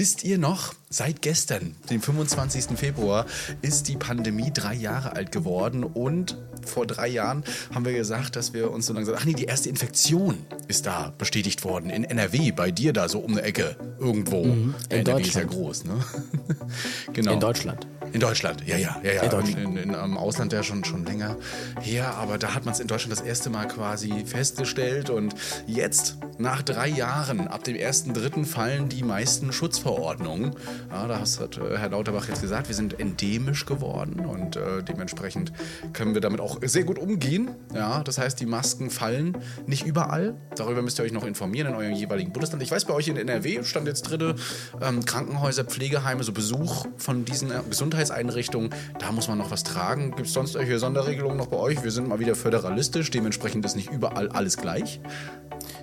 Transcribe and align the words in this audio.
Wisst 0.00 0.24
ihr 0.24 0.38
noch, 0.38 0.72
seit 0.88 1.20
gestern, 1.20 1.76
dem 1.90 2.00
25. 2.00 2.78
Februar, 2.78 3.26
ist 3.60 3.86
die 3.86 3.96
Pandemie 3.96 4.50
drei 4.50 4.72
Jahre 4.72 5.12
alt 5.12 5.30
geworden 5.30 5.84
und 5.84 6.38
vor 6.64 6.86
drei 6.86 7.06
Jahren 7.06 7.44
haben 7.74 7.84
wir 7.84 7.92
gesagt, 7.92 8.34
dass 8.34 8.54
wir 8.54 8.70
uns 8.70 8.86
so 8.86 8.94
langsam, 8.94 9.16
ach 9.18 9.26
nee, 9.26 9.34
die 9.34 9.44
erste 9.44 9.68
Infektion 9.68 10.38
ist 10.68 10.86
da 10.86 11.12
bestätigt 11.18 11.64
worden 11.64 11.90
in 11.90 12.04
NRW, 12.04 12.50
bei 12.52 12.70
dir 12.70 12.94
da 12.94 13.10
so 13.10 13.18
um 13.18 13.32
eine 13.32 13.42
Ecke 13.42 13.76
irgendwo. 13.98 14.42
Mhm, 14.42 14.74
in 14.88 15.00
NRW 15.00 15.04
Deutschland. 15.04 15.26
ist 15.26 15.34
ja 15.34 15.44
groß, 15.44 15.84
ne? 15.84 16.04
genau. 17.12 17.34
In 17.34 17.40
Deutschland. 17.40 17.86
In 18.12 18.20
Deutschland, 18.20 18.66
ja, 18.66 18.76
ja, 18.76 18.96
ja, 19.02 19.12
ja. 19.12 19.22
In 19.22 19.30
Deutschland. 19.30 19.58
In, 19.58 19.76
in, 19.76 19.94
Im 19.94 20.18
Ausland 20.18 20.52
ja 20.52 20.62
schon, 20.62 20.84
schon 20.84 21.04
länger 21.04 21.36
her, 21.80 22.14
aber 22.14 22.38
da 22.38 22.54
hat 22.54 22.64
man 22.64 22.74
es 22.74 22.80
in 22.80 22.86
Deutschland 22.86 23.12
das 23.18 23.24
erste 23.24 23.50
Mal 23.50 23.68
quasi 23.68 24.24
festgestellt 24.26 25.10
und 25.10 25.34
jetzt, 25.66 26.16
nach 26.38 26.62
drei 26.62 26.88
Jahren, 26.88 27.46
ab 27.46 27.64
dem 27.64 27.76
1.3. 27.76 28.44
fallen 28.44 28.88
die 28.88 29.02
meisten 29.02 29.52
Schutzverordnungen. 29.52 30.56
Ja, 30.90 31.06
da 31.06 31.20
hat 31.20 31.58
äh, 31.58 31.78
Herr 31.78 31.90
Lauterbach 31.90 32.28
jetzt 32.28 32.40
gesagt, 32.40 32.68
wir 32.68 32.74
sind 32.74 32.98
endemisch 32.98 33.66
geworden 33.66 34.20
und 34.20 34.56
äh, 34.56 34.82
dementsprechend 34.82 35.52
können 35.92 36.14
wir 36.14 36.20
damit 36.20 36.40
auch 36.40 36.58
sehr 36.62 36.84
gut 36.84 36.98
umgehen. 36.98 37.50
Ja, 37.74 38.02
das 38.02 38.18
heißt, 38.18 38.40
die 38.40 38.46
Masken 38.46 38.90
fallen 38.90 39.36
nicht 39.66 39.86
überall. 39.86 40.34
Darüber 40.56 40.82
müsst 40.82 40.98
ihr 40.98 41.04
euch 41.04 41.12
noch 41.12 41.24
informieren 41.24 41.68
in 41.68 41.74
eurem 41.74 41.92
jeweiligen 41.92 42.32
Bundesland. 42.32 42.62
Ich 42.62 42.70
weiß, 42.70 42.86
bei 42.86 42.94
euch 42.94 43.08
in 43.08 43.16
NRW 43.16 43.62
stand 43.64 43.86
jetzt 43.86 44.02
drin, 44.02 44.34
ähm, 44.80 45.04
Krankenhäuser, 45.04 45.64
Pflegeheime, 45.64 46.22
so 46.24 46.32
Besuch 46.32 46.86
von 46.96 47.24
diesen 47.24 47.50
äh, 47.50 47.60
Gesundheitseinrichtungen, 48.00 48.70
da 48.98 49.12
muss 49.12 49.28
man 49.28 49.38
noch 49.38 49.50
was 49.50 49.62
tragen. 49.62 50.12
Gibt 50.16 50.28
es 50.28 50.32
sonst 50.32 50.54
irgendwelche 50.54 50.80
Sonderregelungen 50.80 51.36
noch 51.36 51.48
bei 51.48 51.56
euch? 51.56 51.82
Wir 51.82 51.90
sind 51.90 52.08
mal 52.08 52.18
wieder 52.18 52.34
föderalistisch, 52.34 53.10
dementsprechend 53.10 53.64
ist 53.64 53.76
nicht 53.76 53.90
überall 53.90 54.28
alles 54.30 54.56
gleich. 54.56 55.00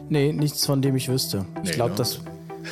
Nee, 0.09 0.33
nichts 0.33 0.65
von 0.65 0.81
dem 0.81 0.95
ich 0.95 1.09
wüsste. 1.09 1.45
Nee, 1.55 1.69
ich 1.69 1.71
glaube, 1.73 1.91
ne? 1.91 1.97
das 1.97 2.21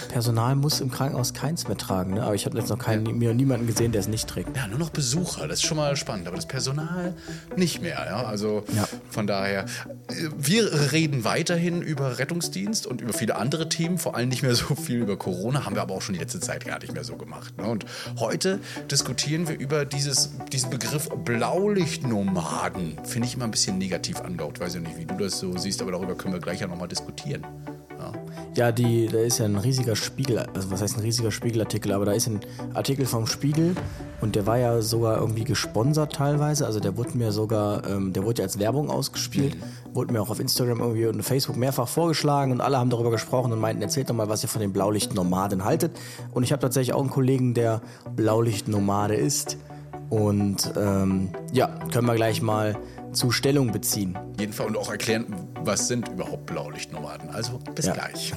Personal 0.10 0.56
muss 0.56 0.82
im 0.82 0.92
Krankenhaus 0.92 1.34
keins 1.34 1.68
mehr 1.68 1.78
tragen. 1.78 2.14
Ne? 2.16 2.24
Aber 2.24 2.36
ich 2.36 2.46
habe 2.46 2.58
jetzt 2.58 2.70
noch 2.70 2.80
keinen, 2.80 3.18
mir 3.18 3.34
niemanden 3.34 3.68
gesehen, 3.68 3.92
der 3.92 4.02
es 4.02 4.08
nicht 4.08 4.28
trägt. 4.28 4.56
Ja, 4.56 4.68
nur 4.68 4.80
noch 4.80 4.90
Besucher, 4.90 5.48
das 5.48 5.60
ist 5.60 5.66
schon 5.66 5.78
mal 5.78 5.96
spannend, 5.96 6.28
aber 6.28 6.36
das 6.36 6.46
Personal 6.48 7.14
nicht 7.56 7.82
mehr. 7.82 8.06
Ja? 8.08 8.24
Also 8.26 8.64
Ja. 8.76 8.88
von 9.10 9.28
daher, 9.28 9.66
wir 10.38 10.92
reden 10.92 11.24
weiterhin 11.24 11.82
über 11.82 12.20
Rettungsdienst 12.20 12.88
und 12.88 13.02
über 13.02 13.14
viele 13.14 13.36
andere 13.36 13.70
Themen, 13.70 13.98
vor 13.98 14.16
allem 14.16 14.30
nicht 14.30 14.44
mehr 14.44 14.56
so 14.56 14.76
viel 14.76 14.98
über 15.02 15.18
Corona, 15.18 15.66
haben 15.66 15.76
wir 15.76 15.82
aber 15.82 15.94
auch 15.96 16.02
schon 16.02 16.14
die 16.14 16.20
letzte 16.20 16.40
Zeit 16.40 16.66
gar 16.66 16.80
nicht 16.80 16.94
mehr 16.94 17.04
so 17.04 17.16
gemacht. 17.16 17.58
Ne? 17.58 17.66
Und 17.68 17.86
heute 18.20 18.60
diskutieren 18.92 19.48
wir 19.48 19.58
über 19.58 19.86
dieses, 19.86 20.32
diesen 20.52 20.70
Begriff 20.70 21.10
Blaulichtnomaden. 21.26 22.98
Finde 23.04 23.28
ich 23.28 23.36
immer 23.36 23.46
ein 23.46 23.52
bisschen 23.52 23.78
negativ 23.78 24.22
angehaucht, 24.22 24.60
weiß 24.60 24.76
ja 24.76 24.80
nicht, 24.80 24.98
wie 24.98 25.06
du 25.06 25.16
das 25.18 25.40
so 25.40 25.58
siehst, 25.58 25.82
aber 25.82 25.92
darüber 25.92 26.16
können 26.16 26.34
wir 26.34 26.42
gleich 26.42 26.60
ja 26.62 26.68
nochmal 26.68 26.88
diskutieren. 26.88 27.46
Ja. 28.00 28.14
Ja, 28.56 28.72
die, 28.72 29.08
da 29.08 29.20
ist 29.20 29.40
ja 29.40 29.46
ein 29.46 29.58
riesiger 29.58 29.96
Spiegel, 29.98 30.40
also 30.40 30.72
was 30.72 30.82
heißt 30.82 30.98
ein 30.98 31.02
riesiger 31.02 31.32
Spiegelartikel, 31.32 31.92
aber 31.92 32.06
da 32.06 32.14
ist 32.14 32.28
ein 32.28 32.40
Artikel 32.74 33.06
vom 33.06 33.28
Spiegel 33.28 33.76
und 34.22 34.36
der 34.36 34.48
war 34.48 34.58
ja 34.58 34.82
sogar 34.82 35.18
irgendwie 35.20 35.44
gesponsert 35.44 36.14
teilweise, 36.14 36.66
also 36.66 36.80
der 36.80 36.96
wurde 36.96 37.18
mir 37.18 37.34
sogar, 37.34 37.86
ähm, 37.86 38.14
der 38.14 38.24
wurde 38.24 38.40
ja 38.42 38.46
als 38.46 38.58
Werbung 38.58 38.90
ausgespielt, 38.90 39.58
wurde 39.94 40.14
mir 40.14 40.22
auch 40.22 40.30
auf 40.30 40.40
Instagram 40.40 40.80
irgendwie 40.80 41.06
und 41.08 41.22
Facebook 41.22 41.58
mehrfach 41.58 41.90
vorgeschlagen 41.90 42.54
und 42.54 42.62
alle 42.62 42.78
haben 42.78 42.90
darüber 42.90 43.12
gesprochen 43.12 43.52
und 43.52 43.60
meinten, 43.60 43.82
erzählt 43.82 44.10
doch 44.10 44.16
mal, 44.16 44.30
was 44.30 44.42
ihr 44.42 44.50
von 44.50 44.62
den 44.62 44.72
Blaulichtnomaden 44.72 45.66
haltet. 45.66 45.92
Und 46.32 46.44
ich 46.44 46.54
habe 46.54 46.62
tatsächlich 46.62 46.96
auch 46.96 47.02
einen 47.02 47.10
Kollegen, 47.10 47.54
der 47.54 47.82
Blaulichtnomade 48.16 49.16
ist 49.16 49.58
und 50.10 50.72
ähm, 50.78 51.30
ja, 51.52 51.68
können 51.92 52.08
wir 52.08 52.16
gleich 52.16 52.42
mal 52.42 52.78
zu 53.16 53.32
Stellung 53.32 53.72
beziehen. 53.72 54.18
Jeden 54.38 54.54
Fall 54.54 54.68
und 54.68 54.78
auch 54.78 54.92
erklären, 54.92 55.26
was 55.62 55.88
sind 55.88 56.08
überhaupt 56.10 56.46
Blaulichtnomaden. 56.46 57.30
Also 57.30 57.60
bis 57.74 57.86
Ja. 57.86 57.94
gleich. 57.94 58.34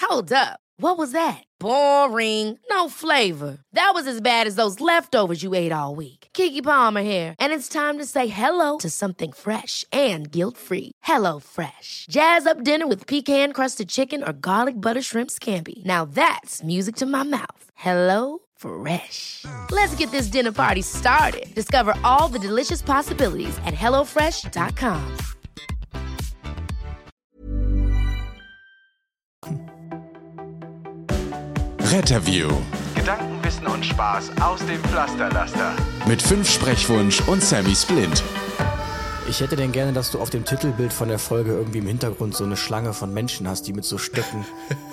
Hold 0.00 0.32
up. 0.32 0.60
What 0.78 0.98
was 0.98 1.12
that? 1.12 1.42
Boring. 1.58 2.58
No 2.70 2.88
flavor. 2.90 3.58
That 3.72 3.92
was 3.94 4.06
as 4.06 4.20
bad 4.20 4.46
as 4.46 4.56
those 4.56 4.78
leftovers 4.78 5.42
you 5.42 5.54
ate 5.54 5.72
all 5.72 5.94
week. 5.94 6.28
Kiki 6.34 6.60
Palmer 6.60 7.02
here, 7.02 7.34
and 7.38 7.52
it's 7.52 7.68
time 7.68 7.98
to 7.98 8.04
say 8.04 8.26
hello 8.28 8.76
to 8.78 8.90
something 8.90 9.32
fresh 9.32 9.84
and 9.90 10.30
guilt-free. 10.30 10.92
Hello 11.02 11.38
Fresh. 11.40 12.06
Jazz 12.10 12.46
up 12.46 12.62
dinner 12.62 12.86
with 12.86 13.06
pecan-crusted 13.06 13.88
chicken 13.88 14.22
or 14.22 14.32
garlic 14.32 14.80
butter 14.80 15.02
shrimp 15.02 15.30
scampi. 15.30 15.84
Now 15.84 16.04
that's 16.04 16.62
music 16.62 16.96
to 16.96 17.06
my 17.06 17.22
mouth. 17.24 17.70
Hello 17.74 18.40
Fresh. 18.56 19.44
Let's 19.70 19.94
get 19.96 20.10
this 20.10 20.28
dinner 20.28 20.52
party 20.52 20.82
started. 20.82 21.54
Discover 21.54 21.94
all 22.04 22.28
the 22.28 22.38
delicious 22.38 22.82
possibilities 22.82 23.56
at 23.64 23.74
hellofresh.com. 23.74 25.16
Retterview 31.92 32.50
Gedanken, 32.94 33.42
Wissen 33.44 33.66
und 33.66 33.84
Spaß 33.84 34.30
aus 34.40 34.64
dem 34.66 34.82
Pflasterlaster. 34.84 35.72
mit 36.06 36.20
fünf 36.20 36.50
Sprechwunsch 36.50 37.20
und 37.28 37.42
Sammy 37.42 37.74
Splint. 37.74 38.22
Ich 39.28 39.40
hätte 39.40 39.56
denn 39.56 39.72
gerne, 39.72 39.92
dass 39.92 40.12
du 40.12 40.20
auf 40.20 40.30
dem 40.30 40.44
Titelbild 40.44 40.92
von 40.92 41.08
der 41.08 41.18
Folge 41.18 41.50
irgendwie 41.52 41.78
im 41.78 41.86
Hintergrund 41.86 42.34
so 42.36 42.44
eine 42.44 42.56
Schlange 42.56 42.92
von 42.92 43.12
Menschen 43.12 43.48
hast, 43.48 43.66
die 43.66 43.72
mit 43.72 43.84
so 43.84 43.98
Stöcken 43.98 44.46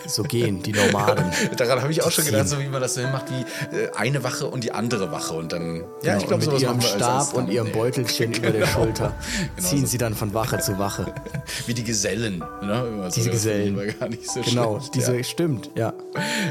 so 0.07 0.23
gehen, 0.23 0.63
die 0.63 0.73
Nomaden. 0.73 1.23
Daran 1.55 1.81
habe 1.81 1.91
ich 1.91 2.03
auch 2.03 2.09
schon 2.11 2.25
Die 2.25 2.31
gedacht, 2.31 2.47
ziehen. 2.49 2.57
so 2.59 2.63
wie 2.63 2.67
man 2.69 2.81
das 2.81 2.95
so 2.95 3.01
hinmacht, 3.01 3.25
wie 3.29 3.75
äh, 3.77 3.89
eine 3.95 4.23
Wache 4.23 4.47
und 4.47 4.63
die 4.63 4.71
andere 4.71 5.11
Wache. 5.11 5.35
Und 5.35 5.51
dann, 5.53 5.83
ja, 6.03 6.17
ich 6.17 6.25
Genau, 6.25 6.37
glaube, 6.39 6.45
und 6.47 6.53
mit 6.53 6.61
ihrem 6.61 6.81
Stab 6.81 7.33
und 7.33 7.49
ihrem. 7.51 7.71
Beutelchen 7.71 8.33
über 8.43 8.49
der 8.51 8.65
Schulter 8.67 9.13
Genau 9.55 9.67
ziehen 9.67 9.81
so. 9.81 9.85
sie 9.87 9.97
dann 9.99 10.15
von 10.15 10.33
Wache 10.33 10.59
zu 10.59 10.79
Wache. 10.79 11.13
Wie 11.67 11.73
die 11.75 11.83
Gesellen. 11.83 12.43
Ne? 12.61 13.07
So, 13.09 13.15
Diese 13.15 13.29
das 13.29 13.35
Gesellen. 13.39 13.77
war 13.77 13.85
gar 13.85 14.09
nicht 14.09 14.29
so 14.29 14.41
Genau, 14.41 14.79
schlecht, 14.79 14.95
diese 14.95 15.15
ja. 15.17 15.23
stimmt, 15.23 15.69
ja. 15.75 15.93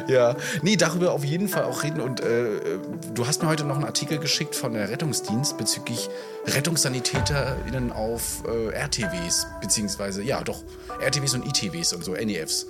Ja, 0.09 0.37
nee, 0.63 0.77
darüber 0.77 1.13
auf 1.13 1.25
jeden 1.25 1.49
Fall 1.49 1.65
auch 1.65 1.83
reden. 1.83 2.01
Und 2.01 2.21
äh, 2.21 2.45
du 3.15 3.27
hast 3.27 3.43
mir 3.43 3.49
heute 3.49 3.65
noch 3.65 3.77
einen 3.77 3.85
Artikel 3.85 4.19
geschickt 4.19 4.55
von 4.55 4.73
der 4.73 4.89
Rettungsdienst 4.89 5.59
bezüglich 5.59 6.09
RettungssanitäterInnen 7.73 7.93
auf 7.93 8.45
äh, 8.47 8.75
RTWs, 8.75 9.47
beziehungsweise, 9.61 10.23
ja, 10.23 10.43
doch, 10.43 10.63
RTWs 11.01 11.35
und 11.35 11.47
ITWs 11.47 11.93
und 11.93 12.05
so, 12.05 12.13
NEFs. 12.13 12.67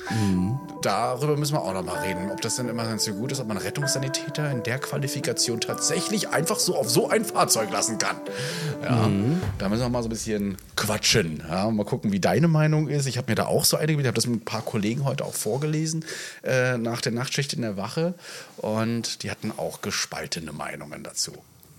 Darüber 0.83 1.37
müssen 1.37 1.55
wir 1.55 1.63
auch 1.63 1.73
noch 1.73 1.85
mal 1.85 1.99
reden, 1.99 2.31
ob 2.31 2.41
das 2.41 2.57
dann 2.57 2.69
immer 2.69 2.85
ganz 2.85 3.05
so 3.05 3.13
gut 3.13 3.33
ist, 3.33 3.41
ob 3.41 3.49
man 3.49 3.57
Rettungssanitäter 3.57 4.51
in 4.51 4.63
der 4.63 4.79
Qualifikation 4.79 5.61
tatsächlich 5.61 6.29
einfach 6.29 6.59
so 6.59 6.77
auf 6.77 6.91
so 6.91 7.09
ein 7.09 7.25
Fahrzeug 7.25 7.71
lassen 7.71 7.99
kann. 7.99 8.17
Ja, 8.83 9.09
da 9.59 9.69
müssen 9.69 9.83
wir 9.83 9.89
mal 9.89 10.03
so 10.03 10.09
ein 10.09 10.11
bisschen 10.11 10.57
quatschen. 10.77 11.43
Ja, 11.49 11.71
mal 11.71 11.85
gucken, 11.85 12.13
wie 12.13 12.21
deine 12.21 12.49
Meinung 12.49 12.89
ist. 12.89 13.07
Ich 13.07 13.19
habe 13.19 13.31
mir 13.31 13.37
da 13.37 13.47
auch 13.47 13.65
so 13.65 13.77
einige, 13.77 14.01
ich 14.01 14.07
habe 14.07 14.15
das 14.15 14.27
mit 14.27 14.43
ein 14.43 14.45
paar 14.45 14.63
Kollegen 14.63 15.05
heute 15.05 15.25
auch 15.25 15.35
vorgelesen, 15.35 16.05
äh, 16.43 16.79
nach 16.79 17.01
der 17.01 17.13
Nachtschicht 17.13 17.53
in 17.53 17.63
der 17.63 17.77
Wache. 17.77 18.15
Und 18.57 19.23
die 19.23 19.31
hatten 19.31 19.53
auch 19.57 19.83
gespaltene 19.83 20.53
Meinungen 20.53 21.03
dazu. 21.03 21.33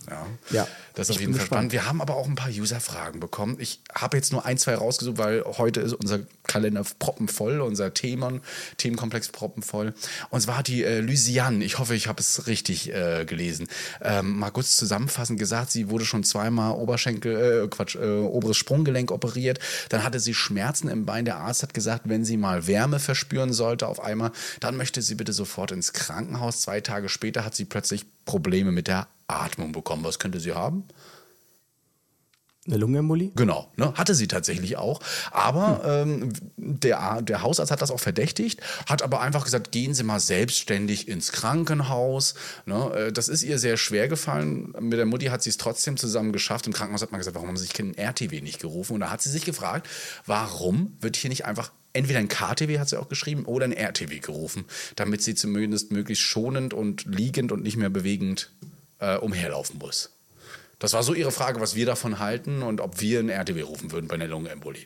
Ja, 0.09 0.25
Ja, 0.51 0.67
das 0.95 1.09
ist 1.09 1.15
auf 1.15 1.21
jeden 1.21 1.33
Fall 1.33 1.45
spannend. 1.45 1.71
Wir 1.71 1.85
haben 1.87 2.01
aber 2.01 2.15
auch 2.15 2.27
ein 2.27 2.35
paar 2.35 2.49
User-Fragen 2.49 3.19
bekommen. 3.19 3.57
Ich 3.59 3.79
habe 3.93 4.17
jetzt 4.17 4.31
nur 4.31 4.45
ein, 4.45 4.57
zwei 4.57 4.75
rausgesucht, 4.75 5.17
weil 5.17 5.43
heute 5.43 5.81
ist 5.81 5.93
unser 5.93 6.19
Kalender 6.45 6.83
proppenvoll, 6.99 7.61
unser 7.61 7.93
Themen, 7.93 8.41
Themenkomplex 8.77 9.29
proppenvoll. 9.29 9.93
Und 10.29 10.41
zwar 10.41 10.57
hat 10.57 10.67
die 10.67 10.83
äh, 10.83 10.99
Lysiane, 10.99 11.63
ich 11.63 11.79
hoffe, 11.79 11.95
ich 11.95 12.07
habe 12.07 12.19
es 12.19 12.47
richtig 12.47 12.93
äh, 12.93 13.25
gelesen, 13.25 13.67
ähm, 14.01 14.37
mal 14.37 14.51
kurz 14.51 14.75
zusammenfassend 14.77 15.39
gesagt, 15.39 15.71
sie 15.71 15.89
wurde 15.89 16.05
schon 16.05 16.23
zweimal 16.23 16.73
Oberschenkel, 16.73 17.63
äh, 17.63 17.67
Quatsch, 17.67 17.95
äh, 17.95 18.19
oberes 18.19 18.57
Sprunggelenk 18.57 19.11
operiert. 19.11 19.59
Dann 19.89 20.03
hatte 20.03 20.19
sie 20.19 20.33
Schmerzen 20.33 20.89
im 20.89 21.05
Bein. 21.05 21.25
Der 21.25 21.37
Arzt 21.37 21.63
hat 21.63 21.73
gesagt, 21.73 22.03
wenn 22.05 22.25
sie 22.25 22.37
mal 22.37 22.67
Wärme 22.67 22.99
verspüren 22.99 23.53
sollte 23.53 23.87
auf 23.87 23.99
einmal, 24.01 24.31
dann 24.59 24.77
möchte 24.77 25.01
sie 25.01 25.15
bitte 25.15 25.33
sofort 25.33 25.71
ins 25.71 25.93
Krankenhaus. 25.93 26.61
Zwei 26.61 26.81
Tage 26.81 27.09
später 27.09 27.45
hat 27.45 27.55
sie 27.55 27.65
plötzlich 27.65 28.05
Probleme 28.25 28.71
mit 28.71 28.87
der 28.87 29.07
Atmung 29.41 29.71
bekommen. 29.71 30.03
Was 30.03 30.19
könnte 30.19 30.39
sie 30.39 30.53
haben? 30.53 30.85
Eine 32.65 32.77
Lungenembolie? 32.77 33.31
Genau, 33.35 33.69
ne? 33.75 33.93
hatte 33.95 34.15
sie 34.15 34.29
tatsächlich 34.29 34.77
auch. 34.77 35.01
Aber 35.31 35.81
ähm, 35.85 36.31
der, 36.55 37.21
der 37.21 37.41
Hausarzt 37.41 37.73
hat 37.73 37.81
das 37.81 37.91
auch 37.91 37.99
verdächtigt, 37.99 38.61
hat 38.87 39.01
aber 39.01 39.19
einfach 39.19 39.43
gesagt, 39.43 39.73
gehen 39.73 39.93
Sie 39.93 40.03
mal 40.03 40.21
selbstständig 40.21 41.09
ins 41.09 41.33
Krankenhaus. 41.33 42.35
Ne? 42.65 42.91
Äh, 42.95 43.11
Das 43.11 43.27
ist 43.27 43.43
ihr 43.43 43.59
sehr 43.59 43.75
schwer 43.75 44.07
gefallen. 44.07 44.73
Mit 44.79 44.97
der 44.97 45.05
Mutti 45.05 45.25
hat 45.25 45.43
sie 45.43 45.49
es 45.49 45.57
trotzdem 45.57 45.97
zusammen 45.97 46.31
geschafft. 46.31 46.65
Im 46.65 46.71
Krankenhaus 46.71 47.01
hat 47.01 47.11
man 47.11 47.19
gesagt, 47.19 47.35
warum 47.35 47.49
haben 47.49 47.57
sie 47.57 47.65
sich 47.65 47.73
keinen 47.73 47.95
RTW 47.95 48.39
nicht 48.39 48.61
gerufen? 48.61 48.93
Und 48.93 49.01
da 49.01 49.09
hat 49.09 49.21
sie 49.21 49.29
sich 49.29 49.43
gefragt, 49.43 49.89
warum 50.25 50.95
wird 51.01 51.17
hier 51.17 51.29
nicht 51.29 51.43
einfach 51.43 51.73
entweder 51.91 52.19
ein 52.19 52.29
KTW, 52.29 52.79
hat 52.79 52.87
sie 52.87 52.97
auch 52.97 53.09
geschrieben, 53.09 53.43
oder 53.43 53.65
ein 53.65 53.73
RTW 53.73 54.19
gerufen, 54.19 54.63
damit 54.95 55.21
sie 55.21 55.35
zumindest 55.35 55.91
möglichst 55.91 56.23
schonend 56.23 56.73
und 56.73 57.03
liegend 57.05 57.51
und 57.51 57.61
nicht 57.61 57.75
mehr 57.75 57.89
bewegend 57.89 58.51
äh, 58.99 59.17
umherlaufen 59.17 59.79
muss. 59.79 60.11
Das 60.79 60.93
war 60.93 61.03
so 61.03 61.13
ihre 61.13 61.31
Frage, 61.31 61.61
was 61.61 61.75
wir 61.75 61.85
davon 61.85 62.19
halten 62.19 62.61
und 62.61 62.81
ob 62.81 62.99
wir 62.99 63.19
ein 63.19 63.29
RTW 63.29 63.61
rufen 63.61 63.91
würden 63.91 64.07
bei 64.07 64.15
einer 64.15 64.27
Lungenembolie. 64.27 64.85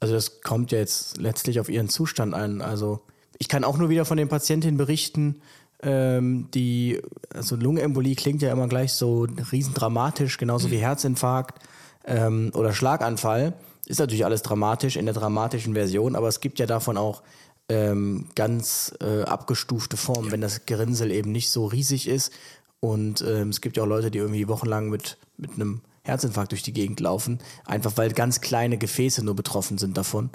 Also 0.00 0.14
das 0.14 0.40
kommt 0.40 0.72
ja 0.72 0.78
jetzt 0.78 1.18
letztlich 1.18 1.60
auf 1.60 1.68
ihren 1.68 1.88
Zustand 1.88 2.34
an. 2.34 2.60
Also 2.60 3.02
ich 3.38 3.48
kann 3.48 3.64
auch 3.64 3.78
nur 3.78 3.90
wieder 3.90 4.04
von 4.04 4.16
den 4.16 4.28
Patientinnen 4.28 4.76
berichten, 4.76 5.40
ähm, 5.80 6.48
die, 6.54 7.00
also 7.32 7.54
Lungenembolie 7.54 8.16
klingt 8.16 8.42
ja 8.42 8.50
immer 8.50 8.68
gleich 8.68 8.92
so 8.92 9.26
riesendramatisch, 9.52 10.38
genauso 10.38 10.70
wie 10.70 10.78
Herzinfarkt 10.78 11.62
ähm, 12.04 12.50
oder 12.54 12.72
Schlaganfall. 12.72 13.54
ist 13.86 14.00
natürlich 14.00 14.24
alles 14.24 14.42
dramatisch 14.42 14.96
in 14.96 15.06
der 15.06 15.14
dramatischen 15.14 15.74
Version, 15.74 16.16
aber 16.16 16.28
es 16.28 16.40
gibt 16.40 16.58
ja 16.58 16.66
davon 16.66 16.96
auch 16.96 17.22
ähm, 17.68 18.26
ganz 18.34 18.94
äh, 19.00 19.22
abgestufte 19.22 19.96
Formen, 19.96 20.32
wenn 20.32 20.40
das 20.40 20.66
Gerinnsel 20.66 21.12
eben 21.12 21.30
nicht 21.30 21.50
so 21.50 21.66
riesig 21.66 22.08
ist. 22.08 22.32
Und 22.80 23.22
ähm, 23.22 23.48
es 23.48 23.60
gibt 23.60 23.76
ja 23.76 23.82
auch 23.82 23.88
Leute, 23.88 24.10
die 24.10 24.18
irgendwie 24.18 24.48
wochenlang 24.48 24.88
mit, 24.88 25.18
mit 25.36 25.54
einem 25.54 25.80
Herzinfarkt 26.02 26.52
durch 26.52 26.62
die 26.62 26.72
Gegend 26.72 27.00
laufen, 27.00 27.38
einfach 27.66 27.92
weil 27.96 28.12
ganz 28.12 28.40
kleine 28.40 28.78
Gefäße 28.78 29.24
nur 29.24 29.34
betroffen 29.34 29.78
sind 29.78 29.96
davon. 29.96 30.30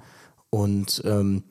Und 0.50 1.02
ähm, 1.06 1.44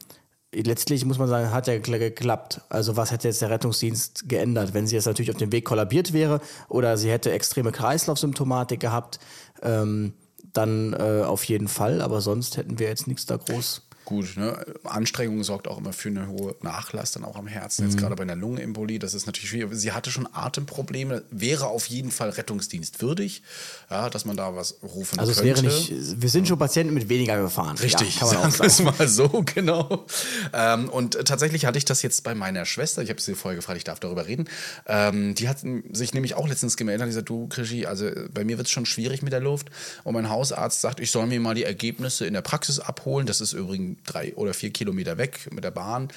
letztlich 0.55 1.05
muss 1.05 1.19
man 1.19 1.29
sagen, 1.29 1.51
hat 1.51 1.67
ja 1.67 1.75
gekla- 1.75 1.99
geklappt. 1.99 2.61
Also 2.69 2.97
was 2.97 3.11
hätte 3.11 3.27
jetzt 3.29 3.43
der 3.43 3.51
Rettungsdienst 3.51 4.29
geändert, 4.29 4.75
wenn 4.75 4.87
sie 4.87 4.95
jetzt 4.95 5.07
natürlich 5.07 5.31
auf 5.31 5.39
dem 5.39 5.51
Weg 5.51 5.65
kollabiert 5.65 6.13
wäre 6.13 6.41
oder 6.69 6.97
sie 6.97 7.11
hätte 7.11 7.33
extreme 7.33 7.73
Kreislaufsymptomatik 7.73 8.79
gehabt, 8.79 9.19
ähm, 9.63 10.13
dann 10.53 10.93
äh, 10.93 11.23
auf 11.25 11.45
jeden 11.45 11.69
Fall. 11.69 12.03
Aber 12.03 12.21
sonst 12.21 12.59
hätten 12.59 12.79
wir 12.79 12.89
jetzt 12.89 13.07
nichts 13.07 13.27
da 13.27 13.37
groß. 13.37 13.89
Gut, 14.13 14.37
ne? 14.37 14.63
Anstrengung 14.85 15.43
sorgt 15.43 15.67
auch 15.69 15.79
immer 15.79 15.95
für 15.95 16.11
eine 16.11 16.29
hohe 16.29 16.55
Nachlass, 16.61 17.13
dann 17.13 17.25
auch 17.25 17.37
am 17.37 17.47
Herzen. 17.47 17.87
Jetzt 17.87 17.97
gerade 17.97 18.15
bei 18.15 18.25
einer 18.25 18.37
Lungenembolie, 18.37 18.99
das 18.99 19.15
ist 19.15 19.25
natürlich 19.25 19.49
schwierig. 19.49 19.71
Sie 19.73 19.93
hatte 19.93 20.11
schon 20.11 20.29
Atemprobleme, 20.31 21.23
wäre 21.31 21.69
auf 21.69 21.87
jeden 21.87 22.11
Fall 22.11 22.29
Rettungsdienst 22.29 23.01
würdig, 23.01 23.43
ja, 23.91 24.11
dass 24.11 24.27
man 24.27 24.37
da 24.37 24.55
was 24.55 24.77
rufen 24.83 25.19
Also 25.19 25.33
es 25.33 25.39
könnte. 25.39 25.63
wäre 25.63 25.75
nicht, 25.75 26.21
wir 26.21 26.29
sind 26.29 26.47
schon 26.47 26.59
Patienten 26.59 26.93
mit 26.93 27.09
weniger 27.09 27.41
gefahren. 27.41 27.79
Richtig, 27.79 28.21
ja, 28.21 28.27
sagen 28.27 28.53
wir 28.59 28.67
es 28.67 28.83
mal 28.83 29.09
so, 29.09 29.29
genau. 29.55 30.05
Ähm, 30.53 30.91
und 30.91 31.15
tatsächlich 31.25 31.65
hatte 31.65 31.79
ich 31.79 31.87
das 31.87 32.03
jetzt 32.03 32.23
bei 32.23 32.35
meiner 32.35 32.67
Schwester, 32.67 33.01
ich 33.01 33.09
habe 33.09 33.21
sie 33.21 33.35
vorher 33.35 33.57
gefragt, 33.57 33.79
ich 33.79 33.85
darf 33.85 33.99
darüber 33.99 34.27
reden, 34.27 34.47
ähm, 34.87 35.35
die 35.35 35.49
hat 35.49 35.61
sich 35.93 36.13
nämlich 36.13 36.35
auch 36.35 36.47
letztens 36.47 36.77
gemeldet 36.77 37.05
und 37.05 37.09
gesagt, 37.09 37.31
du 37.31 37.49
Krischi, 37.49 37.87
also 37.87 38.09
äh, 38.09 38.29
bei 38.31 38.45
mir 38.45 38.59
wird 38.59 38.67
es 38.67 38.73
schon 38.73 38.85
schwierig 38.85 39.23
mit 39.23 39.33
der 39.33 39.41
Luft 39.41 39.71
und 40.05 40.13
mein 40.13 40.29
Hausarzt 40.29 40.83
sagt, 40.83 41.01
ich 41.01 41.11
soll 41.11 41.27
mir 41.27 41.41
mal 41.41 41.55
die 41.55 41.65
Ergebnisse 41.65 42.27
in 42.27 42.35
der 42.35 42.43
Praxis 42.43 42.79
abholen, 42.79 43.27
das 43.27 43.41
ist 43.41 43.55
übrigens 43.55 44.02
drei 44.05 44.35
oder 44.35 44.55
vier 44.55 44.71
Kilometer 44.71 45.19
weg 45.19 45.49
mit 45.53 45.65
der 45.65 45.71
Bahn 45.71 46.09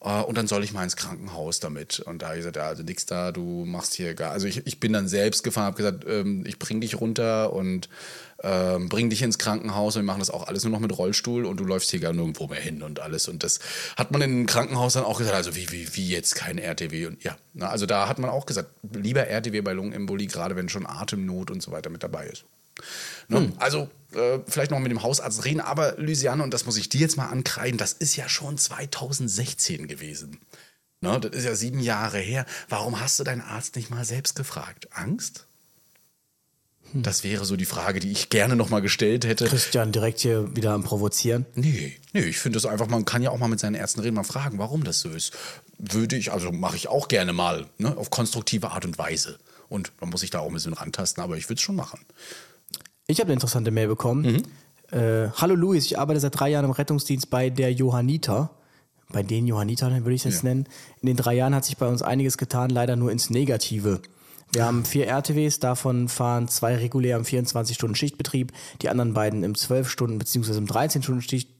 äh, 0.00 0.22
und 0.22 0.36
dann 0.36 0.46
soll 0.46 0.64
ich 0.64 0.72
mal 0.72 0.84
ins 0.84 0.96
Krankenhaus 0.96 1.60
damit. 1.60 2.00
Und 2.00 2.22
da 2.22 2.28
habe 2.28 2.36
ich 2.36 2.40
gesagt, 2.40 2.56
ja, 2.56 2.66
also 2.66 2.82
nix 2.82 3.06
da, 3.06 3.32
du 3.32 3.64
machst 3.66 3.94
hier 3.94 4.14
gar, 4.14 4.32
also 4.32 4.46
ich, 4.46 4.66
ich 4.66 4.80
bin 4.80 4.92
dann 4.92 5.08
selbst 5.08 5.44
gefahren, 5.44 5.66
habe 5.66 5.76
gesagt, 5.76 6.04
ähm, 6.08 6.44
ich 6.46 6.58
bring 6.58 6.80
dich 6.80 7.00
runter 7.00 7.52
und 7.52 7.88
ähm, 8.42 8.88
bring 8.88 9.10
dich 9.10 9.22
ins 9.22 9.38
Krankenhaus 9.38 9.96
und 9.96 10.02
wir 10.02 10.06
machen 10.06 10.20
das 10.20 10.30
auch 10.30 10.46
alles 10.46 10.64
nur 10.64 10.72
noch 10.72 10.80
mit 10.80 10.96
Rollstuhl 10.96 11.44
und 11.44 11.58
du 11.60 11.64
läufst 11.64 11.90
hier 11.90 12.00
gar 12.00 12.12
nirgendwo 12.12 12.46
mehr 12.46 12.60
hin 12.60 12.82
und 12.82 13.00
alles. 13.00 13.28
Und 13.28 13.44
das 13.44 13.60
hat 13.96 14.10
man 14.12 14.22
im 14.22 14.46
Krankenhaus 14.46 14.94
dann 14.94 15.04
auch 15.04 15.18
gesagt, 15.18 15.36
also 15.36 15.54
wie, 15.54 15.70
wie, 15.70 15.94
wie 15.94 16.08
jetzt 16.08 16.34
kein 16.34 16.58
RTW 16.58 17.06
und 17.06 17.22
ja. 17.22 17.36
Na, 17.52 17.68
also 17.68 17.84
da 17.84 18.08
hat 18.08 18.18
man 18.18 18.30
auch 18.30 18.46
gesagt, 18.46 18.70
lieber 18.82 19.26
RTW 19.26 19.60
bei 19.60 19.72
Lungenembolie, 19.72 20.28
gerade 20.28 20.56
wenn 20.56 20.68
schon 20.68 20.86
Atemnot 20.86 21.50
und 21.50 21.62
so 21.62 21.72
weiter 21.72 21.90
mit 21.90 22.02
dabei 22.02 22.26
ist. 22.26 22.44
Ne? 23.28 23.52
Also 23.58 23.90
äh, 24.12 24.40
vielleicht 24.46 24.70
noch 24.70 24.78
mit 24.78 24.90
dem 24.90 25.02
Hausarzt 25.02 25.44
reden, 25.44 25.60
aber 25.60 25.96
Lysiane, 25.98 26.42
und 26.42 26.52
das 26.52 26.66
muss 26.66 26.76
ich 26.76 26.88
dir 26.88 27.00
jetzt 27.00 27.16
mal 27.16 27.26
ankreiden, 27.26 27.78
das 27.78 27.92
ist 27.92 28.16
ja 28.16 28.28
schon 28.28 28.58
2016 28.58 29.88
gewesen. 29.88 30.40
Ne? 31.00 31.18
Das 31.20 31.32
ist 31.32 31.44
ja 31.44 31.54
sieben 31.54 31.80
Jahre 31.80 32.18
her. 32.18 32.44
Warum 32.68 33.00
hast 33.00 33.18
du 33.18 33.24
deinen 33.24 33.40
Arzt 33.40 33.76
nicht 33.76 33.90
mal 33.90 34.04
selbst 34.04 34.34
gefragt? 34.34 34.88
Angst? 34.92 35.46
Das 36.92 37.22
wäre 37.22 37.44
so 37.44 37.56
die 37.56 37.66
Frage, 37.66 38.00
die 38.00 38.10
ich 38.10 38.30
gerne 38.30 38.56
noch 38.56 38.68
mal 38.68 38.80
gestellt 38.80 39.24
hätte. 39.24 39.46
Christian 39.46 39.92
direkt 39.92 40.20
hier 40.20 40.56
wieder 40.56 40.72
am 40.72 40.82
Provozieren. 40.82 41.46
Nee, 41.54 41.96
nee, 42.12 42.20
ich 42.22 42.38
finde 42.38 42.56
das 42.56 42.66
einfach, 42.66 42.88
man 42.88 43.04
kann 43.04 43.22
ja 43.22 43.30
auch 43.30 43.38
mal 43.38 43.48
mit 43.48 43.60
seinen 43.60 43.76
Ärzten 43.76 44.00
reden, 44.00 44.16
mal 44.16 44.24
fragen, 44.24 44.58
warum 44.58 44.82
das 44.82 45.00
so 45.00 45.08
ist. 45.08 45.32
Würde 45.78 46.16
ich, 46.16 46.32
also 46.32 46.50
mache 46.50 46.76
ich 46.76 46.88
auch 46.88 47.06
gerne 47.06 47.32
mal, 47.32 47.66
ne, 47.78 47.96
auf 47.96 48.10
konstruktive 48.10 48.72
Art 48.72 48.84
und 48.84 48.98
Weise. 48.98 49.38
Und 49.68 49.92
man 50.00 50.10
muss 50.10 50.22
sich 50.22 50.30
da 50.30 50.40
auch 50.40 50.48
ein 50.48 50.54
bisschen 50.54 50.72
rantasten, 50.72 51.22
aber 51.22 51.36
ich 51.36 51.44
würde 51.44 51.58
es 51.58 51.62
schon 51.62 51.76
machen. 51.76 52.00
Ich 53.06 53.18
habe 53.18 53.28
eine 53.28 53.34
interessante 53.34 53.70
Mail 53.70 53.88
bekommen. 53.88 54.42
Äh, 54.92 55.28
Hallo 55.36 55.54
Luis, 55.54 55.84
ich 55.86 55.98
arbeite 55.98 56.20
seit 56.20 56.38
drei 56.38 56.50
Jahren 56.50 56.64
im 56.64 56.70
Rettungsdienst 56.70 57.30
bei 57.30 57.50
der 57.50 57.72
Johanniter. 57.72 58.50
Bei 59.12 59.22
den 59.22 59.46
Johannitern 59.46 60.04
würde 60.04 60.14
ich 60.14 60.24
es 60.24 60.32
jetzt 60.34 60.42
Ja. 60.44 60.50
nennen. 60.50 60.66
In 61.00 61.06
den 61.08 61.16
drei 61.16 61.34
Jahren 61.34 61.54
hat 61.54 61.64
sich 61.64 61.76
bei 61.76 61.88
uns 61.88 62.02
einiges 62.02 62.38
getan, 62.38 62.70
leider 62.70 62.96
nur 62.96 63.10
ins 63.10 63.30
Negative. 63.30 64.00
Wir 64.52 64.64
haben 64.64 64.84
vier 64.84 65.06
RTWs, 65.06 65.60
davon 65.60 66.08
fahren 66.08 66.48
zwei 66.48 66.74
regulär 66.76 67.16
im 67.16 67.22
24-Stunden-Schichtbetrieb, 67.24 68.52
die 68.82 68.88
anderen 68.88 69.14
beiden 69.14 69.44
im 69.44 69.54
12-Stunden- 69.54 70.18
bzw. 70.18 70.58
im 70.58 70.66
13-Stunden-Schichtbetrieb, 70.66 71.59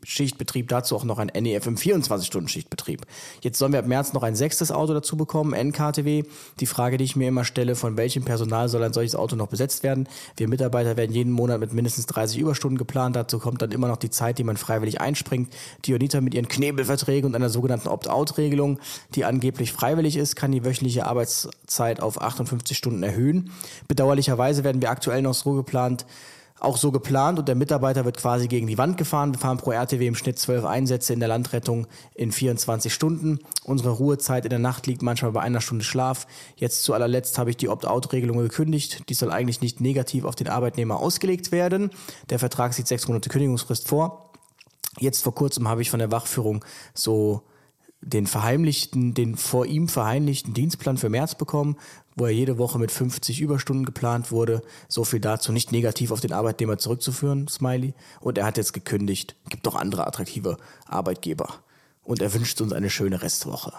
dazu 0.66 0.96
auch 0.96 1.04
noch 1.04 1.18
ein 1.18 1.28
NEF 1.28 1.66
im 1.66 1.76
24-Stunden-Schichtbetrieb. 1.76 3.06
Jetzt 3.42 3.58
sollen 3.58 3.72
wir 3.72 3.78
ab 3.78 3.86
März 3.86 4.12
noch 4.12 4.22
ein 4.22 4.34
sechstes 4.34 4.72
Auto 4.72 4.94
dazu 4.94 5.16
bekommen, 5.16 5.52
NKTW. 5.52 6.24
Die 6.60 6.66
Frage, 6.66 6.96
die 6.96 7.04
ich 7.04 7.16
mir 7.16 7.28
immer 7.28 7.44
stelle, 7.44 7.76
von 7.76 7.96
welchem 7.96 8.24
Personal 8.24 8.68
soll 8.68 8.82
ein 8.82 8.92
solches 8.92 9.14
Auto 9.14 9.36
noch 9.36 9.48
besetzt 9.48 9.82
werden? 9.82 10.08
Wir 10.36 10.48
Mitarbeiter 10.48 10.96
werden 10.96 11.12
jeden 11.12 11.32
Monat 11.32 11.60
mit 11.60 11.72
mindestens 11.72 12.06
30 12.06 12.38
Überstunden 12.38 12.78
geplant, 12.78 13.16
dazu 13.16 13.38
kommt 13.38 13.62
dann 13.62 13.72
immer 13.72 13.88
noch 13.88 13.96
die 13.96 14.10
Zeit, 14.10 14.38
die 14.38 14.44
man 14.44 14.56
freiwillig 14.56 15.00
einspringt. 15.00 15.52
Die 15.84 15.94
Unita 15.94 16.20
mit 16.20 16.34
ihren 16.34 16.48
Knebelverträgen 16.48 17.28
und 17.28 17.34
einer 17.34 17.50
sogenannten 17.50 17.88
Opt-out-Regelung, 17.88 18.78
die 19.14 19.24
angeblich 19.24 19.72
freiwillig 19.72 20.16
ist, 20.16 20.36
kann 20.36 20.52
die 20.52 20.64
wöchentliche 20.64 21.06
Arbeitszeit 21.06 22.00
auf 22.00 22.20
58 22.20 22.76
Stunden 22.76 23.02
erhöhen. 23.02 23.50
Bedauerlicherweise 23.88 24.64
werden 24.64 24.82
wir 24.82 24.90
aktuell 24.90 25.22
noch 25.22 25.34
so 25.34 25.52
geplant, 25.52 26.06
auch 26.60 26.76
so 26.76 26.92
geplant 26.92 27.38
und 27.38 27.48
der 27.48 27.54
Mitarbeiter 27.54 28.04
wird 28.04 28.18
quasi 28.18 28.46
gegen 28.46 28.66
die 28.66 28.78
Wand 28.78 28.98
gefahren. 28.98 29.32
Wir 29.32 29.38
fahren 29.38 29.58
pro 29.58 29.72
RTW 29.72 30.06
im 30.06 30.14
Schnitt 30.14 30.38
12 30.38 30.64
Einsätze 30.64 31.12
in 31.12 31.20
der 31.20 31.28
Landrettung 31.28 31.86
in 32.14 32.32
24 32.32 32.92
Stunden. 32.92 33.38
Unsere 33.64 33.90
Ruhezeit 33.90 34.44
in 34.44 34.50
der 34.50 34.58
Nacht 34.58 34.86
liegt 34.86 35.02
manchmal 35.02 35.32
bei 35.32 35.40
einer 35.40 35.60
Stunde 35.60 35.84
Schlaf. 35.84 36.26
Jetzt 36.56 36.82
zu 36.82 36.92
allerletzt 36.92 37.38
habe 37.38 37.50
ich 37.50 37.56
die 37.56 37.68
Opt-out-Regelung 37.68 38.38
gekündigt. 38.38 39.08
Die 39.08 39.14
soll 39.14 39.30
eigentlich 39.30 39.60
nicht 39.60 39.80
negativ 39.80 40.24
auf 40.24 40.36
den 40.36 40.48
Arbeitnehmer 40.48 41.00
ausgelegt 41.00 41.50
werden. 41.50 41.90
Der 42.28 42.38
Vertrag 42.38 42.74
sieht 42.74 42.86
sechs 42.86 43.08
Monate 43.08 43.30
Kündigungsfrist 43.30 43.88
vor. 43.88 44.30
Jetzt 44.98 45.22
vor 45.22 45.34
kurzem 45.34 45.68
habe 45.68 45.82
ich 45.82 45.90
von 45.90 46.00
der 46.00 46.10
Wachführung 46.10 46.64
so 46.94 47.42
den 48.02 48.26
verheimlichten, 48.26 49.14
den 49.14 49.36
vor 49.36 49.66
ihm 49.66 49.88
verheimlichten 49.88 50.54
Dienstplan 50.54 50.96
für 50.96 51.08
März 51.08 51.34
bekommen, 51.34 51.76
wo 52.16 52.26
er 52.26 52.32
jede 52.32 52.58
Woche 52.58 52.78
mit 52.78 52.90
50 52.90 53.40
Überstunden 53.40 53.84
geplant 53.84 54.30
wurde. 54.30 54.62
So 54.88 55.04
viel 55.04 55.20
dazu, 55.20 55.52
nicht 55.52 55.72
negativ 55.72 56.10
auf 56.10 56.20
den 56.20 56.32
Arbeitnehmer 56.32 56.78
zurückzuführen, 56.78 57.48
Smiley. 57.48 57.94
Und 58.20 58.38
er 58.38 58.44
hat 58.44 58.56
jetzt 58.56 58.72
gekündigt. 58.72 59.36
Gibt 59.48 59.66
doch 59.66 59.74
andere 59.74 60.06
attraktive 60.06 60.56
Arbeitgeber. 60.86 61.54
Und 62.02 62.22
er 62.22 62.32
wünscht 62.32 62.60
uns 62.60 62.72
eine 62.72 62.90
schöne 62.90 63.22
Restwoche. 63.22 63.72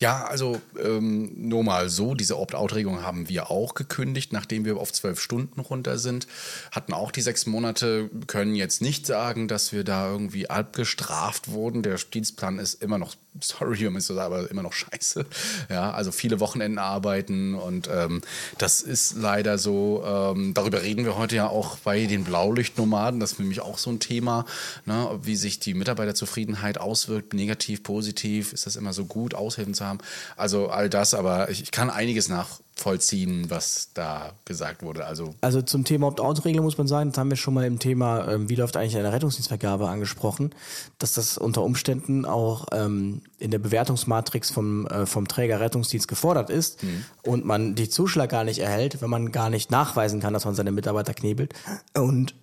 Ja, 0.00 0.24
also 0.24 0.60
ähm, 0.82 1.32
nur 1.36 1.62
mal 1.62 1.88
so, 1.88 2.14
diese 2.14 2.38
Opt-out-Regelung 2.38 3.02
haben 3.02 3.28
wir 3.28 3.50
auch 3.50 3.74
gekündigt, 3.74 4.32
nachdem 4.32 4.64
wir 4.64 4.76
auf 4.76 4.92
zwölf 4.92 5.20
Stunden 5.20 5.60
runter 5.60 5.98
sind. 5.98 6.26
Hatten 6.72 6.92
auch 6.92 7.12
die 7.12 7.22
sechs 7.22 7.46
Monate, 7.46 8.10
können 8.26 8.54
jetzt 8.54 8.82
nicht 8.82 9.06
sagen, 9.06 9.46
dass 9.46 9.72
wir 9.72 9.84
da 9.84 10.10
irgendwie 10.10 10.50
abgestraft 10.50 11.50
wurden. 11.50 11.82
Der 11.82 11.96
Dienstplan 11.96 12.58
ist 12.58 12.82
immer 12.82 12.98
noch, 12.98 13.14
sorry, 13.40 13.86
um 13.86 13.96
es 13.96 14.06
zu 14.06 14.14
sagen, 14.14 14.32
aber 14.32 14.50
immer 14.50 14.62
noch 14.62 14.72
scheiße. 14.72 15.26
Ja, 15.70 15.92
also 15.92 16.12
viele 16.12 16.40
Wochenenden 16.40 16.78
arbeiten 16.78 17.54
und 17.54 17.88
ähm, 17.92 18.20
das 18.58 18.80
ist 18.80 19.16
leider 19.16 19.58
so. 19.58 20.02
Ähm, 20.06 20.54
darüber 20.54 20.82
reden 20.82 21.04
wir 21.04 21.16
heute 21.16 21.36
ja 21.36 21.48
auch 21.48 21.78
bei 21.78 22.06
den 22.06 22.24
Blaulichtnomaden. 22.24 23.20
Das 23.20 23.32
ist 23.32 23.38
nämlich 23.38 23.60
auch 23.60 23.78
so 23.78 23.90
ein 23.90 24.00
Thema, 24.00 24.44
ne, 24.86 25.18
wie 25.22 25.36
sich 25.36 25.58
die 25.58 25.74
Mitarbeiterzufriedenheit 25.74 26.78
auswirkt, 26.78 27.34
negativ, 27.34 27.82
positiv. 27.82 28.52
Ist 28.52 28.66
das 28.66 28.76
immer 28.76 28.92
so 28.92 29.04
gut, 29.04 29.34
Aushilfen 29.34 29.74
zu 29.74 29.84
haben? 29.84 29.98
Also 30.36 30.68
all 30.68 30.88
das, 30.88 31.14
aber 31.14 31.50
ich, 31.50 31.62
ich 31.62 31.70
kann 31.70 31.90
einiges 31.90 32.28
nachvollziehen, 32.76 33.50
was 33.50 33.90
da 33.94 34.32
gesagt 34.44 34.82
wurde. 34.82 35.06
Also 35.06 35.34
Also 35.40 35.62
zum 35.62 35.84
Thema 35.84 36.08
Opt-out-Regelung 36.08 36.64
muss 36.64 36.78
man 36.78 36.86
sagen, 36.86 37.10
das 37.10 37.18
haben 37.18 37.30
wir 37.30 37.36
schon 37.36 37.54
mal 37.54 37.64
im 37.64 37.78
Thema, 37.78 38.28
ähm, 38.28 38.48
wie 38.48 38.56
läuft 38.56 38.76
eigentlich 38.76 38.96
eine 38.96 39.12
Rettungsdienstvergabe 39.12 39.88
angesprochen, 39.88 40.54
dass 40.98 41.14
das 41.14 41.38
unter 41.38 41.62
Umständen 41.62 42.24
auch 42.24 42.66
ähm, 42.72 43.22
in 43.38 43.50
der 43.50 43.58
Bewertungsmatrix 43.58 44.50
vom, 44.50 44.86
äh, 44.86 45.06
vom 45.06 45.28
Träger 45.28 45.60
Rettungsdienst 45.60 46.08
gefordert 46.08 46.50
ist 46.50 46.80
und 47.22 47.44
man 47.44 47.74
die 47.74 47.88
Zuschlag 47.88 48.30
gar 48.30 48.44
nicht 48.44 48.58
erhält, 48.58 49.00
wenn 49.00 49.10
man 49.10 49.32
gar 49.32 49.50
nicht 49.50 49.70
nachweisen 49.70 50.20
kann, 50.20 50.32
dass 50.32 50.44
man 50.44 50.54
seine 50.54 50.72
Mitarbeiter 50.72 51.14
knebelt. 51.14 51.54
Und 51.94 52.34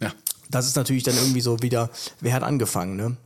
ja. 0.00 0.12
Das 0.50 0.66
ist 0.66 0.76
natürlich 0.76 1.02
dann 1.02 1.16
irgendwie 1.16 1.40
so 1.40 1.62
wieder, 1.62 1.90
wer 2.20 2.32
hat 2.32 2.42
angefangen, 2.42 2.96
ne? 2.96 3.16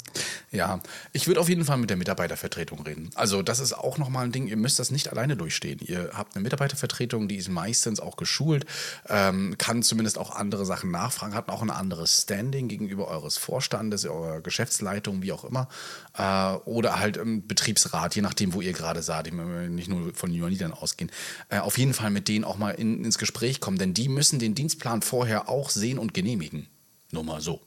Ja, 0.53 0.81
ich 1.13 1.27
würde 1.27 1.41
auf 1.41 1.49
jeden 1.49 1.65
Fall 1.65 1.79
mit 1.79 1.91
der 1.91 1.97
Mitarbeitervertretung 1.97 2.81
reden. 2.83 3.11
Also 3.17 3.43
das 3.43 3.59
ist 3.59 3.73
auch 3.73 3.99
nochmal 3.99 4.25
ein 4.25 4.31
Ding, 4.31 4.47
ihr 4.47 4.57
müsst 4.57 4.79
das 4.79 4.93
nicht 4.93 5.11
alleine 5.11 5.37
durchstehen. 5.37 5.81
Ihr 5.83 6.11
habt 6.13 6.37
eine 6.37 6.45
Mitarbeitervertretung, 6.45 7.27
die 7.27 7.37
ist 7.37 7.49
meistens 7.49 7.99
auch 7.99 8.17
geschult, 8.17 8.65
ähm, 9.09 9.57
kann 9.59 9.83
zumindest 9.83 10.17
auch 10.17 10.31
andere 10.37 10.65
Sachen 10.65 10.93
nachfragen, 10.93 11.35
hat 11.35 11.49
auch 11.49 11.63
ein 11.63 11.71
anderes 11.71 12.23
Standing 12.23 12.69
gegenüber 12.69 13.09
eures 13.09 13.37
Vorstandes, 13.37 14.05
eurer 14.05 14.41
Geschäftsleitung, 14.41 15.23
wie 15.23 15.33
auch 15.33 15.45
immer. 15.45 15.69
Äh, 16.17 16.55
oder 16.69 17.01
halt 17.01 17.17
im 17.17 17.49
Betriebsrat, 17.49 18.15
je 18.15 18.23
nachdem, 18.23 18.55
wo 18.55 18.61
ihr 18.61 18.73
gerade 18.73 19.03
seid. 19.03 19.33
Nicht 19.33 19.89
nur 19.89 20.15
von 20.15 20.33
Johannitern 20.33 20.73
ausgehen. 20.73 21.11
Äh, 21.49 21.59
auf 21.59 21.79
jeden 21.79 21.95
Fall 21.95 22.11
mit 22.11 22.29
denen 22.29 22.45
auch 22.45 22.59
mal 22.59 22.71
in, 22.71 23.05
ins 23.05 23.19
Gespräch 23.19 23.61
kommen, 23.61 23.79
denn 23.79 23.95
die 23.95 24.09
müssen 24.09 24.39
den 24.39 24.55
Dienstplan 24.55 25.03
vorher 25.03 25.49
auch 25.49 25.71
sehen 25.71 25.99
und 25.99 26.15
genehmigen. 26.15 26.69
Nur 27.15 27.25
mal 27.25 27.41
so. 27.41 27.61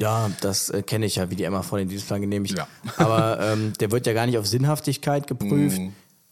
Ja, 0.00 0.30
das 0.40 0.70
äh, 0.70 0.82
kenne 0.82 1.06
ich 1.06 1.16
ja, 1.16 1.30
wie 1.30 1.36
die 1.36 1.44
Emma 1.44 1.62
vor 1.62 1.78
den 1.78 1.88
Dienstplan 1.88 2.20
genehmigt. 2.20 2.56
Ja. 2.56 2.66
Aber 2.96 3.40
ähm, 3.40 3.72
der 3.80 3.90
wird 3.90 4.06
ja 4.06 4.12
gar 4.12 4.26
nicht 4.26 4.38
auf 4.38 4.46
Sinnhaftigkeit 4.46 5.26
geprüft, 5.26 5.80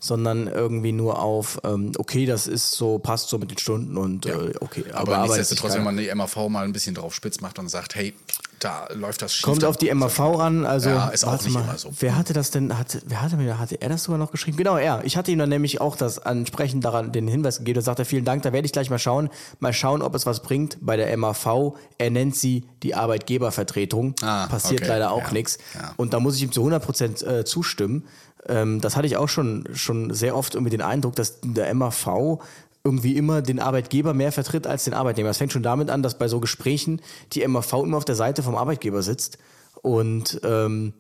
sondern 0.05 0.49
irgendwie 0.49 0.93
nur 0.93 1.19
auf, 1.23 1.59
ähm, 1.65 1.93
okay, 1.99 2.27
das 2.27 2.47
ist 2.47 2.73
so, 2.73 2.99
passt 2.99 3.31
so 3.31 3.39
mit 3.39 3.51
den 3.51 3.57
Stunden 3.59 3.97
und 3.97 4.27
äh, 4.27 4.53
okay. 4.61 4.85
Aber, 4.93 5.17
arbeitet 5.17 5.37
nichtsdestotrotz, 5.39 5.75
wenn 5.77 5.85
man 5.85 5.97
die 5.97 6.15
MAV 6.15 6.37
mal 6.49 6.65
ein 6.65 6.73
bisschen 6.73 6.95
drauf 6.95 7.15
spitz 7.15 7.41
macht 7.41 7.59
und 7.59 7.69
sagt, 7.69 7.95
hey, 7.95 8.13
da 8.61 8.87
läuft 8.95 9.21
das 9.23 9.35
schief. 9.35 9.45
Kommt 9.45 9.65
auf 9.65 9.77
die 9.77 9.93
MAV 9.93 10.21
an, 10.21 10.65
also 10.67 10.89
Ja, 10.91 11.09
ist 11.09 11.25
auch 11.25 11.33
warte 11.33 11.45
nicht 11.45 11.55
mal, 11.55 11.63
immer 11.65 11.79
so. 11.79 11.91
wer 12.01 12.17
hatte 12.17 12.33
das 12.35 12.51
denn, 12.51 12.77
hatte, 12.79 13.03
wer 13.07 13.21
hatte 13.23 13.37
mir, 13.37 13.59
hatte 13.59 13.81
er 13.81 13.89
das 13.89 14.05
sogar 14.05 14.19
noch 14.19 14.31
geschrieben? 14.31 14.57
Genau, 14.59 14.77
er. 14.77 15.03
Ich 15.05 15.17
hatte 15.17 15.31
ihm 15.33 15.39
dann 15.39 15.49
nämlich 15.49 15.81
auch 15.81 15.97
das 15.97 16.19
entsprechend 16.19 16.85
daran 16.85 17.11
den 17.13 17.27
Hinweis 17.27 17.59
gegeben 17.59 17.79
und 17.79 17.85
sagte, 17.85 18.05
vielen 18.05 18.25
Dank, 18.25 18.43
da 18.43 18.53
werde 18.53 18.67
ich 18.67 18.73
gleich 18.73 18.91
mal 18.91 18.99
schauen, 18.99 19.29
mal 19.59 19.73
schauen, 19.73 20.03
ob 20.03 20.15
es 20.15 20.25
was 20.27 20.41
bringt 20.43 20.79
bei 20.81 20.97
der 20.97 21.15
MAV. 21.17 21.75
Er 21.99 22.11
nennt 22.11 22.37
sie 22.37 22.65
die 22.83 22.95
Arbeitgebervertretung. 22.95 24.15
Ah, 24.23 24.47
Passiert 24.47 24.83
okay. 24.83 24.89
leider 24.91 25.13
auch 25.13 25.25
Ja, 25.29 25.33
nichts. 25.33 25.59
ja. 25.75 25.93
Und 25.97 26.13
da 26.15 26.21
muss 26.21 26.37
ich 26.37 26.43
ihm 26.43 26.53
zu 26.53 26.61
100 26.61 26.83
Prozent 26.83 27.23
äh, 27.23 27.45
zustimmen. 27.45 28.05
Ähm, 28.49 28.81
das 28.81 28.97
hatte 28.97 29.07
ich 29.07 29.17
auch 29.17 29.29
schon, 29.29 29.69
schon 29.75 30.13
sehr 30.13 30.37
oft 30.37 30.55
irgendwie 30.55 30.71
den 30.71 30.83
Eindruck, 30.83 31.17
dass 31.17 31.41
der 31.43 31.73
MAV 31.75 32.41
irgendwie 32.85 33.17
immer 33.17 33.41
den 33.41 33.61
Arbeitgeber 33.61 34.13
mehr 34.13 34.31
vertritt 34.33 34.67
als 34.67 34.85
den 34.85 34.93
Arbeitnehmer. 34.95 35.31
Das 35.31 35.39
fängt 35.39 35.53
schon 35.53 35.63
damit 35.63 35.89
an, 35.89 36.03
dass 36.03 36.19
bei 36.19 36.29
so 36.29 36.41
Gesprächen 36.41 37.01
die 37.33 37.47
MAV 37.47 37.73
immer 37.83 37.97
auf 37.97 38.05
der 38.05 38.15
Seite 38.15 38.43
vom 38.43 38.57
Arbeitgeber 38.57 39.03
sitzt. 39.03 39.39
Und 39.81 40.41
ähm, 40.45 40.93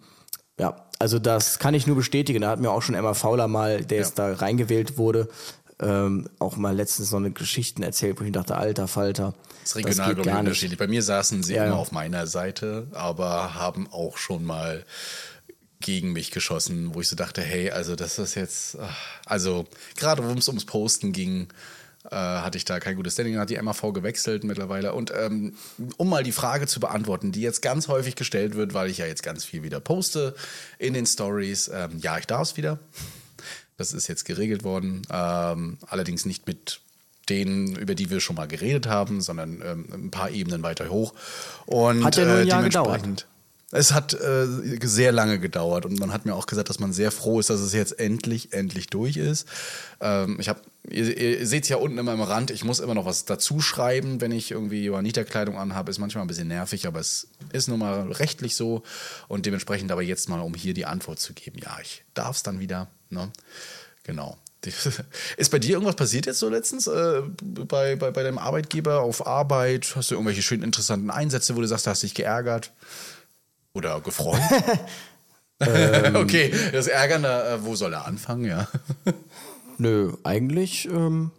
ja, 0.59 0.77
also 0.99 1.19
das 1.19 1.59
kann 1.59 1.75
ich 1.75 1.87
nur 1.87 1.97
bestätigen. 1.97 2.41
Da 2.41 2.51
hat 2.51 2.61
mir 2.61 2.71
auch 2.71 2.83
schon 2.83 2.95
Emma 2.95 3.15
Fauler 3.15 3.49
mal, 3.49 3.85
der 3.85 3.99
jetzt 3.99 4.19
da 4.19 4.33
reingewählt 4.33 4.97
wurde, 4.97 5.29
ähm, 5.81 6.29
auch 6.39 6.57
mal 6.57 6.75
letztens 6.75 7.11
so 7.11 7.17
eine 7.17 7.33
Geschichten 7.33 7.83
erzählt, 7.83 8.19
wo 8.19 8.23
ich 8.23 8.29
mir 8.29 8.33
dachte, 8.33 8.57
alter 8.57 8.89
Falter. 8.89 9.35
Das 9.63 9.71
ist 9.71 9.77
regional, 9.77 10.07
geht 10.07 10.15
glaube 10.17 10.21
ich, 10.21 10.27
gar 10.27 10.35
nicht. 10.35 10.49
unterschiedlich. 10.49 10.79
Bei 10.79 10.87
mir 10.87 11.03
saßen 11.03 11.43
sie 11.43 11.55
Ja, 11.55 11.65
immer 11.65 11.75
ja. 11.75 11.81
auf 11.81 11.93
meiner 11.93 12.27
Seite, 12.27 12.87
aber 12.93 13.55
haben 13.55 13.89
auch 13.91 14.17
schon 14.17 14.45
mal 14.45 14.85
gegen 15.85 16.13
mich 16.13 16.31
geschossen, 16.31 16.95
wo 16.95 17.01
ich 17.03 17.09
so 17.09 17.17
dachte, 17.17 17.43
hey, 17.43 17.71
also 17.71 17.95
das 17.95 18.19
ist 18.19 18.35
jetzt, 18.35 18.79
ach, 18.81 18.97
also 19.27 19.67
gerade 19.97 20.25
wo 20.25 20.33
es 20.33 20.49
ums 20.49 20.65
Posten 20.65 21.13
ging, 21.13 21.49
äh, 22.11 22.17
hatte 22.17 22.57
ich 22.57 22.65
da 22.65 22.81
kein 22.81 22.97
gutes 22.97 23.13
Standing, 23.13 23.39
hat 23.39 23.51
die 23.51 23.61
MAV 23.61 23.93
gewechselt 23.93 24.45
mittlerweile. 24.45 24.95
Und 24.95 25.13
ähm, 25.15 25.55
um 25.99 26.09
mal 26.09 26.23
die 26.23 26.33
Frage 26.33 26.67
zu 26.67 26.81
beantworten, 26.81 27.33
die 27.33 27.43
jetzt 27.43 27.61
ganz 27.61 27.89
häufig 27.89 28.17
gestellt 28.17 28.57
wird, 28.57 28.73
weil 28.73 28.89
ich 28.89 28.99
ja 28.99 29.07
jetzt 29.07 29.23
ganz 29.23 29.45
viel 29.45 29.63
wieder 29.63 29.79
poste 29.79 30.35
in 30.79 30.95
den 30.95 31.05
Stories, 31.07 31.71
ähm, 31.73 31.99
ja, 31.99 32.17
ich 32.19 32.27
darf 32.27 32.43
es 32.43 32.57
wieder. 32.57 32.79
Das 33.77 33.93
ist 33.93 34.09
jetzt 34.09 34.25
geregelt 34.25 34.65
worden, 34.65 35.03
ähm, 35.11 35.79
allerdings 35.87 36.25
nicht 36.25 36.47
mit 36.47 36.81
denen, 37.29 37.77
über 37.77 37.95
die 37.95 38.09
wir 38.09 38.21
schon 38.21 38.37
mal 38.37 38.49
geredet 38.49 38.87
haben, 38.87 39.21
sondern 39.21 39.63
ähm, 39.63 39.87
ein 39.93 40.11
paar 40.11 40.31
Ebenen 40.31 40.63
weiter 40.63 40.89
hoch. 40.89 41.13
Und, 41.67 42.05
Hat 42.05 42.17
ja 42.17 42.25
nur 42.25 42.37
ein 42.37 42.47
äh, 42.47 42.49
Jahr 42.49 42.63
dementsprechend- 42.63 43.27
Es 43.71 43.93
hat 43.93 44.15
äh, 44.15 44.47
sehr 44.83 45.11
lange 45.11 45.39
gedauert 45.41 45.85
und 45.85 45.99
man 45.99 46.13
hat 46.13 46.27
mir 46.27 46.35
auch 46.35 46.47
gesagt, 46.47 46.69
dass 46.69 46.79
man 46.79 46.93
sehr 46.93 47.11
froh 47.11 47.41
ist, 47.41 47.51
dass 47.51 47.61
es 47.61 47.73
jetzt 47.73 47.99
endlich, 47.99 48.53
endlich 48.53 48.89
durch 48.89 49.17
ist. 49.17 49.49
Ähm, 50.01 50.37
ich 50.39 50.49
habe, 50.49 50.61
ihr, 50.89 51.17
ihr 51.17 51.47
seht 51.47 51.65
es 51.65 51.69
ja 51.71 51.77
unten 51.77 51.99
immer 51.99 52.13
am 52.13 52.23
Rand, 52.23 52.51
ich 52.51 52.65
muss 52.65 52.79
immer 52.79 52.95
noch 52.95 53.07
was 53.07 53.25
dazu 53.25 53.61
schreiben, 53.61 54.21
wenn 54.21 54.33
ich 54.33 54.51
irgendwie 54.51 54.85
Johanniter-Kleidung 54.85 55.59
anhabe. 55.59 55.91
Ist 55.91 55.99
manchmal 55.99 56.25
ein 56.25 56.29
bisschen 56.29 56.49
nervig, 56.49 56.87
aber 56.87 57.01
es 57.01 57.29
ist 57.53 57.69
nun 57.69 57.81
mal 57.81 58.13
rechtlich 58.13 58.55
so 58.55 58.83
und 59.29 59.47
dementsprechend 59.47 59.91
aber 59.91 60.03
jetzt 60.03 60.29
mal, 60.29 60.41
um 60.41 60.55
hier 60.55 60.75
die 60.75 60.87
Antwort 60.87 61.19
zu 61.19 61.33
geben. 61.33 61.59
Ja, 61.59 61.77
ich 61.83 62.05
darf 62.15 62.37
es 62.37 62.43
dann 62.43 62.61
wieder. 62.61 62.89
Ne? 63.11 63.31
Genau. 64.05 64.39
Ist 65.37 65.51
bei 65.51 65.59
dir 65.59 65.73
irgendwas 65.73 65.97
passiert 65.97 66.27
jetzt 66.27 66.39
so 66.39 66.49
letztens 66.49 66.87
äh, 66.87 67.23
bei, 67.43 67.97
bei, 67.97 68.11
bei 68.11 68.23
deinem 68.23 68.39
Arbeitgeber 68.39 69.01
auf 69.01 69.27
Arbeit? 69.27 69.93
Hast 69.95 70.11
du 70.11 70.15
irgendwelche 70.15 70.43
schönen 70.43 70.63
interessanten 70.63 71.11
Einsätze, 71.11 71.57
wo 71.57 71.61
du 71.61 71.67
sagst, 71.67 71.87
du 71.87 71.91
hast 71.91 72.03
dich 72.03 72.15
geärgert? 72.15 72.71
Oder 73.75 74.01
gefreut? 74.01 74.41
Ähm. 75.61 76.17
okay, 76.17 76.53
das 76.73 76.89
Ärgern, 76.89 77.25
äh, 77.25 77.65
wo 77.65 77.77
soll 77.77 77.93
er 77.93 78.07
anfangen, 78.07 78.45
ja? 78.45 78.67
Nö, 79.79 80.13
eigentlich, 80.25 80.87
ähm, 80.87 81.31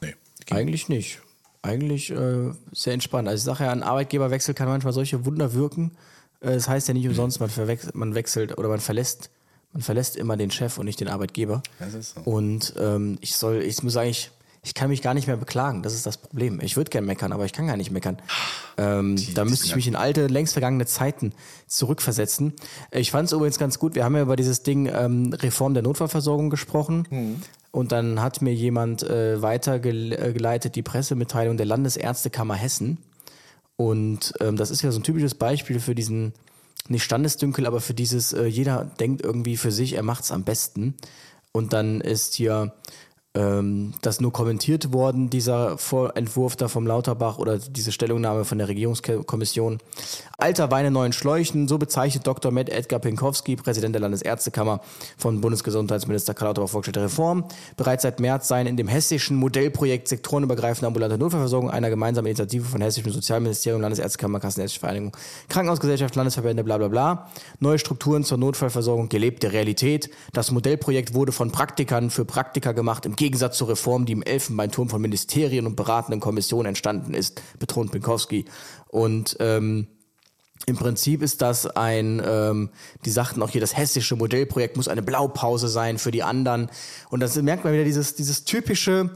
nee. 0.00 0.14
eigentlich 0.50 0.88
nicht. 0.88 1.20
Eigentlich 1.62 2.10
äh, 2.10 2.50
sehr 2.72 2.92
entspannt. 2.92 3.28
Also 3.28 3.38
ich 3.40 3.44
sage 3.44 3.64
ja, 3.64 3.72
ein 3.72 3.84
Arbeitgeberwechsel 3.84 4.52
kann 4.54 4.66
manchmal 4.66 4.92
solche 4.92 5.24
Wunder 5.24 5.54
wirken. 5.54 5.92
Äh, 6.40 6.54
Das 6.54 6.68
heißt 6.68 6.88
ja 6.88 6.94
nicht 6.94 7.06
umsonst, 7.06 7.38
man, 7.38 7.50
verwechselt, 7.50 7.94
man 7.94 8.16
wechselt 8.16 8.58
oder 8.58 8.68
man 8.68 8.80
verlässt, 8.80 9.30
man 9.72 9.82
verlässt 9.82 10.16
immer 10.16 10.36
den 10.36 10.50
Chef 10.50 10.76
und 10.78 10.86
nicht 10.86 10.98
den 10.98 11.08
Arbeitgeber. 11.08 11.62
Das 11.78 11.94
ist 11.94 12.16
so. 12.16 12.20
Und 12.22 12.74
ähm, 12.78 13.16
ich 13.20 13.36
soll, 13.36 13.62
ich 13.62 13.80
muss 13.84 13.92
sagen, 13.92 14.10
ich, 14.10 14.32
ich 14.64 14.74
kann 14.74 14.90
mich 14.90 15.02
gar 15.02 15.12
nicht 15.12 15.26
mehr 15.26 15.36
beklagen. 15.36 15.82
Das 15.82 15.92
ist 15.92 16.06
das 16.06 16.18
Problem. 16.18 16.60
Ich 16.62 16.76
würde 16.76 16.90
gern 16.90 17.04
meckern, 17.04 17.32
aber 17.32 17.44
ich 17.44 17.52
kann 17.52 17.66
gar 17.66 17.76
nicht 17.76 17.90
meckern. 17.90 18.18
Ähm, 18.78 19.16
da 19.34 19.44
müsste 19.44 19.66
ich 19.66 19.74
mich 19.74 19.88
in 19.88 19.96
alte, 19.96 20.28
längst 20.28 20.52
vergangene 20.52 20.86
Zeiten 20.86 21.32
zurückversetzen. 21.66 22.54
Ich 22.92 23.10
fand 23.10 23.26
es 23.26 23.32
übrigens 23.32 23.58
ganz 23.58 23.80
gut. 23.80 23.96
Wir 23.96 24.04
haben 24.04 24.14
ja 24.14 24.22
über 24.22 24.36
dieses 24.36 24.62
Ding 24.62 24.86
ähm, 24.86 25.32
Reform 25.32 25.74
der 25.74 25.82
Notfallversorgung 25.82 26.48
gesprochen. 26.48 27.42
Und 27.72 27.90
dann 27.90 28.20
hat 28.20 28.40
mir 28.40 28.54
jemand 28.54 29.02
äh, 29.02 29.42
weitergeleitet 29.42 30.76
die 30.76 30.82
Pressemitteilung 30.82 31.56
der 31.56 31.66
Landesärztekammer 31.66 32.54
Hessen. 32.54 32.98
Und 33.76 34.32
ähm, 34.40 34.56
das 34.56 34.70
ist 34.70 34.82
ja 34.82 34.92
so 34.92 35.00
ein 35.00 35.02
typisches 35.02 35.34
Beispiel 35.34 35.80
für 35.80 35.96
diesen, 35.96 36.34
nicht 36.86 37.02
Standesdünkel, 37.02 37.66
aber 37.66 37.80
für 37.80 37.94
dieses, 37.94 38.32
äh, 38.32 38.44
jeder 38.44 38.84
denkt 38.84 39.24
irgendwie 39.24 39.56
für 39.56 39.72
sich, 39.72 39.94
er 39.94 40.04
macht's 40.04 40.30
am 40.30 40.44
besten. 40.44 40.94
Und 41.50 41.72
dann 41.72 42.00
ist 42.00 42.34
hier 42.34 42.74
ähm, 43.34 43.94
das 44.02 44.20
nur 44.20 44.32
kommentiert 44.32 44.92
worden, 44.92 45.30
dieser 45.30 45.78
Vor 45.78 46.16
Entwurf 46.16 46.56
da 46.56 46.68
vom 46.68 46.86
Lauterbach 46.86 47.38
oder 47.38 47.58
diese 47.58 47.92
Stellungnahme 47.92 48.44
von 48.44 48.58
der 48.58 48.68
Regierungskommission. 48.68 49.78
Alter 50.42 50.72
Weine 50.72 50.90
neuen 50.90 51.12
Schläuchen, 51.12 51.68
so 51.68 51.78
bezeichnet 51.78 52.26
Dr. 52.26 52.50
Matt 52.50 52.68
Edgar 52.68 52.98
Pinkowski, 52.98 53.54
Präsident 53.54 53.94
der 53.94 54.00
Landesärztekammer 54.00 54.80
von 55.16 55.40
Bundesgesundheitsminister 55.40 56.34
Karl 56.34 56.48
Lauterbach 56.48 56.68
vorgestellte 56.68 57.04
Reform. 57.04 57.44
Bereits 57.76 58.02
seit 58.02 58.18
März 58.18 58.48
seien 58.48 58.66
in 58.66 58.76
dem 58.76 58.88
hessischen 58.88 59.36
Modellprojekt 59.36 60.08
sektorenübergreifende 60.08 60.88
ambulante 60.88 61.16
Notfallversorgung 61.16 61.70
einer 61.70 61.90
gemeinsamen 61.90 62.26
Initiative 62.26 62.64
von 62.64 62.80
hessischen 62.80 63.12
Sozialministerium, 63.12 63.82
Landesärztekammer, 63.82 64.40
Kassenärztliche 64.40 64.80
Vereinigung, 64.80 65.16
Krankenhausgesellschaft, 65.48 66.16
Landesverbände, 66.16 66.64
bla 66.64 66.76
bla 66.76 66.88
bla. 66.88 67.30
Neue 67.60 67.78
Strukturen 67.78 68.24
zur 68.24 68.38
Notfallversorgung, 68.38 69.08
gelebte 69.08 69.52
Realität. 69.52 70.10
Das 70.32 70.50
Modellprojekt 70.50 71.14
wurde 71.14 71.30
von 71.30 71.52
Praktikern 71.52 72.10
für 72.10 72.24
Praktiker 72.24 72.74
gemacht, 72.74 73.06
im 73.06 73.14
Gegensatz 73.14 73.58
zur 73.58 73.68
Reform, 73.68 74.06
die 74.06 74.12
im 74.14 74.24
Elfenbeinturm 74.24 74.88
von 74.88 75.00
Ministerien 75.00 75.68
und 75.68 75.76
beratenden 75.76 76.18
Kommissionen 76.18 76.66
entstanden 76.66 77.14
ist, 77.14 77.40
betont 77.60 77.92
Pinkowski. 77.92 78.46
Und 78.88 79.36
ähm, 79.38 79.86
im 80.66 80.76
Prinzip 80.76 81.22
ist 81.22 81.42
das 81.42 81.66
ein, 81.66 82.22
ähm, 82.24 82.70
die 83.04 83.10
sagten 83.10 83.42
auch 83.42 83.50
hier, 83.50 83.60
das 83.60 83.76
hessische 83.76 84.16
Modellprojekt 84.16 84.76
muss 84.76 84.88
eine 84.88 85.02
Blaupause 85.02 85.68
sein 85.68 85.98
für 85.98 86.10
die 86.10 86.22
anderen. 86.22 86.70
Und 87.10 87.20
das 87.20 87.36
merkt 87.36 87.64
man 87.64 87.72
wieder 87.72 87.84
dieses, 87.84 88.14
dieses 88.14 88.44
typische, 88.44 89.10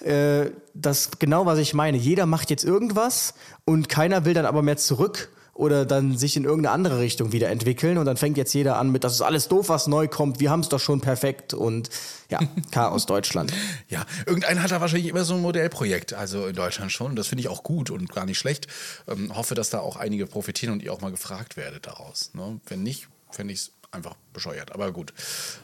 äh, 0.00 0.46
das 0.74 1.10
genau 1.18 1.46
was 1.46 1.58
ich 1.58 1.72
meine. 1.74 1.96
Jeder 1.96 2.26
macht 2.26 2.50
jetzt 2.50 2.64
irgendwas 2.64 3.34
und 3.64 3.88
keiner 3.88 4.24
will 4.24 4.34
dann 4.34 4.46
aber 4.46 4.62
mehr 4.62 4.76
zurück 4.76 5.30
oder 5.58 5.84
dann 5.84 6.16
sich 6.16 6.36
in 6.36 6.44
irgendeine 6.44 6.72
andere 6.72 7.00
Richtung 7.00 7.32
wieder 7.32 7.48
entwickeln 7.48 7.98
und 7.98 8.06
dann 8.06 8.16
fängt 8.16 8.36
jetzt 8.36 8.54
jeder 8.54 8.78
an 8.78 8.90
mit, 8.90 9.02
das 9.02 9.14
ist 9.14 9.22
alles 9.22 9.48
doof, 9.48 9.68
was 9.68 9.88
neu 9.88 10.06
kommt, 10.06 10.38
wir 10.38 10.52
haben 10.52 10.60
es 10.60 10.68
doch 10.68 10.78
schon 10.78 11.00
perfekt 11.00 11.52
und 11.52 11.90
ja, 12.30 12.38
Chaos 12.70 13.06
Deutschland. 13.06 13.52
Ja, 13.88 14.06
irgendeiner 14.24 14.62
hat 14.62 14.70
da 14.70 14.80
wahrscheinlich 14.80 15.08
immer 15.08 15.24
so 15.24 15.34
ein 15.34 15.42
Modellprojekt, 15.42 16.14
also 16.14 16.46
in 16.46 16.54
Deutschland 16.54 16.92
schon. 16.92 17.16
Das 17.16 17.26
finde 17.26 17.40
ich 17.40 17.48
auch 17.48 17.64
gut 17.64 17.90
und 17.90 18.12
gar 18.12 18.24
nicht 18.24 18.38
schlecht. 18.38 18.68
Ähm, 19.08 19.34
hoffe, 19.36 19.56
dass 19.56 19.70
da 19.70 19.80
auch 19.80 19.96
einige 19.96 20.26
profitieren 20.26 20.74
und 20.74 20.82
ihr 20.82 20.92
auch 20.92 21.00
mal 21.00 21.10
gefragt 21.10 21.56
werdet 21.56 21.88
daraus. 21.88 22.30
Ne? 22.34 22.60
Wenn 22.66 22.84
nicht, 22.84 23.08
fände 23.30 23.52
ich 23.52 23.60
es 23.60 23.72
einfach 23.90 24.14
bescheuert. 24.32 24.70
Aber 24.72 24.92
gut, 24.92 25.12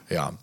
ja. 0.09 0.33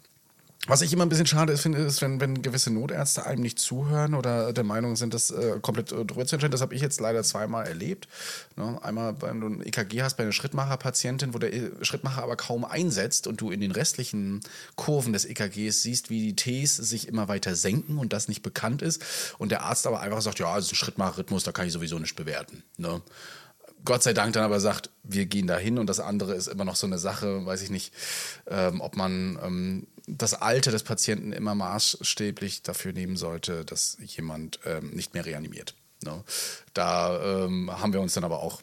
Was 0.68 0.80
ich 0.80 0.92
immer 0.92 1.04
ein 1.04 1.08
bisschen 1.08 1.26
schade 1.26 1.56
finde, 1.56 1.78
ist, 1.78 2.02
wenn, 2.02 2.20
wenn 2.20 2.40
gewisse 2.40 2.70
Notärzte 2.70 3.26
einem 3.26 3.42
nicht 3.42 3.58
zuhören 3.58 4.14
oder 4.14 4.52
der 4.52 4.62
Meinung 4.62 4.94
sind, 4.94 5.12
das 5.12 5.32
äh, 5.32 5.58
komplett 5.60 5.90
äh, 5.90 6.04
drüber 6.04 6.24
zu 6.24 6.36
entscheiden. 6.36 6.52
Das 6.52 6.60
habe 6.60 6.72
ich 6.72 6.80
jetzt 6.80 7.00
leider 7.00 7.24
zweimal 7.24 7.66
erlebt. 7.66 8.06
Ne? 8.54 8.78
Einmal, 8.80 9.20
wenn 9.22 9.40
du 9.40 9.48
ein 9.48 9.66
EKG 9.66 10.02
hast 10.02 10.16
bei 10.16 10.22
einer 10.22 10.30
Schrittmacher-Patientin, 10.30 11.34
wo 11.34 11.38
der 11.38 11.52
äh, 11.52 11.70
Schrittmacher 11.80 12.22
aber 12.22 12.36
kaum 12.36 12.64
einsetzt 12.64 13.26
und 13.26 13.40
du 13.40 13.50
in 13.50 13.60
den 13.60 13.72
restlichen 13.72 14.40
Kurven 14.76 15.12
des 15.12 15.24
EKGs 15.24 15.82
siehst, 15.82 16.10
wie 16.10 16.20
die 16.20 16.36
Ts 16.36 16.76
sich 16.76 17.08
immer 17.08 17.26
weiter 17.26 17.56
senken 17.56 17.98
und 17.98 18.12
das 18.12 18.28
nicht 18.28 18.42
bekannt 18.42 18.82
ist. 18.82 19.02
Und 19.38 19.50
der 19.50 19.64
Arzt 19.64 19.88
aber 19.88 19.98
einfach 19.98 20.22
sagt, 20.22 20.38
ja, 20.38 20.54
das 20.54 20.66
ist 20.66 20.72
ein 20.74 20.76
Schrittmacher-Rhythmus, 20.76 21.42
da 21.42 21.50
kann 21.50 21.66
ich 21.66 21.72
sowieso 21.72 21.98
nicht 21.98 22.14
bewerten. 22.14 22.62
Ne? 22.76 23.02
Gott 23.84 24.04
sei 24.04 24.12
Dank 24.12 24.32
dann 24.34 24.44
aber 24.44 24.60
sagt, 24.60 24.90
wir 25.02 25.26
gehen 25.26 25.48
da 25.48 25.58
hin 25.58 25.78
und 25.78 25.88
das 25.88 25.98
andere 25.98 26.34
ist 26.34 26.46
immer 26.46 26.64
noch 26.64 26.76
so 26.76 26.86
eine 26.86 26.98
Sache, 26.98 27.44
weiß 27.44 27.62
ich 27.62 27.70
nicht, 27.70 27.92
ähm, 28.46 28.80
ob 28.80 28.96
man 28.96 29.38
ähm, 29.42 29.86
das 30.06 30.34
Alter 30.34 30.70
des 30.70 30.82
Patienten 30.82 31.32
immer 31.32 31.54
maßstäblich 31.54 32.62
dafür 32.62 32.92
nehmen 32.92 33.16
sollte, 33.16 33.64
dass 33.64 33.96
jemand 34.00 34.60
ähm, 34.64 34.90
nicht 34.90 35.14
mehr 35.14 35.24
reanimiert. 35.24 35.74
Ne? 36.04 36.24
Da 36.74 37.44
ähm, 37.44 37.70
haben 37.70 37.92
wir 37.92 38.00
uns 38.00 38.14
dann 38.14 38.24
aber 38.24 38.40
auch 38.40 38.62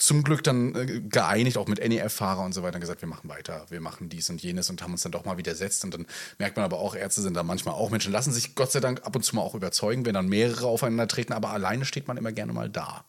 zum 0.00 0.24
Glück 0.24 0.42
dann 0.42 0.74
äh, 0.74 1.00
geeinigt, 1.00 1.58
auch 1.58 1.68
mit 1.68 1.78
NEF-Fahrer 1.78 2.42
und 2.42 2.52
so 2.52 2.62
weiter, 2.62 2.80
gesagt, 2.80 3.02
wir 3.02 3.08
machen 3.08 3.28
weiter, 3.28 3.66
wir 3.68 3.80
machen 3.80 4.08
dies 4.08 4.30
und 4.30 4.42
jenes 4.42 4.70
und 4.70 4.82
haben 4.82 4.92
uns 4.92 5.02
dann 5.02 5.12
doch 5.12 5.24
mal 5.24 5.36
widersetzt. 5.36 5.84
Und 5.84 5.94
dann 5.94 6.06
merkt 6.38 6.56
man 6.56 6.64
aber 6.64 6.78
auch, 6.78 6.94
Ärzte 6.96 7.20
sind 7.20 7.34
da 7.34 7.42
manchmal 7.42 7.74
auch 7.74 7.90
Menschen, 7.90 8.12
lassen 8.12 8.32
sich 8.32 8.54
Gott 8.54 8.72
sei 8.72 8.80
Dank 8.80 9.04
ab 9.04 9.14
und 9.14 9.22
zu 9.22 9.36
mal 9.36 9.42
auch 9.42 9.54
überzeugen, 9.54 10.06
wenn 10.06 10.14
dann 10.14 10.28
mehrere 10.28 10.66
aufeinander 10.66 11.06
treten, 11.06 11.32
aber 11.32 11.50
alleine 11.50 11.84
steht 11.84 12.08
man 12.08 12.16
immer 12.16 12.32
gerne 12.32 12.52
mal 12.52 12.70
da. 12.70 13.04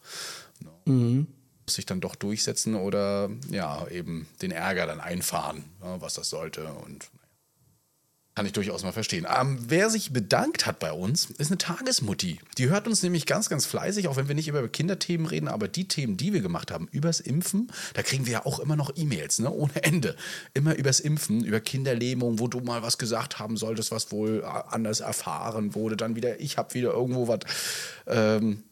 Ne? 0.59 1.27
Muss 1.65 1.75
sich 1.75 1.85
dann 1.85 2.01
doch 2.01 2.15
durchsetzen 2.15 2.75
oder 2.75 3.29
ja, 3.49 3.87
eben 3.87 4.27
den 4.41 4.51
Ärger 4.51 4.85
dann 4.85 4.99
einfahren, 4.99 5.63
ja, 5.81 6.01
was 6.01 6.15
das 6.15 6.29
sollte. 6.29 6.65
Und 6.73 7.09
Kann 8.33 8.45
ich 8.45 8.53
durchaus 8.53 8.83
mal 8.83 8.93
verstehen. 8.93 9.27
Ähm, 9.29 9.59
wer 9.67 9.89
sich 9.89 10.13
bedankt 10.13 10.65
hat 10.65 10.79
bei 10.79 10.93
uns, 10.93 11.29
ist 11.31 11.51
eine 11.51 11.57
Tagesmutti. 11.57 12.39
Die 12.57 12.69
hört 12.69 12.87
uns 12.87 13.03
nämlich 13.03 13.25
ganz, 13.25 13.49
ganz 13.49 13.65
fleißig, 13.65 14.07
auch 14.07 14.15
wenn 14.15 14.29
wir 14.29 14.35
nicht 14.35 14.47
über 14.47 14.65
Kinderthemen 14.69 15.25
reden, 15.25 15.49
aber 15.49 15.67
die 15.67 15.89
Themen, 15.89 16.15
die 16.15 16.31
wir 16.31 16.39
gemacht 16.39 16.71
haben, 16.71 16.87
übers 16.91 17.19
Impfen, 17.19 17.69
da 17.93 18.03
kriegen 18.03 18.25
wir 18.25 18.33
ja 18.33 18.45
auch 18.45 18.59
immer 18.59 18.77
noch 18.77 18.93
E-Mails, 18.95 19.39
ne? 19.39 19.51
ohne 19.51 19.83
Ende. 19.83 20.15
Immer 20.53 20.75
übers 20.75 21.01
Impfen, 21.01 21.43
über 21.43 21.59
Kinderlähmung, 21.59 22.39
wo 22.39 22.47
du 22.47 22.61
mal 22.61 22.81
was 22.81 22.97
gesagt 22.97 23.37
haben 23.37 23.57
solltest, 23.57 23.91
was 23.91 24.13
wohl 24.13 24.45
anders 24.45 25.01
erfahren 25.01 25.75
wurde. 25.75 25.97
Dann 25.97 26.15
wieder, 26.15 26.39
ich 26.39 26.57
habe 26.57 26.73
wieder 26.73 26.93
irgendwo 26.93 27.27
was. 27.27 27.39
Ähm, 28.07 28.63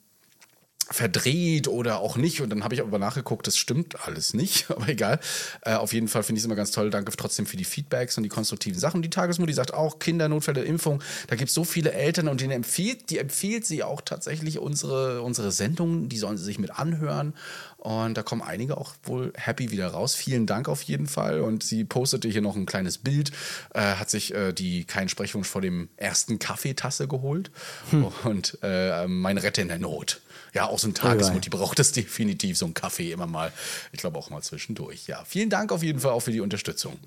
verdreht 0.91 1.67
oder 1.67 1.99
auch 1.99 2.17
nicht. 2.17 2.41
Und 2.41 2.49
dann 2.49 2.63
habe 2.63 2.73
ich 2.73 2.81
aber 2.81 2.99
nachgeguckt, 2.99 3.45
das 3.47 3.57
stimmt 3.57 4.07
alles 4.07 4.33
nicht, 4.33 4.69
aber 4.71 4.87
egal. 4.89 5.19
Äh, 5.61 5.75
auf 5.75 5.93
jeden 5.93 6.07
Fall 6.07 6.23
finde 6.23 6.37
ich 6.37 6.43
es 6.43 6.45
immer 6.45 6.55
ganz 6.55 6.71
toll. 6.71 6.89
Danke 6.89 7.11
trotzdem 7.15 7.45
für 7.45 7.57
die 7.57 7.63
Feedbacks 7.63 8.17
und 8.17 8.23
die 8.23 8.29
konstruktiven 8.29 8.79
Sachen. 8.79 9.01
Die 9.01 9.09
Tagesmutti 9.09 9.53
sagt 9.53 9.73
auch, 9.73 9.99
Kindernotfälle, 9.99 10.63
Impfung. 10.63 11.01
Da 11.27 11.35
gibt 11.35 11.49
es 11.49 11.55
so 11.55 11.63
viele 11.63 11.91
Eltern 11.93 12.27
und 12.27 12.41
denen 12.41 12.51
empfiehlt, 12.51 13.09
die 13.09 13.17
empfiehlt 13.17 13.65
sie 13.65 13.83
auch 13.83 14.01
tatsächlich 14.01 14.59
unsere, 14.59 15.21
unsere 15.21 15.51
Sendungen. 15.51 16.09
Die 16.09 16.17
sollen 16.17 16.37
sie 16.37 16.43
sich 16.43 16.59
mit 16.59 16.71
anhören. 16.71 17.33
Und 17.77 18.17
da 18.17 18.23
kommen 18.23 18.41
einige 18.41 18.77
auch 18.77 18.93
wohl 19.03 19.31
happy 19.37 19.71
wieder 19.71 19.87
raus. 19.87 20.13
Vielen 20.13 20.45
Dank 20.45 20.67
auf 20.67 20.81
jeden 20.81 21.07
Fall. 21.07 21.39
Und 21.39 21.63
sie 21.63 21.85
postete 21.85 22.27
hier 22.27 22.41
noch 22.41 22.57
ein 22.57 22.65
kleines 22.65 22.97
Bild, 22.97 23.31
äh, 23.73 23.79
hat 23.79 24.09
sich 24.09 24.33
äh, 24.33 24.51
die 24.51 24.83
Kein 24.83 25.07
Sprechwunsch 25.07 25.47
vor 25.47 25.61
dem 25.61 25.87
ersten 25.95 26.39
Kaffeetasse 26.39 27.07
geholt. 27.07 27.51
Hm. 27.91 28.07
Und 28.25 28.57
äh, 28.63 29.07
mein 29.07 29.37
Retter 29.37 29.61
in 29.61 29.69
der 29.69 29.79
Not. 29.79 30.19
Ja, 30.53 30.67
auch 30.67 30.79
so 30.79 30.87
ein 30.87 30.93
Tagesmutti 30.93 31.49
braucht 31.49 31.79
es 31.79 31.91
definitiv, 31.91 32.57
so 32.57 32.65
ein 32.65 32.73
Kaffee 32.73 33.11
immer 33.11 33.27
mal. 33.27 33.51
Ich 33.91 33.99
glaube 33.99 34.17
auch 34.17 34.29
mal 34.29 34.41
zwischendurch. 34.41 35.07
Ja, 35.07 35.23
vielen 35.25 35.49
Dank 35.49 35.71
auf 35.71 35.83
jeden 35.83 35.99
Fall 35.99 36.11
auch 36.11 36.21
für 36.21 36.31
die 36.31 36.41
Unterstützung. 36.41 36.97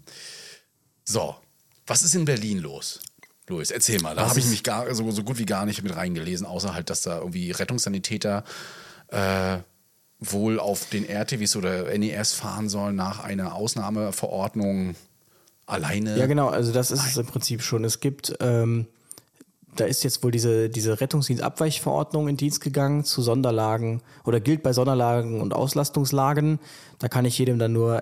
So, 1.04 1.34
was 1.86 2.02
ist 2.02 2.14
in 2.14 2.24
Berlin 2.24 2.58
los? 2.58 3.00
Luis, 3.48 3.70
erzähl 3.70 4.00
mal. 4.00 4.14
Da 4.14 4.28
habe 4.28 4.38
ich 4.38 4.46
mich 4.46 4.62
gar, 4.62 4.94
so, 4.94 5.10
so, 5.10 5.24
gut 5.24 5.38
wie 5.38 5.46
gar 5.46 5.66
nicht 5.66 5.82
mit 5.82 5.94
reingelesen, 5.94 6.46
außer 6.46 6.74
halt, 6.74 6.90
dass 6.90 7.02
da 7.02 7.18
irgendwie 7.18 7.50
Rettungssanitäter 7.50 8.44
äh, 9.08 9.58
wohl 10.20 10.60
auf 10.60 10.88
den 10.90 11.04
RTWs 11.08 11.56
oder 11.56 11.96
NES 11.98 12.34
fahren 12.34 12.68
sollen 12.68 12.94
nach 12.94 13.20
einer 13.24 13.54
Ausnahmeverordnung 13.54 14.94
alleine. 15.66 16.16
Ja, 16.16 16.26
genau. 16.26 16.48
Also 16.48 16.72
das 16.72 16.90
ist 16.90 17.00
Nein. 17.00 17.08
es 17.10 17.16
im 17.16 17.26
Prinzip 17.26 17.62
schon. 17.62 17.84
Es 17.84 17.98
gibt 18.00 18.34
ähm, 18.40 18.86
da 19.76 19.86
ist 19.86 20.04
jetzt 20.04 20.22
wohl 20.22 20.30
diese, 20.30 20.68
diese 20.68 21.00
Rettungsdienstabweichverordnung 21.00 22.28
in 22.28 22.36
Dienst 22.36 22.60
gegangen 22.60 23.04
zu 23.04 23.22
Sonderlagen 23.22 24.02
oder 24.24 24.38
gilt 24.38 24.62
bei 24.62 24.72
Sonderlagen 24.74 25.40
und 25.40 25.54
Auslastungslagen. 25.54 26.58
Da 26.98 27.08
kann 27.08 27.24
ich 27.24 27.38
jedem 27.38 27.58
dann 27.58 27.72
nur 27.72 28.00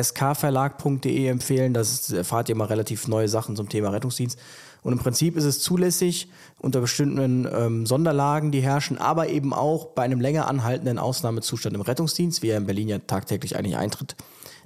skverlag.de 0.00 1.26
empfehlen. 1.26 1.74
Da 1.74 1.82
erfahrt 2.14 2.48
ihr 2.48 2.54
mal 2.54 2.66
relativ 2.66 3.08
neue 3.08 3.28
Sachen 3.28 3.56
zum 3.56 3.68
Thema 3.68 3.90
Rettungsdienst. 3.90 4.38
Und 4.82 4.92
im 4.92 4.98
Prinzip 5.00 5.36
ist 5.36 5.44
es 5.44 5.60
zulässig 5.60 6.28
unter 6.60 6.80
bestimmten 6.80 7.48
ähm, 7.52 7.84
Sonderlagen, 7.84 8.52
die 8.52 8.60
herrschen, 8.60 8.96
aber 8.96 9.28
eben 9.28 9.52
auch 9.52 9.86
bei 9.86 10.02
einem 10.02 10.20
länger 10.20 10.46
anhaltenden 10.46 11.00
Ausnahmezustand 11.00 11.74
im 11.74 11.80
Rettungsdienst, 11.80 12.42
wie 12.42 12.50
er 12.50 12.58
in 12.58 12.66
Berlin 12.66 12.88
ja 12.88 12.98
tagtäglich 12.98 13.56
eigentlich 13.56 13.76
eintritt, 13.76 14.14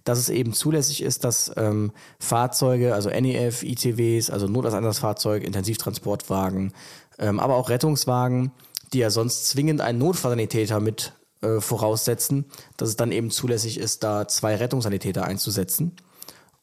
dass 0.04 0.18
es 0.18 0.28
eben 0.28 0.52
zulässig 0.52 1.02
ist, 1.02 1.24
dass 1.24 1.52
ähm, 1.56 1.92
Fahrzeuge, 2.18 2.94
also 2.94 3.08
NEF, 3.08 3.62
ICWs, 3.62 4.30
also 4.30 4.46
Notersatzfahrzeug, 4.46 5.44
Intensivtransportwagen, 5.44 6.72
ähm, 7.18 7.40
aber 7.40 7.56
auch 7.56 7.68
Rettungswagen, 7.68 8.52
die 8.92 8.98
ja 8.98 9.10
sonst 9.10 9.48
zwingend 9.48 9.80
einen 9.80 9.98
Notfallsanitäter 9.98 10.80
mit 10.80 11.12
äh, 11.40 11.60
voraussetzen, 11.60 12.46
dass 12.76 12.88
es 12.88 12.96
dann 12.96 13.12
eben 13.12 13.30
zulässig 13.30 13.78
ist, 13.78 14.02
da 14.04 14.28
zwei 14.28 14.56
Rettungssanitäter 14.56 15.24
einzusetzen. 15.24 15.96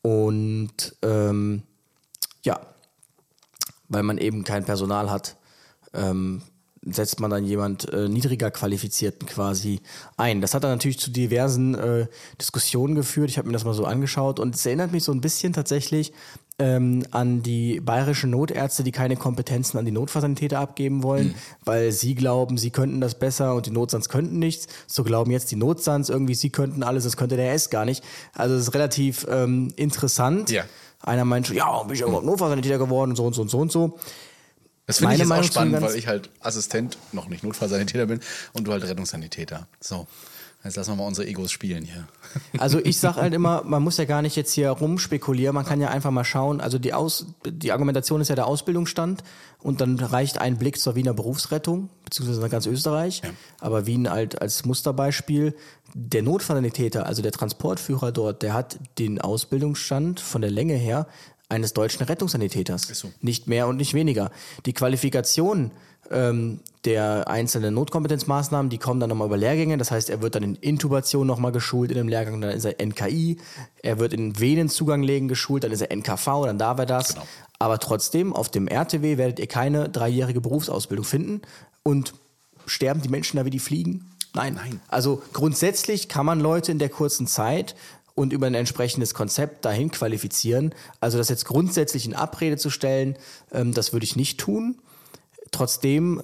Und 0.02 0.96
ähm, 1.02 1.64
ja, 2.44 2.62
weil 3.90 4.04
man 4.04 4.18
eben 4.18 4.44
kein 4.44 4.66
Personal 4.66 5.12
hat, 5.12 5.36
ähm, 5.94 6.42
setzt 6.82 7.20
man 7.20 7.30
dann 7.30 7.44
jemand 7.44 7.92
äh, 7.92 8.08
niedriger 8.08 8.52
qualifizierten 8.52 9.28
quasi 9.28 9.82
ein. 10.18 10.42
Das 10.42 10.54
hat 10.54 10.64
dann 10.64 10.72
natürlich 10.72 11.00
zu 11.00 11.12
diversen 11.12 11.76
äh, 11.76 12.08
Diskussionen 12.40 12.96
geführt. 12.96 13.30
Ich 13.30 13.38
habe 13.38 13.48
mir 13.48 13.54
das 13.54 13.66
mal 13.66 13.74
so 13.74 13.86
angeschaut 13.86 14.40
und 14.40 14.56
es 14.56 14.66
erinnert 14.66 14.92
mich 14.92 15.04
so 15.04 15.12
ein 15.12 15.22
bisschen 15.22 15.54
tatsächlich 15.54 16.14
ähm, 16.60 17.06
an 17.12 17.42
die 17.42 17.80
bayerischen 17.80 18.30
Notärzte, 18.30 18.84
die 18.84 18.92
keine 18.92 19.16
Kompetenzen 19.16 19.78
an 19.78 19.86
die 19.86 19.92
Notfallsanitäter 19.92 20.60
abgeben 20.60 21.04
wollen, 21.04 21.28
mhm. 21.28 21.36
weil 21.64 21.92
sie 21.92 22.16
glauben, 22.16 22.58
sie 22.58 22.70
könnten 22.70 23.02
das 23.02 23.16
besser 23.16 23.56
und 23.56 23.66
die 23.66 23.72
Notsans 23.72 24.10
könnten 24.10 24.40
nichts. 24.40 24.68
So 24.86 25.04
glauben 25.04 25.32
jetzt 25.32 25.52
die 25.52 25.56
Notsans 25.56 26.10
irgendwie, 26.10 26.36
sie 26.36 26.50
könnten 26.50 26.84
alles, 26.84 27.06
das 27.06 27.18
könnte 27.18 27.38
der 27.38 27.54
S 27.54 27.70
gar 27.70 27.86
nicht. 27.86 28.04
Also 28.34 28.56
es 28.56 28.64
ist 28.64 28.74
relativ 28.74 29.26
ähm, 29.30 29.74
interessant. 29.78 30.52
Ja. 30.52 30.64
Einer 31.02 31.24
meint 31.24 31.48
schon, 31.48 31.56
ja, 31.56 31.82
bin 31.84 31.96
ich 31.96 32.02
überhaupt 32.02 32.26
Notfallsanitäter 32.26 32.78
geworden 32.78 33.12
und 33.12 33.16
so 33.16 33.26
und 33.26 33.34
so 33.34 33.42
und 33.42 33.50
so 33.50 33.60
und 33.60 33.72
so. 33.72 33.98
Das 34.90 34.98
finde 34.98 35.14
ich 35.14 35.20
jetzt 35.20 35.28
Meinung 35.28 35.46
auch 35.46 35.52
spannend, 35.52 35.82
weil 35.82 35.96
ich 35.96 36.08
halt 36.08 36.32
Assistent, 36.40 36.98
noch 37.12 37.28
nicht 37.28 37.44
Notfallsanitäter 37.44 38.08
bin 38.08 38.22
und 38.54 38.68
du 38.68 38.72
halt 38.72 38.84
Rettungssanitäter. 38.84 39.68
So. 39.80 40.08
Jetzt 40.64 40.78
lassen 40.78 40.92
wir 40.92 40.96
mal 40.96 41.06
unsere 41.06 41.28
Egos 41.28 41.52
spielen 41.52 41.86
hier. 41.86 42.08
Also 42.58 42.80
ich 42.80 42.98
sage 42.98 43.22
halt 43.22 43.36
immer, 43.36 43.64
man 43.64 43.84
muss 43.84 43.98
ja 43.98 44.06
gar 44.06 44.24
nicht 44.24 44.36
jetzt 44.36 44.52
hier 44.52 44.72
rumspekulieren, 44.72 45.54
man 45.54 45.64
kann 45.64 45.80
ja 45.80 45.90
einfach 45.90 46.10
mal 46.10 46.24
schauen. 46.24 46.60
Also 46.60 46.80
die, 46.80 46.94
Aus, 46.94 47.28
die 47.48 47.72
Argumentation 47.72 48.20
ist 48.20 48.30
ja 48.30 48.36
der 48.36 48.48
Ausbildungsstand 48.48 49.24
und 49.60 49.80
dann 49.80 50.00
reicht 50.00 50.42
ein 50.42 50.58
Blick 50.58 50.80
zur 50.80 50.96
Wiener 50.96 51.14
Berufsrettung, 51.14 51.90
beziehungsweise 52.04 52.42
nach 52.42 52.50
ganz 52.50 52.66
Österreich. 52.66 53.22
Ja. 53.24 53.30
Aber 53.60 53.86
Wien 53.86 54.10
halt 54.10 54.42
als 54.42 54.66
Musterbeispiel. 54.66 55.56
Der 55.94 56.24
Notfallsanitäter, 56.24 57.06
also 57.06 57.22
der 57.22 57.32
Transportführer 57.32 58.12
dort, 58.12 58.42
der 58.42 58.54
hat 58.56 58.80
den 58.98 59.22
Ausbildungsstand 59.22 60.20
von 60.20 60.42
der 60.42 60.52
Länge 60.52 60.74
her 60.74 61.06
eines 61.50 61.74
deutschen 61.74 62.06
Rettungssanitäters. 62.06 62.84
So. 62.84 63.12
Nicht 63.22 63.48
mehr 63.48 63.68
und 63.68 63.78
nicht 63.78 63.94
weniger. 63.94 64.32
Die 64.66 64.74
Qualifikation 64.74 65.72
ähm, 66.12 66.60
der 66.86 67.28
einzelnen 67.28 67.74
Notkompetenzmaßnahmen, 67.74 68.70
die 68.70 68.78
kommen 68.78 69.00
dann 69.00 69.10
nochmal 69.10 69.28
über 69.28 69.38
Lehrgänge. 69.38 69.78
Das 69.78 69.92
heißt, 69.92 70.10
er 70.10 70.22
wird 70.22 70.36
dann 70.36 70.44
in 70.44 70.56
Intubation 70.56 71.28
nochmal 71.28 71.52
geschult 71.52 71.92
in 71.92 71.98
dem 71.98 72.08
Lehrgang, 72.08 72.40
dann 72.40 72.52
ist 72.52 72.66
er 72.66 72.84
NKI. 72.84 73.38
Er 73.82 74.00
wird 74.00 74.14
in 74.14 74.40
Venenzugang 74.40 75.04
legen 75.04 75.28
geschult, 75.28 75.64
dann 75.64 75.72
ist 75.72 75.82
er 75.82 75.92
NKV, 75.96 76.46
dann 76.46 76.58
darf 76.58 76.80
er 76.80 76.86
das. 76.86 77.10
Genau. 77.10 77.28
Aber 77.60 77.80
trotzdem, 77.80 78.34
auf 78.34 78.50
dem 78.50 78.68
RTW 78.68 79.18
werdet 79.18 79.40
ihr 79.40 79.48
keine 79.48 79.90
dreijährige 79.90 80.40
Berufsausbildung 80.40 81.06
finden. 81.06 81.42
Und 81.84 82.14
sterben 82.66 83.02
die 83.02 83.10
Menschen 83.10 83.38
da 83.38 83.46
wie 83.46 83.50
die 83.50 83.60
fliegen? 83.60 84.10
Nein. 84.34 84.54
Nein. 84.54 84.80
Also 84.88 85.22
grundsätzlich 85.34 86.08
kann 86.08 86.26
man 86.26 86.40
Leute 86.40 86.72
in 86.72 86.80
der 86.80 86.90
kurzen 86.90 87.28
Zeit 87.28 87.76
und 88.16 88.34
über 88.34 88.48
ein 88.48 88.56
entsprechendes 88.56 89.14
Konzept 89.14 89.66
dahin 89.66 89.92
qualifizieren. 89.92 90.74
Also 91.00 91.18
das 91.18 91.30
jetzt 91.30 91.46
grundsätzlich 91.46 92.06
in 92.06 92.16
Abrede 92.16 92.58
zu 92.58 92.70
stellen, 92.70 93.18
ähm, 93.52 93.74
das 93.74 93.94
würde 93.94 94.04
ich 94.04 94.16
nicht 94.16 94.40
tun. 94.40 94.78
Trotzdem 95.52 96.22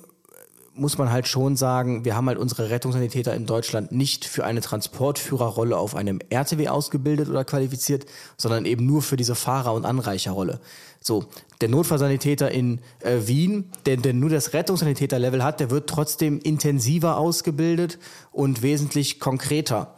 muss 0.76 0.98
man 0.98 1.10
halt 1.10 1.28
schon 1.28 1.56
sagen, 1.56 2.04
wir 2.04 2.16
haben 2.16 2.28
halt 2.28 2.38
unsere 2.38 2.70
Rettungssanitäter 2.70 3.34
in 3.34 3.46
Deutschland 3.46 3.94
nicht 3.94 4.26
für 4.26 4.44
eine 4.44 4.60
Transportführerrolle 4.60 5.78
auf 5.78 5.96
einem 5.96 6.20
RTW 6.30 6.68
ausgebildet 6.68 7.30
oder 7.30 7.46
qualifiziert, 7.46 8.06
sondern 8.36 8.66
eben 8.66 8.86
nur 8.86 9.02
für 9.02 9.16
diese 9.16 9.36
Fahrer- 9.36 9.74
und 9.74 9.86
Anreicherrolle. 9.86 10.60
So, 11.00 11.26
der 11.62 11.70
Notfallsanitäter 11.70 12.52
in 12.52 12.82
äh, 13.00 13.20
Wien, 13.26 13.72
der, 13.86 13.98
der 13.98 14.14
nur 14.14 14.30
das 14.30 14.54
Rettungssanitäter-Level 14.54 15.44
hat, 15.44 15.62
der 15.62 15.70
wird 15.70 15.90
trotzdem 15.90 16.40
intensiver 16.40 17.18
ausgebildet 17.18 17.98
und 18.32 18.62
wesentlich 18.62 19.20
konkreter 19.20 19.95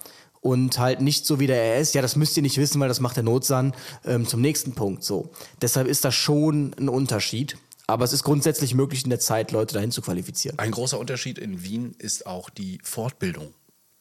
und 0.47 0.79
halt 0.79 1.01
nicht 1.01 1.25
so 1.25 1.41
wie 1.41 1.47
der 1.47 1.77
RS, 1.77 1.91
ja, 1.91 2.01
das 2.01 2.15
müsst 2.15 2.37
ihr 2.37 2.43
nicht 2.43 2.57
wissen, 2.57 2.79
weil 2.79 2.87
das 2.87 3.01
macht 3.01 3.17
der 3.17 3.23
Notsan 3.23 3.73
ähm, 4.05 4.25
zum 4.25 4.39
nächsten 4.39 4.75
Punkt 4.75 5.03
so. 5.03 5.29
Deshalb 5.61 5.87
ist 5.87 6.05
das 6.05 6.15
schon 6.15 6.73
ein 6.79 6.87
Unterschied. 6.87 7.57
Aber 7.85 8.05
es 8.05 8.13
ist 8.13 8.23
grundsätzlich 8.23 8.73
möglich, 8.73 9.03
in 9.03 9.09
der 9.09 9.19
Zeit 9.19 9.51
Leute 9.51 9.73
dahin 9.73 9.91
zu 9.91 10.01
qualifizieren. 10.01 10.59
Ein 10.59 10.71
großer 10.71 10.99
Unterschied 10.99 11.37
in 11.37 11.63
Wien 11.63 11.95
ist 11.99 12.25
auch 12.25 12.49
die 12.49 12.79
Fortbildung. 12.83 13.53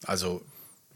Also 0.05 0.41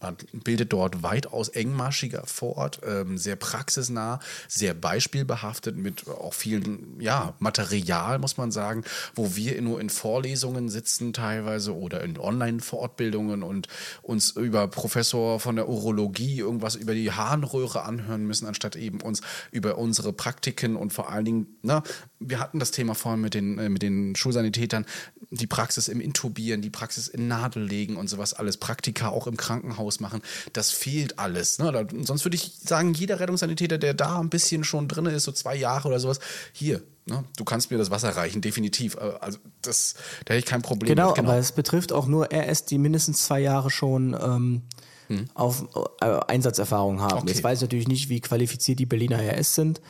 man 0.00 0.16
bildet 0.32 0.72
dort 0.72 1.02
weitaus 1.02 1.48
engmaschiger 1.48 2.26
fort, 2.26 2.80
ähm, 2.86 3.18
sehr 3.18 3.36
praxisnah, 3.36 4.20
sehr 4.48 4.74
beispielbehaftet 4.74 5.76
mit 5.76 6.08
auch 6.08 6.34
vielen 6.34 7.00
ja, 7.00 7.34
Material, 7.38 8.18
muss 8.18 8.36
man 8.36 8.50
sagen, 8.50 8.84
wo 9.14 9.36
wir 9.36 9.60
nur 9.62 9.80
in 9.80 9.90
Vorlesungen 9.90 10.68
sitzen 10.68 11.12
teilweise 11.12 11.76
oder 11.76 12.02
in 12.02 12.18
Online-Fortbildungen 12.18 13.42
und 13.42 13.68
uns 14.02 14.30
über 14.30 14.68
Professor 14.68 15.40
von 15.40 15.56
der 15.56 15.68
Urologie 15.68 16.38
irgendwas 16.38 16.74
über 16.74 16.94
die 16.94 17.12
Harnröhre 17.12 17.82
anhören 17.82 18.26
müssen, 18.26 18.46
anstatt 18.46 18.76
eben 18.76 19.00
uns 19.00 19.20
über 19.50 19.78
unsere 19.78 20.12
Praktiken 20.12 20.76
und 20.76 20.92
vor 20.92 21.10
allen 21.10 21.24
Dingen, 21.24 21.58
na, 21.62 21.82
wir 22.20 22.38
hatten 22.38 22.59
das 22.59 22.70
Thema 22.70 22.94
vorhin 22.94 23.20
mit 23.22 23.35
den, 23.35 23.59
äh, 23.59 23.68
mit 23.68 23.83
den 23.83 24.14
Schulsanitätern, 24.14 24.85
die 25.30 25.46
Praxis 25.46 25.88
im 25.88 26.00
Intubieren, 26.00 26.61
die 26.61 26.70
Praxis 26.70 27.09
in 27.09 27.28
Nadellegen 27.28 27.96
und 27.96 28.09
sowas 28.09 28.35
alles, 28.35 28.59
Praktika 28.59 29.09
auch 29.09 29.26
im 29.26 29.37
Krankenhaus 29.37 30.00
machen. 30.00 30.20
Das 30.52 30.70
fehlt 30.70 31.18
alles. 31.18 31.59
Ne? 31.59 31.72
Da, 31.72 31.87
sonst 32.04 32.24
würde 32.24 32.37
ich 32.37 32.52
sagen, 32.62 32.92
jeder 32.92 33.20
Rettungssanitäter, 33.20 33.78
der 33.78 33.94
da 33.94 34.20
ein 34.20 34.28
bisschen 34.28 34.64
schon 34.64 34.87
drin 34.87 35.06
ist, 35.06 35.24
so 35.24 35.33
zwei 35.33 35.56
Jahre 35.56 35.88
oder 35.88 35.98
sowas, 35.98 36.20
hier, 36.52 36.83
ne? 37.06 37.24
du 37.37 37.44
kannst 37.44 37.70
mir 37.70 37.78
das 37.78 37.90
Wasser 37.90 38.11
reichen, 38.11 38.42
definitiv. 38.42 38.96
Äh, 38.96 39.12
also 39.20 39.38
das, 39.62 39.94
da 40.26 40.35
hätte 40.35 40.40
ich 40.40 40.46
kein 40.46 40.62
Problem. 40.62 40.94
Genau, 40.94 41.14
genau, 41.14 41.30
aber 41.30 41.38
es 41.38 41.52
betrifft 41.52 41.92
auch 41.92 42.06
nur 42.06 42.28
RS, 42.33 42.66
die 42.66 42.76
mindestens 42.76 43.24
zwei 43.24 43.40
Jahre 43.40 43.70
schon 43.70 44.14
ähm, 44.20 44.62
hm. 45.06 45.30
auf 45.33 45.64
äh, 46.02 46.20
Einsatzerfahrung 46.28 47.00
haben. 47.00 47.20
Okay. 47.20 47.28
Jetzt 47.28 47.42
weiß 47.42 47.59
ich 47.59 47.62
natürlich 47.62 47.88
nicht, 47.88 48.11
wie 48.11 48.20
qualifiziert 48.20 48.78
die 48.78 48.87
Berliner 48.87 49.18
RS 49.20 49.54
sind. 49.54 49.80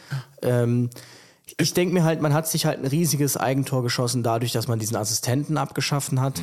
Ähm, 0.43 0.91
ich 1.59 1.75
denke 1.75 1.95
mir 1.95 2.05
halt, 2.05 2.21
man 2.21 2.35
hat 2.35 2.49
sich 2.49 2.67
halt 2.67 2.79
ein 2.79 2.87
riesiges 2.87 3.37
Eigentor 3.37 3.83
geschossen 3.83 4.23
dadurch, 4.23 4.53
dass 4.53 4.69
man 4.69 4.79
diesen 4.79 4.97
Assistenten 4.97 5.57
abgeschaffen 5.57 6.21
hat. 6.21 6.41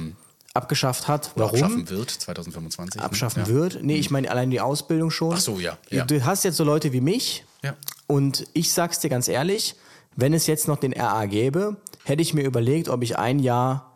Abgeschafft 0.54 1.08
hat. 1.08 1.32
Oder 1.36 1.46
Warum? 1.46 1.56
abschaffen 1.64 1.90
wird 1.90 2.10
2025. 2.10 3.00
ne? 3.00 3.06
abschaffen 3.06 3.44
ja. 3.44 3.48
wird. 3.50 3.84
Nee, 3.84 3.98
ich 3.98 4.10
meine 4.10 4.30
allein 4.32 4.50
die 4.50 4.60
Ausbildung 4.62 5.12
schon. 5.12 5.34
Ach 5.36 5.40
so, 5.40 5.60
ja, 5.60 5.78
ja. 5.90 6.06
Du 6.06 6.24
hast 6.26 6.44
jetzt 6.44 6.58
so 6.58 6.64
Leute 6.64 6.94
wie 6.94 7.02
mich. 7.02 7.44
Ja. 7.64 7.76
Und 8.08 8.46
ich 8.54 8.72
sag's 8.74 9.00
dir 9.00 9.10
ganz 9.10 9.28
ehrlich, 9.28 9.76
wenn 10.16 10.34
es 10.34 10.48
jetzt 10.48 10.68
noch 10.68 10.78
den 10.78 10.94
RA 10.94 11.26
gäbe, 11.28 11.78
hätte 12.06 12.22
ich 12.24 12.34
mir 12.34 12.44
überlegt, 12.44 12.90
ob 12.90 13.04
ich 13.04 13.18
ein 13.20 13.40
Jahr 13.40 13.92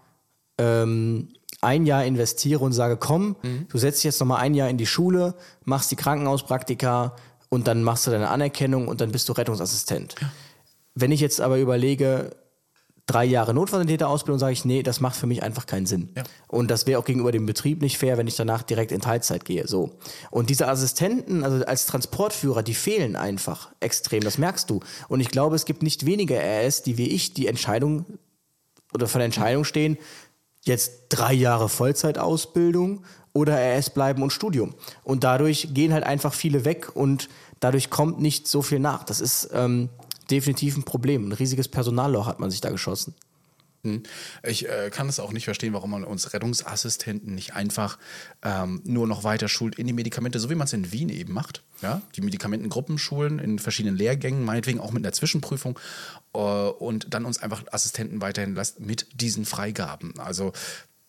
ähm, 0.57 1.29
ein 1.61 1.85
Jahr 1.85 2.03
investiere 2.05 2.59
und 2.63 2.73
sage, 2.73 2.97
komm, 2.97 3.35
Mhm. 3.43 3.67
du 3.69 3.77
setzt 3.77 3.99
dich 3.99 4.05
jetzt 4.05 4.19
noch 4.19 4.27
mal 4.27 4.37
ein 4.37 4.53
Jahr 4.55 4.69
in 4.69 4.77
die 4.77 4.85
Schule, 4.87 5.35
machst 5.63 5.91
die 5.91 5.95
Krankenhauspraktika 5.95 7.15
und 7.49 7.67
dann 7.67 7.83
machst 7.83 8.07
du 8.07 8.11
deine 8.11 8.29
Anerkennung 8.29 8.87
und 8.87 9.01
dann 9.01 9.11
bist 9.11 9.29
du 9.29 9.33
Rettungsassistent. 9.33 10.15
Wenn 10.93 11.11
ich 11.11 11.19
jetzt 11.19 11.41
aber 11.41 11.57
überlege, 11.57 12.35
drei 13.05 13.25
Jahre 13.25 13.53
Notfallsanitäter-Ausbildung, 13.53 14.39
sage 14.39 14.53
ich, 14.53 14.65
nee, 14.65 14.83
das 14.83 15.01
macht 15.01 15.15
für 15.15 15.27
mich 15.27 15.43
einfach 15.43 15.65
keinen 15.65 15.85
Sinn. 15.85 16.09
Ja. 16.15 16.23
Und 16.47 16.71
das 16.71 16.87
wäre 16.87 16.99
auch 16.99 17.05
gegenüber 17.05 17.31
dem 17.31 17.45
Betrieb 17.45 17.81
nicht 17.81 17.97
fair, 17.97 18.17
wenn 18.17 18.27
ich 18.27 18.35
danach 18.35 18.63
direkt 18.63 18.91
in 18.91 19.01
Teilzeit 19.01 19.45
gehe. 19.45 19.67
So. 19.67 19.97
Und 20.29 20.49
diese 20.49 20.67
Assistenten, 20.67 21.43
also 21.43 21.65
als 21.65 21.85
Transportführer, 21.85 22.63
die 22.63 22.73
fehlen 22.73 23.15
einfach 23.15 23.71
extrem. 23.79 24.21
Das 24.21 24.37
merkst 24.37 24.69
du. 24.69 24.79
Und 25.09 25.19
ich 25.19 25.29
glaube, 25.29 25.55
es 25.55 25.65
gibt 25.65 25.83
nicht 25.83 26.05
wenige 26.05 26.35
RS, 26.35 26.83
die 26.83 26.97
wie 26.97 27.09
ich 27.09 27.33
die 27.33 27.47
Entscheidung 27.47 28.05
oder 28.93 29.07
vor 29.07 29.19
der 29.19 29.25
Entscheidung 29.25 29.63
stehen, 29.63 29.97
jetzt 30.63 31.05
drei 31.09 31.33
Jahre 31.33 31.69
Vollzeitausbildung 31.69 33.03
oder 33.33 33.55
RS 33.55 33.91
bleiben 33.91 34.21
und 34.21 34.31
Studium. 34.31 34.75
Und 35.03 35.23
dadurch 35.23 35.69
gehen 35.73 35.93
halt 35.93 36.03
einfach 36.03 36.33
viele 36.33 36.65
weg 36.65 36.95
und 36.95 37.29
dadurch 37.59 37.89
kommt 37.89 38.19
nicht 38.19 38.47
so 38.47 38.61
viel 38.61 38.79
nach. 38.79 39.03
Das 39.03 39.21
ist 39.21 39.49
ähm, 39.53 39.89
definitiv 40.31 40.77
ein 40.77 40.83
Problem. 40.83 41.27
Ein 41.27 41.33
riesiges 41.33 41.67
Personalloch 41.67 42.25
hat 42.25 42.39
man 42.39 42.49
sich 42.49 42.61
da 42.61 42.69
geschossen. 42.69 43.15
Ich 44.43 44.69
äh, 44.69 44.91
kann 44.91 45.09
es 45.09 45.19
auch 45.19 45.31
nicht 45.31 45.45
verstehen, 45.45 45.73
warum 45.73 45.89
man 45.89 46.03
uns 46.03 46.33
Rettungsassistenten 46.33 47.33
nicht 47.33 47.55
einfach 47.55 47.97
ähm, 48.43 48.81
nur 48.83 49.07
noch 49.07 49.23
weiter 49.23 49.47
schult 49.47 49.75
in 49.75 49.87
die 49.87 49.93
Medikamente, 49.93 50.39
so 50.39 50.51
wie 50.51 50.55
man 50.55 50.65
es 50.65 50.73
in 50.73 50.91
Wien 50.91 51.09
eben 51.09 51.33
macht. 51.33 51.63
Ja? 51.81 52.03
Die 52.15 52.21
Medikamentengruppen 52.21 52.99
schulen 52.99 53.39
in 53.39 53.57
verschiedenen 53.57 53.97
Lehrgängen, 53.97 54.45
meinetwegen 54.45 54.79
auch 54.79 54.91
mit 54.91 55.03
einer 55.03 55.13
Zwischenprüfung 55.13 55.79
äh, 56.33 56.37
und 56.37 57.13
dann 57.13 57.25
uns 57.25 57.41
einfach 57.41 57.63
Assistenten 57.71 58.21
weiterhin 58.21 58.53
lässt 58.53 58.79
mit 58.79 59.07
diesen 59.19 59.45
Freigaben. 59.45 60.13
Also 60.19 60.53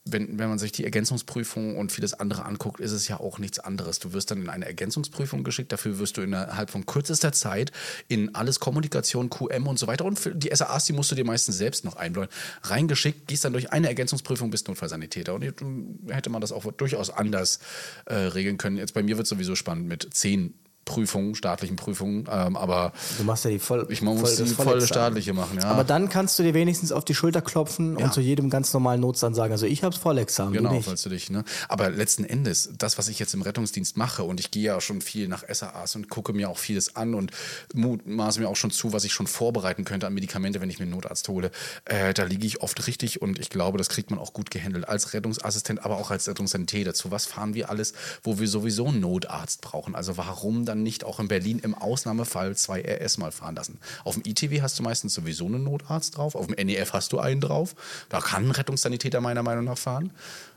wenn, 0.05 0.39
wenn 0.39 0.49
man 0.49 0.59
sich 0.59 0.73
die 0.73 0.85
Ergänzungsprüfung 0.85 1.77
und 1.77 1.93
vieles 1.93 2.13
andere 2.15 2.45
anguckt, 2.45 2.81
ist 2.81 2.91
es 2.91 3.07
ja 3.07 3.21
auch 3.21 3.39
nichts 3.39 3.61
anderes. 3.61 4.01
Du 4.01 4.13
wirst 4.13 4.33
dann 4.33 4.43
in 4.43 4.49
eine 4.49 4.67
Ergänzungsprüfung 4.67 5.45
geschickt, 5.45 5.71
dafür 5.71 5.99
wirst 5.99 6.17
du 6.17 6.23
innerhalb 6.23 6.71
von 6.71 6.87
kürzester 6.87 7.33
Zeit 7.33 7.71
in 8.09 8.35
alles 8.35 8.59
Kommunikation, 8.59 9.31
QM 9.31 9.69
und 9.69 9.79
so 9.79 9.87
weiter 9.87 10.05
und 10.05 10.19
die 10.35 10.51
SAAs, 10.53 10.87
die 10.87 10.93
musst 10.93 11.13
du 11.13 11.15
dir 11.15 11.25
meistens 11.25 11.57
selbst 11.57 11.85
noch 11.85 11.95
einbläuen, 11.95 12.29
reingeschickt, 12.63 13.29
gehst 13.29 13.45
dann 13.45 13.53
durch 13.53 13.71
eine 13.73 13.87
Ergänzungsprüfung, 13.89 14.51
bist 14.51 14.67
Notfallsanitäter. 14.67 15.35
Und 15.35 15.45
ähm, 15.45 16.01
hätte 16.09 16.31
man 16.31 16.41
das 16.41 16.51
auch 16.51 16.71
durchaus 16.73 17.11
anders 17.11 17.61
äh, 18.07 18.15
regeln 18.15 18.59
können. 18.59 18.79
Jetzt 18.79 18.95
bei 18.95 19.03
mir 19.03 19.17
wird 19.17 19.27
es 19.27 19.31
sowieso 19.31 19.55
spannend 19.55 19.87
mit 19.87 20.09
zehn 20.13 20.55
Prüfungen, 20.85 21.35
staatlichen 21.35 21.77
Prüfungen, 21.77 22.27
ähm, 22.31 22.57
aber 22.57 22.93
Du 23.19 23.25
machst 23.25 23.45
ja 23.45 23.51
die 23.51 23.59
voll, 23.59 23.87
ich 23.91 24.03
muss 24.03 24.21
voll- 24.21 24.45
die 24.47 24.53
volle 24.55 24.87
staatliche 24.87 25.33
machen. 25.33 25.59
Ja. 25.59 25.67
Aber 25.67 25.85
dann 25.85 26.09
kannst 26.09 26.39
du 26.39 26.43
dir 26.43 26.55
wenigstens 26.55 26.91
auf 26.93 27.05
die 27.05 27.15
Schulter 27.15 27.41
klopfen 27.41 27.99
Ja. 27.99 28.07
und 28.07 28.13
zu 28.15 28.21
jedem 28.21 28.51
ganz 28.51 28.73
normalen 28.75 29.01
Notstand 29.01 29.37
sagen, 29.37 29.53
also 29.53 29.67
ich 29.67 29.85
hab's 29.85 29.97
Vollexamen, 29.99 30.53
Genau, 30.55 30.71
du 30.71 30.77
nicht. 30.77 30.87
falls 30.89 31.03
du 31.03 31.09
dich, 31.09 31.31
ne? 31.31 31.45
Aber 31.69 31.89
letzten 31.91 32.25
Endes, 32.25 32.71
das, 32.79 32.99
was 32.99 33.09
ich 33.09 33.19
jetzt 33.19 33.33
im 33.35 33.43
Rettungsdienst 33.43 33.97
mache, 33.97 34.25
und 34.25 34.41
ich 34.41 34.51
gehe 34.51 34.65
ja 34.65 34.81
schon 34.81 35.01
viel 35.01 35.29
nach 35.29 35.45
SAAs 35.49 35.95
und 35.97 36.09
gucke 36.09 36.33
mir 36.33 36.51
auch 36.51 36.59
vieles 36.59 36.97
an 36.97 37.15
und 37.15 37.31
maße 37.75 38.41
mir 38.41 38.49
auch 38.49 38.57
schon 38.57 38.71
zu, 38.71 38.93
was 38.93 39.05
ich 39.05 39.13
schon 39.13 39.27
vorbereiten 39.27 39.85
könnte 39.85 40.07
an 40.07 40.15
Medikamente, 40.15 40.61
wenn 40.61 40.71
ich 40.71 40.79
mir 40.79 40.85
einen 40.85 40.93
Notarzt 40.93 41.29
hole, 41.29 41.51
äh, 41.85 42.13
da 42.15 42.25
liege 42.25 42.47
ich 42.47 42.61
oft 42.61 42.87
richtig 42.87 43.23
und 43.23 43.39
ich 43.39 43.51
glaube, 43.51 43.79
das 43.79 43.89
kriegt 43.89 44.11
man 44.11 44.19
auch 44.19 44.33
gut 44.33 44.51
gehandelt. 44.51 44.89
Als 44.89 45.13
Rettungsassistent, 45.15 45.85
aber 45.85 45.97
auch 45.99 46.11
als 46.11 46.29
Rettungssanitäter. 46.29 46.95
Zu 46.95 47.11
was 47.11 47.27
fahren 47.27 47.55
wir 47.55 47.71
alles, 47.71 47.93
wo 48.23 48.39
wir 48.39 48.49
sowieso 48.49 48.87
einen 48.89 49.01
Notarzt 49.01 49.61
brauchen? 49.61 49.95
Also 49.95 50.17
warum 50.17 50.65
dann 50.73 50.83
nicht 50.83 51.05
auch 51.05 51.21
in 51.21 51.29
Berlin 51.29 51.59
im 51.63 51.75
Ausnahmefall 51.75 52.57
zwei 52.57 52.81
RS 52.83 53.19
mal 53.19 53.31
fahren 53.33 53.55
lassen? 53.57 53.79
Auf 54.05 54.15
dem 54.15 54.23
ITW 54.27 54.63
hast 54.63 54.79
du 54.79 54.83
meistens 54.83 55.15
sowieso 55.15 55.47
einen 55.47 55.63
Notarzt 55.65 56.17
drauf, 56.17 56.35
auf 56.35 56.47
dem 56.47 56.67
NEF 56.67 56.93
hast 56.93 57.13
du 57.13 57.19
einen 57.19 57.41
drauf. 57.41 57.75
Da 58.09 58.21
kann 58.21 58.47
ein 58.47 58.51
Rettungssanitäter 58.51 59.21
meiner 59.21 59.43
Meinung 59.43 59.65
nach 59.65 59.79
fahren. 59.79 60.11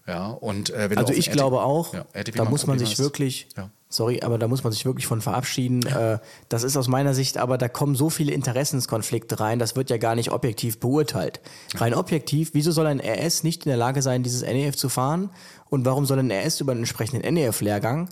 Ja, 0.07 0.27
und 0.27 0.69
äh, 0.69 0.89
wenn 0.91 0.97
Also 0.99 1.13
ich 1.13 1.31
glaube 1.31 1.61
auch, 1.61 1.93
ja, 1.93 2.05
da 2.35 2.45
muss 2.45 2.67
man 2.67 2.77
sich 2.77 2.91
hast. 2.91 2.99
wirklich, 2.99 3.47
Ja. 3.57 3.71
sorry, 3.89 4.21
aber 4.21 4.37
da 4.37 4.47
muss 4.47 4.63
man 4.63 4.71
sich 4.71 4.85
wirklich 4.85 5.07
von 5.07 5.19
verabschieden. 5.19 5.83
Äh, 5.87 6.19
das 6.47 6.61
ist 6.61 6.77
aus 6.77 6.87
meiner 6.87 7.15
Sicht, 7.15 7.39
aber 7.39 7.57
da 7.57 7.67
kommen 7.67 7.95
so 7.95 8.11
viele 8.11 8.31
Interessenskonflikte 8.31 9.39
rein, 9.39 9.57
das 9.57 9.75
wird 9.75 9.89
ja 9.89 9.97
gar 9.97 10.13
nicht 10.13 10.31
objektiv 10.31 10.79
beurteilt. 10.79 11.41
Rein 11.75 11.95
objektiv, 11.95 12.51
wieso 12.53 12.71
soll 12.71 12.85
ein 12.85 12.99
RS 13.01 13.43
nicht 13.43 13.65
in 13.65 13.69
der 13.69 13.77
Lage 13.77 14.03
sein, 14.03 14.21
dieses 14.21 14.43
NEF 14.43 14.75
zu 14.75 14.89
fahren? 14.89 15.31
Und 15.71 15.85
warum 15.85 16.05
soll 16.05 16.19
ein 16.19 16.31
RS 16.31 16.61
über 16.61 16.73
einen 16.73 16.81
entsprechenden 16.81 17.33
NEF-Lehrgang 17.33 18.07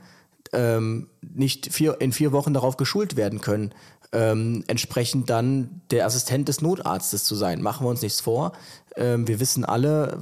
ähm, 0.54 1.08
nicht 1.22 1.74
vier, 1.74 2.00
in 2.00 2.12
vier 2.12 2.32
Wochen 2.32 2.54
darauf 2.54 2.78
geschult 2.78 3.16
werden 3.16 3.42
können, 3.42 3.74
ähm, 4.14 4.64
entsprechend 4.68 5.30
dann 5.30 5.82
der 5.90 6.06
Assistent 6.06 6.48
des 6.48 6.62
Notarztes 6.62 7.24
zu 7.24 7.36
sein. 7.36 7.62
Machen 7.62 7.86
wir 7.86 7.90
uns 7.90 8.02
nichts 8.02 8.22
vor. 8.22 8.54
Ähm, 8.96 9.28
wir 9.28 9.40
wissen 9.40 9.66
alle, 9.66 10.20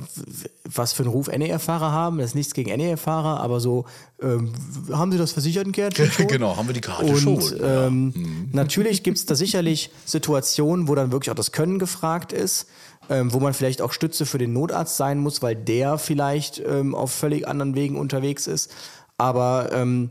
was 0.64 0.94
für 0.94 1.04
einen 1.04 1.12
Ruf 1.12 1.28
NEF-Fahrer 1.28 1.92
haben. 1.92 2.18
Das 2.18 2.28
ist 2.28 2.36
nichts 2.36 2.54
gegen 2.54 2.70
NEF-Fahrer, 2.76 3.42
aber 3.42 3.60
so, 3.60 3.86
ähm, 4.22 4.54
haben 4.92 5.12
Sie 5.12 5.18
das 5.18 5.34
Versichertenkärtchen 5.34 6.10
schon? 6.12 6.28
Genau, 6.28 6.56
haben 6.56 6.68
wir 6.68 6.74
die 6.74 6.82
Karte 6.82 7.06
Und 7.06 7.18
schon. 7.18 7.58
ja. 7.58 7.88
ähm, 7.88 8.50
natürlich 8.54 9.04
gibt 9.04 9.18
es 9.18 9.26
da 9.26 9.36
sicherlich 9.36 9.92
Situationen, 10.06 10.88
wo 10.88 10.96
dann 10.96 11.12
wirklich 11.12 11.30
auch 11.32 11.36
das 11.36 11.52
Können 11.52 11.80
gefragt 11.80 12.32
ist, 12.32 12.68
ähm, 13.10 13.34
wo 13.34 13.42
man 13.42 13.54
vielleicht 13.54 13.82
auch 13.82 13.92
Stütze 13.92 14.26
für 14.26 14.38
den 14.38 14.54
Notarzt 14.54 14.96
sein 14.96 15.20
muss, 15.20 15.42
weil 15.42 15.56
der 15.56 15.98
vielleicht 15.98 16.62
ähm, 16.66 16.96
auf 16.96 17.12
völlig 17.12 17.48
anderen 17.48 17.76
Wegen 17.76 17.98
unterwegs 17.98 18.48
ist. 18.48 18.72
Aber 19.22 19.70
ähm, 19.72 20.10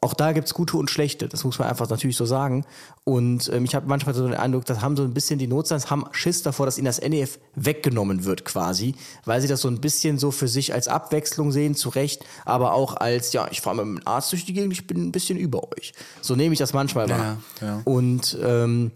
auch 0.00 0.14
da 0.14 0.32
gibt's 0.32 0.54
gute 0.54 0.78
und 0.78 0.90
schlechte, 0.90 1.28
das 1.28 1.44
muss 1.44 1.58
man 1.60 1.68
einfach 1.68 1.88
natürlich 1.88 2.16
so 2.16 2.24
sagen. 2.24 2.64
Und 3.04 3.48
ähm, 3.52 3.64
ich 3.64 3.74
habe 3.74 3.86
manchmal 3.86 4.14
so 4.14 4.26
den 4.26 4.34
Eindruck, 4.34 4.64
das 4.64 4.80
haben 4.80 4.96
so 4.96 5.04
ein 5.04 5.12
bisschen 5.14 5.38
die 5.38 5.46
Notstands 5.46 5.90
haben 5.90 6.06
Schiss 6.10 6.42
davor, 6.42 6.66
dass 6.66 6.78
ihnen 6.78 6.86
das 6.86 7.00
NEF 7.00 7.38
weggenommen 7.54 8.24
wird 8.24 8.44
quasi, 8.44 8.94
weil 9.26 9.40
sie 9.40 9.48
das 9.48 9.60
so 9.60 9.68
ein 9.68 9.80
bisschen 9.80 10.18
so 10.18 10.30
für 10.30 10.48
sich 10.48 10.72
als 10.74 10.88
Abwechslung 10.88 11.52
sehen, 11.52 11.74
zu 11.76 11.90
Recht, 11.90 12.24
aber 12.44 12.72
auch 12.72 12.96
als, 12.96 13.32
ja, 13.32 13.46
ich 13.50 13.60
fahre 13.60 13.76
mit 13.76 13.84
dem 13.84 14.06
Arzt 14.06 14.32
durch 14.32 14.44
die 14.44 14.54
Gegend, 14.54 14.72
ich 14.72 14.86
bin 14.86 14.96
ein 15.06 15.12
bisschen 15.12 15.38
über 15.38 15.62
euch. 15.76 15.92
So 16.20 16.34
nehme 16.34 16.54
ich 16.54 16.58
das 16.58 16.72
manchmal 16.72 17.08
wahr. 17.10 17.36
Ja, 17.60 17.66
ja. 17.66 17.80
Und 17.84 18.36
ähm, 18.42 18.90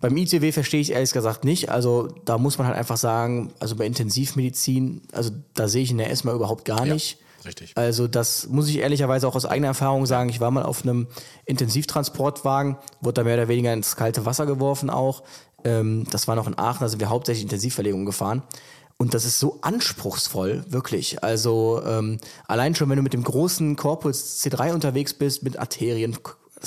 beim 0.00 0.16
ICW 0.16 0.52
verstehe 0.52 0.80
ich 0.82 0.92
ehrlich 0.92 1.12
gesagt 1.12 1.44
nicht. 1.44 1.70
Also 1.70 2.08
da 2.26 2.38
muss 2.38 2.58
man 2.58 2.66
halt 2.68 2.76
einfach 2.76 2.98
sagen, 2.98 3.52
also 3.58 3.74
bei 3.74 3.86
Intensivmedizin, 3.86 5.00
also 5.12 5.30
da 5.54 5.66
sehe 5.66 5.82
ich 5.82 5.90
in 5.90 5.98
der 5.98 6.10
ESMA 6.10 6.32
überhaupt 6.32 6.64
gar 6.64 6.86
Ja, 6.86 6.94
nicht. 6.94 7.18
Richtig. 7.44 7.72
Also 7.76 8.08
das 8.08 8.48
muss 8.48 8.68
ich 8.68 8.78
ehrlicherweise 8.78 9.28
auch 9.28 9.36
aus 9.36 9.46
eigener 9.46 9.68
Erfahrung 9.68 10.06
sagen. 10.06 10.28
Ich 10.28 10.40
war 10.40 10.50
mal 10.50 10.62
auf 10.62 10.82
einem 10.82 11.06
Intensivtransportwagen, 11.44 12.76
wurde 13.00 13.14
da 13.14 13.24
mehr 13.24 13.34
oder 13.34 13.48
weniger 13.48 13.72
ins 13.72 13.96
kalte 13.96 14.26
Wasser 14.26 14.46
geworfen 14.46 14.90
auch. 14.90 15.22
Ähm, 15.64 16.06
das 16.10 16.28
war 16.28 16.36
noch 16.36 16.46
in 16.46 16.58
Aachen, 16.58 16.80
da 16.80 16.88
sind 16.88 17.00
wir 17.00 17.08
hauptsächlich 17.08 17.44
Intensivverlegung 17.44 18.04
gefahren. 18.04 18.42
Und 18.96 19.14
das 19.14 19.24
ist 19.24 19.40
so 19.40 19.58
anspruchsvoll, 19.62 20.64
wirklich. 20.68 21.22
Also 21.24 21.82
ähm, 21.84 22.18
allein 22.46 22.74
schon, 22.74 22.88
wenn 22.88 22.96
du 22.96 23.02
mit 23.02 23.12
dem 23.12 23.24
großen 23.24 23.74
Corpus 23.76 24.40
C3 24.42 24.72
unterwegs 24.72 25.14
bist, 25.14 25.42
mit 25.42 25.58
Arterien, 25.58 26.16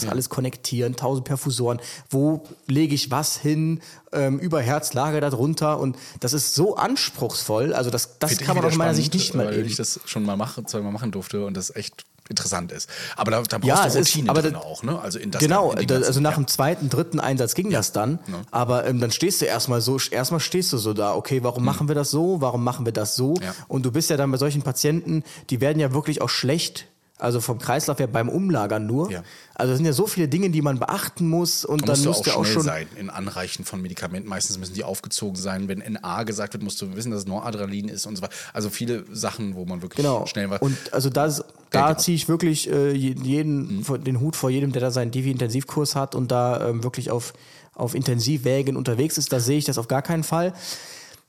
das 0.01 0.09
alles 0.09 0.29
konnektieren, 0.29 0.95
tausend 0.95 1.25
Perfusoren, 1.25 1.79
wo 2.09 2.43
lege 2.67 2.95
ich 2.95 3.11
was 3.11 3.37
hin, 3.37 3.81
ähm, 4.11 4.39
über 4.39 4.61
Herzlage 4.61 5.19
darunter 5.21 5.79
und 5.79 5.97
das 6.19 6.33
ist 6.33 6.55
so 6.55 6.75
anspruchsvoll, 6.75 7.73
also 7.73 7.89
das, 7.89 8.19
das 8.19 8.31
Find 8.31 8.41
kann 8.43 8.55
man 8.57 8.65
aus 8.65 8.75
meiner 8.75 8.93
Sicht 8.95 9.13
nicht 9.13 9.33
mal 9.33 9.47
weil 9.47 9.59
eben. 9.59 9.67
ich 9.67 9.75
das 9.75 9.99
schon 10.05 10.23
mal 10.23 10.37
mache, 10.37 10.63
zweimal 10.65 10.91
machen 10.91 11.11
durfte 11.11 11.45
und 11.45 11.55
das 11.55 11.75
echt 11.75 12.05
interessant 12.29 12.73
ist. 12.73 12.89
Aber 13.15 13.31
da, 13.31 13.41
da 13.41 13.57
brauchst 13.57 13.67
Ja, 13.69 13.81
du 13.83 13.87
es 13.87 13.95
ist- 13.95 14.09
Routine 14.15 14.29
aber 14.29 14.41
drin 14.41 14.53
da- 14.53 14.59
auch, 14.59 14.83
ne? 14.83 14.99
Also 14.99 15.17
in 15.17 15.31
das 15.31 15.41
genau, 15.41 15.71
in 15.71 15.87
ganzen- 15.87 16.03
also 16.05 16.19
nach 16.19 16.31
ja. 16.31 16.35
dem 16.35 16.47
zweiten, 16.47 16.89
dritten 16.89 17.21
Einsatz 17.21 17.53
ging 17.55 17.69
das 17.69 17.93
dann. 17.93 18.19
Aber 18.51 18.85
ähm, 18.85 18.99
dann 18.99 19.11
stehst 19.11 19.39
du 19.39 19.45
erstmal 19.45 19.79
so, 19.79 19.97
erstmal 20.11 20.41
stehst 20.41 20.73
du 20.73 20.77
so 20.77 20.93
da, 20.93 21.15
okay, 21.15 21.41
warum 21.43 21.63
machen 21.63 21.87
wir 21.87 21.95
das 21.95 22.11
so? 22.11 22.41
Warum 22.41 22.65
machen 22.65 22.83
wir 22.85 22.91
das 22.91 23.15
so? 23.15 23.35
Ja. 23.41 23.55
Und 23.69 23.85
du 23.85 23.93
bist 23.93 24.09
ja 24.09 24.17
dann 24.17 24.29
bei 24.29 24.37
solchen 24.37 24.61
Patienten, 24.61 25.23
die 25.49 25.61
werden 25.61 25.79
ja 25.79 25.93
wirklich 25.93 26.21
auch 26.21 26.27
schlecht. 26.29 26.87
Also 27.19 27.41
vom 27.41 27.57
Kreislauf 27.57 27.97
her 27.97 28.05
beim 28.05 28.29
Umlagern 28.29 28.85
nur. 28.85 29.11
Ja. 29.11 29.23
Also 29.55 29.73
es 29.73 29.77
sind 29.77 29.87
ja 29.87 29.93
so 29.93 30.05
viele 30.05 30.27
Dinge, 30.27 30.51
die 30.51 30.61
man 30.61 30.77
beachten 30.77 31.27
muss 31.27 31.65
und 31.65 31.81
Da 31.81 31.93
dann 31.93 32.03
musst 32.03 32.27
du 32.27 32.31
auch 32.31 32.37
auch 32.37 32.45
schon. 32.45 32.61
sein 32.61 32.87
in 32.95 33.09
Anreichen 33.09 33.65
von 33.65 33.81
Medikamenten. 33.81 34.29
Meistens 34.29 34.59
müssen 34.59 34.75
die 34.75 34.83
aufgezogen 34.83 35.35
sein. 35.35 35.67
Wenn 35.67 35.79
NA 35.79 36.23
gesagt 36.23 36.53
wird, 36.53 36.61
musst 36.63 36.79
du 36.79 36.95
wissen, 36.95 37.09
dass 37.11 37.21
es 37.21 37.25
Noradrenalin 37.27 37.89
ist 37.89 38.05
und 38.05 38.17
so 38.17 38.21
weiter. 38.21 38.33
Also 38.53 38.69
viele 38.69 39.03
Sachen, 39.11 39.55
wo 39.55 39.65
man 39.65 39.81
wirklich 39.81 40.05
Genau. 40.05 40.27
schnell 40.27 40.51
war. 40.51 40.61
Und 40.61 40.77
also 40.93 41.09
das, 41.09 41.43
da 41.71 41.87
genau. 41.87 41.99
ziehe 41.99 42.15
ich 42.15 42.27
wirklich 42.27 42.69
äh, 42.69 42.91
je- 42.91 43.15
jeden, 43.19 43.77
Mhm. 43.79 44.03
den 44.03 44.19
Hut 44.19 44.35
vor 44.35 44.51
jedem, 44.51 44.71
der 44.71 44.81
da 44.83 44.91
seinen 44.91 45.09
Divi-Intensivkurs 45.09 45.95
hat 45.95 46.13
und 46.13 46.31
da 46.31 46.69
ähm, 46.69 46.83
wirklich 46.83 47.09
auf, 47.09 47.33
auf 47.73 47.95
Intensivwägen 47.95 48.77
unterwegs 48.77 49.17
ist. 49.17 49.33
Da 49.33 49.39
sehe 49.39 49.57
ich 49.57 49.65
das 49.65 49.79
auf 49.79 49.87
gar 49.87 50.03
keinen 50.03 50.23
Fall. 50.23 50.53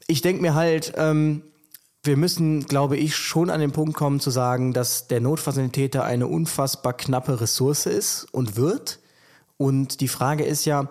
Ich 0.07 0.21
denke 0.21 0.43
mir 0.43 0.55
halt, 0.55 0.93
ähm, 0.99 1.43
wir 2.09 2.17
müssen, 2.17 2.65
glaube 2.65 2.97
ich, 2.97 3.15
schon 3.15 3.51
an 3.51 3.61
den 3.61 3.71
Punkt 3.71 3.95
kommen 3.95 4.19
zu 4.19 4.31
sagen, 4.31 4.73
dass 4.73 5.07
der 5.09 5.21
Notfallsanitäter 5.21 6.03
eine 6.03 6.27
unfassbar 6.27 6.95
knappe 6.95 7.41
Ressource 7.41 7.87
ist 7.87 8.27
und 8.33 8.57
wird. 8.57 8.99
Und 9.59 10.01
die 10.01 10.09
Frage 10.09 10.45
ist 10.45 10.65
ja, 10.65 10.89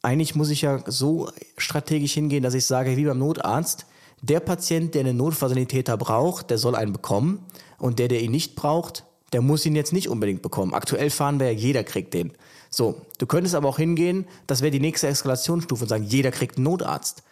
eigentlich 0.00 0.34
muss 0.34 0.50
ich 0.50 0.62
ja 0.62 0.80
so 0.86 1.28
strategisch 1.58 2.14
hingehen, 2.14 2.42
dass 2.42 2.54
ich 2.54 2.64
sage, 2.66 2.96
wie 2.96 3.04
beim 3.04 3.18
Notarzt, 3.18 3.86
der 4.22 4.40
Patient, 4.40 4.94
der 4.94 5.00
einen 5.00 5.16
Notfallsanitäter 5.16 5.96
braucht, 5.96 6.50
der 6.50 6.58
soll 6.58 6.76
einen 6.76 6.92
bekommen. 6.92 7.44
Und 7.78 7.98
der, 7.98 8.08
der 8.08 8.22
ihn 8.22 8.30
nicht 8.30 8.54
braucht, 8.54 9.04
der 9.32 9.42
muss 9.42 9.66
ihn 9.66 9.74
jetzt 9.74 9.92
nicht 9.92 10.08
unbedingt 10.08 10.40
bekommen. 10.40 10.72
Aktuell 10.72 11.10
fahren 11.10 11.40
wir 11.40 11.50
ja, 11.50 11.58
jeder 11.58 11.82
kriegt 11.82 12.14
den. 12.14 12.32
So, 12.70 13.02
du 13.18 13.26
könntest 13.26 13.56
aber 13.56 13.68
auch 13.68 13.78
hingehen, 13.78 14.26
das 14.46 14.62
wäre 14.62 14.70
die 14.70 14.80
nächste 14.80 15.08
Eskalationsstufe 15.08 15.82
und 15.82 15.88
sagen, 15.88 16.04
jeder 16.04 16.30
kriegt 16.30 16.56
einen 16.56 16.64
Notarzt. 16.64 17.24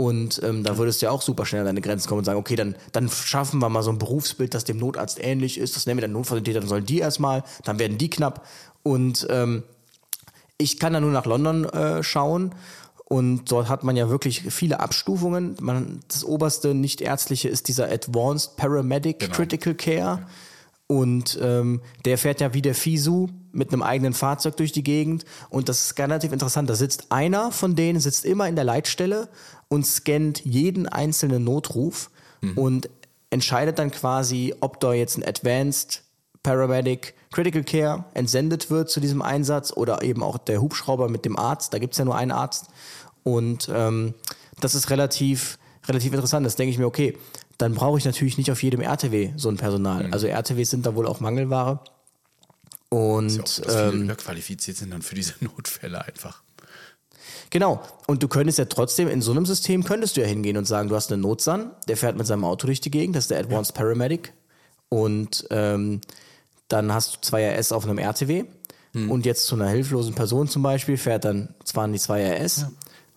Und 0.00 0.40
ähm, 0.42 0.64
da 0.64 0.78
würdest 0.78 1.02
du 1.02 1.06
ja 1.06 1.12
auch 1.12 1.20
super 1.20 1.44
schnell 1.44 1.60
an 1.60 1.66
deine 1.66 1.82
Grenzen 1.82 2.08
kommen 2.08 2.20
und 2.20 2.24
sagen, 2.24 2.38
okay, 2.38 2.56
dann, 2.56 2.74
dann 2.92 3.10
schaffen 3.10 3.60
wir 3.60 3.68
mal 3.68 3.82
so 3.82 3.90
ein 3.90 3.98
Berufsbild, 3.98 4.54
das 4.54 4.64
dem 4.64 4.78
Notarzt 4.78 5.22
ähnlich 5.22 5.58
ist. 5.58 5.76
Das 5.76 5.84
nennen 5.84 5.98
wir 5.98 6.02
dann 6.02 6.12
Notfallsanitäter, 6.12 6.60
dann 6.60 6.70
sollen 6.70 6.86
die 6.86 7.00
erstmal, 7.00 7.44
dann 7.64 7.78
werden 7.78 7.98
die 7.98 8.08
knapp. 8.08 8.46
Und 8.82 9.26
ähm, 9.28 9.62
ich 10.56 10.78
kann 10.78 10.94
da 10.94 11.00
nur 11.00 11.10
nach 11.10 11.26
London 11.26 11.64
äh, 11.66 12.02
schauen. 12.02 12.54
Und 13.04 13.52
dort 13.52 13.68
hat 13.68 13.84
man 13.84 13.94
ja 13.94 14.08
wirklich 14.08 14.40
viele 14.48 14.80
Abstufungen. 14.80 15.56
Man, 15.60 16.00
das 16.08 16.24
oberste 16.24 16.72
nicht-ärztliche 16.72 17.50
ist 17.50 17.68
dieser 17.68 17.92
Advanced 17.92 18.56
Paramedic 18.56 19.18
Genau. 19.18 19.34
Critical 19.34 19.74
Care. 19.74 20.26
Und 20.86 21.38
ähm, 21.42 21.82
der 22.06 22.16
fährt 22.16 22.40
ja 22.40 22.54
wie 22.54 22.62
der 22.62 22.74
Fisu 22.74 23.28
mit 23.52 23.70
einem 23.70 23.82
eigenen 23.82 24.14
Fahrzeug 24.14 24.56
durch 24.56 24.72
die 24.72 24.82
Gegend. 24.82 25.26
Und 25.50 25.68
das 25.68 25.84
ist 25.84 25.98
relativ 25.98 26.32
interessant. 26.32 26.70
Da 26.70 26.74
sitzt 26.74 27.12
einer 27.12 27.52
von 27.52 27.76
denen, 27.76 28.00
sitzt 28.00 28.24
immer 28.24 28.48
in 28.48 28.56
der 28.56 28.64
Leitstelle 28.64 29.28
und 29.70 29.86
scannt 29.86 30.44
jeden 30.44 30.86
einzelnen 30.86 31.44
Notruf 31.44 32.10
und 32.56 32.90
entscheidet 33.30 33.78
dann 33.78 33.90
quasi, 33.90 34.54
ob 34.60 34.80
da 34.80 34.92
jetzt 34.92 35.16
ein 35.16 35.24
Advanced 35.24 36.02
Paramedic 36.42 37.14
Critical 37.32 37.62
Care 37.62 38.04
entsendet 38.14 38.70
wird 38.70 38.90
zu 38.90 38.98
diesem 39.00 39.22
Einsatz 39.22 39.72
oder 39.72 40.02
eben 40.02 40.22
auch 40.22 40.38
der 40.38 40.60
Hubschrauber 40.60 41.08
mit 41.08 41.24
dem 41.24 41.38
Arzt. 41.38 41.72
Da 41.72 41.78
gibt's 41.78 41.98
ja 41.98 42.04
nur 42.04 42.16
einen 42.16 42.32
Arzt. 42.32 42.66
Und 43.22 43.70
ähm, 43.72 44.14
das 44.60 44.74
ist 44.74 44.90
relativ, 44.90 45.58
relativ 45.86 46.12
interessant. 46.12 46.44
Das 46.44 46.56
denke 46.56 46.72
ich 46.72 46.78
mir, 46.78 46.86
okay, 46.86 47.16
dann 47.58 47.74
brauche 47.74 47.98
ich 47.98 48.04
natürlich 48.04 48.38
nicht 48.38 48.50
auf 48.50 48.62
jedem 48.62 48.80
RTW 48.80 49.32
so 49.36 49.50
ein 49.50 49.58
Personal. 49.58 50.08
Also 50.12 50.26
RTWs 50.26 50.70
sind 50.70 50.86
da 50.86 50.94
wohl 50.94 51.06
auch 51.06 51.20
Mangelware. 51.20 51.80
Und 52.88 53.30
Ja, 53.30 53.42
dass 53.42 53.56
viele 53.56 53.88
ähm, 53.90 54.02
überqualifiziert 54.04 54.76
sind 54.78 54.92
dann 54.92 55.02
für 55.02 55.14
diese 55.14 55.34
Notfälle 55.44 56.04
einfach. 56.04 56.42
Genau. 57.50 57.82
Und 58.06 58.22
du 58.22 58.28
könntest 58.28 58.58
ja 58.58 58.64
trotzdem, 58.64 59.08
in 59.08 59.22
so 59.22 59.32
einem 59.32 59.44
System 59.44 59.84
könntest 59.84 60.16
du 60.16 60.20
ja 60.20 60.26
hingehen 60.26 60.56
und 60.56 60.66
sagen, 60.66 60.88
du 60.88 60.94
hast 60.94 61.12
einen 61.12 61.22
Notsan, 61.22 61.72
der 61.88 61.96
fährt 61.96 62.16
mit 62.16 62.26
seinem 62.26 62.44
Auto 62.44 62.66
durch 62.66 62.80
die 62.80 62.90
Gegend, 62.90 63.16
das 63.16 63.24
ist 63.24 63.30
der 63.30 63.40
Advanced 63.40 63.74
Paramedic. 63.74 64.32
Und 64.88 65.46
ähm, 65.50 66.00
dann 66.68 66.92
hast 66.92 67.16
du 67.16 67.20
zwei 67.20 67.48
RS 67.48 67.72
auf 67.72 67.84
einem 67.84 67.98
RTW. 67.98 68.44
Und 68.92 69.24
jetzt 69.24 69.46
zu 69.46 69.54
einer 69.54 69.68
hilflosen 69.68 70.14
Person 70.14 70.48
zum 70.48 70.62
Beispiel 70.62 70.96
fährt 70.96 71.24
dann 71.24 71.54
zwar 71.64 71.86
die 71.86 71.98
zwei 71.98 72.24
RS 72.24 72.66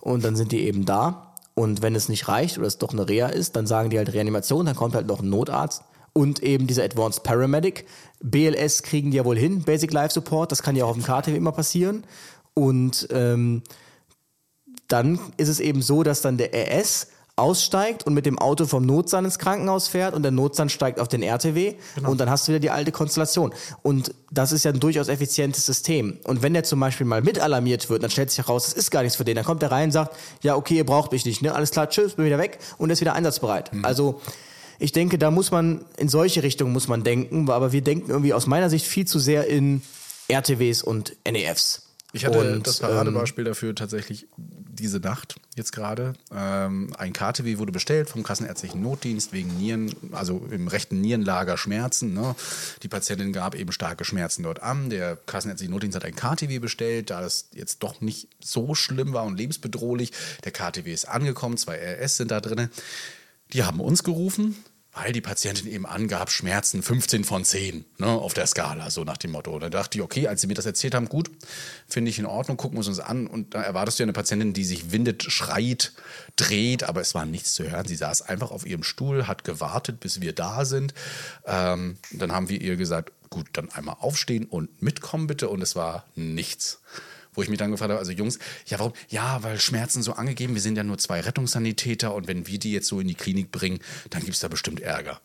und 0.02 0.24
dann 0.24 0.36
sind 0.36 0.52
die 0.52 0.62
eben 0.62 0.86
da. 0.86 1.34
Und 1.56 1.82
wenn 1.82 1.96
es 1.96 2.10
nicht 2.10 2.28
reicht 2.28 2.60
oder 2.60 2.68
es 2.68 2.78
doch 2.78 2.94
eine 2.94 3.10
Reha 3.10 3.28
ist, 3.28 3.56
dann 3.56 3.66
sagen 3.66 3.90
die 3.90 3.98
halt 3.98 4.14
Reanimation, 4.14 4.68
dann 4.68 4.76
kommt 4.76 4.94
halt 4.94 5.08
noch 5.08 5.22
ein 5.22 5.30
Notarzt 5.30 5.82
und 6.14 6.44
eben 6.44 6.68
dieser 6.68 6.84
Advanced 6.84 7.24
Paramedic. 7.24 7.86
BLS 8.22 8.84
kriegen 8.84 9.10
die 9.12 9.18
ja 9.18 9.26
wohl 9.26 9.38
hin, 9.38 9.64
Basic 9.64 9.92
Life 9.92 10.14
Support, 10.14 10.52
das 10.52 10.62
kann 10.62 10.76
ja 10.76 10.86
auch 10.86 10.90
auf 10.90 10.96
dem 10.96 11.04
KTW 11.04 11.36
immer 11.36 11.52
passieren. 11.52 12.04
Und 12.54 13.08
ähm, 13.12 13.64
dann 14.94 15.20
ist 15.38 15.50
es 15.50 15.60
eben 15.60 15.82
so, 15.82 16.04
dass 16.04 16.22
dann 16.22 16.38
der 16.38 16.54
RS 16.54 17.08
aussteigt 17.36 18.06
und 18.06 18.14
mit 18.14 18.28
dem 18.28 18.38
Auto 18.38 18.68
vom 18.68 18.86
Notsan 18.86 19.26
ins 19.26 19.40
Krankenhaus 19.40 19.88
fährt 19.88 20.14
und 20.14 20.22
der 20.22 20.32
Notsan 20.32 20.70
steigt 20.70 21.00
auf 21.00 21.08
den 21.08 21.24
RTW 21.24 21.74
und 22.06 22.22
dann 22.22 22.30
hast 22.30 22.48
du 22.48 22.52
wieder 22.52 22.60
die 22.60 22.70
alte 22.70 22.92
Konstellation. 22.92 23.52
Und 23.82 24.14
das 24.30 24.52
ist 24.52 24.66
ja 24.66 24.72
ein 24.72 24.80
durchaus 24.80 25.08
effizientes 25.08 25.66
System. 25.66 26.20
Und 26.26 26.44
wenn 26.44 26.54
der 26.54 26.64
zum 26.64 26.80
Beispiel 26.80 27.08
mal 27.08 27.24
mit 27.24 27.40
alarmiert 27.40 27.90
wird, 27.90 28.04
dann 28.04 28.12
stellt 28.12 28.30
sich 28.30 28.38
heraus, 28.38 28.66
das 28.66 28.74
ist 28.74 28.92
gar 28.92 29.02
nichts 29.02 29.16
für 29.16 29.26
den. 29.26 29.36
Dann 29.36 29.46
kommt 29.46 29.64
der 29.64 29.72
rein 29.72 29.86
und 29.86 29.94
sagt, 29.94 30.16
ja, 30.44 30.56
okay, 30.56 30.78
ihr 30.78 30.86
braucht 30.86 31.12
mich 31.12 31.26
nicht, 31.26 31.42
ne? 31.42 31.56
Alles 31.56 31.72
klar, 31.72 31.90
tschüss, 31.90 32.14
bin 32.14 32.26
wieder 32.26 32.38
weg 32.38 32.60
und 32.78 32.92
ist 32.92 33.02
wieder 33.02 33.14
einsatzbereit. 33.14 33.72
Also 33.82 34.22
ich 34.78 34.92
denke, 34.92 35.18
da 35.18 35.32
muss 35.32 35.50
man, 35.50 35.86
in 35.98 36.10
solche 36.10 36.44
Richtungen 36.44 36.72
muss 36.72 36.88
man 36.88 37.04
denken, 37.04 37.50
aber 37.50 37.72
wir 37.72 37.82
denken 37.82 38.12
irgendwie 38.12 38.34
aus 38.34 38.46
meiner 38.46 38.70
Sicht 38.70 38.86
viel 38.86 39.08
zu 39.08 39.18
sehr 39.18 39.48
in 39.48 39.82
RTWs 40.28 40.84
und 40.84 41.16
NEFs. 41.28 41.82
Ich 42.14 42.26
hatte 42.26 42.40
und, 42.40 42.68
das 42.68 42.78
Paradebeispiel 42.78 43.44
dafür 43.44 43.74
tatsächlich 43.74 44.28
diese 44.74 45.00
Nacht 45.00 45.36
jetzt 45.56 45.72
gerade. 45.72 46.14
Ähm, 46.32 46.94
ein 46.98 47.14
KTW 47.14 47.58
wurde 47.58 47.72
bestellt 47.72 48.10
vom 48.10 48.24
Kassenärztlichen 48.24 48.82
Notdienst 48.82 49.34
wegen 49.34 49.56
Nieren, 49.58 49.96
also 50.12 50.46
im 50.52 50.68
rechten 50.68 51.00
Nierenlager 51.02 51.58
Schmerzen. 51.58 52.14
Ne? 52.14 52.36
Die 52.82 52.88
Patientin 52.88 53.34
gab 53.34 53.56
eben 53.56 53.72
starke 53.72 54.04
Schmerzen 54.04 54.44
dort 54.44 54.62
an. 54.62 54.90
Der 54.90 55.16
Kassenärztliche 55.16 55.72
Notdienst 55.72 55.96
hat 55.96 56.06
ein 56.06 56.16
KTW 56.16 56.60
bestellt, 56.60 57.10
da 57.10 57.22
das 57.22 57.50
jetzt 57.54 57.84
doch 57.84 58.02
nicht 58.02 58.28
so 58.40 58.76
schlimm 58.76 59.14
war 59.14 59.24
und 59.26 59.38
lebensbedrohlich. 59.38 60.12
Der 60.44 60.52
KTW 60.52 60.92
ist 60.92 61.06
angekommen, 61.06 61.58
zwei 61.58 61.78
RS 61.78 62.18
sind 62.18 62.32
da 62.32 62.42
drin. 62.42 62.70
Die 63.54 63.64
haben 63.64 63.80
uns 63.80 64.04
gerufen, 64.04 64.56
weil 64.94 65.12
die 65.12 65.22
Patientin 65.22 65.68
eben 65.68 65.86
angab, 65.86 66.30
Schmerzen 66.30 66.84
15 66.84 67.24
von 67.24 67.44
10 67.44 67.84
ne, 67.98 68.08
auf 68.08 68.34
der 68.34 68.46
Skala, 68.46 68.92
so 68.92 69.04
nach 69.04 69.18
dem 69.18 69.32
Motto. 69.32 69.52
Und 69.52 69.62
da 69.62 69.70
dachte 69.70 69.98
ich, 69.98 70.04
okay, 70.04 70.28
als 70.28 70.42
sie 70.42 70.48
mir 70.48 70.54
das 70.54 70.68
erzählt 70.68 70.94
haben, 70.94 71.10
gut, 71.10 71.32
finde 71.88 72.10
ich 72.10 72.20
in 72.20 72.28
Ordnung, 72.28 72.58
gucken 72.58 72.78
wir 72.78 72.82
es 72.82 72.88
uns 72.88 73.00
an. 73.00 73.26
Und 73.26 73.56
da 73.56 73.62
erwartest 73.64 73.98
du 73.98 74.04
ja 74.04 74.06
eine 74.06 74.14
Patientin, 74.14 74.54
die 74.54 74.64
sich 74.64 74.92
windet, 74.92 75.24
schreit, 75.24 75.94
dreht, 76.36 76.84
aber 76.84 77.02
es 77.02 77.16
war 77.16 77.26
nichts 77.26 77.54
zu 77.56 77.70
hören. 77.70 77.88
Sie 77.88 77.96
saß 77.96 78.22
einfach 78.22 78.52
auf 78.52 78.66
ihrem 78.66 78.84
Stuhl, 78.84 79.28
hat 79.28 79.44
gewartet, 79.44 80.00
bis 80.00 80.22
wir 80.22 80.34
da 80.34 80.64
sind. 80.64 80.94
Ähm, 81.46 81.98
dann 82.12 82.32
haben 82.32 82.50
wir 82.50 82.62
ihr 82.62 82.76
gesagt, 82.76 83.12
gut, 83.32 83.48
dann 83.54 83.72
einmal 83.72 83.96
aufstehen 84.00 84.46
und 84.46 84.82
mitkommen 84.84 85.26
bitte. 85.26 85.50
Und 85.50 85.64
es 85.64 85.76
war 85.76 86.06
nichts 86.16 86.82
wo 87.34 87.42
ich 87.42 87.50
mich 87.50 87.60
dann 87.60 87.72
gefragt 87.72 87.92
habe, 87.92 88.00
also 88.00 88.12
Jungs, 88.12 88.40
ja, 88.68 88.80
warum? 88.80 88.94
Ja, 89.10 89.44
weil 89.44 89.60
Schmerzen 89.60 90.04
so 90.04 90.14
angegeben, 90.14 90.54
wir 90.54 90.62
sind 90.62 90.78
ja 90.78 90.84
nur 90.84 90.98
zwei 90.98 91.22
Rettungssanitäter 91.22 92.14
und 92.14 92.28
wenn 92.28 92.48
wir 92.48 92.60
die 92.60 92.72
jetzt 92.72 92.88
so 92.88 93.00
in 93.00 93.08
die 93.08 93.16
Klinik 93.16 93.52
bringen, 93.52 93.80
dann 94.10 94.22
gibt 94.22 94.34
es 94.34 94.40
da 94.40 94.48
bestimmt 94.48 94.82
Ärger. 94.82 95.22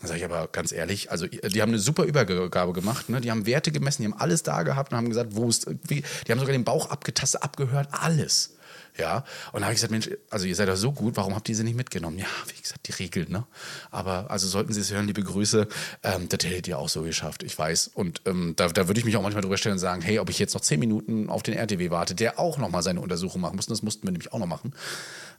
Dann 0.00 0.08
sage 0.08 0.18
ich 0.18 0.24
aber 0.24 0.48
ganz 0.48 0.72
ehrlich, 0.72 1.12
also 1.12 1.28
die 1.28 1.62
haben 1.62 1.70
eine 1.70 1.78
super 1.78 2.04
Übergabe 2.04 2.72
gemacht, 2.72 3.08
ne? 3.08 3.20
die 3.20 3.30
haben 3.30 3.46
Werte 3.46 3.70
gemessen, 3.70 4.02
die 4.02 4.08
haben 4.08 4.18
alles 4.18 4.42
da 4.42 4.64
gehabt 4.64 4.90
und 4.90 4.98
haben 4.98 5.08
gesagt, 5.08 5.36
wo 5.36 5.48
ist, 5.48 5.68
wie, 5.86 6.02
die 6.26 6.32
haben 6.32 6.40
sogar 6.40 6.52
den 6.52 6.64
Bauch 6.64 6.90
abgetastet, 6.90 7.42
abgehört, 7.42 7.88
alles. 7.92 8.56
Ja, 8.98 9.24
und 9.52 9.60
da 9.62 9.66
habe 9.66 9.72
ich 9.72 9.78
gesagt, 9.78 9.90
Mensch, 9.90 10.10
also 10.28 10.44
ihr 10.44 10.54
seid 10.54 10.68
doch 10.68 10.76
so 10.76 10.92
gut, 10.92 11.16
warum 11.16 11.34
habt 11.34 11.48
ihr 11.48 11.56
sie 11.56 11.64
nicht 11.64 11.76
mitgenommen? 11.76 12.18
Ja, 12.18 12.26
wie 12.54 12.60
gesagt, 12.60 12.86
die 12.86 12.92
Regeln, 12.92 13.30
ne? 13.32 13.46
Aber 13.90 14.30
also 14.30 14.46
sollten 14.46 14.74
Sie 14.74 14.80
es 14.82 14.90
hören, 14.90 15.06
liebe 15.06 15.22
Grüße, 15.22 15.66
ähm, 16.02 16.28
das 16.28 16.44
hättet 16.44 16.68
ihr 16.68 16.78
auch 16.78 16.90
so 16.90 17.02
geschafft, 17.02 17.42
ich 17.42 17.58
weiß. 17.58 17.88
Und 17.94 18.20
ähm, 18.26 18.52
da, 18.56 18.68
da 18.68 18.88
würde 18.88 19.00
ich 19.00 19.06
mich 19.06 19.16
auch 19.16 19.22
manchmal 19.22 19.40
drüber 19.40 19.56
stellen 19.56 19.74
und 19.74 19.78
sagen, 19.78 20.02
hey, 20.02 20.18
ob 20.18 20.28
ich 20.28 20.38
jetzt 20.38 20.52
noch 20.52 20.60
zehn 20.60 20.78
Minuten 20.78 21.30
auf 21.30 21.42
den 21.42 21.54
RTW 21.54 21.90
warte, 21.90 22.14
der 22.14 22.38
auch 22.38 22.58
nochmal 22.58 22.82
seine 22.82 23.00
Untersuchung 23.00 23.40
machen 23.40 23.56
muss, 23.56 23.66
das 23.66 23.80
mussten 23.82 24.06
wir 24.06 24.12
nämlich 24.12 24.30
auch 24.34 24.38
noch 24.38 24.46
machen. 24.46 24.74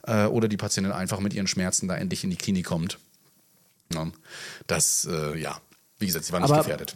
Äh, 0.07 0.25
oder 0.25 0.47
die 0.47 0.57
Patientin 0.57 0.91
einfach 0.91 1.19
mit 1.19 1.33
ihren 1.35 1.47
Schmerzen 1.47 1.87
da 1.87 1.95
endlich 1.95 2.23
in 2.23 2.31
die 2.31 2.37
Klinik 2.37 2.65
kommt. 2.65 2.97
Ja, 3.93 4.07
das, 4.65 5.05
äh, 5.09 5.37
ja, 5.37 5.59
wie 5.99 6.07
gesagt, 6.07 6.25
sie 6.25 6.33
war 6.33 6.39
nicht 6.39 6.49
Aber- 6.49 6.63
gefährdet. 6.63 6.95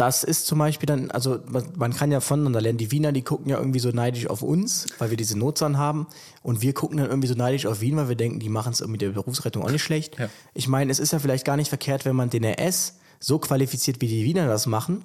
Das 0.00 0.24
ist 0.24 0.46
zum 0.46 0.58
Beispiel 0.58 0.86
dann, 0.86 1.10
also 1.10 1.40
man, 1.76 1.92
kann 1.92 2.10
ja 2.10 2.20
voneinander 2.20 2.62
lernen. 2.62 2.78
Die 2.78 2.90
Wiener, 2.90 3.12
die 3.12 3.20
gucken 3.20 3.50
ja 3.50 3.58
irgendwie 3.58 3.80
so 3.80 3.90
neidisch 3.90 4.28
auf 4.28 4.40
uns, 4.40 4.86
weil 4.98 5.10
wir 5.10 5.18
diese 5.18 5.38
Notsan 5.38 5.76
haben. 5.76 6.06
Und 6.42 6.62
wir 6.62 6.72
gucken 6.72 6.96
dann 6.96 7.08
irgendwie 7.08 7.28
so 7.28 7.34
neidisch 7.34 7.66
auf 7.66 7.82
Wien, 7.82 7.96
weil 7.96 8.08
wir 8.08 8.16
denken, 8.16 8.40
die 8.40 8.48
machen 8.48 8.72
es 8.72 8.86
mit 8.86 9.02
der 9.02 9.10
Berufsrettung 9.10 9.62
auch 9.62 9.70
nicht 9.70 9.82
schlecht. 9.82 10.18
Ja. 10.18 10.30
Ich 10.54 10.68
meine, 10.68 10.90
es 10.90 11.00
ist 11.00 11.12
ja 11.12 11.18
vielleicht 11.18 11.44
gar 11.44 11.58
nicht 11.58 11.68
verkehrt, 11.68 12.06
wenn 12.06 12.16
man 12.16 12.30
den 12.30 12.46
RS 12.46 12.94
so 13.18 13.38
qualifiziert, 13.38 14.00
wie 14.00 14.08
die 14.08 14.24
Wiener 14.24 14.48
das 14.48 14.64
machen, 14.64 15.04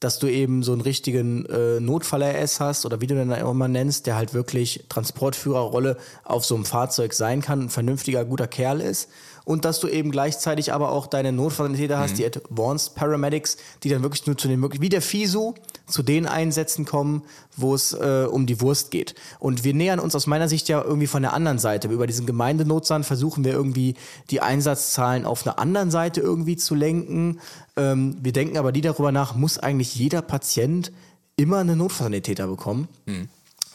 dass 0.00 0.18
du 0.18 0.28
eben 0.28 0.62
so 0.62 0.72
einen 0.72 0.80
richtigen 0.80 1.44
äh, 1.46 1.78
Notfall-RS 1.80 2.58
hast 2.58 2.86
oder 2.86 3.02
wie 3.02 3.06
du 3.06 3.14
den 3.14 3.30
auch 3.34 3.50
immer 3.50 3.68
nennst, 3.68 4.06
der 4.06 4.16
halt 4.16 4.32
wirklich 4.32 4.86
Transportführerrolle 4.88 5.98
auf 6.24 6.46
so 6.46 6.54
einem 6.54 6.64
Fahrzeug 6.64 7.12
sein 7.12 7.42
kann, 7.42 7.64
ein 7.64 7.68
vernünftiger, 7.68 8.24
guter 8.24 8.48
Kerl 8.48 8.80
ist. 8.80 9.10
Und 9.44 9.64
dass 9.64 9.80
du 9.80 9.88
eben 9.88 10.10
gleichzeitig 10.10 10.72
aber 10.72 10.92
auch 10.92 11.06
deine 11.06 11.32
Notfallsanitäter 11.32 11.98
hast, 11.98 12.18
die 12.18 12.24
Advanced 12.24 12.94
Paramedics, 12.94 13.56
die 13.82 13.88
dann 13.88 14.02
wirklich 14.02 14.26
nur 14.26 14.38
zu 14.38 14.48
den, 14.48 14.62
wie 14.80 14.88
der 14.88 15.02
FISU, 15.02 15.54
zu 15.86 16.02
den 16.02 16.26
Einsätzen 16.26 16.84
kommen, 16.84 17.22
wo 17.56 17.74
es 17.74 17.92
äh, 17.92 18.26
um 18.30 18.46
die 18.46 18.60
Wurst 18.60 18.90
geht. 18.90 19.14
Und 19.38 19.64
wir 19.64 19.74
nähern 19.74 19.98
uns 19.98 20.14
aus 20.14 20.26
meiner 20.26 20.48
Sicht 20.48 20.68
ja 20.68 20.82
irgendwie 20.82 21.06
von 21.06 21.22
der 21.22 21.32
anderen 21.32 21.58
Seite. 21.58 21.88
Über 21.88 22.06
diesen 22.06 22.26
Gemeindenotstand 22.26 23.04
versuchen 23.04 23.44
wir 23.44 23.52
irgendwie 23.52 23.94
die 24.30 24.40
Einsatzzahlen 24.40 25.26
auf 25.26 25.46
einer 25.46 25.58
anderen 25.58 25.90
Seite 25.90 26.20
irgendwie 26.20 26.56
zu 26.56 26.74
lenken. 26.74 27.40
Ähm, 27.76 28.16
wir 28.22 28.32
denken 28.32 28.56
aber 28.56 28.72
die 28.72 28.80
darüber 28.80 29.12
nach, 29.12 29.34
muss 29.34 29.58
eigentlich 29.58 29.94
jeder 29.94 30.22
Patient 30.22 30.92
immer 31.36 31.58
einen 31.58 31.78
Notfallsanitäter 31.78 32.46
bekommen? 32.46 32.88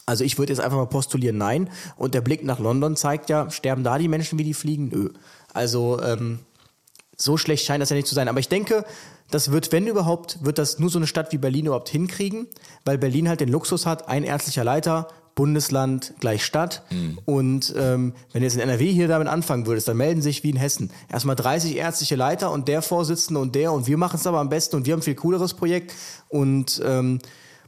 Also 0.07 0.23
ich 0.23 0.39
würde 0.39 0.53
jetzt 0.53 0.61
einfach 0.61 0.77
mal 0.77 0.87
postulieren, 0.87 1.37
nein. 1.37 1.69
Und 1.97 2.13
der 2.13 2.21
Blick 2.21 2.43
nach 2.43 2.59
London 2.59 2.95
zeigt 2.95 3.29
ja, 3.29 3.51
sterben 3.51 3.83
da 3.83 3.99
die 3.99 4.07
Menschen, 4.07 4.39
wie 4.39 4.45
die 4.45 4.53
fliegen? 4.53 4.87
Nö. 4.87 5.09
Also 5.53 6.01
ähm, 6.01 6.39
so 7.17 7.35
schlecht 7.35 7.65
scheint 7.65 7.81
das 7.81 7.89
ja 7.89 7.95
nicht 7.95 8.07
zu 8.07 8.15
sein. 8.15 8.29
Aber 8.29 8.39
ich 8.39 8.47
denke, 8.47 8.85
das 9.31 9.51
wird, 9.51 9.73
wenn 9.73 9.85
überhaupt, 9.85 10.43
wird 10.45 10.59
das 10.59 10.79
nur 10.79 10.89
so 10.89 10.97
eine 10.97 11.07
Stadt 11.07 11.33
wie 11.33 11.37
Berlin 11.37 11.65
überhaupt 11.65 11.89
hinkriegen, 11.89 12.47
weil 12.85 12.97
Berlin 12.97 13.27
halt 13.27 13.41
den 13.41 13.49
Luxus 13.49 13.85
hat, 13.85 14.07
ein 14.07 14.23
ärztlicher 14.23 14.63
Leiter, 14.63 15.09
Bundesland 15.35 16.13
gleich 16.21 16.45
Stadt. 16.45 16.83
Und 17.25 17.73
ähm, 17.77 18.13
wenn 18.31 18.41
du 18.41 18.45
jetzt 18.45 18.55
in 18.55 18.61
NRW 18.61 18.91
hier 18.91 19.09
damit 19.09 19.27
anfangen 19.27 19.67
würdest, 19.67 19.89
dann 19.89 19.97
melden 19.97 20.21
sich 20.21 20.43
wie 20.43 20.51
in 20.51 20.55
Hessen 20.55 20.89
erstmal 21.11 21.35
30 21.35 21.75
ärztliche 21.75 22.15
Leiter 22.15 22.51
und 22.51 22.69
der 22.69 22.81
Vorsitzende 22.81 23.41
und 23.41 23.55
der 23.55 23.73
und 23.73 23.87
wir 23.87 23.97
machen 23.97 24.15
es 24.15 24.25
aber 24.25 24.39
am 24.39 24.49
besten 24.49 24.77
und 24.77 24.85
wir 24.85 24.93
haben 24.93 25.01
ein 25.01 25.03
viel 25.03 25.15
cooleres 25.15 25.53
Projekt 25.53 25.93
und 26.29 26.81
ähm, 26.85 27.19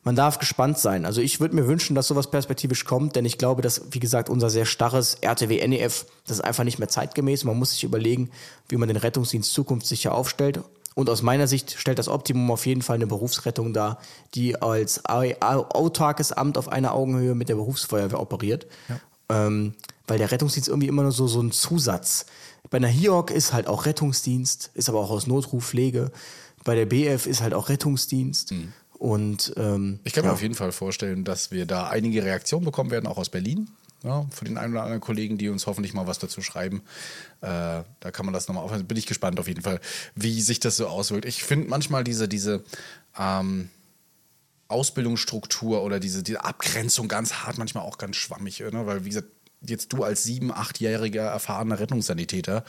man 0.10 0.16
darf 0.16 0.40
gespannt 0.40 0.80
sein. 0.80 1.06
Also 1.06 1.22
ich 1.22 1.40
würde 1.40 1.54
mir 1.56 1.68
wünschen, 1.68 1.94
dass 1.96 2.08
sowas 2.08 2.32
perspektivisch 2.32 2.84
kommt, 2.84 3.16
denn 3.16 3.26
ich 3.26 3.38
glaube, 3.38 3.62
dass, 3.62 3.84
wie 3.92 4.00
gesagt, 4.00 4.28
unser 4.28 4.50
sehr 4.50 4.66
starres 4.66 5.14
RTW 5.22 5.68
NEF, 5.68 6.08
das 6.26 6.38
ist 6.38 6.44
einfach 6.44 6.64
nicht 6.64 6.80
mehr 6.80 6.88
zeitgemäß. 6.88 7.44
Man 7.44 7.60
muss 7.60 7.74
sich 7.74 7.84
überlegen, 7.84 8.32
wie 8.70 8.78
man 8.78 8.88
den 8.88 8.98
Rettungsdienst 8.98 9.54
zukunftssicher 9.54 10.16
aufstellt. 10.16 10.62
Und 10.96 11.12
aus 11.12 11.22
meiner 11.22 11.46
Sicht 11.46 11.76
stellt 11.78 12.00
das 12.00 12.08
Optimum 12.08 12.50
auf 12.50 12.66
jeden 12.66 12.82
Fall 12.82 12.96
eine 12.96 13.06
Berufsrettung 13.06 13.72
dar, 13.72 14.00
die 14.34 14.60
als 14.60 15.06
au- 15.06 15.36
au- 15.42 15.68
autarkes 15.70 16.32
Amt 16.32 16.58
auf 16.58 16.70
einer 16.70 16.96
Augenhöhe 16.96 17.36
mit 17.36 17.48
der 17.48 17.56
Berufsfeuerwehr 17.56 18.20
operiert. 18.20 18.66
Ähm, 19.30 19.76
weil 20.08 20.18
der 20.18 20.32
Rettungsdienst 20.32 20.70
irgendwie 20.70 20.88
immer 20.88 21.04
nur 21.04 21.12
so, 21.12 21.28
so 21.28 21.40
ein 21.40 21.52
Zusatz. 21.52 22.26
Bei 22.72 22.78
einer 22.78 22.88
HIOC 22.88 23.30
ist 23.30 23.54
halt 23.54 23.68
auch 23.68 23.86
Rettungsdienst, 23.86 24.72
ist 24.74 24.90
aber 24.90 25.02
auch 25.02 25.12
aus 25.12 25.28
Notruffpflege. 25.28 26.12
Bei 26.64 26.74
der 26.74 26.88
BF 26.88 27.28
ist 27.28 27.42
halt 27.42 27.54
auch 27.54 27.70
Rettungsdienst. 27.70 28.54
Und 29.00 29.54
ähm, 29.56 30.00
Ich 30.04 30.14
kann 30.14 30.24
mir 30.24 30.30
ja. 30.30 30.34
auf 30.34 30.42
jeden 30.42 30.56
Fall 30.56 30.74
vorstellen, 30.74 31.24
dass 31.24 31.52
wir 31.52 31.66
da 31.66 31.88
einige 31.88 32.24
Reaktionen 32.24 32.66
bekommen 32.66 32.92
werden, 32.92 33.08
auch 33.08 33.18
aus 33.18 33.30
Berlin. 33.30 33.70
Ja, 34.04 34.26
von 34.32 34.46
den 34.46 34.58
einen 34.58 34.74
oder 34.74 34.84
anderen 34.84 35.02
Kollegen, 35.02 35.38
die 35.38 35.50
uns 35.50 35.68
hoffentlich 35.68 35.94
mal 35.94 36.08
was 36.08 36.20
dazu 36.20 36.42
schreiben. 36.42 36.82
Äh, 37.42 37.84
da 38.00 38.12
kann 38.12 38.26
man 38.26 38.34
das 38.34 38.48
nochmal 38.48 38.64
aufhören. 38.64 38.86
Bin 38.86 38.98
ich 38.98 39.08
gespannt 39.08 39.40
auf 39.40 39.48
jeden 39.48 39.62
Fall, 39.62 39.82
wie 40.16 40.42
sich 40.42 40.60
das 40.62 40.78
so 40.78 40.88
auswirkt. 40.88 41.26
Ich 41.26 41.44
finde 41.44 41.70
manchmal 41.70 42.06
diese, 42.06 42.30
diese 42.30 42.64
ähm, 43.18 43.70
Ausbildungsstruktur 44.70 45.82
oder 45.84 46.00
diese, 46.00 46.24
diese 46.24 46.46
Abgrenzung 46.46 47.08
ganz 47.08 47.34
hart, 47.34 47.58
manchmal 47.58 47.84
auch 47.84 47.98
ganz 47.98 48.16
schwammig, 48.16 48.60
ne? 48.60 48.86
weil 48.86 49.04
wie 49.04 49.10
gesagt, 49.10 49.28
jetzt 49.62 49.92
du 49.94 50.04
als 50.04 50.24
sieben, 50.24 50.52
achtjähriger 50.52 51.24
erfahrener 51.24 51.80
Rettungssanitäter, 51.80 52.64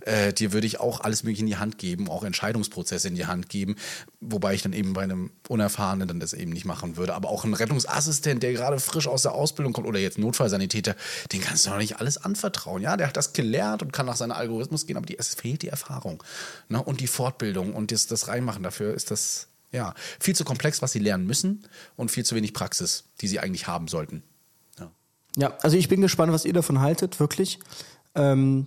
äh, 0.00 0.32
dir 0.32 0.52
würde 0.52 0.66
ich 0.66 0.78
auch 0.80 1.00
alles 1.00 1.24
mögliche 1.24 1.40
in 1.40 1.46
die 1.46 1.56
Hand 1.56 1.78
geben, 1.78 2.08
auch 2.08 2.24
Entscheidungsprozesse 2.24 3.08
in 3.08 3.14
die 3.16 3.26
Hand 3.26 3.48
geben, 3.48 3.76
wobei 4.20 4.54
ich 4.54 4.62
dann 4.62 4.72
eben 4.72 4.92
bei 4.92 5.02
einem 5.02 5.30
Unerfahrenen 5.48 6.06
dann 6.06 6.20
das 6.20 6.32
eben 6.32 6.52
nicht 6.52 6.64
machen 6.64 6.96
würde. 6.96 7.14
Aber 7.14 7.30
auch 7.30 7.44
ein 7.44 7.54
Rettungsassistent, 7.54 8.42
der 8.42 8.52
gerade 8.52 8.78
frisch 8.78 9.08
aus 9.08 9.22
der 9.22 9.32
Ausbildung 9.32 9.72
kommt 9.72 9.86
oder 9.86 9.98
jetzt 9.98 10.18
Notfallsanitäter, 10.18 10.94
den 11.32 11.40
kannst 11.40 11.66
du 11.66 11.70
noch 11.70 11.78
nicht 11.78 11.98
alles 11.98 12.18
anvertrauen. 12.18 12.82
Ja, 12.82 12.96
der 12.96 13.08
hat 13.08 13.16
das 13.16 13.32
gelernt 13.32 13.82
und 13.82 13.92
kann 13.92 14.06
nach 14.06 14.16
seinem 14.16 14.32
Algorithmus 14.32 14.86
gehen, 14.86 14.96
aber 14.96 15.06
die, 15.06 15.18
es 15.18 15.34
fehlt 15.34 15.62
die 15.62 15.68
Erfahrung 15.68 16.22
ne? 16.68 16.82
und 16.82 17.00
die 17.00 17.06
Fortbildung 17.08 17.74
und 17.74 17.90
das, 17.90 18.06
das 18.06 18.28
Reinmachen. 18.28 18.62
Dafür 18.62 18.94
ist 18.94 19.10
das 19.10 19.48
ja 19.72 19.94
viel 20.20 20.36
zu 20.36 20.44
komplex, 20.44 20.80
was 20.80 20.92
sie 20.92 21.00
lernen 21.00 21.26
müssen 21.26 21.64
und 21.96 22.10
viel 22.10 22.24
zu 22.24 22.36
wenig 22.36 22.52
Praxis, 22.52 23.04
die 23.20 23.28
sie 23.28 23.40
eigentlich 23.40 23.66
haben 23.66 23.88
sollten. 23.88 24.22
Ja. 25.36 25.56
Also 25.62 25.76
ich 25.76 25.88
bin 25.88 26.00
gespannt, 26.00 26.32
was 26.32 26.44
ihr 26.44 26.52
davon 26.52 26.80
haltet, 26.80 27.20
wirklich. 27.20 27.60
Ähm, 28.14 28.66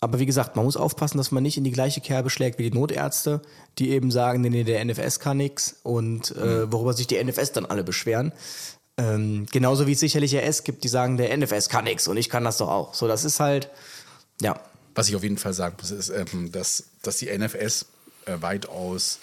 aber 0.00 0.18
wie 0.18 0.26
gesagt, 0.26 0.56
man 0.56 0.64
muss 0.64 0.76
aufpassen, 0.76 1.18
dass 1.18 1.30
man 1.30 1.42
nicht 1.42 1.56
in 1.56 1.64
die 1.64 1.70
gleiche 1.70 2.00
Kerbe 2.00 2.28
schlägt 2.28 2.58
wie 2.58 2.68
die 2.68 2.76
Notärzte, 2.76 3.40
die 3.78 3.90
eben 3.90 4.10
sagen, 4.10 4.40
nee, 4.40 4.50
nee, 4.50 4.64
der 4.64 4.84
NFS 4.84 5.20
kann 5.20 5.36
nix 5.36 5.76
und 5.82 6.36
äh, 6.36 6.70
worüber 6.70 6.92
sich 6.92 7.06
die 7.06 7.22
NFS 7.22 7.52
dann 7.52 7.66
alle 7.66 7.84
beschweren. 7.84 8.32
Ähm, 8.98 9.46
genauso 9.50 9.86
wie 9.86 9.92
es 9.92 10.00
sicherlich 10.00 10.34
RS 10.36 10.64
gibt, 10.64 10.84
die 10.84 10.88
sagen, 10.88 11.16
der 11.16 11.34
NFS 11.36 11.68
kann 11.68 11.84
nix 11.84 12.08
und 12.08 12.16
ich 12.16 12.28
kann 12.28 12.44
das 12.44 12.58
doch 12.58 12.68
auch. 12.68 12.94
So, 12.94 13.08
das 13.08 13.24
ist 13.24 13.40
halt, 13.40 13.70
ja, 14.40 14.60
Was 14.94 15.08
ich 15.08 15.16
auf 15.16 15.22
jeden 15.22 15.38
Fall 15.38 15.54
sagen 15.54 15.76
muss, 15.80 15.90
ist, 15.90 16.10
ähm, 16.10 16.52
dass, 16.52 16.84
dass 17.02 17.18
die 17.18 17.26
NFS 17.26 17.86
äh, 18.26 18.34
weitaus, 18.40 19.20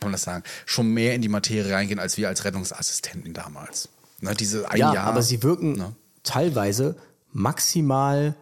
kann 0.00 0.08
man 0.08 0.12
das 0.12 0.22
sagen, 0.22 0.42
schon 0.66 0.88
mehr 0.88 1.14
in 1.14 1.22
die 1.22 1.28
Materie 1.28 1.72
reingehen 1.72 1.98
als 1.98 2.16
wir 2.18 2.28
als 2.28 2.44
Rettungsassistenten 2.44 3.32
damals. 3.32 3.88
Ne, 4.20 4.34
diese 4.34 4.70
ein 4.70 4.78
ja, 4.78 4.94
Jahr. 4.94 5.04
aber 5.06 5.22
sie 5.22 5.42
wirken 5.42 5.72
ne? 5.72 5.92
teilweise 6.22 6.96
maximal, 7.32 8.34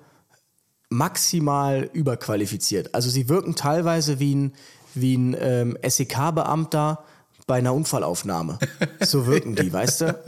maximal 0.91 1.89
überqualifiziert. 1.93 2.95
Also 2.95 3.09
sie 3.11 3.29
wirken 3.29 3.55
teilweise 3.55 4.19
wie 4.21 4.35
ein, 4.35 4.55
wie 4.95 5.17
ein 5.17 5.37
ähm, 5.39 5.79
SEK-Beamter 5.87 7.03
bei 7.47 7.57
einer 7.59 7.75
Unfallaufnahme. 7.75 8.59
So 9.01 9.27
wirken 9.27 9.57
die, 9.57 9.73
weißt 9.73 10.03
du? 10.03 10.19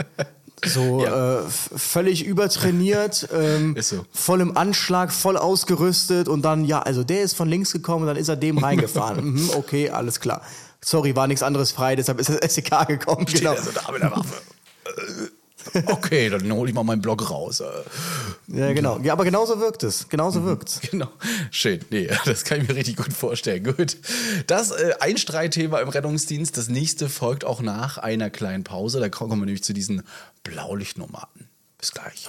So 0.67 1.05
äh, 1.05 1.39
f- 1.45 1.71
völlig 1.77 2.25
übertrainiert, 2.25 3.29
ähm, 3.33 3.77
so. 3.81 4.05
voll 4.13 4.41
im 4.41 4.57
Anschlag, 4.57 5.13
voll 5.13 5.37
ausgerüstet 5.37 6.27
und 6.27 6.43
dann, 6.43 6.65
ja, 6.65 6.81
also 6.81 7.05
der 7.05 7.23
ist 7.23 7.35
von 7.37 7.49
links 7.49 7.73
gekommen 7.73 8.03
und 8.03 8.07
dann 8.09 8.17
ist 8.17 8.29
er 8.29 8.37
dem 8.37 8.59
reingefahren. 8.59 9.25
mhm, 9.35 9.51
okay, 9.55 9.91
alles 9.91 10.21
klar. 10.21 10.41
Sorry, 10.83 11.15
war 11.17 11.27
nichts 11.27 11.43
anderes 11.43 11.71
frei, 11.73 11.97
deshalb 11.97 12.19
ist 12.19 12.31
das 12.31 12.55
SEK 12.55 12.87
gekommen. 12.89 13.29
Steht 13.29 13.41
Genau. 13.43 13.53
er 13.55 13.63
so 13.63 13.71
da 13.73 13.91
mit 13.93 14.03
der 14.03 14.11
Waffe. 14.11 14.35
Okay, 15.87 16.31
dann 16.31 16.53
hole 16.53 16.69
ich 16.69 16.75
mal 16.75 16.85
meinen 16.85 17.03
Blog 17.03 17.31
raus. 17.31 17.61
Äh, 17.61 17.65
Ja, 18.49 18.73
genau. 18.73 18.99
Ja, 19.01 19.13
aber 19.13 19.25
genauso 19.25 19.59
wirkt 19.61 19.83
es. 19.83 20.09
Genauso 20.09 20.45
wirkt's. 20.45 20.81
Genau. 20.91 21.09
Schön. 21.51 21.81
Nee, 21.91 22.09
das 22.25 22.45
kann 22.45 22.61
ich 22.61 22.69
mir 22.69 22.77
richtig 22.77 22.97
gut 22.97 23.13
vorstellen. 23.13 23.65
Gut. 23.65 23.97
Das 24.47 24.71
äh, 24.71 24.95
ein 25.01 25.17
Streitthema 25.17 25.81
im 25.81 25.89
Rettungsdienst. 25.89 26.57
Das 26.57 26.69
nächste 26.69 27.09
folgt 27.09 27.45
auch 27.45 27.61
nach 27.61 27.99
einer 27.99 28.31
kleinen 28.31 28.65
Pause. 28.65 29.01
Da 29.01 29.09
kommen 29.09 29.33
wir 29.33 29.47
nämlich 29.47 29.65
zu 29.65 29.73
diesen 29.73 30.03
Blaulichtnomaden. 30.45 31.49
Bis 31.79 31.93
gleich. 31.93 32.29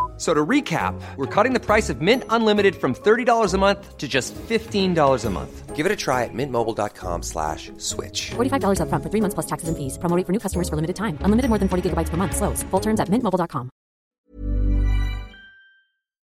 So 0.21 0.35
to 0.35 0.45
recap, 0.45 0.93
we're 1.17 1.25
cutting 1.25 1.53
the 1.53 1.59
price 1.59 1.89
of 1.89 1.99
Mint 1.99 2.23
Unlimited 2.29 2.75
from 2.75 2.93
$30 2.93 3.55
a 3.55 3.57
month 3.57 3.97
to 3.97 4.07
just 4.07 4.35
$15 4.35 5.25
a 5.25 5.29
month. 5.31 5.75
Give 5.75 5.83
it 5.87 5.91
a 5.91 5.95
try 5.95 6.25
at 6.25 6.29
mintmobile.com 6.31 7.23
slash 7.23 7.71
switch. 7.79 8.29
$45 8.37 8.77
upfront 8.85 9.01
for 9.01 9.09
three 9.09 9.21
months 9.21 9.33
plus 9.33 9.47
taxes 9.47 9.67
and 9.67 9.75
fees. 9.75 9.97
Promo 9.97 10.15
rate 10.15 10.27
for 10.27 10.31
new 10.31 10.37
customers 10.39 10.69
for 10.69 10.75
limited 10.75 10.95
time. 10.95 11.17
Unlimited 11.25 11.49
more 11.49 11.57
than 11.57 11.67
40 11.67 11.89
gigabytes 11.89 12.11
per 12.11 12.17
month. 12.17 12.37
Slows. 12.37 12.61
Full 12.69 12.81
terms 12.81 12.99
at 12.99 13.09
mintmobile.com. 13.09 13.69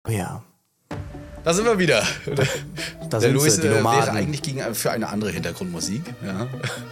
Oh 0.06 0.12
ja. 0.12 0.42
Da 1.44 1.54
sind 1.54 1.64
wir 1.64 1.78
wieder. 1.78 2.02
Da 3.08 3.20
Der 3.20 3.20
sind 3.20 3.34
Luis 3.36 3.54
sie, 3.54 3.62
die 3.62 3.68
äh, 3.68 3.70
wäre 3.70 3.82
Nomaden. 3.82 4.16
eigentlich 4.16 4.42
gegen, 4.42 4.74
für 4.74 4.90
eine 4.90 5.08
andere 5.08 5.30
Hintergrundmusik. 5.30 6.02
Ja. 6.22 6.46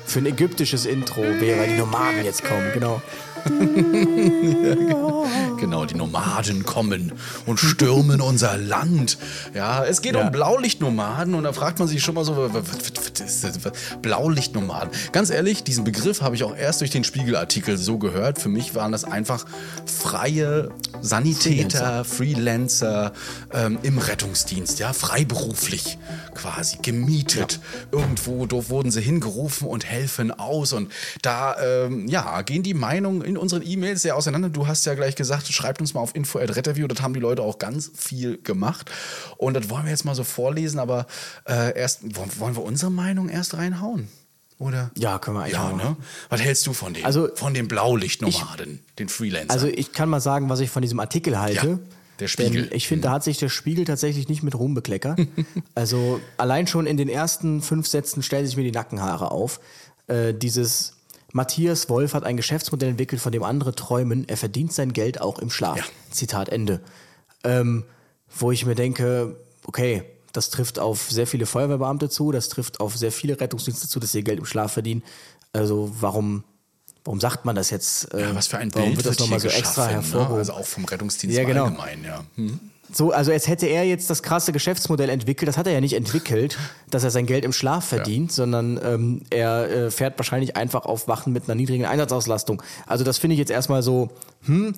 Für 0.06 0.20
ein 0.20 0.26
ägyptisches 0.26 0.86
Intro 0.86 1.20
wäre 1.20 1.66
die 1.66 1.76
Nomaden 1.76 2.24
jetzt 2.24 2.42
kommen, 2.42 2.72
genau. 2.72 3.02
Genau, 5.58 5.86
die 5.86 5.94
Nomaden 5.94 6.64
kommen 6.64 7.12
und 7.46 7.58
stürmen 7.58 8.20
unser 8.20 8.56
Land. 8.58 9.16
Ja, 9.54 9.84
es 9.84 10.02
geht 10.02 10.14
Ja. 10.14 10.26
um 10.26 10.32
Blaulichtnomaden 10.32 11.34
und 11.34 11.44
da 11.44 11.52
fragt 11.52 11.78
man 11.78 11.88
sich 11.88 12.02
schon 12.02 12.14
mal 12.14 12.24
so, 12.24 12.36
was, 12.36 12.52
was, 12.54 13.64
was 13.64 13.72
Blaulichtnomaden. 14.02 14.90
Ganz 15.12 15.30
ehrlich, 15.30 15.64
diesen 15.64 15.84
Begriff 15.84 16.20
habe 16.20 16.34
ich 16.36 16.44
auch 16.44 16.54
erst 16.54 16.82
durch 16.82 16.90
den 16.90 17.04
Spiegelartikel 17.04 17.78
so 17.78 17.98
gehört. 17.98 18.38
Für 18.38 18.48
mich 18.50 18.74
waren 18.74 18.92
das 18.92 19.04
einfach 19.04 19.46
freie 19.86 20.68
Sanitäter, 21.00 22.04
Freelancer, 22.04 23.12
ähm, 23.52 23.78
im 23.82 23.98
Rettungsdienst, 23.98 24.78
ja, 24.78 24.92
freiberuflich 24.92 25.98
quasi, 26.34 26.78
gemietet. 26.82 27.60
Irgendwo 27.92 28.46
dort 28.46 28.68
wurden 28.68 28.90
sie 28.90 29.00
hingerufen 29.00 29.68
und 29.68 29.86
helfen 29.86 30.30
aus. 30.30 30.72
Und 30.72 30.92
da, 31.22 31.56
ähm, 31.60 32.06
ja, 32.08 32.42
gehen 32.42 32.62
die 32.62 32.74
Meinungen 32.74 33.22
in 33.22 33.35
unseren 33.36 33.62
E-Mails 33.62 34.02
sehr 34.02 34.16
auseinander. 34.16 34.48
Du 34.48 34.66
hast 34.66 34.84
ja 34.86 34.94
gleich 34.94 35.16
gesagt, 35.16 35.48
schreibt 35.48 35.80
uns 35.80 35.94
mal 35.94 36.00
auf 36.00 36.14
info.retterview. 36.14 36.86
Das 36.86 37.00
haben 37.02 37.14
die 37.14 37.20
Leute 37.20 37.42
auch 37.42 37.58
ganz 37.58 37.90
viel 37.94 38.38
gemacht. 38.38 38.90
Und 39.36 39.54
das 39.54 39.68
wollen 39.70 39.84
wir 39.84 39.90
jetzt 39.90 40.04
mal 40.04 40.14
so 40.14 40.24
vorlesen, 40.24 40.78
aber 40.78 41.06
äh, 41.48 41.76
erst, 41.78 42.02
wollen, 42.16 42.56
wir 42.56 42.62
unsere 42.62 42.90
Meinung 42.90 43.28
erst 43.28 43.54
reinhauen? 43.54 44.08
Oder? 44.58 44.90
Ja, 44.96 45.18
können 45.18 45.36
wir 45.36 45.42
eigentlich 45.42 45.54
Ja, 45.54 45.72
ne? 45.72 45.96
Was 46.30 46.40
hältst 46.40 46.66
du 46.66 46.72
von 46.72 46.94
den, 46.94 47.04
Also, 47.04 47.28
von 47.34 47.52
den 47.52 47.68
Blaulichtnomaden, 47.68 48.80
den 48.98 49.08
Freelancern? 49.08 49.50
Also 49.50 49.66
ich 49.66 49.92
kann 49.92 50.08
mal 50.08 50.20
sagen, 50.20 50.48
was 50.48 50.60
ich 50.60 50.70
von 50.70 50.80
diesem 50.80 50.98
Artikel 50.98 51.38
halte. 51.38 51.66
Ja, 51.66 51.78
der 52.20 52.28
Spiegel. 52.28 52.68
Denn 52.68 52.76
ich 52.76 52.88
finde, 52.88 53.08
da 53.08 53.12
hat 53.12 53.24
sich 53.24 53.38
der 53.38 53.50
Spiegel 53.50 53.84
tatsächlich 53.84 54.28
nicht 54.28 54.42
mit 54.42 54.54
Ruhm 54.54 54.74
bekleckert. 54.74 55.20
also 55.74 56.20
allein 56.38 56.66
schon 56.66 56.86
in 56.86 56.96
den 56.96 57.08
ersten 57.08 57.60
fünf 57.60 57.86
Sätzen 57.86 58.22
stellen 58.22 58.46
sich 58.46 58.56
mir 58.56 58.64
die 58.64 58.72
Nackenhaare 58.72 59.30
auf. 59.30 59.60
Äh, 60.06 60.32
dieses 60.32 60.95
Matthias 61.36 61.90
Wolf 61.90 62.14
hat 62.14 62.24
ein 62.24 62.38
Geschäftsmodell 62.38 62.88
entwickelt, 62.88 63.20
von 63.20 63.30
dem 63.30 63.42
andere 63.42 63.74
träumen. 63.74 64.26
Er 64.26 64.38
verdient 64.38 64.72
sein 64.72 64.94
Geld 64.94 65.20
auch 65.20 65.38
im 65.38 65.50
Schlaf. 65.50 65.76
Ja. 65.76 65.84
Zitat 66.10 66.48
Ende. 66.48 66.80
Ähm, 67.44 67.84
wo 68.34 68.50
ich 68.52 68.64
mir 68.64 68.74
denke, 68.74 69.36
okay, 69.64 70.02
das 70.32 70.48
trifft 70.48 70.78
auf 70.78 71.10
sehr 71.10 71.26
viele 71.26 71.44
Feuerwehrbeamte 71.44 72.08
zu, 72.08 72.32
das 72.32 72.48
trifft 72.48 72.80
auf 72.80 72.96
sehr 72.96 73.12
viele 73.12 73.38
Rettungsdienste 73.38 73.86
zu, 73.86 74.00
dass 74.00 74.12
sie 74.12 74.18
ihr 74.18 74.24
Geld 74.24 74.38
im 74.38 74.46
Schlaf 74.46 74.72
verdienen. 74.72 75.02
Also 75.52 75.92
warum, 76.00 76.44
warum 77.04 77.20
sagt 77.20 77.44
man 77.44 77.54
das 77.54 77.68
jetzt? 77.68 78.08
ja, 78.14 78.34
was 78.34 78.46
für 78.46 78.56
ein 78.56 78.74
warum 78.74 78.94
Bild 78.94 79.04
wird 79.04 79.06
das 79.06 79.18
nochmal 79.18 79.38
so 79.38 79.48
extra 79.48 79.88
geschaffen, 79.88 79.90
hervorgehoben? 79.90 80.34
Ne? 80.34 80.38
Also 80.38 80.52
auch 80.54 80.66
vom 80.66 80.86
Rettungsdienst 80.86 81.36
Ja, 81.36 81.44
genau. 81.44 81.66
allgemein, 81.66 82.02
ja. 82.02 82.24
Hm. 82.36 82.60
So, 82.96 83.12
also 83.12 83.30
als 83.30 83.46
hätte 83.46 83.66
er 83.66 83.84
jetzt 83.84 84.08
das 84.08 84.22
krasse 84.22 84.52
Geschäftsmodell 84.52 85.10
entwickelt. 85.10 85.48
Das 85.48 85.58
hat 85.58 85.66
er 85.66 85.74
ja 85.74 85.80
nicht 85.82 85.92
entwickelt, 85.92 86.56
dass 86.90 87.04
er 87.04 87.10
sein 87.10 87.26
Geld 87.26 87.44
im 87.44 87.52
Schlaf 87.52 87.84
verdient, 87.84 88.32
sondern 88.32 88.80
ähm, 88.82 89.22
er 89.28 89.68
äh, 89.70 89.90
fährt 89.90 90.18
wahrscheinlich 90.18 90.56
einfach 90.56 90.86
auf 90.86 91.06
Wachen 91.06 91.32
mit 91.32 91.44
einer 91.44 91.54
niedrigen 91.56 91.84
Einsatzauslastung. 91.84 92.62
Also 92.86 93.04
das 93.04 93.18
finde 93.18 93.34
ich 93.34 93.38
jetzt 93.38 93.50
erstmal 93.50 93.82
so, 93.82 94.08
hm. 94.46 94.74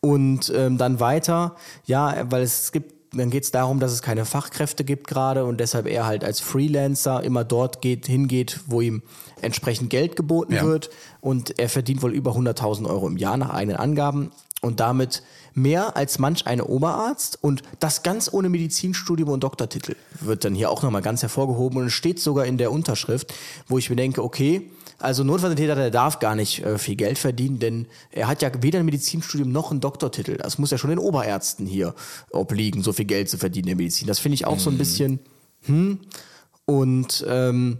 Und 0.00 0.52
ähm, 0.54 0.78
dann 0.78 1.00
weiter, 1.00 1.56
ja, 1.86 2.26
weil 2.30 2.42
es 2.42 2.70
gibt 2.70 2.94
dann 3.16 3.30
geht's 3.30 3.50
darum, 3.50 3.80
dass 3.80 3.92
es 3.92 4.02
keine 4.02 4.24
Fachkräfte 4.24 4.84
gibt 4.84 5.06
gerade 5.06 5.44
und 5.46 5.58
deshalb 5.58 5.86
er 5.86 6.06
halt 6.06 6.22
als 6.22 6.40
Freelancer 6.40 7.22
immer 7.24 7.44
dort 7.44 7.80
geht, 7.80 8.06
hingeht, 8.06 8.60
wo 8.66 8.80
ihm 8.82 9.02
entsprechend 9.40 9.90
Geld 9.90 10.16
geboten 10.16 10.52
Ja. 10.54 10.64
wird. 10.64 10.90
Und 11.20 11.58
er 11.58 11.68
verdient 11.68 12.02
wohl 12.02 12.12
über 12.12 12.32
100.000 12.32 12.86
Euro 12.88 13.08
im 13.08 13.16
Jahr 13.16 13.36
nach 13.38 13.50
eigenen 13.50 13.78
Angaben 13.78 14.30
und 14.60 14.80
damit 14.80 15.22
mehr 15.56 15.96
als 15.96 16.18
manch 16.18 16.46
eine 16.46 16.66
Oberarzt 16.66 17.38
und 17.42 17.62
das 17.80 18.02
ganz 18.02 18.32
ohne 18.32 18.48
Medizinstudium 18.48 19.30
und 19.30 19.42
Doktortitel 19.42 19.96
wird 20.20 20.44
dann 20.44 20.54
hier 20.54 20.70
auch 20.70 20.82
nochmal 20.82 21.02
ganz 21.02 21.22
hervorgehoben 21.22 21.78
und 21.78 21.86
es 21.86 21.94
steht 21.94 22.20
sogar 22.20 22.44
in 22.44 22.58
der 22.58 22.70
Unterschrift, 22.70 23.32
wo 23.66 23.78
ich 23.78 23.88
mir 23.88 23.96
denke, 23.96 24.22
okay, 24.22 24.70
also 24.98 25.24
Notfallsanitäter, 25.24 25.74
der 25.74 25.90
darf 25.90 26.18
gar 26.18 26.34
nicht 26.34 26.62
äh, 26.62 26.78
viel 26.78 26.96
Geld 26.96 27.18
verdienen, 27.18 27.58
denn 27.58 27.86
er 28.10 28.28
hat 28.28 28.42
ja 28.42 28.50
weder 28.60 28.78
ein 28.78 28.84
Medizinstudium 28.84 29.50
noch 29.50 29.70
einen 29.70 29.80
Doktortitel. 29.80 30.36
Das 30.36 30.58
muss 30.58 30.70
ja 30.70 30.78
schon 30.78 30.90
den 30.90 30.98
Oberärzten 30.98 31.66
hier 31.66 31.94
obliegen, 32.30 32.82
so 32.82 32.92
viel 32.92 33.04
Geld 33.06 33.28
zu 33.28 33.38
verdienen 33.38 33.64
in 33.64 33.70
der 33.70 33.76
Medizin. 33.76 34.06
Das 34.06 34.18
finde 34.18 34.34
ich 34.34 34.46
auch 34.46 34.58
so 34.58 34.70
ein 34.70 34.78
bisschen, 34.78 35.20
hm. 35.66 36.00
Und 36.66 37.24
ähm, 37.28 37.78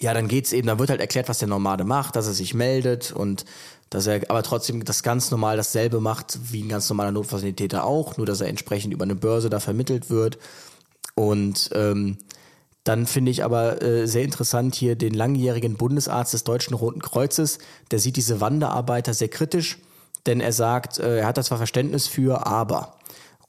ja, 0.00 0.12
dann 0.12 0.28
geht's 0.28 0.52
eben, 0.52 0.66
da 0.66 0.78
wird 0.78 0.90
halt 0.90 1.00
erklärt, 1.00 1.28
was 1.28 1.38
der 1.38 1.48
Normale 1.48 1.84
macht, 1.84 2.16
dass 2.16 2.26
er 2.26 2.32
sich 2.32 2.54
meldet 2.54 3.12
und 3.12 3.44
dass 3.92 4.06
er 4.06 4.22
aber 4.30 4.42
trotzdem 4.42 4.84
das 4.86 5.02
ganz 5.02 5.30
normal 5.30 5.58
dasselbe 5.58 6.00
macht 6.00 6.38
wie 6.50 6.62
ein 6.62 6.68
ganz 6.70 6.88
normaler 6.88 7.12
Notfallsanitäter 7.12 7.84
auch, 7.84 8.16
nur 8.16 8.24
dass 8.24 8.40
er 8.40 8.48
entsprechend 8.48 8.94
über 8.94 9.04
eine 9.04 9.14
Börse 9.14 9.50
da 9.50 9.60
vermittelt 9.60 10.08
wird. 10.08 10.38
Und 11.14 11.68
ähm, 11.74 12.16
dann 12.84 13.06
finde 13.06 13.30
ich 13.30 13.44
aber 13.44 13.82
äh, 13.82 14.06
sehr 14.06 14.22
interessant 14.22 14.74
hier 14.74 14.96
den 14.96 15.12
langjährigen 15.12 15.76
Bundesarzt 15.76 16.32
des 16.32 16.42
Deutschen 16.42 16.74
Roten 16.74 17.02
Kreuzes, 17.02 17.58
der 17.90 17.98
sieht 17.98 18.16
diese 18.16 18.40
Wanderarbeiter 18.40 19.12
sehr 19.12 19.28
kritisch, 19.28 19.78
denn 20.24 20.40
er 20.40 20.52
sagt, 20.52 20.98
äh, 20.98 21.18
er 21.18 21.26
hat 21.26 21.36
da 21.36 21.42
zwar 21.42 21.58
Verständnis 21.58 22.06
für, 22.06 22.46
aber. 22.46 22.96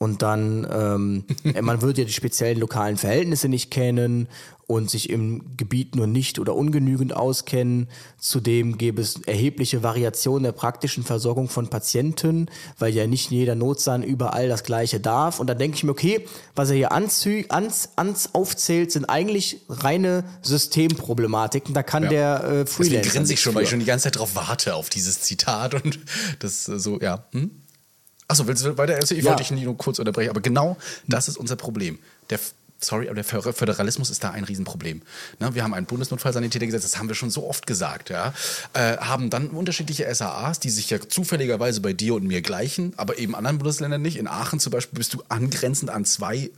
Und 0.03 0.21
dann, 0.21 0.67
ähm, 0.69 1.23
man 1.61 1.81
würde 1.81 2.01
ja 2.01 2.05
die 2.05 2.11
speziellen 2.13 2.59
lokalen 2.59 2.97
Verhältnisse 2.97 3.47
nicht 3.47 3.71
kennen 3.71 4.27
und 4.67 4.89
sich 4.89 5.09
im 5.09 5.55
Gebiet 5.55 5.95
nur 5.95 6.07
nicht 6.07 6.39
oder 6.39 6.55
ungenügend 6.55 7.15
auskennen. 7.15 7.87
Zudem 8.17 8.77
gäbe 8.77 9.01
es 9.01 9.21
erhebliche 9.25 9.81
Variationen 9.81 10.43
der 10.43 10.51
praktischen 10.51 11.05
Versorgung 11.05 11.47
von 11.47 11.69
Patienten, 11.69 12.47
weil 12.79 12.93
ja 12.93 13.07
nicht 13.07 13.31
jeder 13.31 13.55
Notsan 13.55 14.03
überall 14.03 14.49
das 14.49 14.65
Gleiche 14.65 14.99
darf. 14.99 15.39
Und 15.39 15.47
dann 15.47 15.57
denke 15.57 15.77
ich 15.77 15.85
mir, 15.85 15.91
okay, 15.91 16.25
was 16.53 16.69
er 16.69 16.75
hier 16.75 16.91
anzü 16.91 17.45
ans, 17.47 17.91
ans 17.95 18.31
aufzählt, 18.33 18.91
sind 18.91 19.05
eigentlich 19.05 19.61
reine 19.69 20.25
Systemproblematiken. 20.41 21.73
Da 21.73 21.83
kann 21.83 22.03
Ja. 22.03 22.09
der 22.09 22.43
äh, 22.43 22.49
Deswegen 22.65 22.67
Freelancer 22.67 23.09
grinse 23.09 23.33
ich 23.33 23.41
schon, 23.41 23.55
weil 23.55 23.63
ich 23.63 23.69
schon 23.69 23.79
die 23.79 23.85
ganze 23.85 24.03
Zeit 24.03 24.15
darauf 24.17 24.35
warte, 24.35 24.75
auf 24.75 24.89
dieses 24.89 25.21
Zitat 25.21 25.73
und 25.75 25.99
das 26.39 26.67
äh, 26.67 26.77
so, 26.77 26.99
ja. 26.99 27.25
Hm? 27.31 27.62
Achso, 28.27 28.47
willst 28.47 28.63
du 28.65 28.77
weiter 28.77 28.93
erzählen? 28.93 29.19
Ich 29.19 29.25
Ja. 29.25 29.31
wollte 29.31 29.43
dich 29.43 29.51
nicht 29.51 29.65
nur 29.65 29.77
kurz 29.77 29.99
unterbrechen, 29.99 30.29
aber 30.29 30.41
genau 30.41 30.77
das 31.07 31.27
ist 31.27 31.37
unser 31.37 31.55
Problem. 31.55 31.99
Der, 32.29 32.39
sorry, 32.79 33.07
aber 33.07 33.15
der 33.15 33.23
Föder- 33.25 33.53
Föderalismus 33.53 34.09
ist 34.09 34.23
da 34.23 34.31
ein 34.31 34.43
Riesenproblem. 34.43 35.01
Ne, 35.39 35.55
wir 35.55 35.63
haben 35.63 35.73
ein 35.73 35.85
Bundesnotfallsanitätergesetz, 35.85 36.83
das 36.83 36.97
haben 36.97 37.07
wir 37.07 37.15
schon 37.15 37.29
so 37.29 37.47
oft 37.47 37.67
gesagt, 37.67 38.09
ja. 38.09 38.33
Äh, 38.73 38.97
haben 38.97 39.29
dann 39.29 39.47
unterschiedliche 39.49 40.05
SAAs, 40.13 40.59
die 40.59 40.69
sich 40.69 40.89
ja 40.89 40.99
zufälligerweise 40.99 41.81
bei 41.81 41.93
dir 41.93 42.15
und 42.15 42.23
mir 42.25 42.41
gleichen, 42.41 42.93
aber 42.97 43.17
eben 43.19 43.35
anderen 43.35 43.57
Bundesländern 43.57 44.01
nicht. 44.01 44.17
In 44.17 44.27
Aachen 44.27 44.59
zum 44.59 44.71
Beispiel 44.71 44.97
bist 44.97 45.13
du 45.13 45.23
angrenzend 45.29 45.89
an 45.91 46.05
zwei 46.05 46.49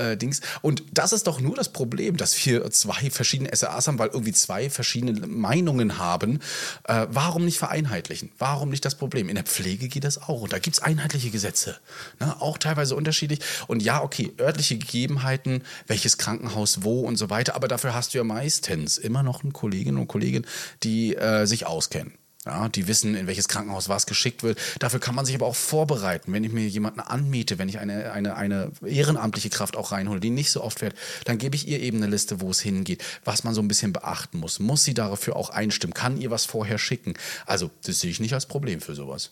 äh, 0.00 0.16
Dings. 0.16 0.40
Und 0.62 0.82
das 0.92 1.12
ist 1.12 1.26
doch 1.26 1.40
nur 1.40 1.54
das 1.54 1.70
Problem, 1.70 2.16
dass 2.16 2.44
wir 2.44 2.70
zwei 2.70 3.10
verschiedene 3.10 3.54
SAAs 3.54 3.88
haben, 3.88 3.98
weil 3.98 4.08
irgendwie 4.08 4.32
zwei 4.32 4.70
verschiedene 4.70 5.26
Meinungen 5.26 5.98
haben. 5.98 6.40
Äh, 6.84 7.06
warum 7.10 7.44
nicht 7.44 7.58
vereinheitlichen? 7.58 8.32
Warum 8.38 8.70
nicht 8.70 8.84
das 8.84 8.94
Problem? 8.94 9.28
In 9.28 9.34
der 9.34 9.44
Pflege 9.44 9.88
geht 9.88 10.04
das 10.04 10.20
auch. 10.22 10.42
Und 10.42 10.52
da 10.52 10.58
gibt 10.58 10.76
es 10.76 10.82
einheitliche 10.82 11.30
Gesetze. 11.30 11.76
Ne? 12.18 12.40
Auch 12.40 12.58
teilweise 12.58 12.96
unterschiedlich. 12.96 13.40
Und 13.66 13.82
ja, 13.82 14.02
okay, 14.02 14.32
örtliche 14.40 14.78
Gegebenheiten, 14.78 15.62
welches 15.86 16.18
Krankenhaus 16.18 16.82
wo 16.82 17.00
und 17.00 17.16
so 17.16 17.30
weiter. 17.30 17.54
Aber 17.54 17.68
dafür 17.68 17.94
hast 17.94 18.14
du 18.14 18.18
ja 18.18 18.24
meistens 18.24 18.98
immer 18.98 19.22
noch 19.22 19.42
eine 19.42 19.52
Kollegin 19.52 19.96
und 19.96 20.08
Kollegen, 20.08 20.46
die 20.82 21.16
äh, 21.16 21.46
sich 21.46 21.66
auskennen. 21.66 22.19
Ja, 22.50 22.68
die 22.68 22.88
wissen, 22.88 23.14
in 23.14 23.28
welches 23.28 23.46
Krankenhaus 23.46 23.88
was 23.88 24.06
geschickt 24.06 24.42
wird. 24.42 24.58
Dafür 24.80 24.98
kann 24.98 25.14
man 25.14 25.24
sich 25.24 25.36
aber 25.36 25.46
auch 25.46 25.54
vorbereiten. 25.54 26.32
Wenn 26.32 26.42
ich 26.42 26.50
mir 26.50 26.66
jemanden 26.66 26.98
anmiete, 26.98 27.58
wenn 27.60 27.68
ich 27.68 27.78
eine, 27.78 28.10
eine, 28.10 28.34
eine 28.34 28.72
ehrenamtliche 28.84 29.50
Kraft 29.50 29.76
auch 29.76 29.92
reinhole, 29.92 30.18
die 30.18 30.30
nicht 30.30 30.50
so 30.50 30.60
oft 30.64 30.80
fährt, 30.80 30.96
dann 31.26 31.38
gebe 31.38 31.54
ich 31.54 31.68
ihr 31.68 31.78
eben 31.78 31.98
eine 31.98 32.08
Liste, 32.08 32.40
wo 32.40 32.50
es 32.50 32.58
hingeht, 32.58 33.04
was 33.24 33.44
man 33.44 33.54
so 33.54 33.62
ein 33.62 33.68
bisschen 33.68 33.92
beachten 33.92 34.40
muss. 34.40 34.58
Muss 34.58 34.82
sie 34.82 34.94
dafür 34.94 35.36
auch 35.36 35.50
einstimmen? 35.50 35.94
Kann 35.94 36.20
ihr 36.20 36.32
was 36.32 36.44
vorher 36.44 36.78
schicken? 36.78 37.14
Also, 37.46 37.70
das 37.86 38.00
sehe 38.00 38.10
ich 38.10 38.18
nicht 38.18 38.34
als 38.34 38.46
Problem 38.46 38.80
für 38.80 38.96
sowas. 38.96 39.30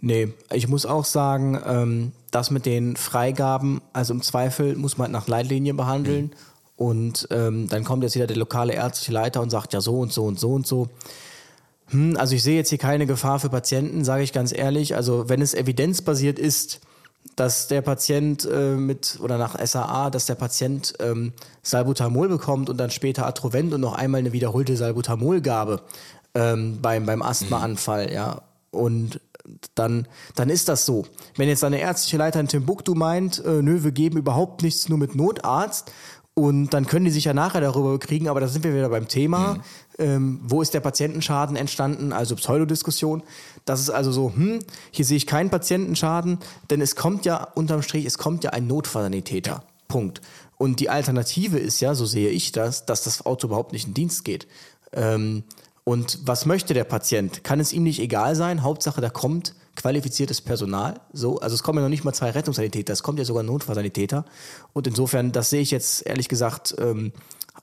Nee, 0.00 0.32
ich 0.50 0.66
muss 0.66 0.86
auch 0.86 1.04
sagen, 1.04 1.60
ähm, 1.66 2.12
das 2.30 2.50
mit 2.50 2.64
den 2.64 2.96
Freigaben, 2.96 3.82
also 3.92 4.14
im 4.14 4.22
Zweifel 4.22 4.76
muss 4.76 4.96
man 4.96 5.10
nach 5.10 5.28
Leitlinien 5.28 5.76
behandeln 5.76 6.32
und 6.76 7.28
ähm, 7.30 7.68
dann 7.68 7.84
kommt 7.84 8.02
jetzt 8.02 8.14
wieder 8.14 8.26
der 8.26 8.38
lokale 8.38 8.72
ärztliche 8.72 9.12
Leiter 9.12 9.42
und 9.42 9.50
sagt 9.50 9.74
ja 9.74 9.82
so 9.82 10.00
und 10.00 10.10
so 10.10 10.24
und 10.24 10.40
so 10.40 10.52
und 10.54 10.66
so. 10.66 10.88
Hm, 11.88 12.16
also 12.16 12.34
ich 12.34 12.42
sehe 12.42 12.56
jetzt 12.56 12.70
hier 12.70 12.78
keine 12.78 13.06
Gefahr 13.06 13.40
für 13.40 13.48
Patienten, 13.48 14.04
sage 14.04 14.22
ich 14.22 14.32
ganz 14.32 14.52
ehrlich. 14.52 14.96
Also 14.96 15.28
wenn 15.28 15.42
es 15.42 15.54
evidenzbasiert 15.54 16.38
ist, 16.38 16.80
dass 17.36 17.68
der 17.68 17.82
Patient 17.82 18.48
äh, 18.50 18.76
mit 18.76 19.18
oder 19.20 19.38
nach 19.38 19.56
SAA, 19.64 20.10
dass 20.10 20.26
der 20.26 20.34
Patient 20.34 20.94
ähm, 21.00 21.32
Salbutamol 21.62 22.28
bekommt 22.28 22.70
und 22.70 22.76
dann 22.76 22.90
später 22.90 23.26
Atrovent 23.26 23.72
und 23.72 23.80
noch 23.80 23.94
einmal 23.94 24.20
eine 24.20 24.32
wiederholte 24.32 24.76
Salbutamolgabe 24.76 25.80
ähm, 26.34 26.80
beim, 26.80 27.06
beim 27.06 27.22
Asthmaanfall, 27.22 28.12
ja. 28.12 28.42
Und 28.70 29.20
dann, 29.74 30.08
dann 30.34 30.48
ist 30.48 30.68
das 30.68 30.86
so. 30.86 31.04
Wenn 31.36 31.48
jetzt 31.48 31.64
eine 31.64 31.78
ärztliche 31.78 32.16
Leiter 32.16 32.40
in 32.40 32.48
Timbuktu 32.48 32.94
meint, 32.94 33.44
äh, 33.44 33.62
nö, 33.62 33.84
wir 33.84 33.92
geben 33.92 34.18
überhaupt 34.18 34.62
nichts 34.62 34.88
nur 34.88 34.98
mit 34.98 35.14
Notarzt 35.14 35.92
und 36.34 36.70
dann 36.70 36.86
können 36.86 37.04
die 37.04 37.12
sich 37.12 37.24
ja 37.24 37.32
nachher 37.32 37.60
darüber 37.60 37.96
kriegen, 38.00 38.28
aber 38.28 38.40
da 38.40 38.48
sind 38.48 38.64
wir 38.64 38.74
wieder 38.74 38.88
beim 38.88 39.06
Thema. 39.06 39.58
Ähm, 39.98 40.40
wo 40.42 40.62
ist 40.62 40.74
der 40.74 40.80
Patientenschaden 40.80 41.54
entstanden? 41.54 42.12
Also 42.12 42.34
Pseudodiskussion. 42.34 43.22
Das 43.64 43.80
ist 43.80 43.90
also 43.90 44.10
so, 44.10 44.32
hm, 44.34 44.58
hier 44.90 45.04
sehe 45.04 45.16
ich 45.16 45.28
keinen 45.28 45.50
Patientenschaden, 45.50 46.38
denn 46.70 46.80
es 46.80 46.96
kommt 46.96 47.24
ja 47.24 47.44
unterm 47.54 47.82
Strich, 47.82 48.04
es 48.04 48.18
kommt 48.18 48.42
ja 48.42 48.50
ein 48.50 48.66
Notfallsanitäter. 48.66 49.62
Punkt. 49.86 50.22
Und 50.56 50.80
die 50.80 50.90
Alternative 50.90 51.58
ist 51.58 51.78
ja, 51.80 51.94
so 51.94 52.04
sehe 52.04 52.30
ich 52.30 52.50
das, 52.50 52.84
dass 52.84 53.04
das 53.04 53.24
Auto 53.24 53.46
überhaupt 53.46 53.72
nicht 53.72 53.86
in 53.86 53.94
Dienst 53.94 54.24
geht. 54.24 54.48
Ähm, 54.92 55.44
und 55.84 56.18
was 56.24 56.46
möchte 56.46 56.74
der 56.74 56.84
Patient? 56.84 57.44
Kann 57.44 57.60
es 57.60 57.72
ihm 57.72 57.84
nicht 57.84 58.00
egal 58.00 58.34
sein? 58.34 58.62
Hauptsache, 58.62 59.00
da 59.00 59.10
kommt 59.10 59.54
qualifiziertes 59.76 60.40
Personal. 60.40 61.00
So, 61.12 61.38
also 61.40 61.54
es 61.54 61.62
kommen 61.62 61.78
ja 61.78 61.82
noch 61.82 61.90
nicht 61.90 62.04
mal 62.04 62.12
zwei 62.12 62.30
Rettungssanitäter, 62.30 62.92
es 62.92 63.02
kommt 63.02 63.18
ja 63.18 63.24
sogar 63.24 63.42
ein 63.42 63.46
Notfallsanitäter. 63.46 64.24
Und 64.72 64.86
insofern, 64.86 65.32
das 65.32 65.50
sehe 65.50 65.60
ich 65.60 65.70
jetzt 65.70 66.06
ehrlich 66.06 66.28
gesagt, 66.28 66.74
ähm, 66.78 67.12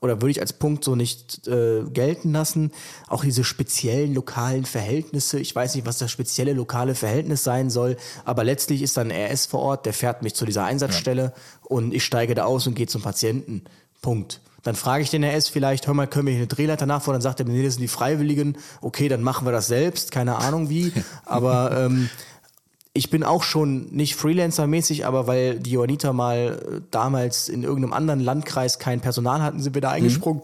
oder 0.00 0.20
würde 0.20 0.30
ich 0.30 0.40
als 0.40 0.52
Punkt 0.52 0.82
so 0.84 0.96
nicht 0.96 1.46
äh, 1.46 1.84
gelten 1.84 2.32
lassen. 2.32 2.72
Auch 3.08 3.24
diese 3.24 3.44
speziellen 3.44 4.14
lokalen 4.14 4.64
Verhältnisse. 4.64 5.38
Ich 5.38 5.54
weiß 5.54 5.74
nicht, 5.74 5.86
was 5.86 5.98
das 5.98 6.10
spezielle 6.10 6.54
lokale 6.54 6.94
Verhältnis 6.94 7.44
sein 7.44 7.70
soll, 7.70 7.96
aber 8.24 8.42
letztlich 8.42 8.82
ist 8.82 8.96
dann 8.96 9.12
ein 9.12 9.30
RS 9.30 9.46
vor 9.46 9.60
Ort, 9.60 9.86
der 9.86 9.92
fährt 9.92 10.22
mich 10.22 10.34
zu 10.34 10.44
dieser 10.44 10.64
Einsatzstelle 10.64 11.32
und 11.62 11.94
ich 11.94 12.04
steige 12.04 12.34
da 12.34 12.44
aus 12.44 12.66
und 12.66 12.74
gehe 12.74 12.86
zum 12.86 13.02
Patienten. 13.02 13.64
Punkt. 14.00 14.40
Dann 14.62 14.76
frage 14.76 15.02
ich 15.02 15.10
den 15.10 15.24
RS 15.24 15.48
vielleicht, 15.48 15.86
hör 15.86 15.94
mal, 15.94 16.06
können 16.06 16.26
wir 16.26 16.32
hier 16.32 16.42
eine 16.42 16.46
Drehleiter 16.46 16.86
nachfordern? 16.86 17.20
Dann 17.20 17.30
sagt 17.30 17.40
er, 17.40 17.46
nee, 17.46 17.62
das 17.64 17.74
sind 17.74 17.82
die 17.82 17.88
Freiwilligen. 17.88 18.56
Okay, 18.80 19.08
dann 19.08 19.22
machen 19.22 19.46
wir 19.46 19.52
das 19.52 19.66
selbst. 19.66 20.12
Keine 20.12 20.36
Ahnung 20.36 20.68
wie. 20.68 20.92
Aber 21.24 21.76
ähm, 21.76 22.08
ich 22.94 23.10
bin 23.10 23.24
auch 23.24 23.42
schon 23.42 23.86
nicht 23.90 24.16
Freelancer-mäßig, 24.16 25.06
aber 25.06 25.26
weil 25.26 25.58
die 25.58 25.70
Johanniter 25.70 26.12
mal 26.12 26.60
äh, 26.60 26.80
damals 26.90 27.48
in 27.48 27.62
irgendeinem 27.62 27.94
anderen 27.94 28.20
Landkreis 28.20 28.78
kein 28.78 29.00
Personal 29.00 29.40
hatten, 29.40 29.62
sind 29.62 29.74
wir 29.74 29.80
da 29.80 29.90
eingesprungen. 29.90 30.42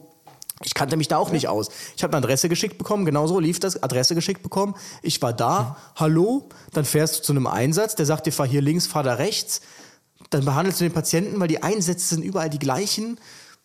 Ich 0.64 0.74
kannte 0.74 0.96
mich 0.96 1.08
da 1.08 1.18
auch 1.18 1.30
nicht 1.30 1.48
aus. 1.48 1.68
Ich 1.96 2.02
habe 2.02 2.16
eine 2.16 2.24
Adresse 2.24 2.48
geschickt 2.48 2.78
bekommen, 2.78 3.04
genau 3.04 3.26
so 3.26 3.38
lief 3.38 3.60
das, 3.60 3.82
Adresse 3.82 4.14
geschickt 4.14 4.42
bekommen. 4.42 4.74
Ich 5.02 5.22
war 5.22 5.32
da, 5.32 5.76
hallo, 5.94 6.48
dann 6.72 6.84
fährst 6.84 7.18
du 7.18 7.22
zu 7.22 7.32
einem 7.32 7.46
Einsatz, 7.46 7.94
der 7.94 8.06
sagt 8.06 8.26
dir, 8.26 8.32
fahr 8.32 8.46
hier 8.46 8.62
links, 8.62 8.86
fahr 8.86 9.02
da 9.02 9.14
rechts. 9.14 9.60
Dann 10.30 10.44
behandelst 10.44 10.80
du 10.80 10.84
den 10.84 10.92
Patienten, 10.92 11.38
weil 11.38 11.48
die 11.48 11.62
Einsätze 11.62 12.14
sind 12.14 12.24
überall 12.24 12.50
die 12.50 12.58
gleichen. 12.58 13.18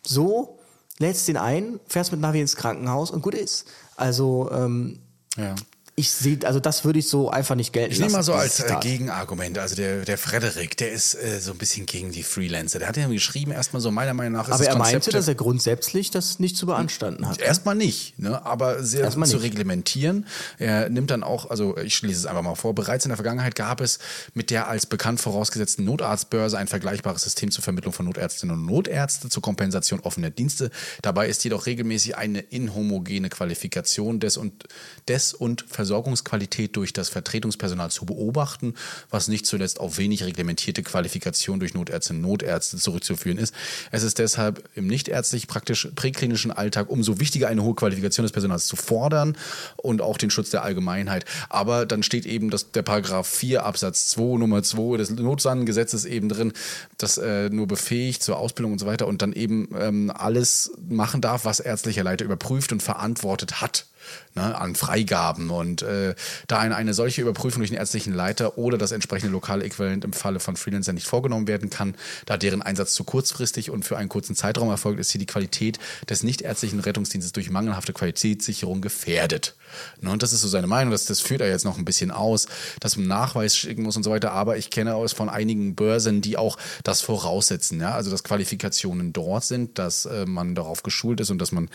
So, 0.05 0.59
lädst 0.99 1.27
den 1.27 1.37
ein, 1.37 1.79
fährst 1.87 2.11
mit 2.11 2.21
Navi 2.21 2.41
ins 2.41 2.55
Krankenhaus 2.55 3.11
und 3.11 3.21
gut 3.21 3.35
ist. 3.35 3.67
Also, 3.95 4.49
ähm, 4.51 4.99
Ja. 5.37 5.55
Ich 5.95 6.11
sehe, 6.11 6.39
also 6.43 6.59
das 6.59 6.85
würde 6.85 6.97
ich 6.97 7.07
so 7.07 7.29
einfach 7.29 7.53
nicht 7.53 7.71
gelten 7.71 7.91
Ich 7.91 7.99
nehme 7.99 8.13
mal 8.13 8.17
lassen, 8.19 8.31
so 8.31 8.33
als 8.33 8.59
äh. 8.59 8.75
Gegenargument, 8.81 9.59
also 9.59 9.75
der, 9.75 10.05
der 10.05 10.17
Frederik, 10.17 10.75
der 10.77 10.91
ist 10.91 11.13
äh, 11.13 11.39
so 11.39 11.51
ein 11.51 11.59
bisschen 11.59 11.85
gegen 11.85 12.11
die 12.11 12.23
Freelancer. 12.23 12.79
Der 12.79 12.87
hat 12.87 12.97
ja 12.97 13.07
geschrieben, 13.07 13.51
erstmal 13.51 13.79
so 13.79 13.91
meiner 13.91 14.15
Meinung 14.15 14.33
nach 14.33 14.47
ist 14.47 14.55
Aber 14.55 14.65
er 14.65 14.75
meinte, 14.75 14.93
Konzept 14.93 15.15
dass 15.15 15.27
er 15.27 15.35
grundsätzlich 15.35 16.09
das 16.09 16.39
nicht 16.39 16.57
zu 16.57 16.65
beanstanden 16.65 17.27
hat. 17.27 17.39
Erstmal 17.39 17.75
nicht, 17.75 18.17
ne? 18.17 18.43
aber 18.43 18.83
sehr 18.83 19.01
Erstmal 19.01 19.29
zu 19.29 19.35
nicht. 19.35 19.45
reglementieren. 19.45 20.25
Er 20.57 20.89
nimmt 20.89 21.11
dann 21.11 21.21
auch, 21.21 21.51
also 21.51 21.77
ich 21.77 22.01
lese 22.01 22.21
es 22.21 22.25
einfach 22.25 22.41
mal 22.41 22.55
vor, 22.55 22.73
bereits 22.73 23.05
in 23.05 23.09
der 23.09 23.17
Vergangenheit 23.17 23.55
gab 23.55 23.79
es 23.79 23.99
mit 24.33 24.49
der 24.49 24.67
als 24.69 24.87
bekannt 24.87 25.21
vorausgesetzten 25.21 25.85
Notarztbörse 25.85 26.57
ein 26.57 26.67
vergleichbares 26.67 27.21
System 27.21 27.51
zur 27.51 27.63
Vermittlung 27.63 27.93
von 27.93 28.07
Notärztinnen 28.07 28.55
und 28.55 28.65
Notärzte 28.65 29.29
zur 29.29 29.43
Kompensation 29.43 29.99
offener 29.99 30.31
Dienste. 30.31 30.71
Dabei 31.03 31.27
ist 31.27 31.43
jedoch 31.43 31.67
regelmäßig 31.67 32.17
eine 32.17 32.39
inhomogene 32.39 33.29
Qualifikation 33.29 34.19
des 34.19 34.37
und, 34.37 34.63
des 35.07 35.35
und 35.35 35.65
Versorgungsqualität 35.83 36.75
durch 36.77 36.93
das 36.93 37.09
Vertretungspersonal 37.09 37.91
zu 37.91 38.05
beobachten, 38.05 38.73
was 39.09 39.27
nicht 39.27 39.45
zuletzt 39.45 39.81
auf 39.81 39.97
wenig 39.97 40.23
reglementierte 40.23 40.81
Qualifikation 40.81 41.59
durch 41.59 41.73
Notärzte 41.73 42.13
und 42.13 42.21
Notärzte 42.21 42.77
zurückzuführen 42.77 43.37
ist. 43.37 43.53
Es 43.91 44.03
ist 44.03 44.17
deshalb 44.17 44.63
im 44.75 44.87
nichtärztlich 44.87 45.47
praktisch 45.47 45.89
präklinischen 45.93 46.51
Alltag 46.51 46.89
umso 46.89 47.19
wichtiger, 47.19 47.49
eine 47.49 47.63
hohe 47.63 47.75
Qualifikation 47.75 48.23
des 48.23 48.31
Personals 48.31 48.65
zu 48.65 48.77
fordern 48.77 49.37
und 49.75 50.01
auch 50.01 50.17
den 50.17 50.29
Schutz 50.29 50.51
der 50.51 50.63
Allgemeinheit. 50.63 51.25
Aber 51.49 51.85
dann 51.85 52.01
steht 52.01 52.25
eben 52.25 52.49
das, 52.49 52.71
der 52.71 52.83
Paragraph 52.83 53.27
4 53.27 53.65
Absatz 53.65 54.07
2 54.07 54.37
Nummer 54.37 54.63
2 54.63 54.97
des 54.97 55.09
Notsannengesetzes 55.09 56.05
eben 56.05 56.29
drin, 56.29 56.53
das 56.97 57.17
äh, 57.17 57.49
nur 57.49 57.67
befähigt 57.67 58.23
zur 58.23 58.37
Ausbildung 58.37 58.71
und 58.71 58.79
so 58.79 58.85
weiter 58.85 59.07
und 59.07 59.21
dann 59.21 59.33
eben 59.33 59.67
ähm, 59.77 60.13
alles 60.15 60.71
machen 60.87 61.19
darf, 61.19 61.43
was 61.43 61.59
ärztlicher 61.59 62.03
Leiter 62.03 62.23
überprüft 62.23 62.71
und 62.71 62.81
verantwortet 62.81 63.59
hat 63.59 63.85
ne, 64.35 64.57
an 64.57 64.75
Freigaben. 64.75 65.49
Und 65.49 65.81
äh, 65.81 66.15
da 66.47 66.59
eine, 66.59 66.75
eine 66.75 66.93
solche 66.93 67.21
Überprüfung 67.21 67.61
durch 67.61 67.69
den 67.69 67.79
ärztlichen 67.79 68.13
Leiter 68.13 68.57
oder 68.57 68.77
das 68.77 68.91
entsprechende 68.91 69.31
lokale 69.31 69.63
Äquivalent 69.63 70.05
im 70.05 70.13
Falle 70.13 70.39
von 70.39 70.55
Freelancern 70.55 70.95
nicht 70.95 71.07
vorgenommen 71.07 71.47
werden 71.47 71.69
kann, 71.69 71.95
da 72.25 72.37
deren 72.37 72.61
Einsatz 72.61 72.93
zu 72.93 73.03
kurzfristig 73.03 73.69
und 73.69 73.85
für 73.85 73.97
einen 73.97 74.09
kurzen 74.09 74.35
Zeitraum 74.35 74.69
erfolgt, 74.69 74.99
ist 74.99 75.11
hier 75.11 75.19
die 75.19 75.25
Qualität 75.25 75.79
des 76.09 76.23
nichtärztlichen 76.23 76.79
Rettungsdienstes 76.79 77.33
durch 77.33 77.49
mangelhafte 77.49 77.93
Qualitätssicherung 77.93 78.81
gefährdet. 78.81 79.55
Ne, 80.01 80.11
und 80.11 80.23
das 80.23 80.33
ist 80.33 80.41
so 80.41 80.47
seine 80.47 80.67
Meinung, 80.67 80.91
das, 80.91 81.05
das 81.05 81.19
führt 81.19 81.41
er 81.41 81.49
jetzt 81.49 81.65
noch 81.65 81.77
ein 81.77 81.85
bisschen 81.85 82.11
aus, 82.11 82.47
dass 82.79 82.97
man 82.97 83.07
Nachweis 83.07 83.55
schicken 83.55 83.83
muss 83.83 83.97
und 83.97 84.03
so 84.03 84.11
weiter. 84.11 84.31
Aber 84.31 84.57
ich 84.57 84.69
kenne 84.69 84.95
aus 84.95 85.13
von 85.13 85.29
einigen 85.29 85.75
Börsen, 85.75 86.21
die 86.21 86.37
auch 86.37 86.57
das 86.83 87.01
voraussetzen, 87.01 87.79
ja, 87.79 87.93
also 87.93 88.11
dass 88.11 88.23
Qualifikationen 88.23 89.13
dort 89.13 89.43
sind, 89.43 89.79
dass 89.79 90.05
äh, 90.05 90.25
man 90.25 90.55
darauf 90.55 90.83
geschult 90.83 91.19
ist 91.19 91.29
und 91.29 91.39
dass 91.39 91.51
man 91.51 91.69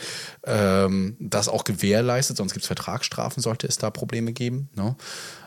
ähm, 0.45 1.17
das 1.19 1.49
auch 1.49 1.65
gewährleistet, 1.65 2.18
sonst 2.27 2.53
gibt 2.53 2.65
es 2.65 2.67
Vertragsstrafen, 2.67 3.43
sollte 3.43 3.67
es 3.67 3.79
da 3.79 3.91
Probleme 3.91 4.33
geben. 4.33 4.69
Ne? 4.75 4.97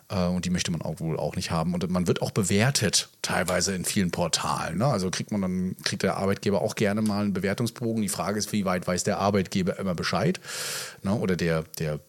Äh, 0.09 0.26
Und 0.28 0.45
die 0.45 0.49
möchte 0.49 0.72
man 0.72 0.82
auch 0.82 0.99
wohl 0.99 1.17
auch 1.17 1.36
nicht 1.36 1.51
haben. 1.51 1.74
Und 1.74 1.89
man 1.89 2.07
wird 2.07 2.22
auch 2.22 2.32
bewertet, 2.32 3.09
teilweise 3.22 3.76
in 3.76 3.86
vielen 3.86 4.11
Portalen. 4.11 4.78
Ne? 4.78 4.86
Also 4.86 5.09
kriegt 5.11 5.32
man 5.32 5.41
dann, 5.41 5.76
kriegt 5.84 6.03
der 6.03 6.17
Arbeitgeber 6.17 6.61
auch 6.61 6.76
gerne 6.76 7.01
mal 7.01 7.22
einen 7.22 7.34
Bewertungsbogen. 7.34 8.01
Die 8.01 8.09
Frage 8.09 8.39
ist, 8.39 8.51
wie 8.51 8.65
weit 8.65 8.88
weiß 8.88 9.03
der 9.03 9.19
Arbeitgeber 9.19 9.78
immer 9.80 9.95
Bescheid? 9.95 10.39
Ne? 11.03 11.13
Oder 11.13 11.36
der, 11.36 11.63
der 11.80 11.99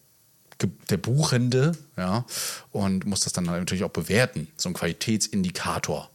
der 0.89 0.97
Buchende, 0.97 1.73
ja, 1.97 2.25
und 2.71 3.05
muss 3.05 3.21
das 3.21 3.33
dann 3.33 3.45
natürlich 3.45 3.83
auch 3.83 3.89
bewerten. 3.89 4.47
So 4.55 4.69
ein 4.69 4.73
Qualitätsindikator 4.73 6.09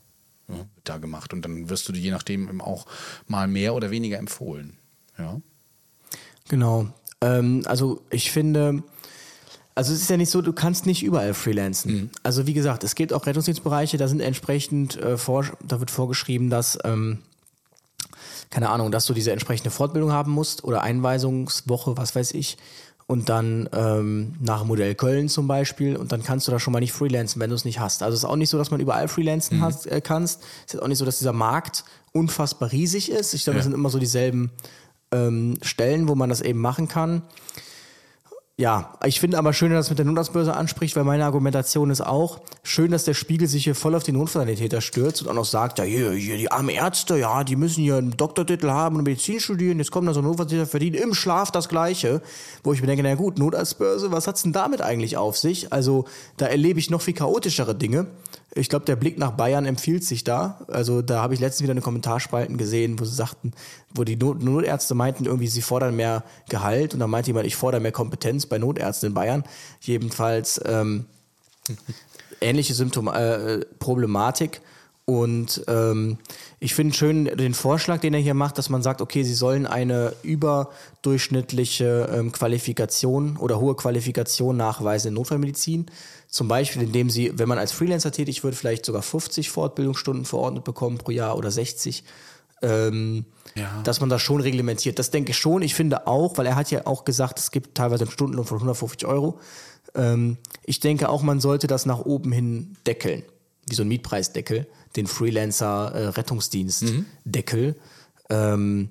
ja, 0.49 0.55
wird 0.57 0.69
da 0.85 0.99
gemacht. 0.99 1.33
Und 1.33 1.43
dann 1.43 1.69
wirst 1.69 1.89
du 1.89 1.93
je 1.93 2.11
nachdem 2.11 2.49
eben 2.49 2.61
auch 2.61 2.87
mal 3.27 3.47
mehr 3.49 3.75
oder 3.75 3.91
weniger 3.91 4.19
empfohlen. 4.19 4.77
Ja. 5.19 5.41
Genau. 6.49 6.89
Ähm, 7.21 7.63
also 7.67 8.01
ich 8.11 8.31
finde, 8.31 8.83
also 9.75 9.93
es 9.93 10.01
ist 10.03 10.11
ja 10.11 10.17
nicht 10.17 10.31
so, 10.31 10.43
du 10.43 10.53
kannst 10.53 10.87
nicht 10.87 11.03
überall 11.03 11.35
freelancen. 11.35 12.11
Also 12.23 12.47
wie 12.47 12.55
gesagt, 12.55 12.83
es 12.85 12.95
gibt 12.95 13.13
auch 13.13 13.27
Rettungsdienstbereiche, 13.27 13.97
da 13.97 14.09
sind 14.09 14.21
entsprechend, 14.21 14.97
äh, 14.97 15.17
vor, 15.17 15.47
da 15.67 15.79
wird 15.79 15.91
vorgeschrieben, 15.91 16.51
dass, 16.51 16.79
ähm, 16.85 17.19
keine 18.51 18.71
Ahnung, 18.71 18.91
dass 18.91 19.07
du 19.07 19.15
diese 19.15 19.31
entsprechende 19.31 19.71
Fortbildung 19.71 20.11
haben 20.11 20.33
musst 20.33 20.65
oder 20.65 20.83
Einweisungswoche, 20.83 21.97
was 21.97 22.17
weiß 22.17 22.33
ich. 22.33 22.57
Und 23.07 23.31
dann 23.31 23.71
ähm, 23.73 24.35
nach 24.41 24.65
Modell 24.65 24.95
Köln 24.95 25.31
zum 25.31 25.47
Beispiel. 25.47 25.97
Und 25.97 26.13
dann 26.13 26.23
kannst 26.23 26.47
du 26.47 26.53
da 26.53 26.59
schon 26.59 26.75
mal 26.75 26.81
nicht 26.81 26.93
freelancen, 26.93 27.41
wenn 27.41 27.49
du 27.49 27.57
es 27.57 27.65
nicht 27.65 27.81
hast. 27.81 28.03
Also 28.03 28.15
es 28.15 28.21
ist 28.21 28.29
auch 28.29 28.37
nicht 28.37 28.51
so, 28.51 28.59
dass 28.59 28.71
man 28.71 28.81
überall 28.81 29.09
freelancen 29.09 29.63
hast, 29.63 29.87
äh, 29.87 30.03
kannst. 30.03 30.43
Es 30.67 30.75
ist 30.75 30.81
auch 30.81 30.89
nicht 30.89 30.99
so, 30.99 31.07
dass 31.07 31.17
dieser 31.19 31.33
Markt 31.33 31.85
unfassbar 32.13 32.71
riesig 32.71 33.11
ist. 33.11 33.33
Ich 33.33 33.45
glaube, 33.45 33.59
das 33.59 33.65
sind 33.65 33.73
immer 33.73 33.89
so 33.89 33.99
dieselben 33.99 34.51
ähm, 35.13 35.59
Stellen, 35.63 36.09
wo 36.09 36.15
man 36.15 36.29
das 36.29 36.41
eben 36.41 36.61
machen 36.61 36.89
kann. 36.89 37.23
Ja, 38.61 38.95
ich 39.05 39.21
finde 39.21 39.39
aber 39.39 39.53
schön, 39.53 39.71
dass 39.71 39.87
es 39.87 39.91
mit 39.91 40.01
der 40.01 40.07
Notarztbörse 40.07 40.53
anspricht, 40.53 40.97
weil 40.97 41.05
meine 41.05 41.25
Argumentation 41.25 41.91
ist 41.91 42.01
auch, 42.01 42.41
schön, 42.65 42.91
dass 42.91 43.05
der 43.05 43.15
Spiegel 43.15 43.47
sich 43.47 43.63
hier 43.63 43.77
voll 43.77 43.95
auf 43.95 44.03
die 44.03 44.11
Notfallsanitäter 44.11 44.81
stürzt 44.81 45.23
und 45.23 45.29
auch 45.29 45.35
noch 45.35 45.45
sagt, 45.45 45.79
ja, 45.79 45.85
hier, 45.85 46.11
hier, 46.11 46.37
die 46.37 46.51
armen 46.51 46.71
Ärzte, 46.71 47.17
ja, 47.19 47.45
die 47.45 47.55
müssen 47.55 47.85
hier 47.85 47.99
einen 47.99 48.17
Doktortitel 48.17 48.69
haben 48.71 48.97
und 48.97 49.05
Medizin 49.05 49.39
studieren, 49.39 49.79
jetzt 49.79 49.93
kommen 49.93 50.09
da 50.09 50.13
so 50.13 50.23
Notfallsanitäter, 50.23 50.69
verdienen 50.69 50.97
im 50.97 51.15
Schlaf 51.15 51.53
das 51.53 51.69
Gleiche. 51.69 52.21
Wo 52.65 52.73
ich 52.73 52.81
mir 52.81 52.89
denke, 52.89 53.05
na 53.05 53.15
gut, 53.15 53.39
Notarztbörse, 53.39 54.11
was 54.11 54.27
hat's 54.27 54.43
denn 54.43 54.53
damit 54.53 54.83
eigentlich 54.83 55.17
auf 55.17 55.39
sich? 55.39 55.73
Also, 55.73 56.07
da 56.37 56.47
erlebe 56.47 56.81
ich 56.81 56.91
noch 56.91 57.01
viel 57.01 57.15
chaotischere 57.15 57.77
Dinge. 57.77 58.09
Ich 58.55 58.69
glaube, 58.69 58.87
der 58.87 58.97
Blick 58.97 59.19
nach 59.19 59.33
Bayern 59.33 59.67
empfiehlt 59.67 60.05
sich 60.05 60.25
da. 60.25 60.61
Also 60.69 61.03
da 61.03 61.21
habe 61.21 61.35
ich 61.35 61.41
letztens 61.41 61.63
wieder 61.63 61.73
eine 61.73 61.83
Kommentarspalten 61.83 62.57
gesehen, 62.57 62.99
wo 62.99 63.05
sie 63.05 63.15
sagten, 63.15 63.53
wo 63.95 64.05
die 64.05 64.17
Not 64.17 64.43
Notärzte 64.43 64.95
meinten, 64.95 65.27
irgendwie 65.27 65.49
sie 65.49 65.63
fordern 65.63 65.95
mehr 65.95 66.25
Gehalt 66.49 66.95
und 66.95 67.01
dann 67.01 67.11
meinte 67.11 67.29
jemand, 67.29 67.47
ich 67.47 67.57
fordere 67.57 67.81
mehr 67.81 67.93
Kompetenz 67.93 68.47
bei 68.47 68.59
Notärzten 68.59 69.09
in 69.09 69.15
Bayern. 69.15 69.45
Jedenfalls 69.81 70.61
ähm, 70.65 71.05
ähnliche 72.41 72.75
Symptom 72.75 73.09
äh, 73.09 73.61
Problematik. 73.79 74.61
Und 75.09 75.65
ähm, 75.69 76.19
ich 76.61 76.75
finde 76.75 76.95
schön 76.95 77.25
den 77.25 77.55
Vorschlag, 77.55 78.01
den 78.01 78.13
er 78.13 78.21
hier 78.21 78.35
macht, 78.35 78.59
dass 78.59 78.69
man 78.69 78.83
sagt, 78.83 79.01
okay, 79.01 79.23
sie 79.23 79.33
sollen 79.33 79.67
eine 79.67 80.13
überdurchschnittliche 80.23 82.11
ähm, 82.13 82.31
Qualifikation 82.31 83.39
oder 83.39 83.59
hohe 83.59 83.75
Qualifikation 83.75 84.59
nachweisen 84.59 85.09
in 85.09 85.15
Notfallmedizin. 85.15 85.87
Zum 86.29 86.47
Beispiel, 86.49 86.83
indem 86.83 87.09
sie, 87.11 87.33
wenn 87.39 87.49
man 87.49 87.59
als 87.59 87.73
Freelancer 87.73 88.13
tätig 88.13 88.45
wird, 88.45 88.55
vielleicht 88.55 88.85
sogar 88.85 89.01
50 89.03 89.49
Fortbildungsstunden 89.51 90.25
verordnet 90.27 90.65
bekommen 90.65 90.99
pro 90.99 91.11
Jahr 91.11 91.37
oder 91.39 91.51
60. 91.51 92.05
Ähm, 92.61 93.25
Ja. 93.55 93.83
dass 93.85 94.01
man 94.01 94.09
das 94.11 94.21
schon 94.21 94.41
reglementiert. 94.41 94.99
Das 94.99 95.11
denke 95.11 95.31
ich 95.31 95.39
schon. 95.39 95.63
Ich 95.63 95.75
finde 95.77 96.07
auch, 96.09 96.37
weil 96.39 96.47
er 96.47 96.57
hat 96.57 96.71
ja 96.73 96.87
auch 96.87 97.05
gesagt, 97.05 97.39
es 97.39 97.51
gibt 97.53 97.77
teilweise 97.77 98.03
einen 98.05 98.11
Stundenlohn 98.11 98.47
von 98.47 98.57
150 98.59 99.07
Euro. 99.09 99.39
Ähm, 99.95 100.37
ich 100.65 100.81
denke 100.81 101.09
auch, 101.09 101.23
man 101.23 101.39
sollte 101.41 101.67
das 101.69 101.87
nach 101.87 102.01
oben 102.01 102.33
hin 102.33 102.77
deckeln. 102.87 103.23
Wie 103.69 103.75
so 103.77 103.83
ein 103.83 103.89
Mietpreisdeckel, 103.89 104.67
den 104.97 105.07
Freelancer-Rettungsdienst-Deckel. 105.07 107.77
Ähm, 108.31 108.91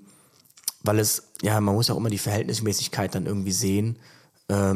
weil 0.84 1.00
es, 1.00 1.24
ja, 1.42 1.60
man 1.60 1.76
muss 1.76 1.88
ja 1.90 1.94
auch 1.94 1.98
immer 2.00 2.10
die 2.10 2.18
Verhältnismäßigkeit 2.18 3.14
dann 3.16 3.26
irgendwie 3.26 3.52
sehen. 3.52 3.98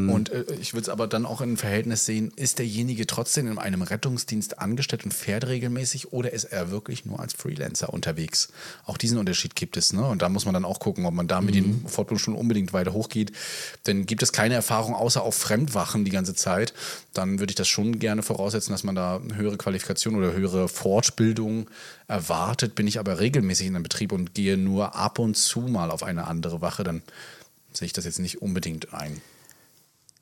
Und 0.10 0.30
äh, 0.32 0.44
ich 0.60 0.74
würde 0.74 0.82
es 0.82 0.90
aber 0.90 1.08
dann 1.08 1.26
auch 1.26 1.40
in 1.40 1.56
Verhältnis 1.56 2.06
sehen, 2.06 2.34
ist 2.36 2.60
derjenige 2.60 3.08
trotzdem 3.08 3.50
in 3.50 3.58
einem 3.58 3.82
Rettungsdienst 3.84 4.60
angestellt 4.60 5.06
und 5.06 5.14
fährt 5.14 5.48
regelmäßig 5.48 6.12
oder 6.12 6.34
ist 6.34 6.44
er 6.44 6.72
wirklich 6.72 7.06
nur 7.06 7.22
als 7.22 7.32
Freelancer 7.32 7.94
unterwegs? 7.94 8.50
Auch 8.86 8.98
diesen 8.98 9.18
Unterschied 9.18 9.56
gibt 9.56 9.78
es. 9.78 9.94
Ne? 9.94 10.06
Und 10.06 10.22
da 10.22 10.28
muss 10.28 10.44
man 10.44 10.54
dann 10.54 10.66
auch 10.66 10.80
gucken, 10.80 11.06
ob 11.06 11.14
man 11.14 11.30
da 11.30 11.40
mit 11.40 11.56
den 11.56 11.88
Fortbildungsstunden 11.88 12.42
unbedingt 12.42 12.74
weiter 12.74 12.92
hochgeht. 12.92 13.32
Denn 13.88 14.06
gibt 14.06 14.24
es 14.24 14.34
keine 14.34 14.56
Erfahrung 14.56 14.94
außer 14.94 15.22
auf 15.22 15.36
Fremdwachen 15.36 16.04
die 16.04 16.12
ganze 16.12 16.36
Zeit, 16.36 16.74
dann 17.14 17.40
würde 17.40 17.52
ich 17.52 17.56
das 17.56 17.70
schon 17.70 18.00
gerne 18.00 18.24
voraussetzen, 18.24 18.74
dass 18.74 18.84
man 18.84 18.96
da 18.96 19.22
höhere 19.36 19.56
Qualifikation 19.56 20.16
oder 20.16 20.34
höhere 20.34 20.68
Fortbildung 20.68 21.70
erwartet. 22.10 22.76
Bin 22.76 22.88
ich 22.88 23.00
aber 23.00 23.22
regelmäßig 23.22 23.68
in 23.68 23.76
einem 23.76 23.84
Betrieb 23.84 24.12
und 24.12 24.34
gehe 24.34 24.58
nur 24.58 24.96
ab 24.96 25.18
und 25.18 25.38
zu 25.38 25.62
mal 25.62 25.92
auf 25.92 26.04
eine 26.04 26.28
andere 26.28 26.60
Wache, 26.60 26.84
dann 26.84 27.04
sehe 27.72 27.86
ich 27.86 27.94
das 27.94 28.04
jetzt 28.04 28.20
nicht 28.20 28.42
unbedingt 28.42 28.94
ein. 28.94 29.22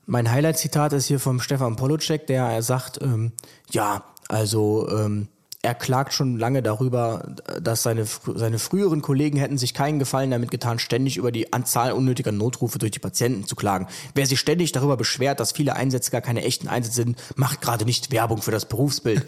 Mein 0.06 0.30
Highlight-Zitat 0.30 0.92
ist 0.92 1.06
hier 1.06 1.20
vom 1.20 1.40
Stefan 1.40 1.76
Polocek, 1.76 2.26
der 2.26 2.44
er 2.44 2.62
sagt, 2.62 3.00
ähm, 3.02 3.32
ja, 3.70 4.04
also 4.28 4.88
ähm, 4.90 5.28
er 5.62 5.74
klagt 5.74 6.14
schon 6.14 6.38
lange 6.38 6.62
darüber, 6.62 7.34
dass 7.60 7.82
seine, 7.82 8.06
seine 8.34 8.58
früheren 8.58 9.02
Kollegen 9.02 9.38
hätten 9.38 9.58
sich 9.58 9.74
keinen 9.74 9.98
Gefallen 9.98 10.30
damit 10.30 10.50
getan, 10.50 10.78
ständig 10.78 11.18
über 11.18 11.32
die 11.32 11.52
Anzahl 11.52 11.92
unnötiger 11.92 12.32
Notrufe 12.32 12.78
durch 12.78 12.92
die 12.92 12.98
Patienten 12.98 13.46
zu 13.46 13.56
klagen. 13.56 13.86
Wer 14.14 14.24
sich 14.24 14.40
ständig 14.40 14.72
darüber 14.72 14.96
beschwert, 14.96 15.38
dass 15.38 15.52
viele 15.52 15.76
Einsätze 15.76 16.10
gar 16.10 16.22
keine 16.22 16.44
echten 16.44 16.66
Einsätze 16.66 16.96
sind, 16.96 17.18
macht 17.36 17.60
gerade 17.60 17.84
nicht 17.84 18.10
Werbung 18.10 18.40
für 18.40 18.52
das 18.52 18.64
Berufsbild. 18.64 19.26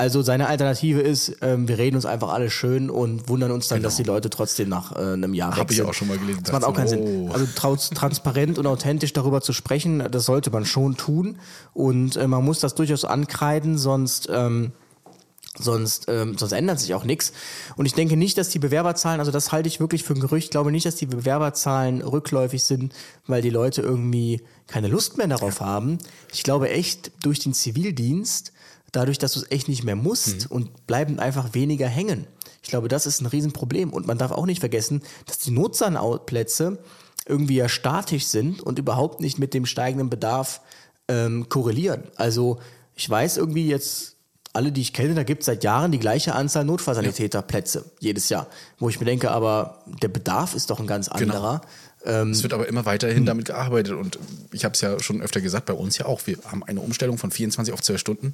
Also 0.00 0.22
seine 0.22 0.48
Alternative 0.48 1.00
ist, 1.00 1.36
ähm, 1.42 1.68
wir 1.68 1.76
reden 1.76 1.96
uns 1.96 2.06
einfach 2.06 2.30
alle 2.30 2.48
schön 2.50 2.88
und 2.88 3.28
wundern 3.28 3.50
uns 3.50 3.68
dann, 3.68 3.82
dass 3.82 3.96
die 3.96 4.02
Leute 4.02 4.30
trotzdem 4.30 4.70
nach 4.70 4.96
äh, 4.96 4.98
einem 5.12 5.34
Jahr 5.34 5.50
Hab 5.50 5.58
weg 5.58 5.70
ich 5.72 5.76
sind. 5.76 5.86
auch 5.86 5.92
schon 5.92 6.08
mal 6.08 6.16
gelesen, 6.16 6.40
Das 6.42 6.52
macht 6.52 6.64
auch 6.64 6.72
keinen 6.72 6.88
so, 6.88 6.96
Sinn. 6.96 7.28
oh. 7.28 7.32
Also 7.32 7.46
trans 7.54 7.90
transparent 7.90 8.58
und 8.58 8.66
authentisch 8.66 9.12
darüber 9.12 9.42
zu 9.42 9.52
sprechen, 9.52 10.02
das 10.10 10.24
sollte 10.24 10.50
man 10.50 10.64
schon 10.64 10.96
tun. 10.96 11.36
Und 11.74 12.16
äh, 12.16 12.26
man 12.26 12.42
muss 12.42 12.60
das 12.60 12.74
durchaus 12.74 13.04
ankreiden, 13.04 13.76
sonst... 13.78 14.28
Ähm, 14.32 14.72
Sonst, 15.58 16.06
ähm, 16.08 16.38
sonst 16.38 16.52
ändert 16.52 16.78
sich 16.78 16.94
auch 16.94 17.02
nichts. 17.04 17.32
Und 17.76 17.84
ich 17.84 17.92
denke 17.92 18.16
nicht, 18.16 18.38
dass 18.38 18.50
die 18.50 18.60
Bewerberzahlen, 18.60 19.18
also 19.18 19.32
das 19.32 19.50
halte 19.50 19.68
ich 19.68 19.80
wirklich 19.80 20.04
für 20.04 20.14
ein 20.14 20.20
Gerücht, 20.20 20.44
ich 20.44 20.50
glaube 20.52 20.70
nicht, 20.70 20.86
dass 20.86 20.94
die 20.94 21.06
Bewerberzahlen 21.06 22.02
rückläufig 22.02 22.62
sind, 22.62 22.94
weil 23.26 23.42
die 23.42 23.50
Leute 23.50 23.82
irgendwie 23.82 24.42
keine 24.68 24.86
Lust 24.86 25.18
mehr 25.18 25.26
darauf 25.26 25.60
haben. 25.60 25.98
Ich 26.32 26.44
glaube 26.44 26.70
echt, 26.70 27.10
durch 27.24 27.40
den 27.40 27.52
Zivildienst, 27.52 28.52
dadurch, 28.92 29.18
dass 29.18 29.32
du 29.32 29.40
es 29.40 29.50
echt 29.50 29.68
nicht 29.68 29.84
mehr 29.84 29.96
musst 29.96 30.50
und 30.50 30.86
bleiben 30.86 31.18
einfach 31.18 31.54
weniger 31.54 31.86
hängen. 31.86 32.26
Ich 32.62 32.68
glaube, 32.68 32.88
das 32.88 33.06
ist 33.06 33.20
ein 33.20 33.26
Riesenproblem. 33.26 33.92
Und 33.92 34.06
man 34.06 34.18
darf 34.18 34.32
auch 34.32 34.46
nicht 34.46 34.60
vergessen, 34.60 35.02
dass 35.26 35.38
die 35.38 35.50
Notsanplätze 35.50 36.78
irgendwie 37.26 37.56
ja 37.56 37.68
statisch 37.68 38.26
sind 38.26 38.60
und 38.60 38.78
überhaupt 38.78 39.20
nicht 39.20 39.38
mit 39.38 39.54
dem 39.54 39.66
steigenden 39.66 40.10
Bedarf 40.10 40.60
ähm, 41.08 41.48
korrelieren. 41.48 42.04
Also 42.16 42.58
ich 42.94 43.08
weiß 43.08 43.36
irgendwie 43.36 43.68
jetzt, 43.68 44.16
alle, 44.52 44.72
die 44.72 44.80
ich 44.80 44.92
kenne, 44.92 45.14
da 45.14 45.22
gibt 45.22 45.40
es 45.40 45.46
seit 45.46 45.62
Jahren 45.62 45.92
die 45.92 46.00
gleiche 46.00 46.34
Anzahl 46.34 46.64
Notfallsanitäterplätze 46.64 47.84
jedes 48.00 48.28
Jahr. 48.28 48.48
Wo 48.78 48.88
ich 48.88 48.98
mir 48.98 49.06
denke, 49.06 49.30
aber 49.30 49.84
der 50.02 50.08
Bedarf 50.08 50.54
ist 50.54 50.70
doch 50.70 50.80
ein 50.80 50.88
ganz 50.88 51.08
anderer. 51.08 51.60
es 52.30 52.42
wird 52.42 52.52
aber 52.52 52.66
immer 52.66 52.84
weiterhin 52.84 53.26
damit 53.26 53.46
gearbeitet 53.46 53.94
und 53.94 54.18
ich 54.52 54.64
habe 54.64 54.74
es 54.74 54.80
ja 54.80 54.98
schon 55.00 55.22
öfter 55.22 55.40
gesagt, 55.40 55.66
bei 55.66 55.74
uns 55.74 55.98
ja 55.98 56.06
auch. 56.06 56.26
Wir 56.26 56.38
haben 56.46 56.64
eine 56.64 56.80
Umstellung 56.80 57.16
von 57.18 57.30
24 57.30 57.72
auf 57.72 57.82
12 57.82 58.00
Stunden 58.00 58.32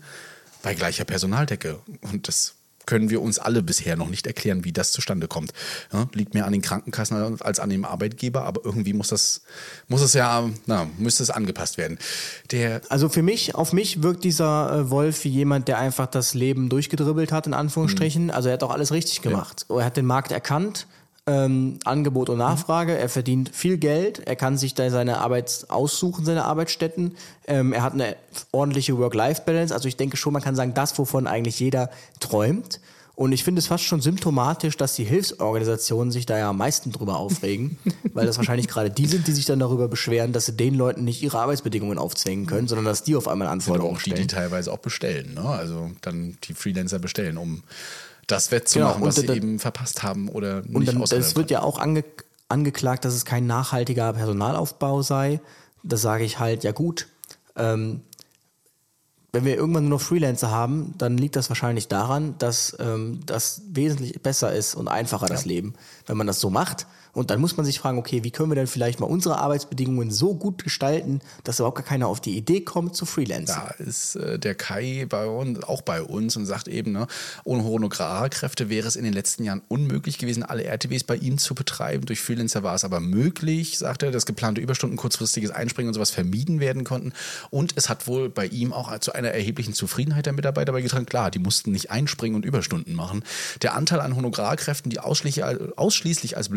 bei 0.67 0.75
gleicher 0.75 1.05
Personaldecke 1.05 1.79
und 2.01 2.27
das 2.27 2.57
können 2.87 3.09
wir 3.09 3.23
uns 3.23 3.39
alle 3.39 3.63
bisher 3.63 3.95
noch 3.95 4.09
nicht 4.09 4.27
erklären, 4.27 4.65
wie 4.65 4.73
das 4.73 4.91
zustande 4.91 5.29
kommt. 5.29 5.53
Ja, 5.93 6.09
liegt 6.13 6.35
mehr 6.35 6.45
an 6.45 6.53
den 6.53 6.61
Krankenkassen 6.61 7.41
als 7.41 7.61
an 7.61 7.71
dem 7.71 7.85
Arbeitgeber, 7.85 8.43
aber 8.43 8.65
irgendwie 8.65 8.93
muss 8.93 9.09
das, 9.09 9.43
muss 9.87 10.01
es 10.01 10.15
ja, 10.15 10.51
na, 10.67 10.89
müsste 10.99 11.23
es 11.23 11.31
angepasst 11.31 11.79
werden. 11.79 11.99
Der, 12.51 12.81
Also 12.89 13.09
für 13.09 13.23
mich, 13.23 13.55
auf 13.55 13.73
mich 13.73 14.03
wirkt 14.03 14.25
dieser 14.25 14.73
äh, 14.73 14.91
Wolf 14.91 15.23
wie 15.23 15.29
jemand, 15.29 15.69
der 15.69 15.79
einfach 15.79 16.09
das 16.09 16.35
Leben 16.35 16.69
durchgedribbelt 16.69 17.31
hat, 17.31 17.47
in 17.47 17.55
Anführungsstrichen. 17.55 18.33
Also 18.33 18.49
er 18.49 18.55
hat 18.55 18.65
auch 18.65 18.73
alles 18.73 18.91
richtig 18.91 19.23
gemacht. 19.23 19.67
Er 19.69 19.85
hat 19.85 19.97
den 19.97 20.07
Markt 20.07 20.33
erkannt, 20.33 20.89
ähm, 21.27 21.79
Angebot 21.85 22.29
und 22.29 22.39
Nachfrage. 22.39 22.97
Er 22.97 23.09
verdient 23.09 23.51
viel 23.53 23.79
Geld. 23.79 24.21
Er 24.27 24.37
kann 24.37 24.57
sich 24.57 24.75
da 24.75 24.89
seine 24.91 25.19
Arbeit 25.19 25.67
aussuchen, 25.69 26.25
seine 26.25 26.45
Arbeitsstätten. 26.45 27.17
Ähm, 27.47 27.73
er 27.73 27.83
hat 27.83 27.95
eine 27.95 28.17
ordentliche 28.53 28.97
Work-Life-Balance. 28.99 29.75
Also 29.75 29.89
ich 29.89 29.97
denke 29.97 30.17
schon, 30.17 30.33
man 30.33 30.43
kann 30.43 30.55
sagen, 30.55 30.75
das, 30.75 30.97
wovon 30.99 31.27
eigentlich 31.27 31.59
jeder 31.59 31.91
träumt. 32.21 32.81
Und 33.17 33.33
ich 33.33 33.45
finde 33.45 33.61
es 33.61 33.67
fast 33.67 33.83
schon 33.83 34.03
symptomatisch, 34.03 34.77
dass 34.77 34.95
die 34.95 35.05
Hilfsorganisationen 35.05 36.13
sich 36.13 36.27
da 36.27 36.37
ja 36.37 36.51
am 36.51 36.59
meisten 36.59 36.93
drüber 36.93 37.17
aufregen, 37.19 37.79
weil 38.13 38.27
das 38.27 38.37
wahrscheinlich 38.37 38.69
gerade 38.69 38.91
die 38.91 39.07
sind, 39.07 39.27
die 39.27 39.33
sich 39.33 39.47
dann 39.47 39.59
darüber 39.59 39.89
beschweren, 39.89 40.33
dass 40.33 40.47
sie 40.47 40.53
den 40.53 40.75
Leuten 40.75 41.03
nicht 41.05 41.23
ihre 41.23 41.39
Arbeitsbedingungen 41.39 41.99
aufzwingen 41.99 42.45
können, 42.47 42.69
sondern 42.69 42.85
dass 42.85 43.05
die 43.05 43.17
auf 43.17 43.27
einmal 43.27 43.49
sind 43.49 43.53
Anforderungen 43.53 43.97
auch 43.97 44.03
die, 44.03 44.11
die 44.11 44.17
stellen. 44.17 44.29
teilweise 44.29 44.71
auch 44.71 44.79
bestellen, 44.79 45.33
ne? 45.35 45.49
Also 45.49 45.91
dann 46.03 46.37
die 46.45 46.53
Freelancer 46.53 46.99
bestellen, 46.99 47.39
um 47.39 47.63
das 48.27 48.49
Genau, 48.49 48.57
wettzumachen, 48.57 49.03
und 49.03 49.09
was 49.09 49.17
sie 49.17 49.27
eben 49.29 49.59
verpasst 49.59 50.03
haben 50.03 50.29
oder 50.29 50.63
nicht 50.63 50.75
Und 50.75 50.89
dann, 50.89 51.03
es 51.03 51.37
wird 51.37 51.51
ja 51.51 51.63
auch 51.63 51.79
ange, 51.79 52.05
angeklagt, 52.49 53.05
dass 53.05 53.15
es 53.15 53.25
kein 53.25 53.47
nachhaltiger 53.47 54.13
Personalaufbau 54.13 55.03
sei. 55.03 55.41
Da 55.83 55.97
sage 55.97 56.25
ich 56.25 56.39
halt, 56.39 56.65
ja 56.65 56.73
gut, 56.73 57.09
ähm, 57.57 58.03
wenn 59.33 59.45
wir 59.45 59.57
irgendwann 59.57 59.89
nur 59.89 59.99
noch 59.99 60.01
Freelancer 60.01 60.51
haben, 60.51 60.95
dann 60.97 61.19
liegt 61.19 61.37
das 61.37 61.51
wahrscheinlich 61.51 61.89
daran, 61.89 62.37
dass 62.39 62.75
ähm, 62.81 63.21
das 63.27 63.61
wesentlich 63.69 64.23
besser 64.23 64.53
ist 64.53 64.75
und 64.75 64.89
einfacher 64.89 65.27
das 65.27 65.45
Leben, 65.45 65.75
wenn 66.07 66.17
man 66.17 66.27
das 66.27 66.41
so 66.41 66.49
macht. 66.49 66.87
Und 67.17 67.31
dann 67.31 67.41
muss 67.41 67.57
man 67.57 67.65
sich 67.65 67.79
fragen, 67.79 67.97
okay, 67.97 68.25
wie 68.25 68.31
können 68.31 68.51
wir 68.51 68.57
denn 68.57 68.67
vielleicht 68.67 69.01
mal 69.01 69.07
unsere 69.07 69.39
Arbeitsbedingungen 69.39 70.11
so 70.11 70.35
gut 70.35 70.63
gestalten, 70.63 71.21
dass 71.45 71.59
überhaupt 71.59 71.79
gar 71.79 71.87
keiner 71.87 72.09
auf 72.09 72.21
die 72.21 72.37
Idee 72.37 72.61
kommt 72.61 72.95
zu 72.95 73.07
Freelancen. 73.07 73.57
Da 73.57 73.69
ist 73.83 74.17
äh, 74.17 74.39
der 74.39 74.55
Kai 74.55 75.07
bei 75.09 75.27
uns, 75.27 75.65
auch 75.65 75.81
bei 75.81 76.03
uns 76.03 76.37
und 76.37 76.45
sagt 76.45 76.69
eben, 76.69 76.93
ne, 76.93 77.07
ohne 77.45 77.65
Honorarkräfte 77.65 78.69
wäre 78.69 78.87
es 78.87 78.97
in 78.97 79.05
den 79.05 79.15
letzten 79.15 79.45
Jahren 79.45 79.63
unmöglich 79.69 80.19
gewesen, 80.19 80.43
alle 80.43 80.65
RTWs 80.65 81.05
bei 81.05 81.17
ihm 81.17 81.39
zu 81.39 81.55
betreiben. 81.55 82.05
Durch 82.05 82.21
Freelancer 82.21 82.63
war 82.63 82.75
es 82.75 82.85
aber 82.85 83.01
möglich, 83.01 83.79
sagt 83.79 84.03
er, 84.03 84.11
dass 84.11 84.27
geplante 84.27 84.61
Überstunden, 84.61 84.99
kurzfristiges 84.99 85.51
Einspringen 85.51 85.89
und 85.89 85.95
sowas 85.95 86.11
vermieden 86.11 86.61
werden 86.61 86.85
konnten. 86.85 87.15
Und 87.49 87.73
es 87.77 87.89
hat 87.89 88.07
wohl 88.07 88.29
bei 88.29 88.45
ihm 88.45 88.75
auch 88.75 88.99
zu 88.99 89.15
einer 89.15 89.29
erheblichen 89.29 89.73
Zufriedenheit 89.73 90.27
der 90.27 90.35
Mitarbeiter 90.35 90.73
beigetragen. 90.73 91.07
Klar, 91.07 91.31
die 91.31 91.39
mussten 91.39 91.73
nicht 91.73 91.91
einspringen 91.91 92.37
und 92.37 92.45
Überstunden 92.45 92.95
machen. 92.95 93.25
Der 93.63 93.75
Anteil 93.75 94.03
an 94.03 94.17
Honorarkräften, 94.17 94.91
die 94.91 95.01
ausschließlich, 95.01 96.37
als 96.37 96.51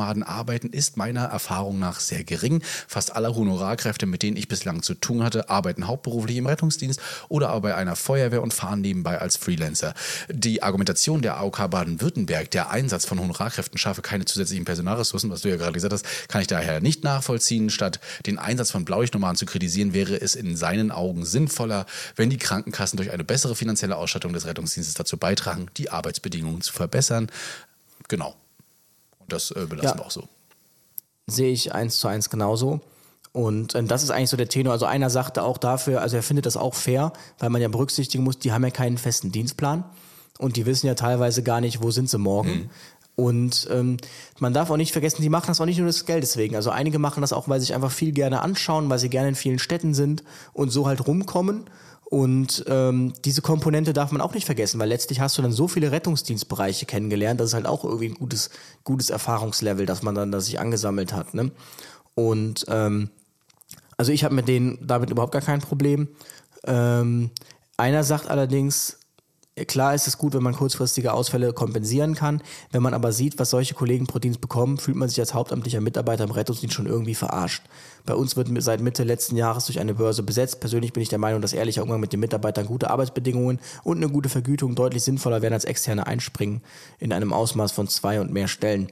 Blaulichtnomaden 0.00 0.22
arbeiten, 0.22 0.70
ist 0.70 0.96
meiner 0.96 1.24
Erfahrung 1.24 1.78
nach 1.78 2.00
sehr 2.00 2.24
gering. 2.24 2.62
Fast 2.88 3.14
alle 3.14 3.34
Honorarkräfte, 3.34 4.06
mit 4.06 4.22
denen 4.22 4.36
ich 4.36 4.48
bislang 4.48 4.82
zu 4.82 4.94
tun 4.94 5.22
hatte, 5.22 5.50
arbeiten 5.50 5.86
hauptberuflich 5.86 6.36
im 6.38 6.46
Rettungsdienst 6.46 7.00
oder 7.28 7.50
aber 7.50 7.60
bei 7.60 7.74
einer 7.74 7.96
Feuerwehr 7.96 8.42
und 8.42 8.54
fahren 8.54 8.80
nebenbei 8.80 9.18
als 9.18 9.36
Freelancer. 9.36 9.94
Die 10.30 10.62
Argumentation 10.62 11.20
der 11.20 11.36
AOK 11.36 11.70
Baden-Württemberg, 11.70 12.50
der 12.50 12.70
Einsatz 12.70 13.04
von 13.04 13.20
Honorarkräften 13.20 13.78
schaffe 13.78 14.00
keine 14.00 14.24
zusätzlichen 14.24 14.64
Personalressourcen, 14.64 15.30
was 15.30 15.42
du 15.42 15.50
ja 15.50 15.56
gerade 15.56 15.72
gesagt 15.72 15.92
hast, 15.92 16.06
kann 16.28 16.40
ich 16.40 16.46
daher 16.46 16.80
nicht 16.80 17.04
nachvollziehen. 17.04 17.68
Statt 17.68 18.00
den 18.26 18.38
Einsatz 18.38 18.70
von 18.70 18.84
Blaulichtnomaden 18.84 19.36
zu 19.36 19.44
kritisieren, 19.44 19.92
wäre 19.92 20.18
es 20.18 20.34
in 20.34 20.56
seinen 20.56 20.90
Augen 20.90 21.26
sinnvoller, 21.26 21.84
wenn 22.16 22.30
die 22.30 22.38
Krankenkassen 22.38 22.96
durch 22.96 23.10
eine 23.10 23.24
bessere 23.24 23.54
finanzielle 23.54 23.96
Ausstattung 23.96 24.32
des 24.32 24.46
Rettungsdienstes 24.46 24.94
dazu 24.94 25.18
beitragen, 25.18 25.66
die 25.76 25.90
Arbeitsbedingungen 25.90 26.62
zu 26.62 26.72
verbessern. 26.72 27.30
Genau. 28.08 28.39
Das 29.32 29.50
äh, 29.50 29.66
belassen 29.66 29.88
Ja. 29.88 29.94
wir 29.98 30.06
auch 30.06 30.10
so. 30.10 30.28
sehe 31.26 31.50
ich 31.52 31.72
eins 31.74 31.98
zu 31.98 32.08
eins 32.08 32.28
genauso. 32.30 32.80
Und 33.32 33.74
ähm, 33.76 33.86
das 33.86 34.02
ist 34.02 34.10
eigentlich 34.10 34.30
so 34.30 34.36
der 34.36 34.48
Tenor. 34.48 34.72
Also 34.72 34.86
einer 34.86 35.08
sagte 35.10 35.42
auch 35.44 35.58
dafür, 35.58 36.02
also 36.02 36.16
er 36.16 36.22
findet 36.22 36.46
das 36.46 36.56
auch 36.56 36.74
fair, 36.74 37.12
weil 37.38 37.50
man 37.50 37.62
ja 37.62 37.68
berücksichtigen 37.68 38.24
muss, 38.24 38.38
die 38.38 38.50
haben 38.52 38.64
ja 38.64 38.70
keinen 38.70 38.98
festen 38.98 39.30
Dienstplan 39.30 39.84
und 40.38 40.56
die 40.56 40.66
wissen 40.66 40.86
ja 40.88 40.94
teilweise 40.94 41.42
gar 41.44 41.60
nicht, 41.60 41.80
wo 41.82 41.90
sind 41.92 42.10
sie 42.10 42.18
morgen. 42.18 42.70
Und 43.14 43.68
ähm, 43.70 43.98
man 44.38 44.54
darf 44.54 44.70
auch 44.70 44.76
nicht 44.78 44.92
vergessen, 44.92 45.20
die 45.22 45.28
machen 45.28 45.48
das 45.48 45.60
auch 45.60 45.66
nicht 45.66 45.76
nur 45.78 45.86
des 45.86 46.06
Geldes 46.06 46.36
wegen. 46.38 46.56
Also 46.56 46.70
einige 46.70 46.98
machen 46.98 47.20
das 47.20 47.32
auch, 47.34 47.48
weil 47.48 47.60
sie 47.60 47.66
sich 47.66 47.74
einfach 47.74 47.90
viel 47.92 48.12
gerne 48.12 48.40
anschauen, 48.40 48.88
weil 48.88 48.98
sie 48.98 49.10
gerne 49.10 49.28
in 49.28 49.34
vielen 49.34 49.58
Städten 49.58 49.94
sind 49.94 50.24
und 50.54 50.70
so 50.70 50.86
halt 50.86 51.06
rumkommen. 51.06 51.64
Und 52.10 52.64
ähm, 52.66 53.12
diese 53.24 53.40
Komponente 53.40 53.92
darf 53.92 54.10
man 54.10 54.20
auch 54.20 54.34
nicht 54.34 54.44
vergessen, 54.44 54.80
weil 54.80 54.88
letztlich 54.88 55.20
hast 55.20 55.38
du 55.38 55.42
dann 55.42 55.52
so 55.52 55.68
viele 55.68 55.92
Rettungsdienstbereiche 55.92 56.84
kennengelernt, 56.84 57.38
das 57.38 57.50
ist 57.50 57.54
halt 57.54 57.66
auch 57.66 57.84
irgendwie 57.84 58.08
ein 58.08 58.14
gutes, 58.14 58.50
gutes 58.82 59.10
Erfahrungslevel, 59.10 59.86
das 59.86 60.02
man 60.02 60.16
dann 60.16 60.32
da 60.32 60.40
sich 60.40 60.58
angesammelt 60.58 61.12
hat. 61.12 61.34
Ne? 61.34 61.52
Und 62.16 62.66
ähm, 62.68 63.10
also 63.96 64.10
ich 64.10 64.24
habe 64.24 64.34
mit 64.34 64.48
denen 64.48 64.84
damit 64.84 65.10
überhaupt 65.10 65.32
gar 65.32 65.40
kein 65.40 65.60
Problem. 65.60 66.08
Ähm, 66.64 67.30
einer 67.76 68.02
sagt 68.02 68.28
allerdings, 68.28 68.98
klar 69.64 69.94
ist 69.94 70.06
es 70.06 70.18
gut, 70.18 70.34
wenn 70.34 70.42
man 70.42 70.54
kurzfristige 70.54 71.12
Ausfälle 71.12 71.52
kompensieren 71.52 72.14
kann. 72.14 72.42
Wenn 72.70 72.82
man 72.82 72.94
aber 72.94 73.12
sieht, 73.12 73.38
was 73.38 73.50
solche 73.50 73.74
Kollegen 73.74 74.06
pro 74.06 74.18
Dienst 74.18 74.40
bekommen, 74.40 74.78
fühlt 74.78 74.96
man 74.96 75.08
sich 75.08 75.20
als 75.20 75.34
hauptamtlicher 75.34 75.80
Mitarbeiter 75.80 76.24
im 76.24 76.30
Rettungsdienst 76.30 76.74
schon 76.74 76.86
irgendwie 76.86 77.14
verarscht. 77.14 77.62
Bei 78.06 78.14
uns 78.14 78.36
wird 78.36 78.48
seit 78.62 78.80
Mitte 78.80 79.04
letzten 79.04 79.36
Jahres 79.36 79.66
durch 79.66 79.78
eine 79.78 79.94
Börse 79.94 80.22
besetzt. 80.22 80.60
Persönlich 80.60 80.92
bin 80.92 81.02
ich 81.02 81.08
der 81.08 81.18
Meinung, 81.18 81.42
dass 81.42 81.52
ehrlicher 81.52 81.82
Umgang 81.82 82.00
mit 82.00 82.12
den 82.12 82.20
Mitarbeitern, 82.20 82.66
gute 82.66 82.90
Arbeitsbedingungen 82.90 83.60
und 83.84 83.96
eine 83.98 84.08
gute 84.08 84.28
Vergütung 84.28 84.74
deutlich 84.74 85.02
sinnvoller 85.02 85.42
wären 85.42 85.52
als 85.52 85.64
externe 85.64 86.06
Einspringen 86.06 86.62
in 86.98 87.12
einem 87.12 87.32
Ausmaß 87.32 87.72
von 87.72 87.88
zwei 87.88 88.20
und 88.20 88.32
mehr 88.32 88.48
Stellen. 88.48 88.90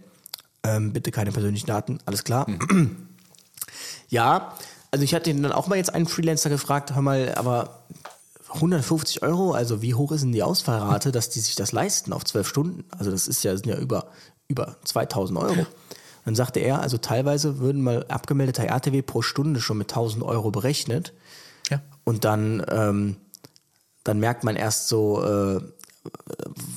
Ähm, 0.63 0.93
bitte 0.93 1.11
keine 1.11 1.33
persönlichen 1.33 1.67
Daten, 1.67 1.99
alles 2.05 2.25
klar. 2.25 2.47
Ja, 4.11 4.55
also 4.91 5.05
ich 5.05 5.15
hatte 5.15 5.35
dann 5.35 5.53
auch 5.53 5.67
mal 5.67 5.77
jetzt 5.77 5.95
einen 5.95 6.07
Freelancer 6.07 6.49
gefragt, 6.49 6.95
hör 6.95 7.03
mal, 7.03 7.35
aber 7.35 7.83
150 8.55 9.23
Euro, 9.23 9.53
also 9.53 9.83
wie 9.83 9.95
hoch 9.95 10.13
ist 10.13 10.23
denn 10.23 10.33
die 10.33 10.43
Ausfallrate, 10.43 11.13
dass 11.13 11.29
die 11.29 11.41
sich 11.41 11.55
das 11.55 11.73
leisten 11.73 12.13
auf 12.13 12.25
zwölf 12.25 12.49
Stunden? 12.49 12.85
Also 12.97 13.11
das 13.11 13.29
ist 13.29 13.43
ja, 13.45 13.57
sind 13.57 13.67
ja 13.67 13.77
über, 13.79 14.09
über 14.49 14.77
2000 14.85 15.39
Euro. 15.39 15.67
Dann 16.25 16.35
sagte 16.35 16.61
er, 16.61 16.81
also 16.81 16.99
teilweise 16.99 17.59
würden 17.59 17.83
mal 17.83 18.05
abgemeldeter 18.09 18.65
RTW 18.65 19.03
pro 19.03 19.23
Stunde 19.23 19.61
schon 19.61 19.79
mit 19.79 19.91
1000 19.91 20.23
Euro 20.25 20.51
berechnet. 20.51 21.15
Ja. 21.71 21.83
Und 22.05 22.25
dann, 22.25 22.65
ähm, 22.71 23.17
dann 24.05 24.19
merkt 24.19 24.45
man 24.45 24.57
erst 24.57 24.89
so, 24.89 25.23
äh, 25.25 25.61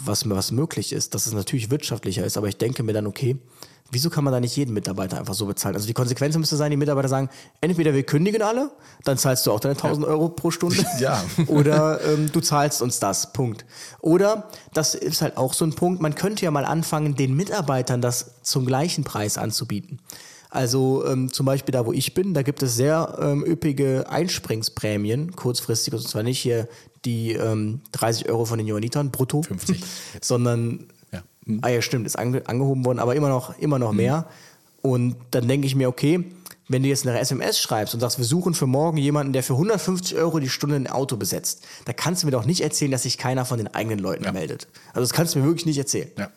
was, 0.06 0.30
was 0.30 0.52
möglich 0.52 0.94
ist, 0.94 1.14
dass 1.14 1.26
es 1.26 1.34
natürlich 1.34 1.70
wirtschaftlicher 1.70 2.26
ist. 2.26 2.38
Aber 2.38 2.48
ich 2.48 2.58
denke 2.58 2.84
mir 2.84 2.94
dann, 2.94 3.08
okay, 3.08 3.38
wieso 3.92 4.10
kann 4.10 4.24
man 4.24 4.34
da 4.34 4.40
nicht 4.40 4.56
jeden 4.56 4.74
Mitarbeiter 4.74 5.20
einfach 5.20 5.34
so 5.34 5.46
bezahlen? 5.46 5.76
Also 5.76 5.88
die 5.88 5.94
Konsequenz 5.94 6.36
müsste 6.38 6.56
sein, 6.56 6.72
die 6.72 6.78
Mitarbeiter 6.78 7.10
sagen, 7.10 7.30
entweder 7.60 7.94
wir 7.94 8.04
kündigen 8.04 8.42
alle, 8.42 8.72
dann 9.04 9.18
zahlst 9.18 9.46
du 9.46 9.52
auch 9.52 9.60
deine 9.60 9.76
1000 9.76 10.08
Euro 10.08 10.30
pro 10.30 10.52
Stunde. 10.52 10.86
Ja. 11.00 11.24
Oder 11.48 12.00
ähm, 12.06 12.32
du 12.32 12.42
zahlst 12.42 12.82
uns 12.82 13.00
das, 13.00 13.34
Punkt. 13.34 13.66
Oder, 14.02 14.50
das 14.74 14.94
ist 14.94 15.22
halt 15.22 15.38
auch 15.38 15.54
so 15.54 15.66
ein 15.66 15.74
Punkt, 15.74 16.02
man 16.02 16.16
könnte 16.16 16.46
ja 16.46 16.52
mal 16.52 16.66
anfangen, 16.66 17.16
den 17.16 17.36
Mitarbeitern 17.36 18.02
das 18.02 18.42
zum 18.44 18.66
gleichen 18.66 19.04
Preis 19.04 19.38
anzubieten. 19.38 20.00
Also 20.52 21.06
ähm, 21.08 21.32
zum 21.32 21.46
Beispiel 21.46 21.72
da, 21.72 21.86
wo 21.86 21.94
ich 21.94 22.14
bin, 22.14 22.34
da 22.34 22.44
gibt 22.44 22.62
es 22.62 22.76
sehr 22.76 23.18
ähm, 23.22 23.44
üppige 23.46 24.06
Einspringsprämien, 24.10 25.36
kurzfristig, 25.36 25.94
und 25.94 26.08
zwar 26.08 26.24
nicht 26.24 26.40
hier 26.40 26.68
die 27.06 27.32
ähm, 27.34 27.82
30 27.94 28.30
Euro 28.30 28.46
von 28.46 28.58
den 28.58 28.68
Johannitern 28.68 29.12
brutto, 29.12 29.44
50 29.44 29.82
sondern, 30.22 30.88
Ja. 31.46 31.58
ah 31.62 31.70
ja 31.70 31.82
stimmt, 31.82 32.06
ist 32.06 32.18
ange 32.18 32.48
angehoben 32.48 32.86
worden, 32.86 33.00
aber 33.00 33.16
immer 33.16 33.30
noch, 33.30 33.58
immer 33.60 33.80
noch 33.80 33.92
mehr. 33.92 34.28
Und 34.82 35.16
dann 35.32 35.48
denke 35.48 35.68
ich 35.68 35.76
mir, 35.76 35.88
okay, 35.90 36.26
wenn 36.68 36.84
du 36.84 36.90
jetzt 36.90 37.06
eine 37.06 37.20
SMS 37.20 37.60
schreibst 37.60 37.94
und 37.94 38.00
sagst, 38.00 38.18
wir 38.18 38.26
suchen 38.26 38.54
für 38.54 38.66
morgen 38.66 38.98
jemanden, 38.98 39.34
der 39.34 39.44
für 39.44 39.54
150 39.54 40.18
Euro 40.18 40.40
die 40.40 40.50
Stunde 40.50 40.78
ein 40.78 40.88
Auto 40.88 41.18
besetzt, 41.18 41.66
da 41.86 41.94
kannst 41.94 42.24
du 42.24 42.28
mir 42.28 42.32
doch 42.32 42.46
nicht 42.46 42.62
erzählen, 42.62 42.92
dass 42.92 43.04
sich 43.04 43.18
keiner 43.18 43.46
von 43.46 43.58
den 43.58 43.74
eigenen 43.74 44.00
Leuten 44.00 44.32
meldet. 44.32 44.68
Also 44.94 45.02
das 45.02 45.14
kannst 45.14 45.36
du 45.36 45.40
mir 45.40 45.46
wirklich 45.46 45.66
nicht 45.66 45.78
erzählen. 45.78 46.10
Ja. 46.18 46.30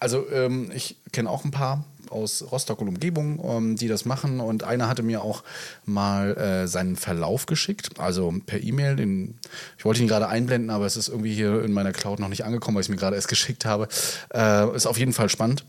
Also 0.00 0.28
ähm, 0.30 0.70
ich 0.74 0.96
kenne 1.12 1.30
auch 1.30 1.44
ein 1.44 1.50
paar 1.50 1.84
aus 2.10 2.44
Rostock 2.50 2.80
und 2.80 2.88
Umgebung, 2.88 3.40
ähm, 3.44 3.76
die 3.76 3.88
das 3.88 4.04
machen. 4.04 4.40
Und 4.40 4.64
einer 4.64 4.88
hatte 4.88 5.02
mir 5.02 5.22
auch 5.22 5.42
mal 5.84 6.36
äh, 6.36 6.66
seinen 6.68 6.96
Verlauf 6.96 7.46
geschickt, 7.46 7.98
also 7.98 8.34
per 8.46 8.62
E-Mail. 8.62 9.34
Ich 9.78 9.84
wollte 9.84 10.00
ihn 10.00 10.08
gerade 10.08 10.28
einblenden, 10.28 10.70
aber 10.70 10.86
es 10.86 10.96
ist 10.96 11.08
irgendwie 11.08 11.34
hier 11.34 11.62
in 11.62 11.72
meiner 11.72 11.92
Cloud 11.92 12.18
noch 12.18 12.28
nicht 12.28 12.44
angekommen, 12.44 12.76
weil 12.76 12.82
ich 12.82 12.86
es 12.86 12.90
mir 12.90 12.96
gerade 12.96 13.16
erst 13.16 13.28
geschickt 13.28 13.64
habe. 13.64 13.88
Äh, 14.34 14.74
ist 14.74 14.86
auf 14.86 14.98
jeden 14.98 15.12
Fall 15.12 15.28
spannend, 15.28 15.64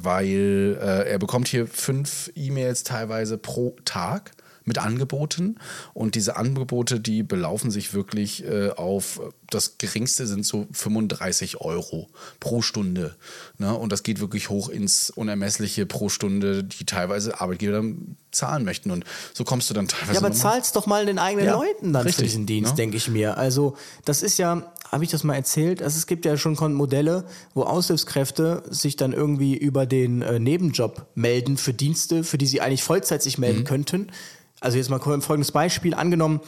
weil 0.00 0.78
äh, 0.80 1.10
er 1.10 1.18
bekommt 1.18 1.48
hier 1.48 1.66
fünf 1.66 2.30
E-Mails 2.34 2.84
teilweise 2.84 3.38
pro 3.38 3.76
Tag 3.84 4.32
mit 4.64 4.78
Angeboten 4.78 5.56
und 5.94 6.14
diese 6.14 6.36
Angebote, 6.36 7.00
die 7.00 7.22
belaufen 7.22 7.70
sich 7.70 7.94
wirklich 7.94 8.44
äh, 8.44 8.70
auf 8.70 9.20
das 9.50 9.76
geringste 9.78 10.26
sind 10.26 10.46
so 10.46 10.66
35 10.72 11.60
Euro 11.60 12.08
pro 12.40 12.62
Stunde. 12.62 13.16
Ne? 13.58 13.76
Und 13.76 13.92
das 13.92 14.02
geht 14.02 14.20
wirklich 14.20 14.48
hoch 14.48 14.68
ins 14.70 15.10
Unermessliche 15.10 15.84
pro 15.84 16.08
Stunde, 16.08 16.64
die 16.64 16.86
teilweise 16.86 17.40
Arbeitgeber 17.40 17.72
dann 17.72 18.16
zahlen 18.30 18.64
möchten. 18.64 18.90
Und 18.90 19.04
so 19.34 19.44
kommst 19.44 19.68
du 19.68 19.74
dann 19.74 19.88
teilweise. 19.88 20.12
Ja, 20.14 20.18
aber 20.20 20.32
zahlst 20.32 20.74
doch 20.76 20.86
mal 20.86 21.04
den 21.04 21.18
eigenen 21.18 21.46
Ja, 21.46 21.52
Leuten 21.56 21.92
dann 21.92 22.02
für 22.02 22.08
richtig, 22.08 22.28
diesen 22.28 22.46
Dienst, 22.46 22.72
ne? 22.72 22.76
denke 22.76 22.96
ich 22.96 23.08
mir. 23.08 23.36
Also, 23.36 23.76
das 24.06 24.22
ist 24.22 24.38
ja, 24.38 24.72
habe 24.90 25.04
ich 25.04 25.10
das 25.10 25.22
mal 25.22 25.34
erzählt? 25.34 25.82
Also, 25.82 25.98
es 25.98 26.06
gibt 26.06 26.24
ja 26.24 26.38
schon 26.38 26.56
Modelle, 26.72 27.24
wo 27.52 27.64
Aushilfskräfte 27.64 28.62
sich 28.70 28.96
dann 28.96 29.12
irgendwie 29.12 29.54
über 29.54 29.84
den 29.84 30.22
äh, 30.22 30.38
Nebenjob 30.38 31.06
melden 31.14 31.58
für 31.58 31.74
Dienste, 31.74 32.24
für 32.24 32.38
die 32.38 32.46
sie 32.46 32.60
eigentlich 32.62 32.82
Vollzeit 32.82 33.22
sich 33.22 33.36
Mhm. 33.36 33.40
melden 33.42 33.64
könnten. 33.64 34.06
Also 34.62 34.78
jetzt 34.78 34.90
mal 34.90 35.00
folgendes 35.00 35.50
Beispiel. 35.50 35.92
Angenommen, 35.92 36.40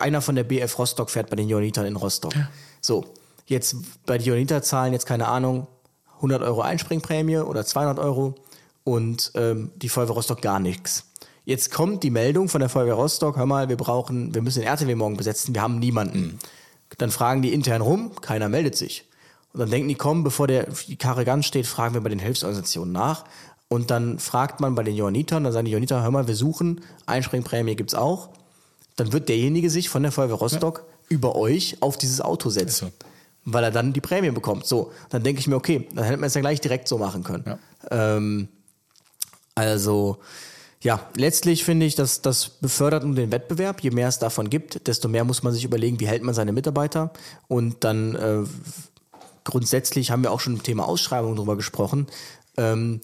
einer 0.00 0.22
von 0.22 0.34
der 0.34 0.44
BF 0.44 0.78
Rostock 0.78 1.10
fährt 1.10 1.28
bei 1.28 1.36
den 1.36 1.48
Johannitern 1.48 1.86
in 1.86 1.96
Rostock. 1.96 2.32
So, 2.80 3.04
jetzt 3.46 3.76
bei 4.06 4.18
den 4.18 4.26
Johanniter 4.26 4.62
zahlen 4.62 4.92
jetzt, 4.94 5.06
keine 5.06 5.28
Ahnung, 5.28 5.66
100 6.16 6.42
Euro 6.42 6.62
Einspringprämie 6.62 7.38
oder 7.38 7.64
200 7.64 7.98
Euro 7.98 8.34
und 8.84 9.32
ähm, 9.34 9.70
die 9.76 9.88
Feuerwehr 9.88 10.14
Rostock 10.14 10.40
gar 10.40 10.60
nichts. 10.60 11.04
Jetzt 11.44 11.72
kommt 11.72 12.02
die 12.04 12.10
Meldung 12.10 12.48
von 12.48 12.60
der 12.60 12.68
Feuerwehr 12.68 12.94
Rostock, 12.94 13.36
hör 13.36 13.46
mal, 13.46 13.68
wir 13.68 13.76
brauchen, 13.76 14.34
wir 14.34 14.42
müssen 14.42 14.60
den 14.60 14.68
RTW 14.68 14.94
morgen 14.94 15.16
besetzen, 15.16 15.54
wir 15.54 15.60
haben 15.60 15.78
niemanden. 15.78 16.38
Dann 16.98 17.10
fragen 17.10 17.42
die 17.42 17.52
intern 17.52 17.82
rum, 17.82 18.12
keiner 18.20 18.48
meldet 18.48 18.76
sich. 18.76 19.08
Und 19.52 19.60
dann 19.60 19.70
denken 19.70 19.88
die, 19.88 19.94
komm, 19.94 20.24
bevor 20.24 20.46
der, 20.46 20.68
die 20.86 20.96
Karre 20.96 21.24
ganz 21.24 21.46
steht, 21.46 21.66
fragen 21.66 21.94
wir 21.94 22.00
bei 22.00 22.08
den 22.08 22.18
Hilfsorganisationen 22.18 22.92
nach. 22.92 23.24
Und 23.72 23.90
dann 23.90 24.18
fragt 24.18 24.60
man 24.60 24.74
bei 24.74 24.82
den 24.82 24.94
Johannitern, 24.94 25.44
dann 25.44 25.52
sagen 25.54 25.64
die 25.64 25.70
Johanniter, 25.70 26.02
hör 26.02 26.10
mal, 26.10 26.28
wir 26.28 26.36
suchen, 26.36 26.82
Einspringprämie 27.06 27.74
gibt's 27.74 27.94
auch. 27.94 28.28
Dann 28.96 29.14
wird 29.14 29.30
derjenige 29.30 29.70
sich 29.70 29.88
von 29.88 30.02
der 30.02 30.12
Feuerwehr 30.12 30.36
Rostock 30.36 30.84
über 31.08 31.36
euch 31.36 31.78
auf 31.80 31.96
dieses 31.96 32.20
Auto 32.20 32.50
setzen. 32.50 32.88
So. 32.88 33.06
Weil 33.46 33.64
er 33.64 33.70
dann 33.70 33.94
die 33.94 34.02
Prämie 34.02 34.30
bekommt. 34.30 34.66
So, 34.66 34.92
dann 35.08 35.22
denke 35.22 35.40
ich 35.40 35.46
mir, 35.46 35.56
okay, 35.56 35.88
dann 35.94 36.04
hätte 36.04 36.18
man 36.18 36.26
es 36.26 36.34
ja 36.34 36.42
gleich 36.42 36.60
direkt 36.60 36.86
so 36.86 36.98
machen 36.98 37.22
können. 37.22 37.44
Ja. 37.46 37.58
Ähm, 38.16 38.48
also, 39.54 40.18
ja, 40.82 41.08
letztlich 41.16 41.64
finde 41.64 41.86
ich, 41.86 41.94
dass 41.94 42.20
das 42.20 42.50
befördert 42.50 43.04
nur 43.04 43.14
den 43.14 43.32
Wettbewerb. 43.32 43.80
Je 43.80 43.90
mehr 43.90 44.08
es 44.08 44.18
davon 44.18 44.50
gibt, 44.50 44.86
desto 44.86 45.08
mehr 45.08 45.24
muss 45.24 45.42
man 45.42 45.54
sich 45.54 45.64
überlegen, 45.64 45.98
wie 45.98 46.08
hält 46.08 46.22
man 46.22 46.34
seine 46.34 46.52
Mitarbeiter. 46.52 47.10
Und 47.48 47.84
dann 47.84 48.16
äh, 48.16 48.42
grundsätzlich 49.44 50.10
haben 50.10 50.22
wir 50.22 50.30
auch 50.30 50.40
schon 50.40 50.56
im 50.56 50.62
Thema 50.62 50.86
Ausschreibung 50.86 51.36
drüber 51.36 51.56
gesprochen. 51.56 52.06
Ähm, 52.58 53.00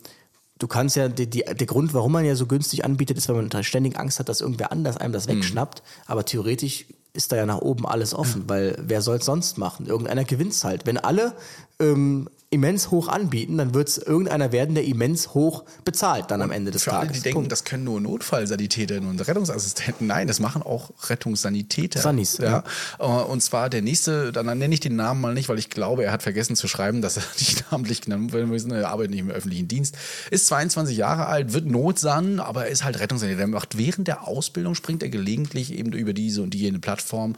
du 0.58 0.66
kannst 0.66 0.96
ja, 0.96 1.08
die, 1.08 1.28
die, 1.28 1.44
der 1.44 1.66
Grund, 1.66 1.94
warum 1.94 2.12
man 2.12 2.24
ja 2.24 2.34
so 2.34 2.46
günstig 2.46 2.84
anbietet, 2.84 3.16
ist, 3.16 3.28
weil 3.28 3.36
man 3.36 3.64
ständig 3.64 3.98
Angst 3.98 4.18
hat, 4.18 4.28
dass 4.28 4.40
irgendwer 4.40 4.72
anders 4.72 4.96
einem 4.96 5.12
das 5.12 5.28
wegschnappt. 5.28 5.82
Aber 6.06 6.24
theoretisch 6.24 6.86
ist 7.12 7.32
da 7.32 7.36
ja 7.36 7.46
nach 7.46 7.58
oben 7.58 7.86
alles 7.86 8.14
offen, 8.14 8.44
weil 8.48 8.76
wer 8.80 9.02
soll 9.02 9.16
es 9.16 9.24
sonst 9.24 9.58
machen? 9.58 9.86
Irgendeiner 9.86 10.24
gewinnt's 10.24 10.64
halt. 10.64 10.86
Wenn 10.86 10.98
alle 10.98 11.34
ähm, 11.80 12.28
immens 12.50 12.90
hoch 12.90 13.08
anbieten, 13.08 13.58
dann 13.58 13.74
wird 13.74 13.88
es 13.88 13.98
irgendeiner 13.98 14.52
werden, 14.52 14.74
der 14.74 14.84
immens 14.84 15.34
hoch 15.34 15.64
bezahlt 15.84 16.30
dann 16.30 16.40
am 16.40 16.50
Ende 16.50 16.70
des 16.70 16.84
Für 16.84 16.92
alle, 16.94 17.00
Tages. 17.08 17.16
die 17.18 17.22
denken, 17.24 17.36
Punkt. 17.40 17.52
das 17.52 17.64
können 17.64 17.84
nur 17.84 18.00
Notfallsanitäterinnen 18.00 19.08
und 19.10 19.20
Rettungsassistenten. 19.28 20.06
Nein, 20.06 20.26
das 20.28 20.40
machen 20.40 20.62
auch 20.62 20.90
Rettungssanitäter. 21.10 22.00
Sannis, 22.00 22.38
ja. 22.38 22.64
Äh, 22.98 23.04
Und 23.04 23.42
zwar 23.42 23.68
der 23.68 23.82
nächste, 23.82 24.32
dann 24.32 24.46
nenne 24.58 24.72
ich 24.72 24.80
den 24.80 24.96
Namen 24.96 25.20
mal 25.20 25.34
nicht, 25.34 25.50
weil 25.50 25.58
ich 25.58 25.68
glaube, 25.68 26.04
er 26.04 26.12
hat 26.12 26.22
vergessen 26.22 26.56
zu 26.56 26.68
schreiben, 26.68 27.02
dass 27.02 27.18
er 27.18 27.22
nicht 27.38 27.70
namentlich 27.70 28.00
genannt 28.00 28.32
wird. 28.32 28.50
Wir 28.50 28.58
sind- 28.60 28.72
Er 28.72 28.88
arbeitet 28.88 29.10
nicht 29.10 29.20
im 29.20 29.30
öffentlichen 29.30 29.68
Dienst. 29.68 29.98
Ist 30.30 30.46
22 30.46 30.96
Jahre 30.96 31.26
alt, 31.26 31.52
wird 31.52 31.66
Notsan, 31.66 32.40
aber 32.40 32.64
er 32.64 32.70
ist 32.70 32.82
halt 32.82 32.98
Rettungssanitäter. 32.98 33.42
Er 33.42 33.48
macht 33.48 33.76
während 33.76 34.08
der 34.08 34.26
Ausbildung, 34.26 34.74
springt 34.74 35.02
er 35.02 35.10
gelegentlich 35.10 35.70
eben 35.74 35.92
über 35.92 36.14
diese 36.14 36.40
und 36.40 36.54
die 36.54 36.60
jene 36.60 36.78
Plattform 36.78 37.36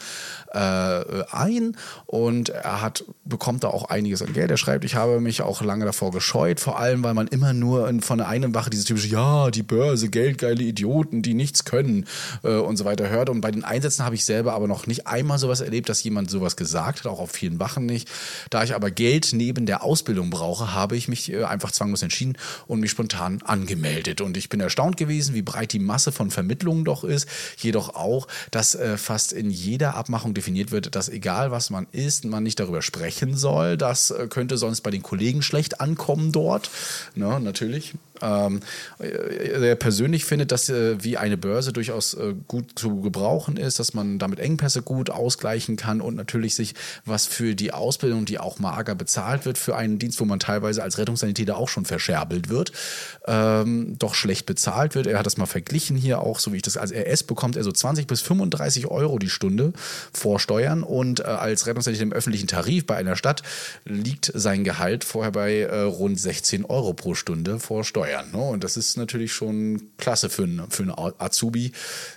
äh, 0.52 0.58
ein 1.32 1.76
und 2.06 2.50
er 2.50 2.80
hat, 2.80 3.04
bekommt 3.24 3.64
da 3.64 3.68
auch 3.68 3.86
einiges 3.86 4.22
an 4.22 4.32
Geld. 4.32 4.52
Er 4.52 4.56
schreibt, 4.56 4.84
ich 4.84 4.94
habe 4.94 4.99
mich 5.07 5.42
auch 5.42 5.62
lange 5.62 5.84
davor 5.84 6.11
gescheut, 6.11 6.61
vor 6.61 6.78
allem, 6.78 7.03
weil 7.03 7.14
man 7.14 7.26
immer 7.28 7.53
nur 7.53 7.88
in, 7.88 8.01
von 8.01 8.18
der 8.18 8.28
einen 8.28 8.55
Wache 8.55 8.70
diese 8.70 8.84
typische, 8.84 9.09
ja, 9.09 9.51
die 9.51 9.62
Börse, 9.62 10.09
geldgeile 10.09 10.62
Idioten, 10.62 11.22
die 11.22 11.34
nichts 11.34 11.64
können 11.64 12.07
äh, 12.42 12.55
und 12.55 12.76
so 12.76 12.84
weiter 12.84 13.09
hört. 13.09 13.30
Und 13.30 13.40
bei 13.40 13.51
den 13.51 13.64
Einsätzen 13.64 14.05
habe 14.05 14.14
ich 14.14 14.24
selber 14.24 14.55
aber 14.55 14.68
noch 14.68 14.86
nicht 14.86 15.07
einmal 15.07 15.38
sowas 15.38 15.61
erlebt, 15.61 15.88
dass 15.88 16.03
jemand 16.03 16.30
sowas 16.30 16.57
gesagt 16.57 17.01
hat, 17.01 17.07
auch 17.07 17.20
auf 17.20 17.30
vielen 17.30 17.59
Wachen 17.59 17.86
nicht. 17.86 18.09
Da 18.51 18.62
ich 18.62 18.74
aber 18.74 18.90
Geld 18.90 19.30
neben 19.32 19.66
der 19.66 19.82
Ausbildung 19.82 20.30
brauche, 20.30 20.74
habe 20.74 20.96
ich 20.96 21.09
mich 21.09 21.32
äh, 21.32 21.44
einfach 21.44 21.72
zwanglos 21.72 22.03
entschieden 22.03 22.36
und 22.66 22.80
mich 22.80 22.90
spontan 22.90 23.42
angemeldet. 23.42 24.20
Und 24.20 24.36
ich 24.36 24.48
bin 24.48 24.61
erstaunt 24.61 24.96
gewesen, 24.96 25.34
wie 25.34 25.42
breit 25.42 25.72
die 25.72 25.78
Masse 25.78 26.12
von 26.12 26.30
Vermittlungen 26.30 26.84
doch 26.84 27.05
ist, 27.05 27.28
jedoch 27.59 27.94
auch, 27.94 28.26
dass 28.51 28.74
äh, 28.74 28.96
fast 28.96 29.32
in 29.32 29.51
jeder 29.51 29.94
Abmachung 29.94 30.34
definiert 30.34 30.70
wird, 30.70 30.94
dass 30.94 31.09
egal 31.09 31.51
was 31.51 31.70
man 31.70 31.86
ist, 31.92 32.24
man 32.24 32.42
nicht 32.42 32.61
darüber 32.61 32.82
sprechen 32.82 33.36
soll. 33.36 33.76
Das 33.76 34.11
äh, 34.11 34.26
könnte 34.28 34.57
sonst 34.57 34.82
bei 34.82 34.89
den 34.91 35.03
Kollegen 35.03 35.43
schlecht 35.43 35.80
ankommen 35.80 36.32
dort. 36.32 36.70
Ne, 37.14 37.41
natürlich. 37.41 37.95
Ähm, 38.22 38.61
äh, 38.99 39.68
er 39.68 39.76
persönlich 39.76 40.24
findet, 40.24 40.53
dass 40.53 40.68
äh, 40.68 41.03
wie 41.03 41.16
eine 41.16 41.36
Börse 41.36 41.72
durchaus 41.72 42.14
äh, 42.14 42.34
gut 42.49 42.78
zu 42.78 43.01
gebrauchen 43.01 43.57
ist, 43.57 43.78
dass 43.78 43.95
man 43.95 44.18
damit 44.18 44.41
Engpässe 44.41 44.82
gut 44.82 45.11
ausgleichen 45.11 45.76
kann 45.76 46.01
und 46.01 46.16
natürlich 46.16 46.55
sich 46.55 46.74
was 47.05 47.26
für 47.26 47.55
die 47.55 47.72
Ausbildung, 47.72 48.24
die 48.24 48.38
auch 48.38 48.59
mager 48.59 48.95
bezahlt 48.95 49.47
wird, 49.47 49.59
für 49.59 49.76
einen 49.76 49.99
Dienst, 49.99 50.20
wo 50.20 50.24
man 50.24 50.38
teilweise 50.38 50.82
als 50.82 50.99
Rettungssanitäter 50.99 51.57
auch 51.57 51.68
schon 51.68 51.84
verscherbelt 51.84 52.49
wird, 52.49 52.72
ähm, 53.26 53.99
doch 53.99 54.14
schlecht 54.14 54.47
bezahlt 54.47 54.95
wird. 54.95 55.07
Er 55.07 55.18
hat 55.18 55.26
das 55.26 55.36
mal 55.36 55.47
verglichen 55.47 55.97
hier 55.97 56.20
auch, 56.20 56.38
so 56.38 56.53
wie 56.53 56.57
ich 56.57 56.62
das 56.62 56.76
als 56.76 56.93
RS 56.93 57.22
bekommt, 57.22 57.57
er 57.57 57.64
so 57.64 57.72
20 57.72 58.07
bis 58.07 58.20
35 58.20 58.86
Euro 58.86 59.18
die 59.18 59.30
Stunde 59.30 59.72
vor 60.12 60.41
Steuern 60.41 60.82
und 60.82 61.20
äh, 61.20 61.24
als 61.24 61.66
Rettungssanitäter 61.66 62.07
im 62.07 62.12
öffentlichen 62.12 62.49
Tarif 62.49 62.86
bei 62.86 62.97
einer 62.97 63.16
Stadt 63.16 63.43
liegt 63.84 64.30
sein 64.34 64.64
Gehalt 64.64 64.80
vorher 65.05 65.33
bei 65.33 65.61
äh, 65.61 65.81
rund 65.83 66.18
16 66.18 66.64
Euro 66.64 66.93
pro 66.93 67.14
Stunde 67.14 67.59
vor 67.59 67.85
Steuern. 67.85 68.33
Ne? 68.33 68.39
Und 68.39 68.64
das 68.64 68.76
ist 68.76 68.97
natürlich 68.97 69.33
schon 69.33 69.91
klasse 69.99 70.31
für 70.31 70.45
einen 70.45 70.70
für 70.70 70.83
einen 70.83 70.95
Azubi. 71.18 71.72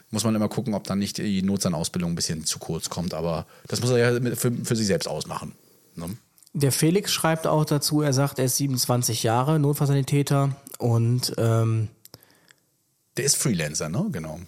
Muss 0.10 0.24
man 0.24 0.36
immer 0.36 0.50
gucken, 0.50 0.74
ob 0.74 0.84
dann 0.86 1.00
nicht 1.00 1.18
die 1.18 1.42
Notsanausbildung 1.42 2.12
ein 2.12 2.16
bisschen 2.16 2.46
zu 2.46 2.60
kurz 2.60 2.90
kommt, 2.90 3.14
aber 3.14 3.46
das 3.68 3.82
muss 3.82 3.92
er 3.92 3.98
ja 3.98 4.36
für, 4.36 4.52
für 4.52 4.76
sich 4.76 4.88
selbst 4.88 5.08
ausmachen. 5.08 5.54
Ne? 5.96 6.18
Der 6.54 6.72
Felix 6.72 7.12
schreibt 7.12 7.48
auch 7.48 7.66
dazu, 7.66 8.02
er 8.02 8.14
sagt, 8.14 8.38
er 8.38 8.46
ist 8.46 8.58
27 8.58 9.24
Jahre, 9.24 9.58
Notfallsanitäter 9.58 10.56
und 10.78 11.34
ähm, 11.38 11.88
Der 13.18 13.26
ist 13.26 13.38
Freelancer, 13.38 13.90
ne? 13.90 14.06
Genau. 14.12 14.40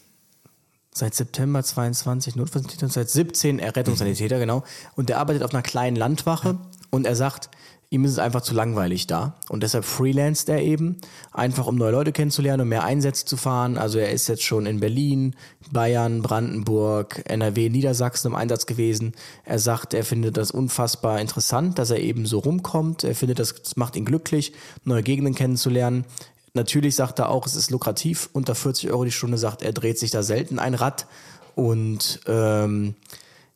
seit 0.93 1.15
September 1.15 1.63
22 1.63 2.35
Notfallsanitäter 2.35 2.85
und 2.85 2.93
seit 2.93 3.09
17 3.09 3.57
er 3.57 3.75
Rettungssanitäter, 3.75 4.37
genau. 4.37 4.63
Und 4.95 5.09
der 5.09 5.17
arbeitet 5.17 5.41
auf 5.41 5.51
einer 5.53 5.63
kleinen 5.63 5.95
Landwache 5.95 6.59
und 6.91 7.07
er 7.07 7.15
sagt, 7.15 7.49
ihm 7.95 8.05
ist 8.05 8.11
es 8.11 8.19
einfach 8.19 8.41
zu 8.41 8.53
langweilig 8.53 9.07
da. 9.07 9.35
Und 9.49 9.63
deshalb 9.63 9.85
freelanced 9.85 10.49
er 10.49 10.61
eben, 10.61 10.97
einfach 11.31 11.65
um 11.65 11.75
neue 11.75 11.91
Leute 11.91 12.11
kennenzulernen 12.11 12.61
und 12.61 12.69
mehr 12.69 12.83
Einsätze 12.83 13.25
zu 13.25 13.37
fahren. 13.37 13.77
Also 13.77 13.97
er 13.97 14.11
ist 14.11 14.27
jetzt 14.27 14.43
schon 14.43 14.65
in 14.65 14.79
Berlin, 14.79 15.35
Bayern, 15.71 16.21
Brandenburg, 16.21 17.23
NRW, 17.25 17.69
Niedersachsen 17.69 18.27
im 18.27 18.35
Einsatz 18.35 18.65
gewesen. 18.65 19.13
Er 19.45 19.59
sagt, 19.59 19.93
er 19.93 20.03
findet 20.03 20.37
das 20.37 20.51
unfassbar 20.51 21.19
interessant, 21.19 21.79
dass 21.79 21.89
er 21.89 21.99
eben 21.99 22.25
so 22.25 22.39
rumkommt. 22.39 23.03
Er 23.03 23.15
findet, 23.15 23.39
das, 23.39 23.55
das 23.55 23.77
macht 23.77 23.95
ihn 23.95 24.05
glücklich, 24.05 24.53
neue 24.83 25.03
Gegenden 25.03 25.33
kennenzulernen. 25.33 26.05
Natürlich 26.53 26.95
sagt 26.95 27.19
er 27.19 27.29
auch, 27.29 27.47
es 27.47 27.55
ist 27.55 27.71
lukrativ. 27.71 28.29
Unter 28.33 28.55
40 28.55 28.91
Euro 28.91 29.05
die 29.05 29.11
Stunde 29.11 29.37
sagt 29.37 29.61
er, 29.61 29.73
dreht 29.73 29.97
sich 29.97 30.11
da 30.11 30.21
selten 30.21 30.59
ein 30.59 30.73
Rad. 30.73 31.07
Und 31.55 32.19
ähm, 32.27 32.95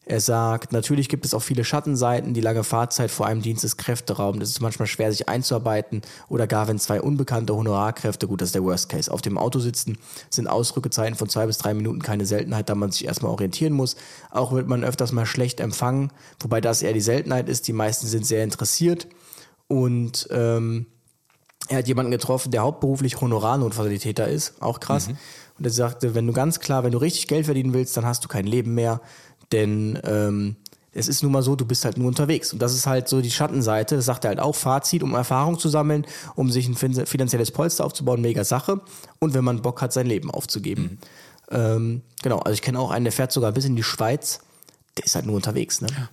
er 0.05 0.19
sagt, 0.19 0.71
natürlich 0.71 1.07
gibt 1.07 1.25
es 1.25 1.35
auch 1.35 1.41
viele 1.41 1.63
Schattenseiten. 1.63 2.33
Die 2.33 2.41
lange 2.41 2.63
Fahrzeit 2.63 3.11
vor 3.11 3.27
einem 3.27 3.43
Dienst 3.43 3.63
ist 3.63 3.77
kräfteraubend. 3.77 4.41
Es 4.41 4.49
ist 4.49 4.59
manchmal 4.59 4.87
schwer, 4.87 5.11
sich 5.11 5.29
einzuarbeiten. 5.29 6.01
Oder 6.29 6.47
gar 6.47 6.67
wenn 6.67 6.79
zwei 6.79 6.99
unbekannte 6.99 7.55
Honorarkräfte, 7.55 8.27
gut, 8.27 8.41
das 8.41 8.49
ist 8.49 8.55
der 8.55 8.63
Worst 8.63 8.89
Case, 8.89 9.11
auf 9.11 9.21
dem 9.21 9.37
Auto 9.37 9.59
sitzen, 9.59 9.99
sind 10.31 10.47
Ausrückezeiten 10.47 11.15
von 11.15 11.29
zwei 11.29 11.45
bis 11.45 11.59
drei 11.59 11.75
Minuten 11.75 12.01
keine 12.01 12.25
Seltenheit, 12.25 12.69
da 12.69 12.75
man 12.75 12.91
sich 12.91 13.05
erstmal 13.05 13.31
orientieren 13.31 13.73
muss. 13.73 13.97
Auch 14.31 14.51
wird 14.51 14.67
man 14.67 14.83
öfters 14.83 15.11
mal 15.11 15.27
schlecht 15.27 15.59
empfangen, 15.59 16.11
wobei 16.39 16.59
das 16.59 16.81
eher 16.81 16.93
die 16.93 17.01
Seltenheit 17.01 17.47
ist. 17.47 17.67
Die 17.67 17.73
meisten 17.73 18.07
sind 18.07 18.25
sehr 18.25 18.43
interessiert. 18.43 19.07
Und 19.67 20.27
ähm, 20.31 20.87
er 21.67 21.77
hat 21.77 21.87
jemanden 21.87 22.11
getroffen, 22.11 22.51
der 22.51 22.61
hauptberuflich 22.61 23.21
Honorarnotfallsanitäter 23.21 24.27
ist, 24.27 24.59
auch 24.59 24.79
krass. 24.79 25.09
Und 25.59 25.65
er 25.65 25.71
sagte, 25.71 26.15
wenn 26.15 26.25
du 26.25 26.33
ganz 26.33 26.59
klar, 26.59 26.83
wenn 26.83 26.93
du 26.93 26.97
richtig 26.97 27.27
Geld 27.27 27.45
verdienen 27.45 27.73
willst, 27.73 27.95
dann 27.95 28.05
hast 28.05 28.23
du 28.23 28.27
kein 28.27 28.47
Leben 28.47 28.73
mehr, 28.73 29.01
denn 29.51 29.99
ähm, 30.03 30.55
es 30.91 31.07
ist 31.07 31.21
nun 31.21 31.31
mal 31.31 31.43
so, 31.43 31.55
du 31.55 31.65
bist 31.65 31.85
halt 31.85 31.97
nur 31.97 32.07
unterwegs. 32.07 32.51
Und 32.51 32.61
das 32.61 32.73
ist 32.73 32.87
halt 32.87 33.07
so 33.07 33.21
die 33.21 33.31
Schattenseite. 33.31 33.95
Das 33.95 34.05
sagt 34.05 34.25
er 34.25 34.29
halt 34.29 34.39
auch, 34.39 34.55
Fazit, 34.55 35.03
um 35.03 35.13
Erfahrung 35.13 35.59
zu 35.59 35.69
sammeln, 35.69 36.05
um 36.35 36.49
sich 36.49 36.67
ein 36.67 36.75
fin- 36.75 37.05
finanzielles 37.05 37.51
Polster 37.51 37.85
aufzubauen, 37.85 38.21
mega 38.21 38.43
Sache. 38.43 38.81
Und 39.19 39.33
wenn 39.33 39.43
man 39.43 39.61
Bock 39.61 39.81
hat, 39.81 39.93
sein 39.93 40.07
Leben 40.07 40.31
aufzugeben. 40.31 40.97
Ähm, 41.51 42.01
genau, 42.21 42.39
also 42.39 42.53
ich 42.53 42.61
kenne 42.61 42.79
auch 42.79 42.91
einen, 42.91 43.05
der 43.05 43.11
fährt 43.11 43.31
sogar 43.31 43.51
bis 43.51 43.65
in 43.65 43.75
die 43.75 43.83
Schweiz. 43.83 44.39
Der 44.97 45.05
ist 45.05 45.15
halt 45.15 45.25
nur 45.25 45.35
unterwegs, 45.35 45.81
ne? 45.81 45.87
Ja, 45.91 46.09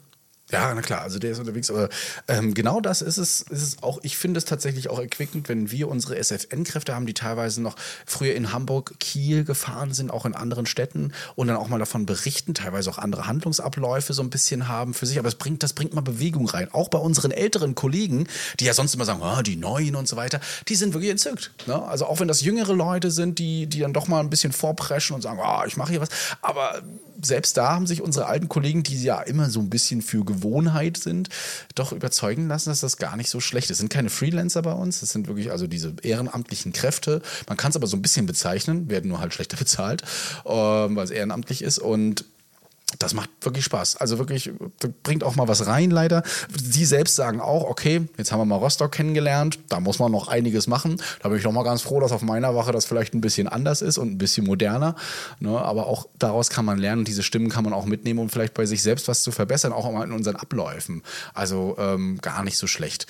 na 0.53 0.81
klar, 0.81 1.03
also 1.03 1.19
der 1.19 1.33
ist 1.33 1.41
unterwegs, 1.41 1.71
aber 1.71 1.89
ähm, 2.29 2.55
genau 2.55 2.81
das 2.81 3.03
ist 3.03 3.19
es, 3.19 3.43
ist 3.43 3.63
es 3.63 3.83
auch. 3.83 3.99
Ich 4.03 4.17
finde 4.17 4.39
es 4.39 4.45
tatsächlich 4.45 4.89
auch 4.89 5.01
erquickend, 5.01 5.49
wenn 5.49 5.73
wir 5.73 5.89
unsere 5.89 6.23
SFN-Kräfte 6.23 6.95
haben, 6.95 7.07
die 7.07 7.15
teilweise 7.15 7.61
noch 7.61 7.75
früher 8.07 8.35
in 8.35 8.53
Hamburg, 8.53 8.95
Kiel 9.01 9.43
gefahren 9.45 9.93
sind, 9.93 10.13
auch 10.13 10.25
in 10.25 10.37
anderen 10.37 10.67
Städten 10.67 11.13
und 11.35 11.49
dann 11.49 11.57
auch 11.57 11.69
mal 11.69 11.81
davon 11.81 12.07
berichten, 12.07 12.55
teilweise 12.55 12.91
auch 12.91 12.99
andere 12.99 13.27
Handlungsabläufe 13.27 14.13
so 14.13 14.23
ein 14.23 14.31
bisschen 14.31 14.69
haben 14.69 14.95
für 14.95 15.07
sich. 15.07 15.19
Aber 15.19 15.27
es 15.27 15.35
bringt, 15.35 15.65
das 15.65 15.73
bringt 15.73 15.95
mal 15.95 16.01
Bewegung 16.01 16.49
rein. 16.49 16.69
Auch 16.73 16.89
bei 16.91 16.99
unseren 16.99 17.33
älteren 17.33 17.75
Kollegen, 17.75 18.29
die 18.61 18.67
ja 18.67 18.75
sonst 18.75 18.95
immer 18.95 19.05
sagen, 19.05 19.23
ah, 19.23 19.43
die 19.43 19.57
Neuen 19.57 19.97
und 19.97 20.07
so 20.07 20.17
weiter, 20.17 20.41
die 20.69 20.77
sind 20.77 20.95
wirklich 20.95 21.11
entzückt. 21.11 21.51
Ne? 21.67 21.83
Also 21.83 22.07
auch 22.07 22.21
wenn 22.21 22.29
das 22.29 22.43
jüngere 22.43 22.73
Leute 22.73 23.11
sind, 23.11 23.41
die, 23.41 23.67
die 23.67 23.81
dann 23.81 23.93
doch 23.93 24.07
mal 24.07 24.21
ein 24.21 24.31
bisschen 24.31 24.53
vorpreschen 24.53 25.17
und 25.17 25.23
sagen, 25.23 25.41
ah, 25.43 25.65
ich 25.67 25.77
mache 25.77 25.91
hier 25.91 26.01
was. 26.01 26.11
Aber 26.41 26.83
selbst 27.23 27.57
da 27.57 27.71
haben 27.71 27.87
sich 27.87 28.03
unsere 28.03 28.27
alten 28.27 28.49
Kollegen, 28.49 28.83
die 28.83 29.03
ja 29.03 29.21
immer 29.21 29.51
so 29.51 29.61
ein 29.61 29.71
bisschen 29.71 30.03
für 30.03 30.25
Gewohnheit 30.37 30.97
sind, 30.97 31.29
doch 31.75 31.93
überzeugen 31.93 32.49
lassen, 32.49 32.71
dass 32.71 32.81
das 32.81 32.97
gar 32.97 33.17
nicht 33.17 33.31
so 33.31 33.41
schlecht 33.41 33.71
ist. 33.71 33.77
Es 33.77 33.79
sind 33.79 33.93
keine 33.93 34.11
Freelancer 34.11 34.63
bei 34.63 34.73
uns, 34.73 35.03
es 35.03 35.11
sind 35.11 35.29
wirklich 35.29 35.51
also 35.51 35.67
diese 35.67 35.95
ehrenamtlichen 36.03 36.73
Kräfte. 36.73 37.23
Man 37.49 37.57
kann 37.57 37.71
es 37.71 37.77
aber 37.77 37.87
so 37.87 37.97
ein 37.97 38.03
bisschen 38.03 38.27
bezeichnen, 38.27 38.89
werden 38.91 39.09
nur 39.09 39.21
halt 39.21 39.35
schlechter 39.35 39.57
bezahlt, 39.57 40.03
ähm, 40.45 40.97
weil 40.97 41.05
es 41.05 41.11
ehrenamtlich 41.11 41.63
ist 41.63 41.79
und 41.79 42.25
das 42.99 43.15
macht 43.15 43.31
wirklich 43.41 43.65
Spaß. 43.65 43.97
Also 43.97 44.19
wirklich, 44.19 44.51
bringt 45.03 45.25
auch 45.25 45.35
mal 45.35 45.49
was 45.49 45.67
rein, 45.67 45.91
leider. 45.91 46.23
Sie 46.57 46.85
selbst 46.85 47.17
sagen 47.17 47.41
auch, 47.41 47.65
okay, 47.65 48.09
jetzt 48.17 48.31
haben 48.31 48.39
wir 48.39 48.45
mal 48.45 48.57
Rostock 48.57 48.93
kennengelernt, 48.93 49.59
da 49.69 49.81
muss 49.81 49.99
man 49.99 50.13
noch 50.13 50.29
einiges 50.29 50.67
machen. 50.67 51.01
Da 51.23 51.29
bin 51.29 51.39
ich 51.39 51.45
noch 51.45 51.53
mal 51.53 51.65
ganz 51.65 51.83
froh, 51.83 52.01
dass 52.01 52.13
auf 52.13 52.23
meiner 52.23 52.55
Wache 52.55 52.73
das 52.73 52.85
vielleicht 52.85 53.13
ein 53.15 53.21
bisschen 53.21 53.49
anders 53.49 53.83
ist 53.83 53.99
und 53.99 54.13
ein 54.13 54.19
bisschen 54.19 54.47
moderner. 54.47 54.95
Ne? 55.41 55.61
Aber 55.61 55.87
auch 55.87 56.07
daraus 56.19 56.49
kann 56.49 56.65
man 56.65 56.79
lernen, 56.79 57.05
diese 57.05 57.23
Stimmen 57.25 57.49
kann 57.49 57.65
man 57.65 57.73
auch 57.73 57.87
mitnehmen, 57.87 58.21
um 58.21 58.31
vielleicht 58.31 58.55
bei 58.55 58.67
sich 58.67 58.83
selbst 58.83 59.09
was 59.09 59.23
zu 59.23 59.33
verbessern, 59.33 59.73
auch 59.73 59.91
mal 59.91 60.05
in 60.05 60.13
unseren 60.13 60.37
Abläufen. 60.37 61.03
Also 61.35 61.77
ähm, 61.79 62.19
gar 62.23 62.45
nicht 62.45 62.57
so 62.57 62.67
schlecht. 62.67 63.07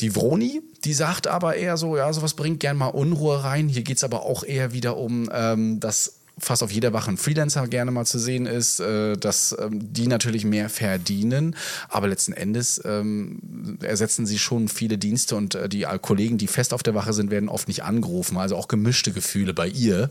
Die 0.00 0.10
Vroni, 0.10 0.62
die 0.84 0.94
sagt 0.94 1.26
aber 1.26 1.56
eher 1.56 1.76
so, 1.76 1.96
ja, 1.96 2.10
sowas 2.12 2.34
bringt 2.34 2.60
gern 2.60 2.76
mal 2.76 2.86
Unruhe 2.86 3.44
rein. 3.44 3.68
Hier 3.68 3.82
geht 3.82 3.98
es 3.98 4.04
aber 4.04 4.22
auch 4.22 4.42
eher 4.42 4.72
wieder 4.72 4.96
um 4.96 5.28
ähm, 5.32 5.78
das 5.80 6.17
fast 6.38 6.62
auf 6.62 6.72
jeder 6.72 6.92
Wache 6.92 7.10
ein 7.10 7.16
Freelancer 7.16 7.66
gerne 7.68 7.90
mal 7.90 8.04
zu 8.04 8.18
sehen 8.18 8.46
ist, 8.46 8.80
äh, 8.80 9.16
dass 9.16 9.56
ähm, 9.58 9.92
die 9.92 10.06
natürlich 10.06 10.44
mehr 10.44 10.68
verdienen, 10.68 11.56
aber 11.88 12.08
letzten 12.08 12.32
Endes 12.32 12.80
ähm, 12.84 13.78
ersetzen 13.82 14.26
sie 14.26 14.38
schon 14.38 14.68
viele 14.68 14.98
Dienste 14.98 15.36
und 15.36 15.54
äh, 15.54 15.68
die 15.68 15.86
Kollegen, 16.00 16.38
die 16.38 16.46
fest 16.46 16.74
auf 16.74 16.82
der 16.82 16.94
Wache 16.94 17.12
sind, 17.12 17.30
werden 17.30 17.48
oft 17.48 17.68
nicht 17.68 17.84
angerufen, 17.84 18.36
also 18.36 18.56
auch 18.56 18.68
gemischte 18.68 19.12
Gefühle 19.12 19.54
bei 19.54 19.68
ihr. 19.68 20.10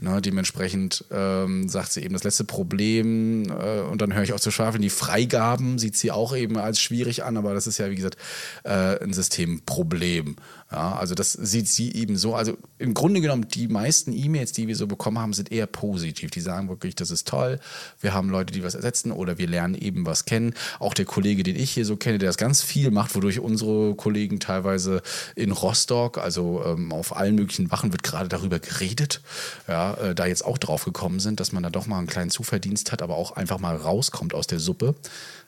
Ne, 0.00 0.20
dementsprechend 0.20 1.04
ähm, 1.10 1.68
sagt 1.68 1.92
sie 1.92 2.02
eben 2.02 2.14
das 2.14 2.24
letzte 2.24 2.44
Problem 2.44 3.50
äh, 3.50 3.80
und 3.80 4.00
dann 4.00 4.14
höre 4.14 4.22
ich 4.22 4.32
auch 4.32 4.40
zu 4.40 4.50
schwafeln, 4.50 4.82
die 4.82 4.90
Freigaben 4.90 5.78
sieht 5.78 5.96
sie 5.96 6.10
auch 6.10 6.36
eben 6.36 6.58
als 6.58 6.80
schwierig 6.80 7.24
an, 7.24 7.36
aber 7.36 7.54
das 7.54 7.66
ist 7.66 7.78
ja 7.78 7.90
wie 7.90 7.96
gesagt 7.96 8.16
äh, 8.64 9.02
ein 9.02 9.12
Systemproblem. 9.12 10.36
Ja, 10.74 10.96
also 10.96 11.14
das 11.14 11.34
sieht 11.34 11.68
sie 11.68 11.92
eben 11.92 12.16
so. 12.16 12.34
Also 12.34 12.58
im 12.78 12.94
Grunde 12.94 13.20
genommen, 13.20 13.46
die 13.46 13.68
meisten 13.68 14.12
E-Mails, 14.12 14.50
die 14.50 14.66
wir 14.66 14.74
so 14.74 14.88
bekommen 14.88 15.20
haben, 15.20 15.32
sind 15.32 15.52
eher 15.52 15.68
positiv. 15.68 16.32
Die 16.32 16.40
sagen 16.40 16.68
wirklich, 16.68 16.96
das 16.96 17.12
ist 17.12 17.28
toll. 17.28 17.60
Wir 18.00 18.12
haben 18.12 18.28
Leute, 18.28 18.52
die 18.52 18.64
was 18.64 18.74
ersetzen 18.74 19.12
oder 19.12 19.38
wir 19.38 19.46
lernen 19.46 19.76
eben 19.76 20.04
was 20.04 20.24
kennen. 20.24 20.52
Auch 20.80 20.92
der 20.92 21.04
Kollege, 21.04 21.44
den 21.44 21.54
ich 21.54 21.70
hier 21.70 21.84
so 21.84 21.96
kenne, 21.96 22.18
der 22.18 22.28
das 22.28 22.38
ganz 22.38 22.60
viel 22.60 22.90
macht, 22.90 23.14
wodurch 23.14 23.38
unsere 23.38 23.94
Kollegen 23.94 24.40
teilweise 24.40 25.02
in 25.36 25.52
Rostock, 25.52 26.18
also 26.18 26.64
ähm, 26.66 26.90
auf 26.90 27.14
allen 27.14 27.36
möglichen 27.36 27.70
Wachen 27.70 27.92
wird 27.92 28.02
gerade 28.02 28.28
darüber 28.28 28.58
geredet, 28.58 29.20
ja, 29.68 29.94
äh, 29.94 30.14
da 30.16 30.26
jetzt 30.26 30.44
auch 30.44 30.58
drauf 30.58 30.84
gekommen 30.84 31.20
sind, 31.20 31.38
dass 31.38 31.52
man 31.52 31.62
da 31.62 31.70
doch 31.70 31.86
mal 31.86 31.98
einen 31.98 32.08
kleinen 32.08 32.30
Zuverdienst 32.30 32.90
hat, 32.90 33.00
aber 33.00 33.14
auch 33.14 33.30
einfach 33.30 33.60
mal 33.60 33.76
rauskommt 33.76 34.34
aus 34.34 34.48
der 34.48 34.58
Suppe. 34.58 34.96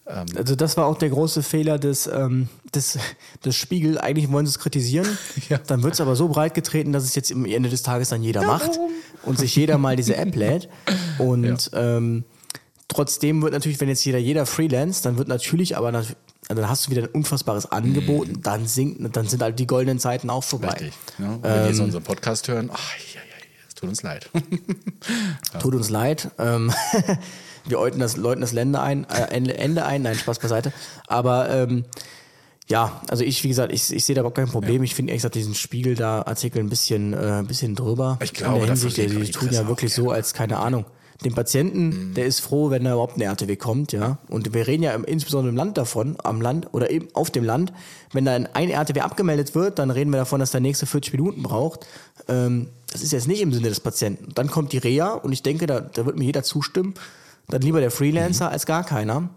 Ähm, 0.07 0.27
also 0.37 0.55
das 0.55 0.77
war 0.77 0.87
auch 0.87 0.99
der 0.99 1.11
große 1.11 1.43
Fehler 1.43 1.79
des, 1.79 2.07
ähm, 2.07 2.49
des, 2.75 2.99
des 3.45 3.57
Spiegel. 3.57 3.99
Eigentlich 3.99 4.31
wollen 4.31 4.47
sie 4.47 4.51
es 4.51 4.59
kritisieren. 4.59 5.07
Ja. 5.49 5.59
Dann 5.59 5.83
wird 5.85 5.95
es 5.95 6.01
aber 6.01 6.17
so 6.17 6.29
breit 6.29 6.55
getreten, 6.55 6.93
dass 6.93 7.05
es 7.05 7.15
jetzt 7.15 7.31
am 7.31 7.45
Ende 7.45 7.69
des 7.69 7.83
Tages 7.83 8.09
dann 8.09 8.23
jeder 8.23 8.43
macht 8.43 8.81
und 9.23 9.39
sich 9.39 9.55
jeder 9.55 9.79
mal 9.79 9.95
diese 9.95 10.17
App 10.17 10.35
lädt. 10.35 10.69
Und 11.19 11.71
ja. 11.73 11.97
ähm, 11.97 12.25
trotzdem 12.89 13.43
wird 13.43 13.53
natürlich, 13.53 13.81
wenn 13.81 13.89
jetzt 13.89 14.05
jeder 14.05 14.19
jeder 14.19 14.45
Freelance, 14.45 15.05
dann 15.05 15.19
wird 15.19 15.29
natürlich 15.29 15.77
aber 15.77 15.93
also 15.95 16.15
dann 16.49 16.69
hast 16.69 16.87
du 16.87 16.91
wieder 16.91 17.03
ein 17.03 17.09
unfassbares 17.09 17.71
Angebot, 17.71 18.29
mhm. 18.29 18.43
dann 18.43 18.67
sinkt, 18.67 19.17
dann 19.17 19.29
sind 19.29 19.43
halt 19.43 19.59
die 19.59 19.67
goldenen 19.67 19.99
Zeiten 19.99 20.31
auch 20.31 20.45
vorbei. 20.45 20.69
Richtig. 20.69 20.95
Ja, 21.19 21.39
wenn 21.43 21.51
ähm, 21.53 21.59
wir 21.61 21.69
jetzt 21.69 21.81
unseren 21.81 22.03
Podcast 22.03 22.49
hören, 22.49 22.71
ach, 22.73 22.95
ja, 23.15 23.21
ja, 23.21 23.47
es 23.69 23.75
tut 23.75 23.89
uns 23.89 24.03
leid. 24.03 24.31
Tut 25.61 25.75
uns 25.75 25.91
leid. 25.91 26.31
Ähm, 26.39 26.73
wir 27.67 27.79
läuten 27.79 28.01
das, 28.01 28.17
läuten 28.17 28.41
das 28.41 28.53
Ende 28.53 28.81
ein, 28.81 29.07
äh, 29.11 29.35
Ende 29.35 29.85
ein, 29.85 30.03
nein, 30.03 30.15
Spaß 30.15 30.39
beiseite. 30.39 30.73
Aber 31.07 31.51
ähm, 31.51 31.85
ja, 32.69 33.01
also 33.09 33.23
ich, 33.23 33.45
wie 33.45 33.49
gesagt, 33.49 33.73
ich, 33.73 33.93
ich 33.93 34.05
sehe 34.05 34.15
da 34.15 34.21
überhaupt 34.21 34.37
kein 34.37 34.49
Problem. 34.49 34.79
Ja. 34.79 34.85
Ich 34.85 34.95
finde 34.95 35.13
ehrlich 35.13 35.21
gesagt 35.21 35.37
diesen 35.37 35.55
Spiegel 35.55 35.95
da 35.95 36.23
Artikel 36.23 36.59
ein 36.59 36.69
bisschen, 36.69 37.13
äh, 37.13 37.17
ein 37.17 37.47
bisschen 37.47 37.75
drüber. 37.75 38.19
Ich 38.23 38.33
glaube, 38.33 38.57
in 38.57 38.61
der 38.63 38.71
Hinsicht, 38.71 38.97
die, 38.97 39.07
die 39.07 39.31
tun 39.31 39.51
ja 39.53 39.69
wirklich 39.69 39.95
so, 39.95 40.11
als 40.11 40.35
keine 40.35 40.59
Ahnung. 40.59 40.85
Dem 41.25 41.35
Patienten, 41.35 42.11
mhm. 42.11 42.15
der 42.15 42.27
ist 42.27 42.41
froh, 42.41 42.69
wenn 42.69 42.85
da 42.85 42.93
überhaupt 42.93 43.15
eine 43.15 43.25
RTW 43.25 43.57
kommt, 43.57 43.93
ja. 43.93 44.19
Und 44.29 44.53
wir 44.53 44.67
reden 44.67 44.83
ja 44.83 44.93
insbesondere 44.95 45.51
im 45.51 45.57
Land 45.57 45.79
davon, 45.79 46.17
am 46.23 46.43
Land 46.43 46.69
oder 46.75 46.91
eben 46.91 47.09
auf 47.15 47.31
dem 47.31 47.45
Land, 47.45 47.73
wenn 48.13 48.27
da 48.27 48.35
ein 48.35 48.71
RTW 48.71 49.01
abgemeldet 49.01 49.55
wird, 49.55 49.79
dann 49.79 49.91
reden 49.91 50.11
wir 50.11 50.19
davon, 50.19 50.41
dass 50.41 50.51
der 50.51 50.61
nächste 50.61 50.85
40 50.85 51.13
Minuten 51.13 51.43
braucht. 51.43 51.87
Ähm, 52.29 52.69
das 52.93 53.03
ist 53.03 53.13
jetzt 53.13 53.29
nicht 53.29 53.41
im 53.41 53.53
Sinne 53.53 53.69
des 53.69 53.81
Patienten. 53.81 54.33
Dann 54.35 54.51
kommt 54.51 54.73
die 54.73 54.79
Reha 54.79 55.15
und 55.15 55.33
ich 55.33 55.43
denke, 55.43 55.67
da, 55.67 55.81
da 55.81 56.05
wird 56.05 56.19
mir 56.19 56.25
jeder 56.25 56.43
zustimmen 56.43 56.95
dann 57.49 57.63
lieber 57.63 57.81
der 57.81 57.91
Freelancer 57.91 58.47
mhm. 58.47 58.53
als 58.53 58.67
gar 58.67 58.85
keiner. 58.85 59.29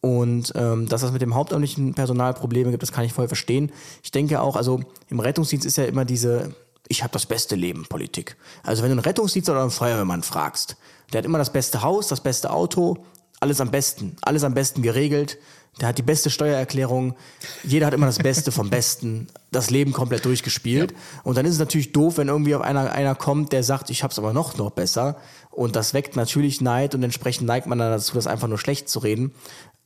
Und 0.00 0.52
ähm, 0.54 0.88
dass 0.88 1.00
das 1.00 1.10
mit 1.10 1.22
dem 1.22 1.34
hauptamtlichen 1.34 1.94
Personal 1.94 2.32
Probleme 2.34 2.70
gibt, 2.70 2.82
das 2.82 2.92
kann 2.92 3.04
ich 3.04 3.12
voll 3.12 3.26
verstehen. 3.26 3.72
Ich 4.02 4.12
denke 4.12 4.40
auch, 4.40 4.54
also 4.54 4.80
im 5.08 5.18
Rettungsdienst 5.18 5.66
ist 5.66 5.76
ja 5.76 5.84
immer 5.84 6.04
diese 6.04 6.54
ich 6.88 7.02
habe 7.02 7.12
das 7.12 7.26
beste 7.26 7.54
Leben 7.54 7.86
Politik. 7.86 8.36
Also 8.62 8.82
wenn 8.82 8.90
du 8.90 8.94
einen 8.94 9.04
Rettungsdienst 9.04 9.48
oder 9.50 9.60
einen 9.60 9.70
Feuerwehrmann 9.70 10.22
fragst, 10.22 10.76
der 11.12 11.18
hat 11.18 11.26
immer 11.26 11.38
das 11.38 11.52
beste 11.52 11.82
Haus, 11.82 12.08
das 12.08 12.22
beste 12.22 12.50
Auto, 12.50 13.04
alles 13.40 13.60
am 13.60 13.70
besten, 13.70 14.16
alles 14.22 14.42
am 14.42 14.54
besten 14.54 14.82
geregelt. 14.82 15.38
Der 15.80 15.88
hat 15.88 15.98
die 15.98 16.02
beste 16.02 16.28
Steuererklärung. 16.28 17.14
Jeder 17.62 17.86
hat 17.86 17.94
immer 17.94 18.06
das 18.06 18.18
Beste 18.18 18.50
vom 18.50 18.68
Besten. 18.68 19.28
Das 19.52 19.70
Leben 19.70 19.92
komplett 19.92 20.24
durchgespielt. 20.24 20.90
Ja. 20.90 20.98
Und 21.22 21.36
dann 21.36 21.46
ist 21.46 21.52
es 21.52 21.60
natürlich 21.60 21.92
doof, 21.92 22.18
wenn 22.18 22.26
irgendwie 22.26 22.56
auf 22.56 22.62
einer, 22.62 22.90
einer 22.90 23.14
kommt, 23.14 23.52
der 23.52 23.62
sagt, 23.62 23.88
ich 23.90 24.02
hab's 24.02 24.18
aber 24.18 24.32
noch, 24.32 24.56
noch 24.56 24.70
besser. 24.70 25.18
Und 25.58 25.74
das 25.74 25.92
weckt 25.92 26.14
natürlich 26.14 26.60
Neid 26.60 26.94
und 26.94 27.02
entsprechend 27.02 27.48
neigt 27.48 27.66
man 27.66 27.80
dann 27.80 27.90
dazu, 27.90 28.14
das 28.14 28.28
einfach 28.28 28.46
nur 28.46 28.58
schlecht 28.58 28.88
zu 28.88 29.00
reden. 29.00 29.32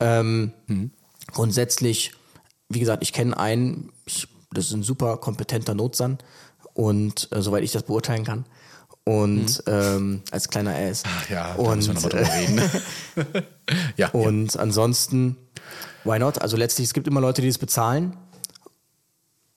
Ähm, 0.00 0.52
mhm. 0.66 0.90
Grundsätzlich, 1.28 2.12
wie 2.68 2.78
gesagt, 2.78 3.02
ich 3.02 3.14
kenne 3.14 3.38
einen, 3.38 3.90
ich, 4.04 4.28
das 4.52 4.66
ist 4.66 4.74
ein 4.74 4.82
super 4.82 5.16
kompetenter 5.16 5.72
Notsan 5.72 6.18
und 6.74 7.26
äh, 7.32 7.40
soweit 7.40 7.64
ich 7.64 7.72
das 7.72 7.84
beurteilen 7.84 8.22
kann. 8.22 8.44
Und 9.04 9.66
mhm. 9.66 9.72
ähm, 9.72 10.22
als 10.30 10.50
kleiner 10.50 10.76
Ass. 10.76 11.04
Ach 11.06 11.30
ja, 11.30 11.54
da 11.54 11.62
und, 11.62 11.76
müssen 11.76 11.94
wir 11.94 12.02
nochmal 12.02 12.22
reden. 12.22 12.62
ja, 13.96 14.10
und 14.10 14.52
ja. 14.52 14.60
ansonsten, 14.60 15.38
why 16.04 16.18
not? 16.18 16.42
Also 16.42 16.58
letztlich, 16.58 16.88
es 16.88 16.92
gibt 16.92 17.06
immer 17.06 17.22
Leute, 17.22 17.40
die 17.40 17.48
das 17.48 17.56
bezahlen. 17.56 18.14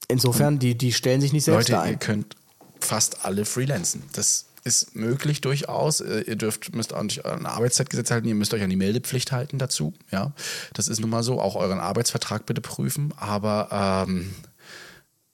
Insofern, 0.07 0.59
die, 0.59 0.77
die 0.77 0.93
stellen 0.93 1.19
sich 1.19 1.33
nicht 1.33 1.43
selbst 1.43 1.67
Leute, 1.67 1.81
ein. 1.81 1.91
ihr 1.91 1.97
könnt 1.99 2.37
fast 2.79 3.25
alle 3.25 3.43
freelancen. 3.43 4.03
Das 4.13 4.45
ist 4.65 4.95
möglich 4.95 5.41
durchaus. 5.41 6.01
Äh, 6.01 6.21
ihr 6.21 6.35
dürft, 6.35 6.75
müsst 6.75 6.93
auch 6.93 7.03
nicht 7.03 7.25
an 7.25 7.45
Arbeitszeitgesetz 7.45 8.11
halten, 8.11 8.27
ihr 8.27 8.35
müsst 8.35 8.53
euch 8.53 8.63
an 8.63 8.69
die 8.69 8.75
Meldepflicht 8.75 9.31
halten 9.31 9.59
dazu. 9.59 9.93
Ja, 10.11 10.33
das 10.73 10.87
ist 10.87 10.99
nun 10.99 11.09
mal 11.09 11.23
so. 11.23 11.39
Auch 11.39 11.55
euren 11.55 11.79
Arbeitsvertrag 11.79 12.45
bitte 12.45 12.61
prüfen. 12.61 13.13
Aber 13.17 14.05
ähm, 14.07 14.33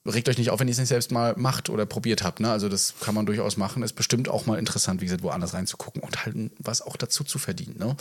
regt 0.05 0.29
euch 0.29 0.37
nicht 0.37 0.49
auf, 0.49 0.59
wenn 0.59 0.67
ihr 0.67 0.71
es 0.71 0.79
nicht 0.79 0.87
selbst 0.87 1.11
mal 1.11 1.35
macht 1.37 1.69
oder 1.69 1.85
probiert 1.85 2.23
habt. 2.23 2.39
Ne? 2.39 2.51
Also 2.51 2.69
das 2.69 2.95
kann 3.01 3.13
man 3.13 3.27
durchaus 3.27 3.55
machen. 3.57 3.83
Ist 3.83 3.93
bestimmt 3.93 4.29
auch 4.29 4.47
mal 4.47 4.57
interessant, 4.57 4.99
wie 4.99 5.05
gesagt, 5.05 5.21
woanders 5.21 5.53
reinzugucken 5.53 6.01
und 6.01 6.25
halt 6.25 6.35
was 6.57 6.81
auch 6.81 6.97
dazu 6.97 7.23
zu 7.23 7.37
verdienen. 7.37 7.75
Ne? 7.77 7.95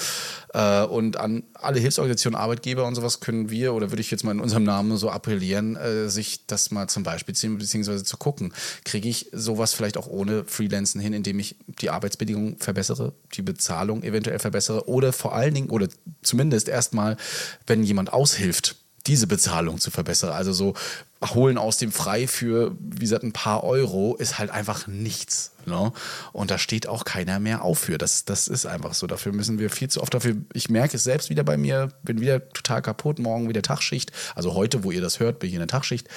Äh, 0.55 0.84
und 0.86 1.18
an 1.18 1.42
alle 1.55 1.78
Hilfsorganisationen, 1.78 2.40
Arbeitgeber 2.40 2.86
und 2.86 2.94
sowas 2.94 3.20
können 3.20 3.51
wir, 3.51 3.74
oder 3.74 3.90
würde 3.90 4.01
ich 4.01 4.11
jetzt 4.11 4.24
mal 4.24 4.32
in 4.32 4.40
unserem 4.40 4.64
Namen 4.64 4.96
so 4.96 5.11
appellieren, 5.11 5.76
äh, 5.76 6.09
sich 6.09 6.46
das 6.46 6.70
mal 6.70 6.88
zum 6.88 7.03
Beispiel 7.03 7.34
beziehungsweise 7.34 8.03
zu 8.03 8.16
gucken. 8.16 8.55
Kriege 8.84 9.09
ich 9.09 9.28
sowas 9.32 9.74
vielleicht 9.74 9.98
auch 9.98 10.07
ohne 10.07 10.44
Freelancen 10.44 11.01
hin, 11.01 11.12
indem 11.12 11.38
ich 11.38 11.57
die 11.66 11.90
Arbeitsbedingungen 11.90 12.57
verbessere, 12.59 13.12
die 13.34 13.42
Bezahlung 13.42 14.03
eventuell 14.03 14.38
verbessere 14.38 14.88
oder 14.88 15.12
vor 15.12 15.34
allen 15.34 15.53
Dingen, 15.53 15.68
oder 15.68 15.88
zumindest 16.22 16.68
erstmal, 16.68 17.18
wenn 17.66 17.82
jemand 17.82 18.12
aushilft, 18.12 18.76
diese 19.07 19.26
Bezahlung 19.26 19.78
zu 19.78 19.90
verbessern. 19.90 20.32
Also 20.32 20.53
so 20.53 20.74
holen 21.23 21.59
aus 21.59 21.77
dem 21.77 21.93
Frei 21.93 22.27
für, 22.27 22.75
wie 22.81 23.01
gesagt, 23.01 23.25
ein 23.25 23.33
paar 23.33 23.62
Euro 23.62 24.16
ist 24.16 24.39
halt 24.39 24.51
einfach 24.51 24.87
nichts. 24.87 25.53
Ne? 25.66 25.93
Und 26.33 26.51
da 26.51 26.57
steht 26.57 26.87
auch 26.87 27.05
keiner 27.05 27.39
mehr 27.39 27.62
auf 27.62 27.79
für. 27.79 27.99
Das, 27.99 28.25
das 28.25 28.49
ist 28.49 28.64
einfach 28.64 28.95
so. 28.95 29.07
Dafür 29.07 29.33
müssen 29.33 29.59
wir 29.59 29.68
viel 29.68 29.89
zu 29.89 30.01
oft 30.01 30.14
dafür. 30.14 30.37
Ich 30.55 30.71
merke 30.71 30.97
es 30.97 31.05
selbst 31.05 31.29
wieder 31.29 31.45
bei 31.45 31.59
mir, 31.59 31.91
bin 32.03 32.21
wieder 32.21 32.49
total 32.49 32.81
kaputt. 32.81 33.18
Morgen 33.18 33.51
wieder 33.51 33.61
Tagschicht. 33.61 34.12
Also 34.35 34.55
heute, 34.55 34.83
wo 34.83 34.91
ihr 34.91 35.03
das 35.03 35.21
hört, 35.21 35.39
bin 35.39 35.49
ich 35.49 35.55
in 35.55 35.61
der 35.61 35.68
Tagschicht. 35.68 36.09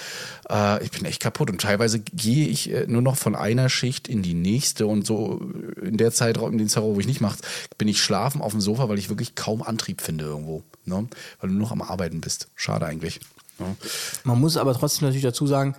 Äh, 0.49 0.83
ich 0.83 0.91
bin 0.91 1.03
echt 1.03 1.21
kaputt. 1.21 1.49
Und 1.49 1.59
teilweise 1.59 1.99
gehe 1.99 2.47
ich 2.47 2.71
äh, 2.71 2.85
nur 2.87 3.01
noch 3.01 3.17
von 3.17 3.35
einer 3.35 3.67
Schicht 3.67 4.07
in 4.07 4.21
die 4.21 4.33
nächste. 4.33 4.87
Und 4.87 5.05
so 5.05 5.41
in 5.81 5.97
der 5.97 6.13
Zeit, 6.13 6.37
in 6.37 6.57
den 6.57 6.69
Zeitraum, 6.69 6.95
wo 6.95 6.99
ich 7.01 7.07
nicht 7.07 7.21
mache, 7.21 7.39
bin 7.77 7.89
ich 7.89 8.01
schlafen 8.01 8.41
auf 8.41 8.53
dem 8.53 8.61
Sofa, 8.61 8.87
weil 8.87 8.99
ich 8.99 9.09
wirklich 9.09 9.35
kaum 9.35 9.61
Antrieb 9.61 10.01
finde 10.01 10.23
irgendwo. 10.23 10.63
Ne? 10.85 11.07
Weil 11.39 11.49
du 11.49 11.55
nur 11.55 11.63
noch 11.63 11.71
am 11.71 11.81
Arbeiten 11.81 12.21
bist. 12.21 12.47
Schade 12.55 12.85
eigentlich. 12.85 13.19
Ne? 13.59 13.75
Man 14.23 14.39
muss 14.39 14.57
aber 14.57 14.73
trotzdem 14.73 15.07
natürlich 15.07 15.23
dazu 15.23 15.47
sagen, 15.47 15.75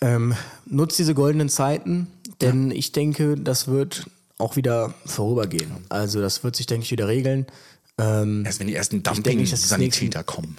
ähm, 0.00 0.34
nutzt 0.66 0.98
diese 0.98 1.14
goldenen 1.14 1.48
Zeiten, 1.48 2.08
denn 2.40 2.70
ich 2.70 2.92
denke, 2.92 3.36
das 3.36 3.68
wird 3.68 4.06
auch 4.38 4.56
wieder 4.56 4.94
vorübergehen. 5.06 5.72
Also 5.88 6.20
das 6.20 6.44
wird 6.44 6.56
sich, 6.56 6.66
denke 6.66 6.84
ich, 6.84 6.90
wieder 6.90 7.08
regeln. 7.08 7.46
Ähm, 7.98 8.44
Erst 8.44 8.60
wenn 8.60 8.66
die 8.66 8.74
ersten 8.74 9.02
Dumping-Sanitäter 9.02 10.22
kommen. 10.22 10.58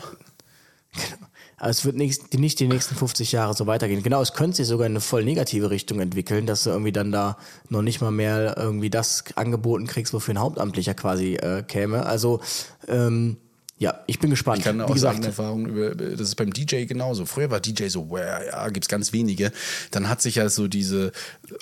aber 1.57 1.69
es 1.69 1.85
wird 1.85 1.95
nicht, 1.95 2.33
nicht 2.37 2.59
die 2.59 2.67
nächsten 2.67 2.95
50 2.95 3.31
Jahre 3.31 3.53
so 3.53 3.67
weitergehen. 3.67 4.01
Genau, 4.01 4.21
es 4.21 4.33
könnte 4.33 4.57
sich 4.57 4.67
sogar 4.67 4.87
in 4.87 4.93
eine 4.93 5.01
voll 5.01 5.23
negative 5.23 5.69
Richtung 5.69 5.99
entwickeln, 5.99 6.47
dass 6.47 6.63
du 6.63 6.71
irgendwie 6.71 6.91
dann 6.91 7.11
da 7.11 7.37
noch 7.69 7.83
nicht 7.83 8.01
mal 8.01 8.11
mehr 8.11 8.55
irgendwie 8.57 8.89
das 8.89 9.23
angeboten 9.35 9.85
kriegst, 9.85 10.13
wofür 10.13 10.33
ein 10.33 10.39
Hauptamtlicher 10.39 10.95
quasi 10.95 11.35
äh, 11.35 11.61
käme. 11.61 12.05
Also 12.05 12.41
ähm, 12.87 13.37
ja, 13.79 13.99
ich 14.07 14.19
bin 14.19 14.31
gespannt. 14.31 14.59
Ich 14.59 14.63
kann 14.63 14.81
aus 14.81 14.91
gesagt, 14.91 15.15
eigener 15.15 15.27
Erfahrung 15.27 15.67
über, 15.67 15.93
das 15.93 16.21
ist 16.21 16.35
beim 16.35 16.51
DJ 16.51 16.85
genauso. 16.85 17.25
Früher 17.25 17.51
war 17.51 17.59
DJ 17.59 17.87
so, 17.87 18.09
wow, 18.09 18.19
ja, 18.19 18.69
gibt's 18.69 18.87
ganz 18.87 19.13
wenige. 19.13 19.51
Dann 19.91 20.09
hat 20.09 20.21
sich 20.21 20.35
ja 20.35 20.49
so 20.49 20.67
diese 20.67 21.11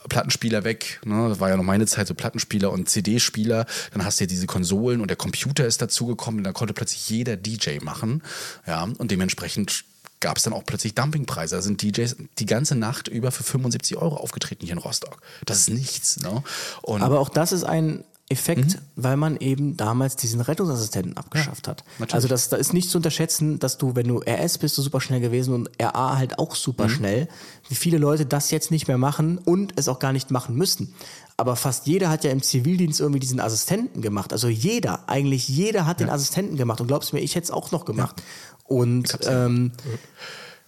Plattenspieler 0.08 0.64
weg, 0.64 1.02
ne? 1.04 1.28
das 1.28 1.42
war 1.42 1.50
ja 1.50 1.58
noch 1.58 1.64
meine 1.64 1.86
Zeit, 1.88 2.08
so 2.08 2.14
Plattenspieler 2.14 2.72
und 2.72 2.90
CD-Spieler. 2.90 3.66
Dann 3.92 4.06
hast 4.06 4.20
du 4.20 4.24
ja 4.24 4.28
diese 4.28 4.48
Konsolen 4.48 5.02
und 5.02 5.10
der 5.10 5.18
Computer 5.18 5.66
ist 5.66 5.82
dazugekommen 5.82 6.40
und 6.40 6.44
dann 6.46 6.54
konnte 6.54 6.74
plötzlich 6.74 7.10
jeder 7.10 7.36
DJ 7.36 7.80
machen. 7.82 8.24
Ja, 8.66 8.84
und 8.84 9.12
dementsprechend 9.12 9.84
gab 10.22 10.38
es 10.38 10.44
dann 10.44 10.54
auch 10.54 10.64
plötzlich 10.66 10.96
Dumpingpreise. 10.96 11.58
Da 11.58 11.62
sind 11.62 11.82
DJs 11.82 12.16
die 12.40 12.46
ganze 12.46 12.76
Nacht 12.76 13.10
über 13.10 13.32
für 13.32 13.44
75 13.44 13.98
Euro 13.98 14.16
aufgetreten 14.16 14.66
hier 14.66 14.74
in 14.74 14.80
Rostock. 14.80 15.18
Das 15.46 15.60
ist 15.60 15.70
nichts. 15.70 16.20
Ne? 16.22 16.44
Und 16.82 17.02
Aber 17.02 17.20
auch 17.20 17.30
das 17.30 17.52
ist 17.52 17.66
ein 17.66 18.06
Effekt, 18.28 18.80
weil 18.96 19.18
man 19.18 19.38
eben 19.38 19.78
damals 19.78 20.16
diesen 20.16 20.42
Rettungsassistenten 20.42 21.16
abgeschafft 21.16 21.68
hat. 21.68 21.84
natürlich. 22.00 22.16
Also 22.16 22.28
das, 22.28 22.50
da 22.50 22.58
ist 22.58 22.74
nicht 22.74 22.90
zu 22.90 22.98
unterschätzen, 22.98 23.60
dass 23.60 23.78
du, 23.78 23.96
wenn 23.96 24.08
du 24.08 24.20
RS 24.20 24.58
bist, 24.58 24.76
du 24.80 24.82
super 24.82 25.00
schnell 25.00 25.20
gewesen 25.20 25.54
und 25.54 25.70
RA 25.80 26.18
halt 26.18 26.40
auch 26.40 26.56
super 26.56 26.90
schnell, 26.90 27.28
wie 27.70 27.76
viele 27.76 28.00
Leute 28.00 28.26
das 28.26 28.50
jetzt 28.50 28.72
nicht 28.72 28.88
mehr 28.88 28.98
machen 28.98 29.38
und 29.38 29.74
es 29.76 29.88
auch 29.88 30.00
gar 30.00 30.12
nicht 30.12 30.32
machen 30.32 30.56
müssen. 30.56 30.96
Aber 31.38 31.56
fast 31.56 31.86
jeder 31.86 32.10
hat 32.10 32.24
ja 32.24 32.32
im 32.32 32.42
Zivildienst 32.42 33.00
irgendwie 33.00 33.20
diesen 33.20 33.40
Assistenten 33.40 34.02
gemacht. 34.02 34.34
Also 34.34 34.48
jeder, 34.48 35.08
eigentlich 35.08 35.48
jeder 35.48 35.86
hat 35.86 36.00
den 36.00 36.10
Assistenten 36.10 36.58
gemacht. 36.58 36.82
Und 36.82 36.88
glaubst 36.88 37.12
du 37.12 37.18
mir, 37.18 37.22
ich 37.22 37.36
hätte 37.36 37.46
es 37.46 37.52
auch 37.52 37.72
noch 37.72 37.86
gemacht. 37.86 38.24
Und 38.64 39.20
ja. 39.22 39.46
ähm, 39.46 39.72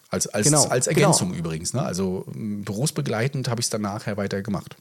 als, 0.09 0.27
als, 0.27 0.45
Genau, 0.45 0.65
als 0.65 0.87
Ergänzung 0.87 1.33
übrigens. 1.33 1.73
Ne? 1.73 1.81
Also 1.81 2.25
berufsbegleitend 2.33 3.49
habe 3.49 3.61
ich 3.61 3.65
es 3.65 3.69
dann 3.69 3.81
nachher 3.81 4.17
weiter 4.17 4.41
gemacht. 4.41 4.75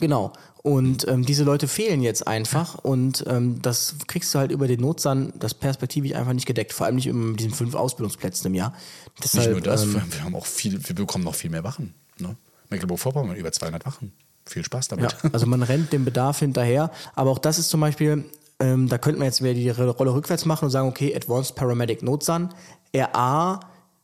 Genau. 0.00 0.32
Und 0.62 1.08
ähm, 1.08 1.24
diese 1.24 1.44
Leute 1.44 1.68
fehlen 1.68 2.02
jetzt 2.02 2.26
einfach 2.26 2.76
und 2.76 3.24
ähm, 3.26 3.62
das 3.62 3.96
kriegst 4.06 4.34
du 4.34 4.38
halt 4.38 4.50
über 4.50 4.68
den 4.68 4.80
Notsan, 4.80 5.32
das 5.38 5.54
perspektivisch 5.54 6.12
einfach 6.12 6.34
nicht 6.34 6.46
gedeckt. 6.46 6.74
Vor 6.74 6.86
allem 6.86 6.96
nicht 6.96 7.10
mit 7.10 7.40
diesen 7.40 7.52
fünf 7.52 7.74
Ausbildungsplätzen 7.74 8.46
im 8.48 8.54
Jahr. 8.54 8.74
Nicht 9.20 9.34
Deshalb, 9.34 9.52
nur 9.52 9.60
das, 9.62 9.84
ähm, 9.84 10.02
wir 10.10 10.24
haben 10.24 10.34
auch 10.34 10.44
viel, 10.44 10.86
wir 10.86 10.94
bekommen 10.94 11.24
noch 11.24 11.34
viel 11.34 11.50
mehr 11.50 11.64
Wachen. 11.64 11.94
Ne? 12.18 12.36
Mecklenburg-Vorpommern 12.68 13.36
über 13.36 13.52
200 13.52 13.86
Wachen. 13.86 14.12
Viel 14.44 14.64
Spaß 14.64 14.88
damit. 14.88 15.12
Ja, 15.12 15.30
also 15.32 15.46
man 15.46 15.62
rennt 15.62 15.92
dem 15.92 16.04
Bedarf 16.04 16.40
hinterher. 16.40 16.90
Aber 17.14 17.30
auch 17.30 17.38
das 17.38 17.58
ist 17.58 17.70
zum 17.70 17.80
Beispiel, 17.80 18.24
ähm, 18.58 18.88
da 18.88 18.98
könnte 18.98 19.18
man 19.18 19.26
jetzt 19.26 19.42
wieder 19.42 19.54
die 19.54 19.70
Rolle 19.70 20.12
rückwärts 20.12 20.44
machen 20.44 20.66
und 20.66 20.70
sagen, 20.70 20.88
okay, 20.88 21.14
Advanced 21.14 21.54
Paramedic 21.54 22.02
Notsan, 22.02 22.52
RA, 22.94 23.60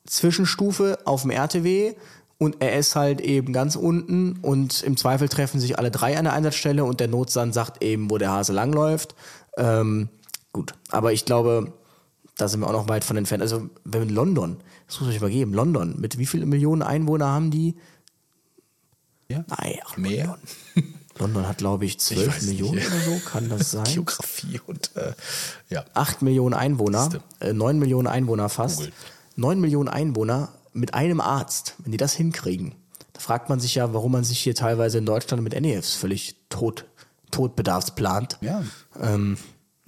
Zwischenstufe 0.06 0.98
auf 1.04 1.22
dem 1.22 1.32
RTW 1.32 1.94
und 2.38 2.62
RS 2.62 2.96
halt 2.96 3.20
eben 3.20 3.52
ganz 3.52 3.76
unten 3.76 4.38
und 4.42 4.82
im 4.82 4.96
Zweifel 4.96 5.28
treffen 5.28 5.58
sich 5.58 5.78
alle 5.78 5.90
drei 5.90 6.18
an 6.18 6.24
der 6.24 6.34
Einsatzstelle 6.34 6.84
und 6.84 7.00
der 7.00 7.08
Notsan 7.08 7.52
sagt 7.52 7.82
eben, 7.82 8.10
wo 8.10 8.18
der 8.18 8.30
Hase 8.30 8.52
langläuft. 8.52 9.14
Ähm, 9.56 10.08
gut, 10.52 10.74
aber 10.90 11.12
ich 11.12 11.24
glaube, 11.24 11.72
da 12.36 12.48
sind 12.48 12.60
wir 12.60 12.66
auch 12.68 12.72
noch 12.72 12.88
weit 12.88 13.04
von 13.04 13.16
entfernt. 13.16 13.42
Also 13.42 13.70
wenn 13.84 14.08
London, 14.10 14.58
das 14.86 15.00
muss 15.00 15.14
ich 15.14 15.20
mal 15.20 15.30
geben, 15.30 15.54
London, 15.54 15.98
mit 15.98 16.18
wie 16.18 16.26
vielen 16.26 16.48
Millionen 16.48 16.82
Einwohner 16.82 17.26
haben 17.28 17.50
die? 17.50 17.76
Ja? 19.28 19.44
Nein, 19.48 19.78
ach, 19.84 19.96
Mehr? 19.96 20.38
London 21.18 21.48
hat, 21.48 21.58
glaube 21.58 21.86
ich, 21.86 21.92
Ich 21.92 21.98
12 22.00 22.28
weiß 22.28 22.42
nicht. 22.42 22.60
Millionen 22.60 22.78
oder 22.86 23.00
so, 23.00 23.18
kann 23.24 23.48
das 23.48 23.70
sein? 23.72 23.84
Geografie 23.84 24.60
und 24.66 24.94
äh, 24.96 25.14
ja. 25.70 25.84
8 25.94 26.20
Millionen 26.20 26.54
Einwohner, 26.54 27.08
äh, 27.40 27.54
9 27.54 27.78
Millionen 27.78 28.06
Einwohner 28.06 28.50
fast. 28.50 28.78
Google. 28.78 28.92
9 29.36 29.60
Millionen 29.60 29.88
Einwohner 29.88 30.50
mit 30.76 30.94
einem 30.94 31.20
Arzt, 31.20 31.74
wenn 31.78 31.92
die 31.92 31.98
das 31.98 32.12
hinkriegen, 32.14 32.74
da 33.12 33.20
fragt 33.20 33.48
man 33.48 33.60
sich 33.60 33.74
ja, 33.76 33.94
warum 33.94 34.12
man 34.12 34.24
sich 34.24 34.38
hier 34.38 34.54
teilweise 34.54 34.98
in 34.98 35.06
Deutschland 35.06 35.42
mit 35.42 35.58
NEFs 35.58 35.94
völlig 35.94 36.36
tot, 36.48 36.84
Todbedarfs 37.30 37.94
plant. 37.94 38.36
Ja. 38.42 38.62
Ähm, 39.00 39.38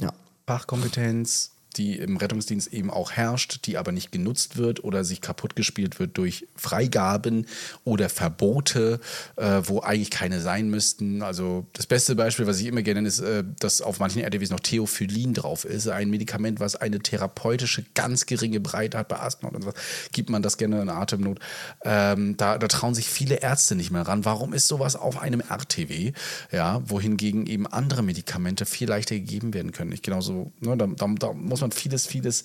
ja. 0.00 0.12
Fachkompetenz, 0.46 1.52
die 1.76 1.96
im 1.96 2.16
Rettungsdienst 2.16 2.72
eben 2.72 2.90
auch 2.90 3.12
herrscht, 3.12 3.66
die 3.66 3.78
aber 3.78 3.92
nicht 3.92 4.12
genutzt 4.12 4.56
wird 4.56 4.84
oder 4.84 5.04
sich 5.04 5.20
kaputt 5.20 5.56
gespielt 5.56 5.98
wird 5.98 6.18
durch 6.18 6.46
Freigaben 6.56 7.46
oder 7.84 8.08
Verbote, 8.08 9.00
äh, 9.36 9.62
wo 9.64 9.80
eigentlich 9.80 10.10
keine 10.10 10.40
sein 10.40 10.68
müssten. 10.68 11.22
Also 11.22 11.66
das 11.72 11.86
beste 11.86 12.14
Beispiel, 12.14 12.46
was 12.46 12.60
ich 12.60 12.66
immer 12.66 12.82
gerne 12.82 12.98
nenne, 12.98 13.08
ist, 13.08 13.20
äh, 13.20 13.44
dass 13.60 13.80
auf 13.80 13.98
manchen 13.98 14.22
RTWs 14.22 14.50
noch 14.50 14.60
Theophylin 14.60 15.34
drauf 15.34 15.64
ist. 15.64 15.88
Ein 15.88 16.10
Medikament, 16.10 16.60
was 16.60 16.76
eine 16.76 16.98
therapeutische, 16.98 17.84
ganz 17.94 18.26
geringe 18.26 18.60
Breite 18.60 18.98
hat 18.98 19.08
bei 19.08 19.18
Asthma 19.18 19.48
und 19.48 19.62
so. 19.62 19.72
Gibt 20.12 20.30
man 20.30 20.42
das 20.42 20.58
gerne 20.58 20.82
in 20.82 20.88
Atemnot. 20.88 21.38
Ähm, 21.84 22.36
da, 22.36 22.58
da 22.58 22.68
trauen 22.68 22.94
sich 22.94 23.08
viele 23.08 23.36
Ärzte 23.36 23.74
nicht 23.74 23.90
mehr 23.90 24.02
ran. 24.02 24.24
Warum 24.24 24.52
ist 24.52 24.68
sowas 24.68 24.96
auf 24.96 25.20
einem 25.20 25.40
RTW? 25.40 26.12
Ja, 26.52 26.82
wohingegen 26.84 27.46
eben 27.46 27.66
andere 27.66 28.02
Medikamente 28.02 28.66
viel 28.66 28.88
leichter 28.88 29.14
gegeben 29.14 29.54
werden 29.54 29.72
können. 29.72 29.92
Ich 29.92 30.02
genauso, 30.02 30.52
ne, 30.60 30.76
da, 30.76 30.86
da, 30.86 31.06
da 31.18 31.32
muss 31.32 31.57
man 31.60 31.72
vieles, 31.72 32.06
vieles 32.06 32.44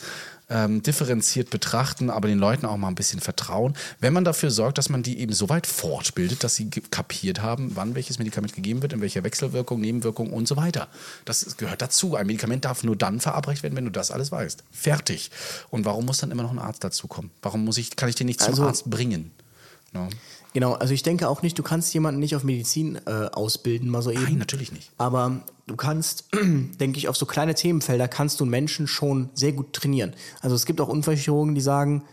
ähm, 0.50 0.84
differenziert 0.84 1.50
betrachten, 1.50 2.10
aber 2.10 2.28
den 2.28 2.38
Leuten 2.40 2.66
auch 2.66 2.78
mal 2.78 2.88
ein 2.90 2.96
bisschen 2.96 3.20
vertrauen. 3.20 3.76
Wenn 4.00 4.14
man 4.14 4.24
dafür 4.24 4.52
sorgt, 4.52 4.78
dass 4.78 4.90
man 4.90 5.04
die 5.04 5.20
eben 5.20 5.34
so 5.34 5.50
weit 5.50 5.66
fortbildet, 5.68 6.44
dass 6.44 6.56
sie 6.56 6.70
kapiert 6.70 7.42
haben, 7.42 7.76
wann 7.76 7.96
welches 7.96 8.20
Medikament 8.20 8.54
gegeben 8.54 8.82
wird, 8.82 8.94
in 8.94 9.02
welcher 9.02 9.24
Wechselwirkung, 9.24 9.80
Nebenwirkung 9.82 10.32
und 10.32 10.48
so 10.48 10.56
weiter. 10.58 10.88
Das 11.26 11.58
gehört 11.58 11.82
dazu. 11.82 12.16
Ein 12.16 12.28
Medikament 12.28 12.66
darf 12.66 12.84
nur 12.84 12.96
dann 12.96 13.20
verabreicht 13.20 13.64
werden, 13.64 13.76
wenn 13.76 13.86
du 13.86 13.92
das 13.92 14.12
alles 14.12 14.32
weißt. 14.32 14.64
Fertig. 14.72 15.32
Und 15.70 15.86
warum 15.86 16.06
muss 16.06 16.18
dann 16.20 16.32
immer 16.32 16.44
noch 16.44 16.52
ein 16.52 16.60
Arzt 16.60 16.84
dazukommen? 16.84 17.32
Warum 17.42 17.64
muss 17.66 17.78
ich, 17.78 17.96
kann 17.96 18.10
ich 18.10 18.16
den 18.16 18.28
nicht 18.28 18.40
zum 18.42 18.50
Also- 18.50 18.64
Arzt 18.64 18.90
bringen? 18.90 19.32
Ne? 19.94 20.10
Genau, 20.54 20.74
also 20.74 20.94
ich 20.94 21.02
denke 21.02 21.28
auch 21.28 21.42
nicht, 21.42 21.58
du 21.58 21.64
kannst 21.64 21.94
jemanden 21.94 22.20
nicht 22.20 22.36
auf 22.36 22.44
Medizin 22.44 23.00
äh, 23.06 23.28
ausbilden, 23.32 23.90
mal 23.90 24.02
so 24.02 24.12
eben. 24.12 24.24
Nein, 24.24 24.38
natürlich 24.38 24.72
nicht. 24.72 24.92
Aber 24.98 25.42
du 25.66 25.76
kannst, 25.76 26.30
denke 26.80 26.98
ich, 26.98 27.08
auf 27.10 27.18
so 27.18 27.26
kleine 27.26 27.56
Themenfelder 27.56 28.08
kannst 28.08 28.40
du 28.40 28.46
Menschen 28.46 28.88
schon 28.88 29.30
sehr 29.34 29.52
gut 29.52 29.74
trainieren. 29.74 30.14
Also 30.42 30.56
es 30.56 30.66
gibt 30.66 30.80
auch 30.80 30.90
Unfallchirurgen, 30.90 31.56
die 31.56 31.62
sagen, 31.62 32.04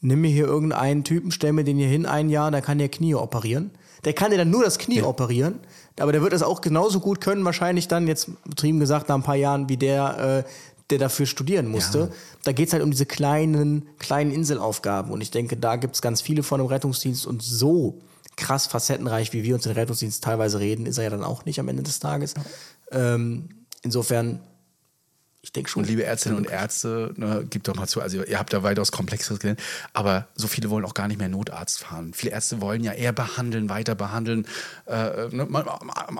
nimm 0.00 0.22
mir 0.22 0.30
hier 0.30 0.46
irgendeinen 0.46 1.04
Typen, 1.04 1.30
stell 1.30 1.52
mir 1.52 1.64
den 1.64 1.76
hier 1.76 1.88
hin 1.88 2.06
ein 2.06 2.30
Jahr, 2.30 2.50
der 2.50 2.62
kann 2.62 2.78
dir 2.78 2.88
Knie 2.88 3.14
operieren. 3.14 3.70
Der 4.04 4.14
kann 4.14 4.32
dir 4.32 4.38
dann 4.38 4.50
nur 4.50 4.64
das 4.64 4.78
Knie 4.78 5.02
operieren, 5.02 5.60
aber 6.00 6.10
der 6.10 6.22
wird 6.22 6.32
das 6.32 6.42
auch 6.42 6.60
genauso 6.60 6.98
gut 6.98 7.20
können, 7.20 7.44
wahrscheinlich 7.44 7.86
dann, 7.86 8.08
jetzt 8.08 8.30
betrieben 8.44 8.80
gesagt, 8.80 9.08
nach 9.08 9.14
ein 9.14 9.22
paar 9.22 9.36
Jahren, 9.36 9.68
wie 9.68 9.76
der, 9.76 10.44
äh, 10.44 10.50
der 10.92 10.98
dafür 10.98 11.26
studieren 11.26 11.66
musste. 11.68 11.98
Ja. 11.98 12.08
Da 12.44 12.52
geht's 12.52 12.72
halt 12.72 12.82
um 12.82 12.90
diese 12.90 13.06
kleinen, 13.06 13.88
kleinen 13.98 14.30
Inselaufgaben. 14.30 15.10
Und 15.10 15.20
ich 15.20 15.30
denke, 15.30 15.56
da 15.56 15.76
gibt's 15.76 16.02
ganz 16.02 16.20
viele 16.20 16.42
von 16.42 16.60
im 16.60 16.66
Rettungsdienst 16.66 17.26
und 17.26 17.42
so 17.42 17.98
krass 18.36 18.66
facettenreich, 18.66 19.32
wie 19.32 19.42
wir 19.42 19.54
uns 19.54 19.64
den 19.64 19.72
Rettungsdienst 19.72 20.22
teilweise 20.22 20.58
reden, 20.60 20.86
ist 20.86 20.98
er 20.98 21.04
ja 21.04 21.10
dann 21.10 21.24
auch 21.24 21.44
nicht 21.44 21.60
am 21.60 21.68
Ende 21.68 21.82
des 21.82 22.00
Tages. 22.00 22.34
Ähm, 22.90 23.48
insofern, 23.82 24.40
ich 25.52 25.56
denke 25.56 25.68
schon. 25.68 25.82
Und 25.82 25.88
liebe 25.90 26.02
Ärztinnen 26.02 26.38
und 26.38 26.48
Ärzte, 26.48 27.12
ne, 27.16 27.44
gibt 27.50 27.68
doch 27.68 27.74
mal 27.74 27.86
zu, 27.86 28.00
also 28.00 28.24
ihr 28.24 28.38
habt 28.38 28.54
da 28.54 28.62
weitaus 28.62 28.90
komplexeres 28.90 29.38
gelernt, 29.38 29.60
aber 29.92 30.26
so 30.34 30.48
viele 30.48 30.70
wollen 30.70 30.86
auch 30.86 30.94
gar 30.94 31.08
nicht 31.08 31.18
mehr 31.18 31.28
Notarzt 31.28 31.80
fahren. 31.80 32.14
Viele 32.14 32.32
Ärzte 32.32 32.62
wollen 32.62 32.82
ja 32.82 32.92
eher 32.92 33.12
behandeln, 33.12 33.68
weiter 33.68 33.94
behandeln. 33.94 34.46
Äh, 34.86 35.28
ne, 35.30 35.44
man- 35.46 35.66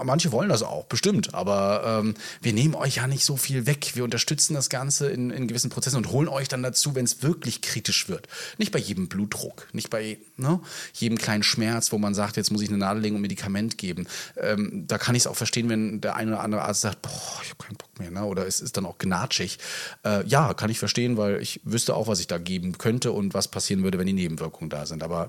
manche 0.05 0.33
wollen 0.33 0.51
das 0.51 0.63
auch, 0.63 0.85
bestimmt, 0.85 1.33
aber 1.33 2.01
ähm, 2.03 2.15
wir 2.43 2.53
nehmen 2.53 2.75
euch 2.75 2.97
ja 2.97 3.07
nicht 3.07 3.25
so 3.25 3.39
viel 3.39 3.65
weg. 3.65 3.93
Wir 3.95 4.05
unterstützen 4.05 4.53
das 4.53 4.69
Ganze 4.69 5.09
in, 5.09 5.31
in 5.31 5.49
gewissen 5.49 5.71
Prozessen 5.71 5.97
und 5.97 6.11
holen 6.13 6.29
euch 6.29 6.49
dann 6.49 6.63
dazu, 6.63 6.95
wenn 6.95 7.07
es 7.07 7.23
wirklich 7.23 7.63
kritisch 7.63 8.11
wird. 8.11 8.29
Nicht 8.59 8.71
bei 8.71 8.81
jedem 8.81 9.09
Blutdruck, 9.09 9.67
nicht 9.73 9.89
bei 9.89 10.19
ne, 10.37 10.61
jedem 10.93 11.17
kleinen 11.17 11.43
Schmerz, 11.43 11.91
wo 11.91 11.97
man 11.97 12.13
sagt, 12.13 12.37
jetzt 12.37 12.51
muss 12.53 12.61
ich 12.61 12.69
eine 12.69 12.77
Nadel 12.77 13.03
legen 13.03 13.17
und 13.17 13.23
Medikament 13.23 13.79
geben. 13.79 14.07
Ähm, 14.37 14.85
da 14.87 14.99
kann 14.99 15.15
ich 15.15 15.23
es 15.23 15.27
auch 15.27 15.37
verstehen, 15.37 15.71
wenn 15.71 16.03
der 16.03 16.17
eine 16.17 16.33
oder 16.33 16.43
andere 16.43 16.61
Arzt 16.65 16.83
sagt, 16.83 17.01
boah, 17.01 17.41
ich 17.43 17.49
habe 17.49 17.65
keinen 17.65 17.77
Bock 17.79 17.99
mehr, 17.99 18.11
ne? 18.11 18.25
oder 18.25 18.47
es 18.47 18.61
ist 18.61 18.77
dann 18.77 18.85
auch 18.85 18.99
gnatschig. 19.23 19.59
Äh, 20.05 20.27
ja, 20.27 20.55
kann 20.55 20.71
ich 20.71 20.79
verstehen, 20.79 21.17
weil 21.17 21.41
ich 21.41 21.61
wüsste 21.65 21.95
auch, 21.95 22.09
was 22.09 22.21
ich 22.21 22.27
da 22.27 22.39
geben 22.39 22.79
könnte 22.79 23.13
und 23.13 23.35
was 23.35 23.49
passieren 23.49 23.83
würde, 23.83 23.99
wenn 23.99 24.07
die 24.07 24.13
Nebenwirkungen 24.13 24.71
da 24.71 24.87
sind. 24.87 25.03
Aber 25.03 25.29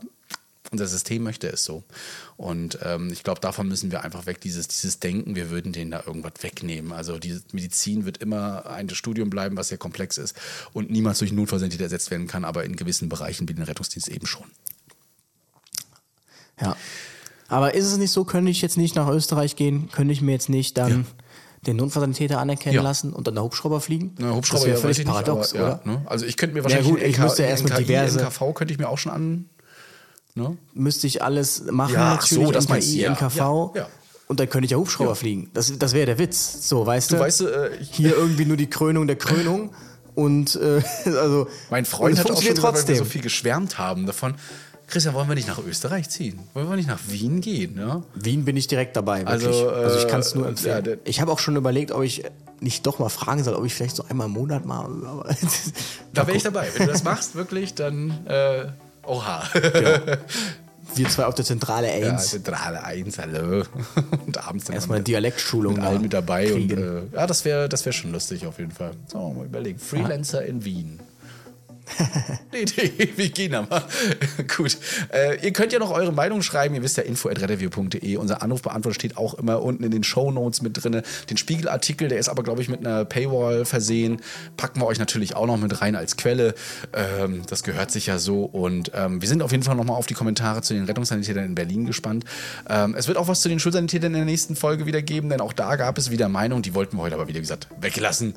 unser 0.71 0.87
System 0.87 1.23
möchte 1.23 1.47
es 1.47 1.63
so. 1.63 1.83
Und 2.35 2.79
ähm, 2.81 3.11
ich 3.11 3.23
glaube, 3.23 3.39
davon 3.39 3.67
müssen 3.67 3.91
wir 3.91 4.03
einfach 4.03 4.25
weg, 4.25 4.41
dieses, 4.41 4.67
dieses 4.67 4.99
Denken, 4.99 5.35
wir 5.35 5.51
würden 5.51 5.71
denen 5.71 5.91
da 5.91 6.03
irgendwas 6.05 6.33
wegnehmen. 6.41 6.91
Also 6.91 7.19
die 7.19 7.39
Medizin 7.51 8.05
wird 8.05 8.17
immer 8.17 8.65
ein 8.65 8.89
Studium 8.89 9.29
bleiben, 9.29 9.55
was 9.55 9.67
sehr 9.67 9.77
komplex 9.77 10.17
ist 10.17 10.35
und 10.73 10.89
niemals 10.89 11.19
durch 11.19 11.31
Notfallsanitäter 11.31 11.83
ersetzt 11.83 12.09
werden 12.09 12.27
kann, 12.27 12.43
aber 12.43 12.63
in 12.63 12.75
gewissen 12.75 13.07
Bereichen 13.07 13.47
wie 13.47 13.53
den 13.53 13.63
Rettungsdienst 13.63 14.07
eben 14.07 14.25
schon. 14.25 14.45
Ja. 16.59 16.75
Aber 17.49 17.75
ist 17.75 17.85
es 17.85 17.97
nicht 17.97 18.11
so, 18.11 18.23
könnte 18.23 18.49
ich 18.49 18.61
jetzt 18.63 18.77
nicht 18.77 18.95
nach 18.95 19.09
Österreich 19.09 19.55
gehen, 19.55 19.89
könnte 19.91 20.13
ich 20.13 20.21
mir 20.21 20.31
jetzt 20.31 20.49
nicht 20.49 20.77
dann 20.77 20.89
Ja. 20.89 21.22
Den 21.65 21.77
Notfallsanitäter 21.77 22.39
anerkennen 22.39 22.75
Ja. 22.75 22.81
lassen 22.81 23.13
und 23.13 23.27
dann 23.27 23.35
der 23.35 23.43
Hubschrauber 23.43 23.79
fliegen? 23.81 24.15
Na, 24.19 24.33
Hubschrauber 24.33 24.59
das 24.59 24.65
wäre 24.67 24.75
ja, 24.75 24.81
völlig 24.81 24.99
ich 24.99 25.05
nicht, 25.05 25.13
paradox, 25.13 25.53
aber, 25.55 25.63
oder? 25.63 25.81
Ja, 25.85 25.91
ne? 25.91 26.01
Also 26.05 26.25
ich 26.25 26.37
könnte 26.37 26.55
mir 26.55 26.63
wahrscheinlich 26.63 26.89
gut, 26.89 27.01
ich 27.01 27.15
NK, 27.17 27.23
müsste 27.23 27.43
erst 27.43 27.63
mit 27.63 27.73
NKI, 27.73 27.83
diverse- 27.85 28.19
NKV 28.19 28.53
könnte 28.53 28.73
ich 28.73 28.79
mir 28.79 28.89
auch 28.89 28.97
schon 28.97 29.11
an. 29.11 29.45
Ne? 30.35 30.57
Müsste 30.73 31.07
ich 31.07 31.21
alles 31.21 31.63
machen, 31.71 31.93
Ja, 31.93 32.15
natürlich, 32.15 32.45
so, 32.45 32.51
das 32.51 32.65
NKI, 32.65 32.71
meinst 32.73 32.93
du, 32.93 32.97
ja. 32.97 33.11
NKV. 33.11 33.35
Ja, 33.37 33.71
ja. 33.81 33.87
Und 34.27 34.39
dann 34.39 34.49
könnte 34.49 34.65
ich 34.65 34.71
ja 34.71 34.77
Hubschrauber 34.77 35.11
Ja. 35.11 35.15
fliegen. 35.15 35.51
Das, 35.53 35.71
das 35.77 35.93
wäre 35.93 36.05
der 36.07 36.17
Witz. 36.17 36.67
So, 36.67 36.85
weißt 36.85 37.11
du? 37.11 37.15
Du 37.17 37.21
weißt, 37.21 37.41
äh, 37.41 37.69
hier 37.81 38.15
irgendwie 38.15 38.45
nur 38.45 38.57
die 38.57 38.69
Krönung 38.69 39.05
der 39.07 39.15
Krönung. 39.17 39.73
Und 40.15 40.55
äh, 40.57 40.81
also 41.05 41.47
Mein 41.71 41.83
und 41.83 41.87
Freund 41.87 42.19
hat 42.19 42.25
auch 42.29 42.35
schon 42.41 42.53
gesagt, 42.53 42.57
weil 42.63 42.73
wir 42.73 42.77
trotzdem. 42.77 42.95
so 42.97 43.05
viel 43.05 43.21
geschwärmt 43.21 43.77
haben 43.79 44.05
davon. 44.05 44.35
Christian, 44.87 45.15
wollen 45.15 45.27
wir 45.27 45.35
nicht 45.35 45.47
nach 45.47 45.59
Österreich 45.65 46.09
ziehen? 46.09 46.39
Wollen 46.53 46.69
wir 46.69 46.75
nicht 46.75 46.87
nach 46.87 46.99
Wien 47.07 47.41
gehen? 47.41 47.75
Ne? 47.75 48.03
Wien 48.15 48.45
bin 48.45 48.57
ich 48.57 48.67
direkt 48.67 48.95
dabei. 48.95 49.25
Also, 49.25 49.47
Wirklich. 49.47 49.75
Also, 49.83 49.97
ich 49.99 50.05
äh, 50.05 50.07
kann 50.09 50.19
es 50.19 50.35
nur 50.35 50.43
ja, 50.43 50.49
empfehlen. 50.49 50.83
der- 50.83 50.97
ich 51.05 51.21
habe 51.21 51.31
auch 51.31 51.39
schon 51.39 51.55
überlegt, 51.55 51.91
ob 51.91 52.03
ich 52.03 52.23
nicht 52.59 52.85
doch 52.85 52.99
mal 52.99 53.09
fragen 53.09 53.43
soll, 53.43 53.55
ob 53.55 53.65
ich 53.65 53.73
vielleicht 53.73 53.95
so 53.95 54.05
einmal 54.09 54.27
im 54.27 54.33
Monat 54.33 54.65
mal. 54.65 54.87
Da 56.13 56.27
wäre 56.27 56.37
ich 56.37 56.43
dabei. 56.43 56.67
Wenn 56.75 56.85
du 56.87 56.91
das 56.93 57.03
machst, 57.03 57.33
wirklich, 57.35 57.73
dann 57.73 58.11
äh, 58.27 58.65
oha. 59.05 59.43
Wir 60.95 61.09
zwei 61.09 61.25
auf 61.25 61.33
der 61.33 61.43
Zentrale 61.43 61.87
Ja, 61.99 62.11
Eins. 62.11 62.29
Zentrale 62.29 62.83
1, 62.83 63.17
hallo. 63.17 63.63
Und 64.27 64.37
abends 64.47 64.65
dann 64.65 64.75
Erstmal 64.75 64.97
eine 64.97 65.03
Dialektschulung 65.03 65.73
mit 65.75 65.83
allen 65.83 66.01
mit 66.03 66.13
dabei. 66.13 66.53
Und, 66.53 66.71
äh, 66.71 67.01
ja, 67.13 67.25
das 67.25 67.43
wäre 67.45 67.67
das 67.67 67.83
wär 67.85 67.93
schon 67.93 68.11
lustig 68.11 68.45
auf 68.45 68.59
jeden 68.59 68.69
Fall. 68.71 68.91
So, 69.07 69.29
mal 69.33 69.45
überlegen. 69.45 69.79
Freelancer 69.79 70.45
in 70.45 70.63
Wien. 70.63 70.99
Nee, 72.51 72.65
nee, 72.77 73.09
wir 73.15 73.29
gehen 73.29 73.55
aber. 73.55 73.87
Gut. 74.55 74.77
Äh, 75.11 75.45
ihr 75.45 75.51
könnt 75.51 75.73
ja 75.73 75.79
noch 75.79 75.91
eure 75.91 76.11
Meinung 76.11 76.41
schreiben. 76.41 76.75
Ihr 76.75 76.83
wisst 76.83 76.97
ja, 76.97 77.03
info.redreview.de. 77.03 78.17
Unser 78.17 78.41
Anrufbeantworter 78.41 78.95
steht 78.95 79.17
auch 79.17 79.33
immer 79.35 79.61
unten 79.61 79.83
in 79.83 79.91
den 79.91 80.03
Shownotes 80.03 80.61
mit 80.61 80.81
drin. 80.81 81.01
Den 81.29 81.37
Spiegelartikel, 81.37 82.07
der 82.07 82.19
ist 82.19 82.29
aber, 82.29 82.43
glaube 82.43 82.61
ich, 82.61 82.69
mit 82.69 82.79
einer 82.85 83.05
Paywall 83.05 83.65
versehen. 83.65 84.21
Packen 84.57 84.79
wir 84.79 84.85
euch 84.85 84.99
natürlich 84.99 85.35
auch 85.35 85.45
noch 85.45 85.57
mit 85.57 85.81
rein 85.81 85.95
als 85.95 86.17
Quelle. 86.17 86.55
Ähm, 86.93 87.43
das 87.47 87.63
gehört 87.63 87.91
sich 87.91 88.07
ja 88.07 88.17
so. 88.17 88.43
Und 88.43 88.91
ähm, 88.95 89.21
wir 89.21 89.27
sind 89.27 89.41
auf 89.41 89.51
jeden 89.51 89.63
Fall 89.63 89.75
nochmal 89.75 89.97
auf 89.97 90.05
die 90.05 90.13
Kommentare 90.13 90.61
zu 90.61 90.73
den 90.73 90.85
Rettungssanitätern 90.85 91.45
in 91.45 91.55
Berlin 91.55 91.85
gespannt. 91.85 92.25
Ähm, 92.69 92.95
es 92.97 93.07
wird 93.07 93.17
auch 93.17 93.27
was 93.27 93.41
zu 93.41 93.49
den 93.49 93.59
Schulsanitätern 93.59 94.13
in 94.13 94.19
der 94.19 94.25
nächsten 94.25 94.55
Folge 94.55 94.85
wieder 94.85 95.01
geben, 95.01 95.29
denn 95.29 95.41
auch 95.41 95.53
da 95.53 95.75
gab 95.75 95.97
es 95.97 96.11
wieder 96.11 96.29
Meinungen. 96.29 96.63
Die 96.63 96.73
wollten 96.73 96.97
wir 96.97 97.03
heute 97.03 97.15
aber 97.15 97.27
wieder 97.27 97.39
gesagt 97.39 97.67
weggelassen. 97.79 98.35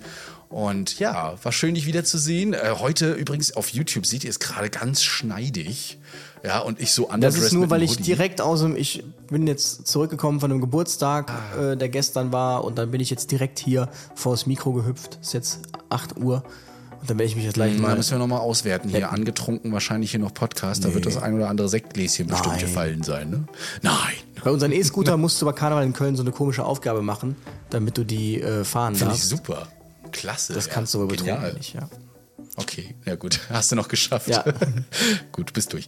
Und 0.49 0.99
ja, 1.01 1.35
war 1.43 1.53
schön, 1.53 1.75
dich 1.75 1.87
wiederzusehen. 1.87 2.55
Äh, 2.55 2.75
heute 2.79 3.13
übrigens 3.13 3.57
auf 3.57 3.69
YouTube 3.71 4.07
seht 4.07 4.23
ihr 4.25 4.31
es 4.31 4.39
gerade 4.39 4.71
ganz 4.71 5.03
schneidig. 5.03 5.99
Ja, 6.45 6.61
und 6.61 6.81
ich 6.81 6.93
so 6.93 7.07
Das 7.07 7.15
underdressed 7.15 7.43
ist 7.47 7.53
nur, 7.53 7.71
weil 7.71 7.83
ich 7.83 7.97
direkt 7.97 8.41
aus 8.41 8.61
dem, 8.61 8.77
ich 8.77 9.03
bin 9.29 9.47
jetzt 9.49 9.89
zurückgekommen 9.89 10.39
von 10.39 10.51
einem 10.53 10.61
Geburtstag, 10.61 11.31
Ah. 11.57 11.73
äh, 11.73 11.77
der 11.77 11.89
gestern 11.89 12.31
war, 12.33 12.63
und 12.65 12.79
dann 12.79 12.93
bin 12.93 13.01
ich 13.01 13.11
jetzt 13.11 13.31
direkt 13.33 13.59
hier 13.59 13.89
vors 14.15 14.47
Mikro 14.47 14.73
gehüpft. 14.73 15.19
Ist 15.21 15.35
jetzt 15.35 15.61
8 15.89 16.17
Uhr. 16.19 16.45
Und 17.01 17.11
dann 17.11 17.19
werde 17.19 17.29
ich 17.29 17.37
mich 17.37 17.45
jetzt 17.45 17.55
gleich 17.55 17.75
Da 17.75 17.83
mal. 17.83 17.97
müssen 17.97 18.13
wir 18.13 18.19
nochmal 18.19 18.41
auswerten. 18.41 18.89
Hier 18.89 19.11
angetrunken, 19.11 19.73
wahrscheinlich 19.73 20.13
hier 20.13 20.21
noch 20.21 20.33
Podcast. 20.33 20.85
Da 20.85 20.95
wird 20.95 21.07
das 21.07 21.17
ein 21.17 21.35
oder 21.35 21.49
andere 21.49 21.69
Sektgläschen 21.69 22.29
bestimmt 22.29 22.55
Nein. 22.57 22.65
gefallen 22.65 23.03
sein. 23.03 23.31
Ne? 23.31 23.45
Nein. 23.83 23.97
Bei 24.45 24.51
unseren 24.53 24.71
E-Scooter 24.73 25.17
musst 25.17 25.43
du 25.43 25.47
bei 25.47 25.53
Karneval 25.53 25.85
in 25.85 25.93
Köln 25.93 26.15
so 26.17 26.23
eine 26.23 26.31
komische 26.31 26.65
Aufgabe 26.65 27.03
machen, 27.03 27.35
damit 27.71 27.99
du 27.99 28.05
die 28.05 28.41
äh, 28.41 28.65
fahren 28.65 28.95
Finde 28.95 29.15
ich 29.15 29.21
darfst. 29.21 29.31
super. 29.31 29.67
Klasse. 30.17 30.53
Das 30.55 30.67
ja. 30.67 30.73
kannst 30.73 30.95
du 30.95 31.03
aber 31.03 31.15
Genial. 31.15 31.53
nicht, 31.55 31.75
ja. 31.75 31.89
Okay, 32.57 32.95
ja 33.05 33.17
gut. 33.17 33.41
Hast 33.51 33.71
du 33.73 33.77
noch 33.77 33.89
geschafft. 33.89 34.29
Ja. 34.29 34.45
gut, 35.33 35.53
bist 35.53 35.73
durch. 35.73 35.87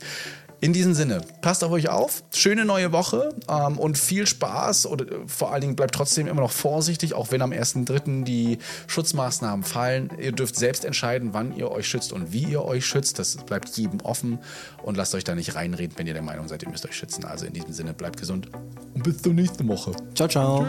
In 0.60 0.72
diesem 0.72 0.92
Sinne, 0.92 1.20
passt 1.40 1.62
auf 1.62 1.70
euch 1.70 1.88
auf. 1.88 2.24
Schöne 2.34 2.64
neue 2.64 2.90
Woche 2.90 3.32
ähm, 3.48 3.78
und 3.78 3.96
viel 3.96 4.26
Spaß. 4.26 4.86
Und 4.86 5.02
äh, 5.02 5.18
vor 5.26 5.52
allen 5.52 5.60
Dingen 5.60 5.76
bleibt 5.76 5.94
trotzdem 5.94 6.26
immer 6.26 6.40
noch 6.40 6.50
vorsichtig, 6.50 7.14
auch 7.14 7.30
wenn 7.30 7.42
am 7.42 7.52
1.3. 7.52 8.24
die 8.24 8.58
Schutzmaßnahmen 8.88 9.64
fallen. 9.64 10.10
Ihr 10.20 10.32
dürft 10.32 10.56
selbst 10.56 10.84
entscheiden, 10.84 11.32
wann 11.32 11.54
ihr 11.54 11.70
euch 11.70 11.86
schützt 11.86 12.12
und 12.12 12.32
wie 12.32 12.42
ihr 12.42 12.64
euch 12.64 12.86
schützt. 12.86 13.20
Das 13.20 13.36
bleibt 13.36 13.68
jedem 13.76 14.00
offen. 14.00 14.40
Und 14.82 14.96
lasst 14.96 15.14
euch 15.14 15.24
da 15.24 15.36
nicht 15.36 15.54
reinreden, 15.54 15.96
wenn 15.96 16.08
ihr 16.08 16.14
der 16.14 16.22
Meinung 16.22 16.48
seid, 16.48 16.64
ihr 16.64 16.70
müsst 16.70 16.84
euch 16.84 16.96
schützen. 16.96 17.24
Also 17.24 17.46
in 17.46 17.52
diesem 17.52 17.72
Sinne, 17.72 17.94
bleibt 17.94 18.18
gesund 18.18 18.48
und 18.94 19.04
bis 19.04 19.22
zur 19.22 19.34
nächsten 19.34 19.68
Woche. 19.68 19.92
Ciao, 20.14 20.28
ciao. 20.28 20.66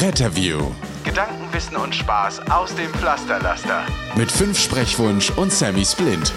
Retterview 0.00 0.60
Gedanken, 1.02 1.52
Wissen 1.52 1.76
und 1.76 1.92
Spaß 1.92 2.40
aus 2.50 2.72
dem 2.76 2.88
Pflasterlaster. 2.94 3.84
mit 4.16 4.30
fünf 4.30 4.56
Sprechwunsch 4.56 5.30
und 5.36 5.52
Sammy 5.52 5.84
Splint. 5.84 6.32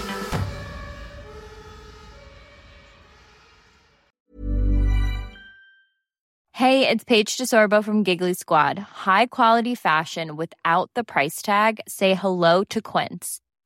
Hey, 6.54 6.88
it's 6.88 7.04
Paige 7.04 7.36
DeSorbo 7.36 7.82
from 7.82 8.02
Giggly 8.02 8.34
Squad. 8.34 8.78
High 9.06 9.26
quality 9.26 9.74
fashion 9.74 10.36
without 10.36 10.90
the 10.94 11.04
price 11.04 11.40
tag. 11.42 11.80
Say 11.88 12.14
hello 12.14 12.64
to 12.64 12.80
Quince. 12.80 13.40